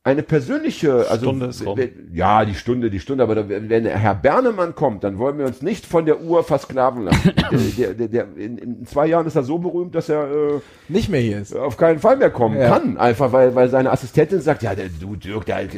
eine 0.04 0.24
persönliche, 0.24 1.08
also 1.08 1.26
Stunde 1.26 1.46
ist 1.46 1.64
rum. 1.64 1.78
ja, 2.12 2.44
die 2.44 2.56
Stunde, 2.56 2.90
die 2.90 2.98
Stunde, 2.98 3.22
aber 3.22 3.36
da, 3.36 3.48
wenn 3.48 3.86
Herr 3.86 4.16
Bernemann 4.16 4.74
kommt, 4.74 5.04
dann 5.04 5.16
wollen 5.18 5.38
wir 5.38 5.46
uns 5.46 5.62
nicht 5.62 5.86
von 5.86 6.06
der 6.06 6.20
Uhr 6.22 6.42
versklaven 6.42 7.04
lassen. 7.04 7.30
der, 7.78 7.94
der, 7.94 8.08
der, 8.08 8.26
in, 8.36 8.58
in 8.58 8.84
zwei 8.84 9.06
Jahren 9.06 9.28
ist 9.28 9.36
er 9.36 9.44
so 9.44 9.58
berühmt, 9.58 9.94
dass 9.94 10.08
er 10.08 10.24
äh, 10.24 10.60
Nicht 10.88 11.08
mehr 11.08 11.20
hier 11.20 11.38
ist. 11.40 11.54
auf 11.54 11.76
keinen 11.76 12.00
Fall 12.00 12.16
mehr 12.16 12.30
kommen 12.30 12.58
Ja. 12.60 12.68
kann. 12.68 12.96
Einfach 12.96 13.32
weil, 13.32 13.54
weil 13.54 13.68
seine 13.68 13.92
Assistentin 13.92 14.40
sagt, 14.40 14.64
ja, 14.64 14.74
der, 14.74 14.88
du 14.88 15.14
Dirk, 15.14 15.46
der, 15.46 15.68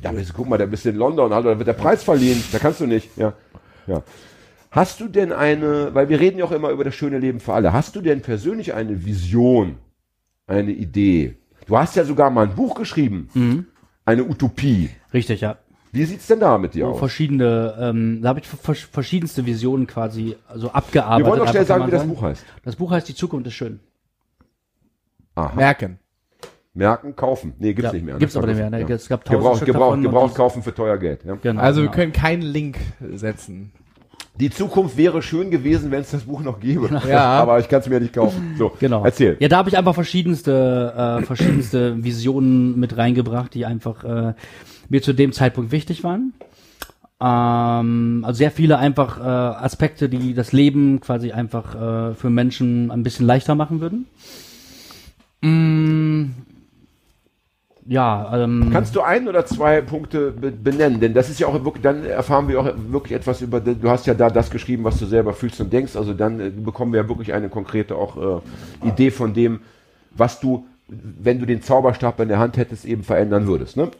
da 0.00 0.12
bist, 0.12 0.32
guck 0.32 0.48
mal, 0.48 0.56
da 0.56 0.64
bist 0.64 0.86
du 0.86 0.88
in 0.88 0.96
London, 0.96 1.34
hallo, 1.34 1.50
da 1.50 1.58
wird 1.58 1.68
der 1.68 1.74
Preis 1.74 2.02
verliehen. 2.02 2.42
Da 2.52 2.58
kannst 2.58 2.80
du 2.80 2.86
nicht. 2.86 3.10
Ja. 3.18 3.34
ja. 3.86 4.02
Hast 4.70 4.98
du 5.00 5.08
denn 5.08 5.30
eine, 5.30 5.90
weil 5.94 6.08
wir 6.08 6.18
reden 6.20 6.38
ja 6.38 6.46
auch 6.46 6.52
immer 6.52 6.70
über 6.70 6.84
das 6.84 6.94
schöne 6.94 7.18
Leben 7.18 7.38
für 7.38 7.52
alle, 7.52 7.74
hast 7.74 7.94
du 7.96 8.00
denn 8.00 8.22
persönlich 8.22 8.72
eine 8.72 9.04
Vision, 9.04 9.76
eine 10.46 10.72
Idee? 10.72 11.36
Du 11.66 11.76
hast 11.78 11.96
ja 11.96 12.04
sogar 12.04 12.30
mal 12.30 12.46
ein 12.46 12.54
Buch 12.54 12.74
geschrieben, 12.74 13.28
Mhm. 13.34 13.66
Eine 14.04 14.24
Utopie. 14.24 14.90
Richtig, 15.12 15.40
ja. 15.40 15.56
Wie 15.92 16.04
sieht's 16.04 16.26
denn 16.26 16.40
da 16.40 16.58
mit 16.58 16.74
dir 16.74 16.86
So 16.86 16.92
aus? 16.92 16.98
verschiedene, 16.98 17.74
ähm, 17.78 18.20
da 18.20 18.30
habe 18.30 18.40
ich 18.40 18.48
vers- 18.48 18.80
verschiedenste 18.80 19.46
Visionen 19.46 19.86
quasi 19.86 20.36
also 20.48 20.70
abgearbeitet. 20.70 21.24
Wir 21.26 21.30
wollen 21.30 21.40
doch 21.40 21.48
schnell 21.48 21.66
sagen, 21.66 21.86
wie 21.86 21.90
das 21.92 22.04
Buch 22.06 22.22
heißt. 22.22 22.44
Das 22.64 22.76
Buch 22.76 22.90
heißt 22.90 23.08
Die 23.08 23.14
Zukunft 23.14 23.46
ist 23.46 23.54
schön. 23.54 23.78
Aha. 25.36 25.54
Merken. 25.54 25.98
Merken, 26.76 27.14
kaufen. 27.14 27.54
Nee, 27.58 27.74
gibt's 27.74 27.84
Ja, 27.84 27.92
nicht 27.92 28.04
mehr. 28.04 28.16
gibt's 28.18 28.34
Das 28.34 28.42
aber 28.42 28.52
nicht 28.52 28.58
mehr, 28.60 28.70
ne? 28.70 28.92
Es 28.92 29.08
gab 29.08 29.24
tausend 29.24 29.40
Gebraucht, 29.40 29.56
Stück 29.58 29.66
gebraucht, 29.68 30.02
gebraucht 30.02 30.34
kaufen 30.34 30.62
für 30.64 30.74
teuer 30.74 30.98
Geld. 30.98 31.24
Ja. 31.24 31.36
Genau, 31.40 31.60
Also 31.60 31.82
wir 31.82 31.86
genau. 31.88 31.94
können 31.96 32.12
keinen 32.12 32.42
Link 32.42 32.78
setzen. 33.12 33.72
Die 34.40 34.50
Zukunft 34.50 34.96
wäre 34.96 35.22
schön 35.22 35.50
gewesen, 35.52 35.90
wenn 35.92 36.00
es 36.00 36.10
das 36.10 36.22
Buch 36.24 36.42
noch 36.42 36.58
gäbe. 36.58 36.88
Ja. 37.08 37.24
Aber 37.40 37.60
ich 37.60 37.68
kann 37.68 37.80
es 37.80 37.88
mir 37.88 38.00
nicht 38.00 38.12
kaufen. 38.14 38.56
So, 38.58 38.72
Genau. 38.80 39.04
erzähl. 39.04 39.36
Ja, 39.38 39.48
da 39.48 39.58
habe 39.58 39.68
ich 39.68 39.78
einfach 39.78 39.94
verschiedenste, 39.94 41.20
äh, 41.20 41.24
verschiedenste 41.24 42.02
Visionen 42.02 42.78
mit 42.80 42.96
reingebracht, 42.96 43.54
die 43.54 43.64
einfach 43.64 44.02
äh, 44.02 44.34
mir 44.88 45.02
zu 45.02 45.12
dem 45.12 45.32
Zeitpunkt 45.32 45.70
wichtig 45.70 46.02
waren. 46.02 46.32
Ähm, 47.20 48.24
also 48.26 48.38
sehr 48.38 48.50
viele 48.50 48.78
einfach 48.78 49.20
äh, 49.20 49.22
Aspekte, 49.22 50.08
die 50.08 50.34
das 50.34 50.50
Leben 50.52 51.00
quasi 51.00 51.30
einfach 51.30 51.74
äh, 52.10 52.14
für 52.14 52.28
Menschen 52.30 52.90
ein 52.90 53.04
bisschen 53.04 53.26
leichter 53.26 53.54
machen 53.54 53.80
würden. 53.80 54.06
Mm, 55.42 56.32
ja, 57.86 58.44
ähm, 58.44 58.70
Kannst 58.72 58.96
du 58.96 59.02
ein 59.02 59.28
oder 59.28 59.44
zwei 59.44 59.82
Punkte 59.82 60.30
be 60.30 60.50
benennen? 60.50 61.00
Denn 61.00 61.12
das 61.12 61.28
ist 61.28 61.38
ja 61.38 61.46
auch 61.46 61.64
wirklich, 61.64 61.82
dann 61.82 62.04
erfahren 62.04 62.48
wir 62.48 62.60
auch 62.60 62.70
wirklich 62.88 63.12
etwas 63.12 63.42
über, 63.42 63.60
du 63.60 63.90
hast 63.90 64.06
ja 64.06 64.14
da 64.14 64.30
das 64.30 64.50
geschrieben, 64.50 64.84
was 64.84 64.98
du 64.98 65.06
selber 65.06 65.34
fühlst 65.34 65.60
und 65.60 65.72
denkst, 65.72 65.94
also 65.94 66.14
dann 66.14 66.40
äh, 66.40 66.50
bekommen 66.50 66.92
wir 66.92 67.02
ja 67.02 67.08
wirklich 67.08 67.34
eine 67.34 67.48
konkrete 67.48 67.96
auch 67.96 68.42
äh, 68.82 68.88
Idee 68.88 69.10
von 69.10 69.34
dem, 69.34 69.60
was 70.12 70.40
du, 70.40 70.66
wenn 70.88 71.38
du 71.38 71.46
den 71.46 71.60
Zauberstab 71.62 72.20
in 72.20 72.28
der 72.28 72.38
Hand 72.38 72.56
hättest, 72.56 72.86
eben 72.86 73.02
verändern 73.02 73.46
würdest, 73.46 73.76
ne? 73.76 73.90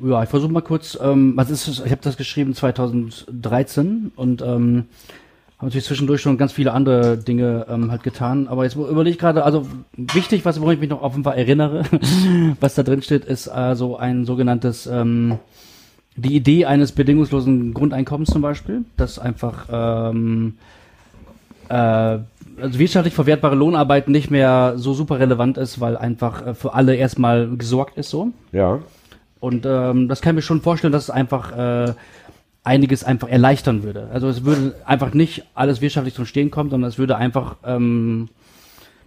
Ja, 0.00 0.22
ich 0.24 0.28
versuche 0.28 0.50
mal 0.50 0.60
kurz, 0.60 0.98
ähm, 1.00 1.34
was 1.36 1.50
ist? 1.50 1.68
Ich 1.68 1.92
habe 1.92 2.00
das 2.02 2.16
geschrieben 2.16 2.54
2013 2.54 4.10
und 4.16 4.42
ähm, 4.42 4.86
habe 5.64 5.70
natürlich 5.70 5.86
zwischendurch 5.86 6.20
schon 6.20 6.36
ganz 6.36 6.52
viele 6.52 6.72
andere 6.72 7.16
Dinge 7.16 7.66
ähm, 7.70 7.90
halt 7.90 8.02
getan. 8.02 8.48
Aber 8.48 8.64
jetzt 8.64 8.76
überlege 8.76 9.10
ich 9.10 9.18
gerade, 9.18 9.44
also 9.44 9.66
wichtig, 9.96 10.44
was 10.44 10.60
woran 10.60 10.74
ich 10.74 10.80
mich 10.80 10.90
noch 10.90 11.02
auf 11.02 11.12
jeden 11.12 11.24
Fall 11.24 11.38
erinnere, 11.38 11.84
was 12.60 12.74
da 12.74 12.82
drin 12.82 13.00
steht, 13.00 13.24
ist 13.24 13.48
also 13.48 13.96
ein 13.96 14.26
sogenanntes 14.26 14.86
ähm, 14.86 15.38
die 16.16 16.36
Idee 16.36 16.66
eines 16.66 16.92
bedingungslosen 16.92 17.72
Grundeinkommens 17.72 18.30
zum 18.30 18.42
Beispiel, 18.42 18.84
das 18.98 19.18
einfach 19.18 19.66
ähm, 19.72 20.58
äh, 21.70 21.74
also 21.74 22.78
wirtschaftlich 22.78 23.14
verwertbare 23.14 23.56
Lohnarbeit 23.56 24.08
nicht 24.08 24.30
mehr 24.30 24.74
so 24.76 24.92
super 24.92 25.18
relevant 25.18 25.56
ist, 25.56 25.80
weil 25.80 25.96
einfach 25.96 26.46
äh, 26.46 26.54
für 26.54 26.74
alle 26.74 26.94
erstmal 26.94 27.56
gesorgt 27.56 27.96
ist 27.96 28.10
so. 28.10 28.32
Ja. 28.52 28.80
Und 29.40 29.64
ähm, 29.66 30.08
das 30.08 30.20
kann 30.20 30.34
ich 30.34 30.36
mir 30.36 30.42
schon 30.42 30.60
vorstellen, 30.60 30.92
dass 30.92 31.04
es 31.04 31.10
einfach 31.10 31.56
äh, 31.56 31.94
einiges 32.64 33.04
einfach 33.04 33.28
erleichtern 33.28 33.82
würde. 33.82 34.08
Also 34.12 34.28
es 34.28 34.44
würde 34.44 34.74
einfach 34.84 35.14
nicht 35.14 35.44
alles 35.54 35.80
wirtschaftlich 35.80 36.14
zum 36.14 36.26
Stehen 36.26 36.50
kommen, 36.50 36.70
sondern 36.70 36.88
es 36.88 36.98
würde 36.98 37.16
einfach 37.16 37.56
ähm, 37.64 38.30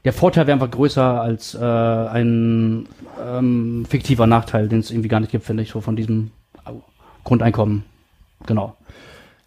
der 0.07 0.13
Vorteil 0.13 0.47
wäre 0.47 0.53
einfach 0.53 0.71
größer 0.71 1.21
als 1.21 1.53
äh, 1.53 1.59
ein 1.59 2.87
ähm, 3.21 3.85
fiktiver 3.89 4.25
Nachteil, 4.25 4.69
den 4.69 4.79
es 4.79 4.89
irgendwie 4.89 5.09
gar 5.09 5.19
nicht 5.19 5.31
gibt, 5.31 5.43
finde 5.43 5.63
ich, 5.63 5.71
so 5.71 5.81
von 5.81 5.97
diesem 5.97 6.31
Grundeinkommen. 7.25 7.83
Genau. 8.45 8.77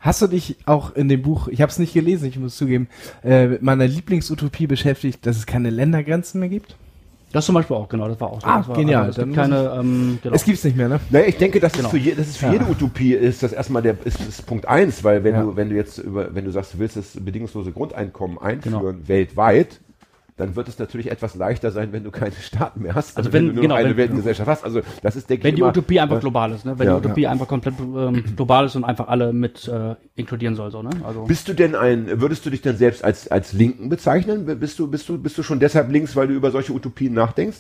Hast 0.01 0.21
du 0.21 0.27
dich 0.27 0.57
auch 0.67 0.95
in 0.95 1.09
dem 1.09 1.23
Buch, 1.23 1.49
ich 1.49 1.63
habe 1.63 1.71
es 1.71 1.79
nicht 1.79 1.95
gelesen, 1.95 2.29
ich 2.29 2.39
muss 2.39 2.59
zugeben, 2.59 2.89
äh, 3.25 3.47
mit 3.47 3.63
meiner 3.63 3.87
Lieblingsutopie 3.87 4.67
beschäftigt, 4.67 5.25
dass 5.25 5.39
es 5.39 5.47
keine 5.47 5.71
Ländergrenzen 5.71 6.41
mehr 6.41 6.51
gibt? 6.51 6.77
Das 7.33 7.47
zum 7.47 7.55
Beispiel 7.55 7.77
auch, 7.77 7.89
genau, 7.89 8.09
das 8.09 8.21
war 8.21 8.31
auch 8.31 8.41
so. 8.41 8.47
Ah, 8.47 8.59
das 8.59 8.69
war, 8.69 8.77
genial, 8.77 9.05
Also, 9.05 9.21
es 9.21 9.25
gibt 9.27 9.37
keine, 9.37 9.73
ähm, 9.79 10.19
genau. 10.23 10.35
Es 10.35 10.45
gibt's 10.45 10.65
nicht 10.65 10.77
mehr, 10.77 10.89
ne? 10.89 10.99
Naja, 11.11 11.27
ich 11.29 11.37
denke, 11.37 11.61
das 11.61 11.73
Genau. 11.73 11.85
ist 11.85 11.91
für, 11.93 11.99
je, 11.99 12.15
das 12.15 12.27
ist 12.29 12.39
für 12.39 12.49
jede 12.51 12.65
Utopie 12.69 13.13
ist 13.15 13.43
das 13.43 13.53
erstmal 13.53 13.83
der 13.83 13.95
ist, 14.05 14.21
ist 14.21 14.47
Punkt 14.47 14.67
eins, 14.67 15.05
weil 15.05 15.23
wenn 15.23 15.35
Ja. 15.35 15.43
du 15.43 15.55
wenn 15.57 15.69
du 15.71 15.77
jetzt 15.77 15.99
über 15.99 16.35
wenn 16.35 16.45
du 16.45 16.51
sagst, 16.51 16.75
du 16.75 16.79
willst 16.81 16.97
das 16.97 17.13
bedingungslose 17.15 17.71
Grundeinkommen 17.71 18.39
einführen 18.39 18.81
Genau. 18.83 19.09
weltweit, 19.09 19.81
dann 20.41 20.57
wird 20.57 20.67
es 20.69 20.79
natürlich 20.79 21.11
etwas 21.11 21.35
leichter 21.37 21.71
sein, 21.71 21.93
wenn 21.93 22.03
du 22.03 22.11
keine 22.11 22.33
Staaten 22.33 22.83
mehr 22.83 22.95
hast, 22.97 23.17
Also 23.17 23.33
wenn- 23.33 23.47
du 23.49 23.53
nur 23.53 23.63
genau, 23.63 23.77
eine 23.77 23.91
wenn- 23.91 23.97
Weltgesellschaft 23.99 24.49
hast. 24.49 24.65
Also 24.65 24.81
das 25.03 25.15
ist 25.17 25.31
denke 25.31 25.45
Wenn 25.45 25.55
die 25.55 25.63
Utopie 25.63 26.01
einfach 26.01 26.17
äh, 26.17 26.21
global 26.21 26.51
ist, 26.53 26.65
ne? 26.65 26.79
Wenn 26.79 26.87
Ja. 26.89 26.99
die 26.99 27.07
Utopie 27.07 27.27
einfach 27.29 27.47
komplett 27.47 27.75
ähm, 27.79 28.25
global 28.35 28.67
ist 28.67 28.75
und 28.77 28.85
einfach 28.85 29.07
alle 29.09 29.33
mit 29.33 29.69
äh, 29.69 29.95
inkludieren 30.17 30.57
soll, 30.57 30.71
so, 30.73 30.83
ne? 30.83 30.91
Also 31.05 31.25
Bist 31.25 31.47
du 31.49 31.53
denn 31.55 31.75
ein, 31.77 32.21
würdest 32.21 32.45
du 32.45 32.51
dich 32.51 32.63
denn 32.63 32.77
selbst 32.77 33.05
als, 33.05 33.29
als 33.29 33.53
Linken 33.53 33.89
bezeichnen? 33.89 34.47
Bist 34.59 34.79
du, 34.79 34.89
bist 34.89 35.09
du, 35.09 35.19
bist 35.19 35.39
du 35.39 35.43
schon 35.43 35.61
deshalb 35.61 35.91
links, 35.93 36.17
weil 36.17 36.27
du 36.29 36.35
über 36.35 36.51
solche 36.51 36.73
Utopien 36.73 37.15
nachdenkst? 37.15 37.59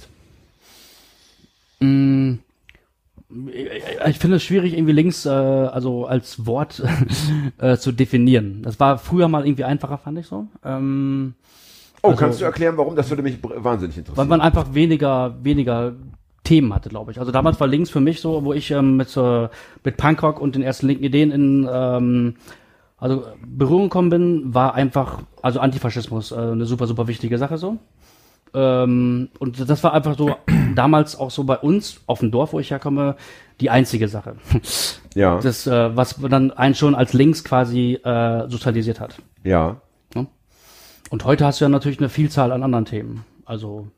ich 4.07 4.19
finde 4.19 4.37
es 4.37 4.43
schwierig, 4.43 4.75
irgendwie 4.75 4.93
links, 4.93 5.25
äh, 5.25 5.29
also 5.31 6.07
als 6.07 6.47
Wort 6.47 6.83
äh, 7.59 7.77
zu 7.77 7.93
definieren. 7.93 8.63
Das 8.63 8.81
war 8.81 8.99
früher 8.99 9.29
mal 9.29 9.47
irgendwie 9.47 9.65
einfacher, 9.65 9.99
fand 9.99 10.19
ich 10.19 10.27
so. 10.27 10.47
Ähm, 10.65 11.35
Oh, 12.03 12.09
Also- 12.09 12.19
kannst 12.21 12.41
du 12.41 12.45
erklären, 12.45 12.77
warum? 12.77 12.97
Das 12.97 13.09
würde 13.11 13.23
mich 13.23 13.39
wahnsinnig 13.43 13.97
weil 13.97 14.01
interessieren. 14.01 14.29
man 14.29 14.41
einfach 14.41 14.75
weniger, 14.75 15.35
weniger 15.43 15.93
Themen 16.45 16.75
hatte, 16.75 16.89
glaube 16.89 17.13
ich. 17.13 17.19
Also 17.21 17.31
damals 17.33 17.61
war 17.61 17.67
links 17.67 17.91
für 17.91 18.01
mich 18.01 18.21
so, 18.21 18.45
wo 18.45 18.53
ich 18.55 18.71
ähm, 18.71 18.97
mit, 18.97 19.15
äh, 19.17 19.49
mit 19.85 19.97
Punkrock 19.97 20.41
und 20.41 20.55
den 20.55 20.63
ersten 20.63 20.87
linken 20.87 21.05
Ideen 21.05 21.31
in 21.31 21.69
ähm, 21.71 22.35
also 22.99 23.25
Berührung 23.47 23.85
gekommen 23.85 24.11
bin, 24.11 24.55
war 24.55 24.75
einfach, 24.75 25.23
also 25.43 25.61
Antifaschismus, 25.61 26.33
äh, 26.33 26.37
eine 26.37 26.67
super, 26.67 26.87
super 26.87 27.07
wichtige 27.09 27.39
Sache 27.39 27.57
so. 27.59 27.77
Ähm, 28.53 29.29
und 29.39 29.69
das 29.71 29.85
war 29.85 29.93
einfach 29.95 30.17
so 30.19 30.35
damals 30.75 31.19
auch 31.19 31.31
so 31.31 31.45
bei 31.45 31.57
uns 31.59 32.01
auf 32.07 32.21
dem 32.21 32.31
Dorf, 32.31 32.53
wo 32.53 32.61
ich 32.61 32.71
herkomme, 32.71 33.17
die 33.61 33.71
einzige 33.71 34.09
Sache. 34.09 34.37
ja, 35.15 35.39
Das, 35.41 35.67
äh, 35.67 35.95
was 35.97 36.17
dann 36.29 36.51
einen 36.51 36.75
schon 36.75 36.95
als 36.95 37.13
links 37.13 37.45
quasi 37.45 37.95
äh, 38.03 38.49
sozialisiert 38.49 39.01
hat. 39.01 39.17
ja. 39.45 39.77
Und 41.11 41.25
heute 41.25 41.45
hast 41.45 41.61
du 41.61 41.65
ja 41.67 41.69
natürlich 41.69 41.99
eine 41.99 42.09
Vielzahl 42.09 42.53
an 42.53 42.63
anderen 42.63 42.87
Themen. 42.87 43.25
Also 43.45 43.89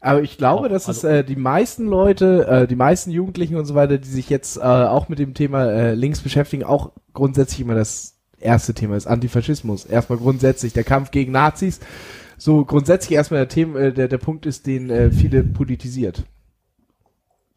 Aber 0.00 0.22
ich 0.22 0.38
glaube, 0.38 0.66
Auch, 0.66 0.70
dass 0.70 0.88
also- 0.88 1.06
es 1.08 1.12
äh, 1.18 1.24
die 1.24 1.36
meisten 1.36 1.86
Leute, 1.86 2.46
äh, 2.46 2.66
die 2.66 2.76
meisten 2.76 3.10
Jugendlichen 3.10 3.56
und 3.56 3.66
so 3.66 3.74
weiter, 3.74 3.98
die 3.98 4.08
sich 4.08 4.30
jetzt 4.30 4.56
äh, 4.56 4.60
auch 4.60 5.08
mit 5.08 5.18
dem 5.18 5.34
Thema 5.34 5.66
äh, 5.70 5.94
links 5.94 6.20
beschäftigen, 6.20 6.64
auch 6.64 6.92
grundsätzlich 7.12 7.60
immer 7.60 7.74
das 7.74 8.16
erste 8.40 8.74
Thema 8.74 8.96
ist 8.96 9.06
Antifaschismus. 9.06 9.84
Erstmal 9.84 10.18
grundsätzlich 10.18 10.72
der 10.72 10.84
Kampf 10.84 11.10
gegen 11.10 11.32
Nazis. 11.32 11.80
So 12.38 12.64
grundsätzlich 12.64 13.16
erstmal 13.16 13.40
der 13.40 13.48
Thema, 13.48 13.78
äh, 13.80 13.92
der, 13.92 14.08
der 14.08 14.18
Punkt 14.18 14.46
ist, 14.46 14.66
den 14.66 14.88
äh, 14.90 15.10
viele 15.10 15.42
politisiert. 15.44 16.22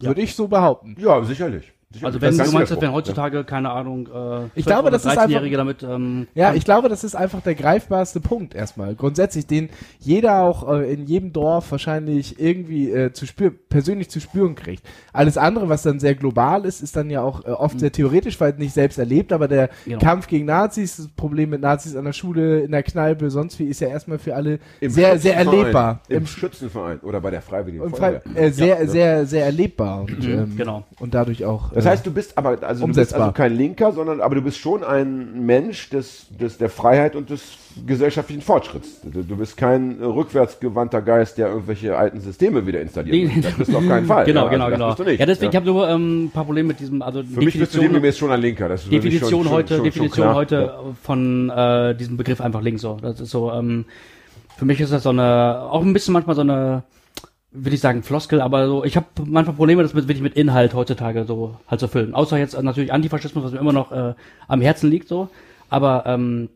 Ja. 0.01 0.09
Würde 0.09 0.21
ich 0.21 0.35
so 0.35 0.47
behaupten. 0.47 0.95
Ja, 0.99 1.23
sicherlich. 1.23 1.71
Also 2.01 2.21
wenn 2.21 2.37
du 2.37 2.51
meinst, 2.51 2.81
wenn 2.81 2.91
heutzutage, 2.93 3.43
keine 3.43 3.69
Ahnung, 3.71 4.07
äh, 4.07 4.45
Ich 4.55 4.65
glaube, 4.65 4.87
12- 4.89 4.91
das 4.91 5.01
ist 5.01 5.07
einfach- 5.11 5.23
13-Jährige 5.25 5.57
damit, 5.57 5.83
ähm, 5.83 6.27
Ja, 6.35 6.53
ich 6.53 6.63
glaube, 6.63 6.87
das 6.87 7.03
ist 7.03 7.15
einfach 7.15 7.41
der 7.41 7.55
greifbarste 7.55 8.21
Punkt 8.21 8.55
erstmal. 8.55 8.95
Grundsätzlich, 8.95 9.45
den 9.45 9.69
jeder 9.99 10.41
auch 10.43 10.71
äh, 10.71 10.93
in 10.93 11.05
jedem 11.05 11.33
Dorf 11.33 11.69
wahrscheinlich 11.71 12.39
irgendwie 12.39 12.89
äh, 12.91 13.11
zu 13.11 13.25
spüren, 13.25 13.55
persönlich 13.69 14.09
zu 14.09 14.21
spüren 14.21 14.55
kriegt. 14.55 14.83
Alles 15.11 15.37
andere, 15.37 15.67
was 15.67 15.81
dann 15.83 15.99
sehr 15.99 16.15
global 16.15 16.63
ist, 16.65 16.81
ist 16.81 16.95
dann 16.95 17.09
ja 17.09 17.21
auch 17.23 17.43
äh, 17.45 17.49
oft 17.49 17.79
sehr 17.79 17.91
theoretisch, 17.91 18.39
weil 18.39 18.53
nicht 18.53 18.73
selbst 18.73 18.97
erlebt, 18.97 19.33
aber 19.33 19.47
der 19.49 19.69
Genau. 19.85 19.99
Kampf 19.99 20.27
gegen 20.27 20.45
Nazis, 20.45 20.95
das 20.97 21.07
Problem 21.09 21.49
mit 21.49 21.59
Nazis 21.61 21.95
an 21.97 22.05
der 22.05 22.13
Schule, 22.13 22.61
in 22.61 22.71
der 22.71 22.83
Kneipe, 22.83 23.29
sonst 23.29 23.59
wie, 23.59 23.65
ist 23.65 23.81
ja 23.81 23.89
erstmal 23.89 24.17
für 24.17 24.35
alle 24.35 24.59
Im 24.79 24.91
sehr, 24.91 25.19
sehr 25.19 25.35
erlebbar. 25.35 26.01
Im, 26.07 26.19
Im 26.19 26.27
Schützenverein 26.27 26.99
oder 27.01 27.19
bei 27.19 27.31
der 27.31 27.41
Freiwilligen 27.41 27.89
frei, 27.89 28.21
Feuerwehr. 28.21 28.43
äh, 28.43 28.51
sehr, 28.51 28.79
Ja. 28.81 28.87
sehr, 28.87 29.25
sehr 29.25 29.45
erlebbar 29.45 30.01
und, 30.01 30.23
ähm, 30.25 30.53
genau. 30.55 30.85
und 30.99 31.13
dadurch 31.13 31.43
auch. 31.45 31.71
Das 31.83 31.91
heißt, 31.93 32.05
du 32.05 32.11
bist 32.11 32.37
aber 32.37 32.57
also 32.61 32.87
du 32.87 32.93
bist 32.93 33.13
also 33.13 33.31
kein 33.31 33.55
Linker, 33.55 33.91
sondern 33.91 34.21
aber 34.21 34.35
du 34.35 34.41
bist 34.41 34.57
schon 34.57 34.83
ein 34.83 35.45
Mensch 35.45 35.89
des, 35.89 36.27
des 36.29 36.57
der 36.57 36.69
Freiheit 36.69 37.15
und 37.15 37.29
des 37.29 37.41
gesellschaftlichen 37.85 38.41
Fortschritts. 38.41 39.01
Du, 39.03 39.23
du 39.23 39.35
bist 39.35 39.57
kein 39.57 40.01
rückwärtsgewandter 40.01 41.01
Geist, 41.01 41.37
der 41.37 41.47
irgendwelche 41.47 41.97
alten 41.97 42.19
Systeme 42.19 42.65
wieder 42.67 42.81
installiert. 42.81 43.35
Nee. 43.35 43.41
Das 43.41 43.53
bist 43.53 43.71
du 43.71 43.77
auf 43.77 43.87
keinen 43.87 44.05
Fall. 44.05 44.25
Genau, 44.25 44.45
ja, 44.45 44.49
genau, 44.49 44.65
also 44.65 44.75
genau. 44.75 44.87
Bist 44.87 44.99
du 44.99 45.03
nicht, 45.03 45.19
ja, 45.19 45.25
deswegen, 45.25 45.45
ja. 45.45 45.49
ich 45.51 45.55
habe 45.55 45.65
nur 45.65 45.89
ähm, 45.89 46.25
ein 46.25 46.31
paar 46.31 46.45
Probleme 46.45 46.69
mit 46.69 46.79
diesem, 46.79 47.01
also 47.01 47.23
Für 47.23 47.41
mich 47.41 47.57
bist 47.57 47.75
du 47.75 47.79
demgemäß 47.79 48.17
schon 48.17 48.31
ein 48.31 48.41
Linker. 48.41 48.69
Das 48.69 48.87
Definition 48.87 49.29
schon, 49.29 49.43
schon, 49.43 49.51
heute, 49.51 49.67
schon, 49.69 49.77
schon 49.77 49.85
Definition 49.85 50.25
klar. 50.25 50.35
heute 50.35 50.73
von 51.01 51.49
äh, 51.49 51.95
diesem 51.95 52.17
Begriff 52.17 52.41
einfach 52.41 52.61
links 52.61 52.81
so. 52.81 52.97
Das 53.01 53.19
ist 53.19 53.31
so, 53.31 53.51
ähm, 53.51 53.85
für 54.57 54.65
mich 54.65 54.79
ist 54.79 54.91
das 54.91 55.03
so 55.03 55.09
eine, 55.09 55.61
auch 55.61 55.81
ein 55.81 55.93
bisschen 55.93 56.13
manchmal 56.13 56.35
so 56.35 56.41
eine, 56.41 56.83
würde 57.51 57.75
ich 57.75 57.81
sagen, 57.81 58.03
Floskel, 58.03 58.41
aber 58.41 58.67
so, 58.67 58.83
ich 58.85 58.95
habe 58.95 59.07
manchmal 59.25 59.55
Probleme, 59.55 59.83
das 59.83 59.93
mit, 59.93 60.07
wirklich 60.07 60.21
mit 60.23 60.35
Inhalt 60.35 60.73
heutzutage 60.73 61.25
so 61.25 61.57
halt 61.67 61.79
zu 61.79 61.87
füllen. 61.87 62.13
Außer 62.13 62.37
jetzt 62.37 62.61
natürlich 62.61 62.93
Antifaschismus, 62.93 63.43
was 63.43 63.51
mir 63.51 63.59
immer 63.59 63.73
noch 63.73 63.91
äh, 63.91 64.13
am 64.47 64.61
Herzen 64.61 64.89
liegt, 64.89 65.07
so. 65.07 65.29
Aber 65.69 66.03
ähm, 66.05 66.49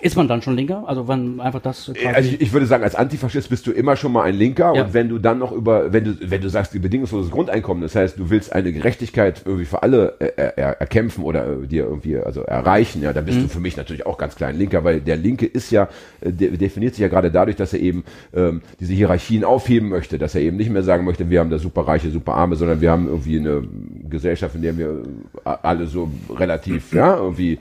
ist 0.00 0.16
man 0.16 0.26
dann 0.26 0.42
schon 0.42 0.56
Linker? 0.56 0.84
Also 0.86 1.06
wann 1.06 1.40
einfach 1.40 1.60
das 1.60 1.86
quasi, 1.94 2.06
Also 2.06 2.28
ich, 2.30 2.40
ich 2.40 2.52
würde 2.52 2.66
sagen, 2.66 2.82
als 2.82 2.94
Antifaschist 2.94 3.48
bist 3.50 3.66
du 3.66 3.72
immer 3.72 3.94
schon 3.96 4.12
mal 4.12 4.22
ein 4.24 4.34
Linker 4.34 4.74
Ja. 4.74 4.84
und 4.84 4.94
wenn 4.94 5.08
du 5.08 5.18
dann 5.18 5.38
noch 5.38 5.52
über, 5.52 5.92
wenn 5.92 6.04
du, 6.04 6.16
wenn 6.22 6.40
du 6.40 6.48
sagst, 6.50 6.74
die 6.74 6.78
bedingungsloses 6.78 7.30
Grundeinkommen, 7.30 7.82
das 7.82 7.94
heißt, 7.94 8.18
du 8.18 8.30
willst 8.30 8.52
eine 8.52 8.72
Gerechtigkeit 8.72 9.42
irgendwie 9.44 9.64
für 9.64 9.82
alle 9.82 10.14
äh, 10.18 10.32
er, 10.56 10.80
erkämpfen 10.80 11.22
oder 11.24 11.46
äh, 11.62 11.66
dir 11.66 11.84
irgendwie 11.84 12.18
also 12.18 12.40
erreichen, 12.42 13.02
ja, 13.02 13.12
dann 13.12 13.24
Mhm. 13.24 13.26
bist 13.28 13.42
du 13.42 13.48
für 13.48 13.60
mich 13.60 13.76
natürlich 13.76 14.04
auch 14.06 14.18
ganz 14.18 14.34
klar 14.34 14.50
ein 14.50 14.58
Linker, 14.58 14.82
weil 14.82 15.00
der 15.00 15.16
Linke 15.16 15.46
ist 15.46 15.70
ja, 15.70 15.88
äh, 16.20 16.32
de 16.32 16.56
definiert 16.56 16.94
sich 16.94 17.02
ja 17.02 17.08
gerade 17.08 17.30
dadurch, 17.30 17.56
dass 17.56 17.72
er 17.72 17.80
eben 17.80 18.04
ähm, 18.34 18.60
diese 18.80 18.92
Hierarchien 18.94 19.44
aufheben 19.44 19.88
möchte, 19.88 20.18
dass 20.18 20.34
er 20.34 20.40
eben 20.40 20.56
nicht 20.56 20.70
mehr 20.70 20.82
sagen 20.82 21.04
möchte, 21.04 21.30
wir 21.30 21.38
haben 21.40 21.50
da 21.50 21.58
Superreiche, 21.58 22.10
Superarme, 22.10 22.56
sondern 22.56 22.80
wir 22.80 22.90
haben 22.90 23.06
irgendwie 23.06 23.38
eine 23.38 23.62
Gesellschaft, 24.10 24.54
in 24.56 24.62
der 24.62 24.76
wir 24.76 25.02
äh, 25.44 25.48
alle 25.62 25.86
so 25.86 26.10
relativ, 26.30 26.92
ja, 26.92 27.16
irgendwie 27.16 27.58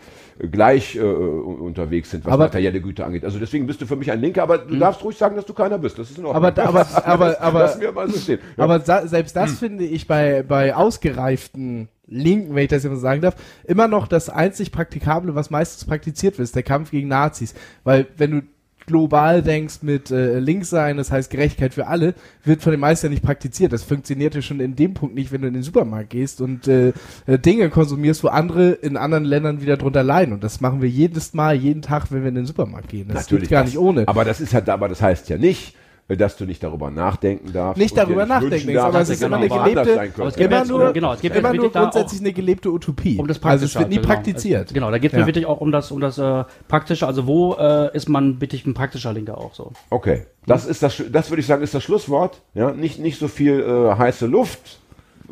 gleich 0.49 0.95
äh, 0.95 1.01
unterwegs 1.01 2.09
sind, 2.11 2.25
was 2.25 2.33
Aber- 2.33 2.45
materielle 2.45 2.81
Güter 2.81 3.05
angeht. 3.05 3.23
Also 3.25 3.37
deswegen 3.39 3.67
bist 3.67 3.81
du 3.81 3.85
für 3.85 3.95
mich 3.95 4.11
ein 4.11 4.19
Linker, 4.21 4.43
aber 4.43 4.57
du 4.57 4.75
darfst 4.77 5.03
ruhig 5.03 5.17
sagen, 5.17 5.35
dass 5.35 5.45
du 5.45 5.53
keiner 5.53 5.77
bist. 5.77 5.99
Das 5.99 6.09
ist 6.09 6.17
in 6.17 6.25
Ordnung. 6.25 6.43
Aber- 6.45 6.63
aber- 6.63 6.87
aber- 7.05 7.41
aber- 7.41 7.59
Lassen 7.59 7.81
wir 7.81 7.91
mal 7.91 8.09
so 8.09 8.17
stehen. 8.17 8.39
Ja. 8.57 8.63
Aber 8.63 8.79
selbst 8.79 9.35
das 9.35 9.59
finde 9.59 9.83
ich 9.83 10.07
bei, 10.07 10.43
bei 10.43 10.75
ausgereiften 10.75 11.89
Linken, 12.07 12.55
wenn 12.55 12.63
ich 12.63 12.69
das 12.69 12.83
jetzt 12.83 12.91
mal 12.91 12.99
sagen 12.99 13.21
darf, 13.21 13.35
immer 13.63 13.87
noch 13.87 14.07
das 14.07 14.29
einzig 14.29 14.71
Praktikable, 14.71 15.35
was 15.35 15.49
meistens 15.49 15.85
praktiziert 15.85 16.37
wird, 16.37 16.43
ist 16.45 16.55
der 16.55 16.63
Kampf 16.63 16.91
gegen 16.91 17.07
Nazis. 17.07 17.53
Weil 17.83 18.07
wenn 18.17 18.31
du 18.31 18.41
global 18.85 19.41
denkst 19.41 19.79
mit 19.81 20.11
äh, 20.11 20.39
links 20.39 20.69
sein, 20.69 20.97
das 20.97 21.11
heißt 21.11 21.29
Gerechtigkeit 21.29 21.73
für 21.73 21.87
alle, 21.87 22.13
wird 22.43 22.61
von 22.61 22.71
den 22.71 22.79
meisten 22.79 23.07
ja 23.07 23.09
nicht 23.11 23.23
praktiziert. 23.23 23.73
Das 23.73 23.83
funktionierte 23.83 24.41
schon 24.41 24.59
in 24.59 24.75
dem 24.75 24.93
Punkt 24.93 25.15
nicht, 25.15 25.31
wenn 25.31 25.41
du 25.41 25.47
in 25.47 25.53
den 25.53 25.63
Supermarkt 25.63 26.09
gehst 26.09 26.41
und 26.41 26.67
äh, 26.67 26.93
äh, 27.25 27.39
Dinge 27.39 27.69
konsumierst, 27.69 28.23
wo 28.23 28.27
andere 28.27 28.71
in 28.71 28.97
anderen 28.97 29.25
Ländern 29.25 29.61
wieder 29.61 29.77
drunter 29.77 30.03
leiden. 30.03 30.33
Und 30.33 30.43
das 30.43 30.61
machen 30.61 30.81
wir 30.81 30.89
jedes 30.89 31.33
Mal, 31.33 31.55
jeden 31.55 31.81
Tag, 31.81 32.11
wenn 32.11 32.21
wir 32.21 32.29
in 32.29 32.35
den 32.35 32.45
Supermarkt 32.45 32.89
gehen. 32.89 33.07
Das 33.07 33.23
Natürlich 33.23 33.43
geht 33.43 33.51
gar 33.51 33.63
das, 33.63 33.71
nicht 33.71 33.79
ohne. 33.79 34.07
Aber 34.07 34.25
das 34.25 34.41
ist 34.41 34.53
halt, 34.53 34.69
aber 34.69 34.89
das 34.89 35.01
heißt 35.01 35.29
ja 35.29 35.37
nicht, 35.37 35.75
dass 36.17 36.37
du 36.37 36.45
nicht 36.45 36.63
darüber 36.63 36.91
nachdenken 36.91 37.53
darfst. 37.53 37.79
Nicht 37.79 37.97
darüber 37.97 38.25
nachdenken, 38.25 38.73
darfst, 38.73 38.87
aber 38.87 39.01
es 39.01 39.09
ist 39.09 39.23
immer 39.23 39.37
eine 39.37 39.49
gelebte-. 39.49 40.11
Aber 40.17 40.27
es 40.27 40.35
gibt 40.35 40.51
immer 40.51 40.65
nur, 40.65 40.93
genau, 40.93 41.13
es 41.13 41.21
gibt 41.21 41.35
immer 41.35 41.53
nur 41.53 41.71
grundsätzlich 41.71 42.21
eine 42.21 42.33
gelebte 42.33 42.69
Utopie. 42.71 43.17
um 43.17 43.27
das 43.27 43.41
also 43.43 43.65
es 43.65 43.75
wird 43.75 43.89
nie 43.89 43.95
genau. 43.95 44.07
praktiziert. 44.07 44.73
Genau, 44.73 44.91
da 44.91 44.97
geht 44.97 45.11
es 45.11 45.13
Ja. 45.13 45.21
mir 45.21 45.27
wirklich 45.27 45.45
auch 45.45 45.61
um 45.61 45.71
das, 45.71 45.91
um 45.91 45.99
das 45.99 46.17
äh, 46.17 46.43
Praktische. 46.67 47.07
Also 47.07 47.27
wo 47.27 47.53
äh, 47.55 47.95
ist 47.95 48.09
man 48.09 48.41
wirklich 48.41 48.65
ein 48.65 48.73
praktischer 48.73 49.13
Linker 49.13 49.37
auch 49.37 49.53
so? 49.53 49.71
Okay, 49.89 50.25
das 50.45 50.65
ist 50.65 50.83
das, 50.83 51.01
das 51.11 51.29
würde 51.29 51.41
ich 51.41 51.47
sagen, 51.47 51.63
ist 51.63 51.73
das 51.73 51.83
Schlusswort. 51.83 52.41
Ja, 52.53 52.71
nicht, 52.71 52.99
nicht 52.99 53.19
so 53.19 53.27
viel 53.27 53.59
äh, 53.61 53.97
heiße 53.97 54.25
Luft 54.25 54.79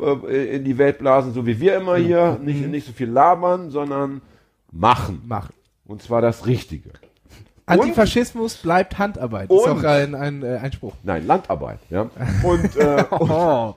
äh, 0.00 0.56
in 0.56 0.64
die 0.64 0.78
Welt 0.78 0.98
blasen, 0.98 1.32
so 1.32 1.46
wie 1.46 1.60
wir 1.60 1.76
immer 1.76 1.96
hier. 1.96 2.38
Nicht, 2.42 2.66
nicht 2.66 2.86
so 2.86 2.92
viel 2.92 3.08
labern, 3.08 3.70
sondern 3.70 4.22
machen. 4.72 5.22
Machen. 5.26 5.54
Und 5.84 6.02
zwar 6.02 6.22
das 6.22 6.46
Richtige. 6.46 6.90
Antifaschismus 7.70 8.56
bleibt 8.56 8.98
Handarbeit. 8.98 9.50
Ist 9.50 9.66
Und- 9.66 9.70
auch 9.78 9.82
ein, 9.84 10.14
ein, 10.14 10.42
äh, 10.42 10.58
ein 10.62 10.72
Spruch. 10.72 10.94
Nein, 11.02 11.26
Landarbeit. 11.26 11.78
Ja. 11.90 12.10
Und, 12.42 12.76
äh, 12.76 13.04
und 13.10 13.20
Oh, 13.30 13.74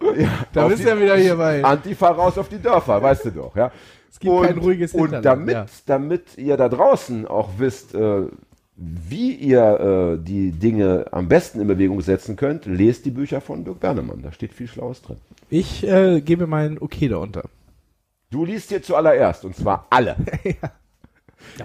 da 0.54 0.64
auf 0.66 0.70
bist 0.70 0.84
du 0.84 0.90
ja 0.90 1.00
wieder 1.00 1.18
hier 1.18 1.36
bei. 1.36 1.64
Antifa 1.64 2.10
raus 2.10 2.38
auf 2.38 2.50
die 2.50 2.60
Dörfer, 2.60 3.02
weißt 3.02 3.26
du 3.26 3.32
doch. 3.32 3.56
Ja. 3.56 3.72
Es 4.12 4.20
gibt 4.20 4.44
kein 4.44 4.58
ruhiges 4.58 4.94
Und 4.94 5.12
damit, 5.24 5.54
ja. 5.56 5.66
damit 5.86 6.38
ihr 6.38 6.56
da 6.58 6.70
draußen 6.70 7.28
auch 7.28 7.50
wisst, 7.58 7.96
äh, 7.96 8.24
wie 8.76 9.34
ihr 9.34 10.18
äh, 10.20 10.24
die 10.24 10.52
Dinge 10.52 11.06
am 11.12 11.28
besten 11.28 11.62
in 11.62 11.68
Bewegung 11.68 12.02
setzen 12.02 12.36
könnt, 12.36 12.66
lest 12.66 13.06
die 13.06 13.12
Bücher 13.12 13.42
von 13.42 13.64
Dirk 13.66 13.80
Bernemann. 13.80 14.22
Da 14.22 14.32
steht 14.32 14.54
viel 14.54 14.68
Schlaues 14.68 15.02
drin. 15.02 15.18
Ich 15.50 15.86
äh, 15.88 16.22
gebe 16.22 16.48
mein 16.48 16.80
Okay 16.82 17.08
da 17.08 17.18
unter. 17.18 17.44
Du 18.32 18.46
liest 18.46 18.70
hier 18.70 18.82
zuallererst, 18.82 19.46
und 19.46 19.56
zwar 19.56 19.86
alle. 19.92 20.16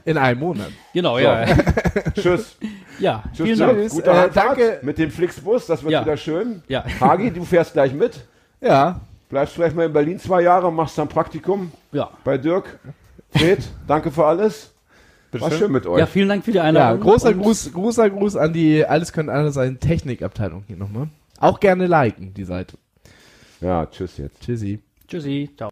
In 0.05 0.17
einem 0.19 0.41
Monat. 0.41 0.69
Genau, 0.93 1.15
So. 1.15 1.25
ja. 1.25 1.47
Tschüss. 2.15 2.57
ja, 2.99 3.23
Tschüss, 3.35 3.47
vielen 3.47 3.59
tschüss. 3.59 3.59
Dank. 3.59 3.91
Gute 3.91 4.11
Äh, 4.11 4.31
danke. 4.35 4.79
mit 4.83 4.99
dem 4.99 5.11
Flixbus, 5.11 5.67
das 5.67 5.83
wird 5.83 5.93
Ja. 5.93 6.03
wieder 6.03 6.17
schön. 6.17 6.63
Ja. 6.69 6.85
Hagi, 7.01 7.31
du 7.31 7.45
fährst 7.45 7.73
gleich 7.73 7.93
mit. 7.95 8.21
Ja. 8.61 9.01
Bleibst 9.31 9.55
vielleicht 9.55 9.77
mal 9.77 9.87
in 9.87 9.93
Berlin 9.93 10.19
zwei 10.19 10.43
Jahre, 10.43 10.73
machst 10.73 10.97
dann 10.99 11.09
Praktikum 11.09 11.71
Ja. 11.93 12.11
bei 12.25 12.39
Dirk. 12.39 12.79
Fred, 13.31 13.61
danke 13.87 14.11
für 14.11 14.25
alles. 14.25 14.73
War 15.33 15.51
schön 15.51 15.71
mit 15.71 15.87
euch. 15.87 15.99
ja, 15.99 16.07
vielen 16.07 16.29
Dank 16.31 16.43
für 16.45 16.53
die 16.53 16.57
Ja, 16.57 16.63
Einladung. 16.65 17.01
großer 17.03 17.29
Und- 17.31 17.41
Gruß, 17.43 17.73
großer 17.75 18.09
Gruß 18.09 18.37
an 18.37 18.53
die 18.55 18.85
Alles 18.87 19.13
können 19.13 19.29
alles 19.29 19.55
sein 19.55 19.79
Technikabteilung 19.79 20.65
hier 20.67 20.77
nochmal. 20.79 21.09
Auch 21.39 21.61
gerne 21.61 21.87
liken, 21.87 22.33
die 22.35 22.45
Seite. 22.45 22.77
ja 23.61 23.85
tschüss 23.87 24.17
jetzt. 24.17 24.41
Tschüssi. 24.43 24.81
Tschüssi. 25.07 25.51
Ciao. 25.57 25.67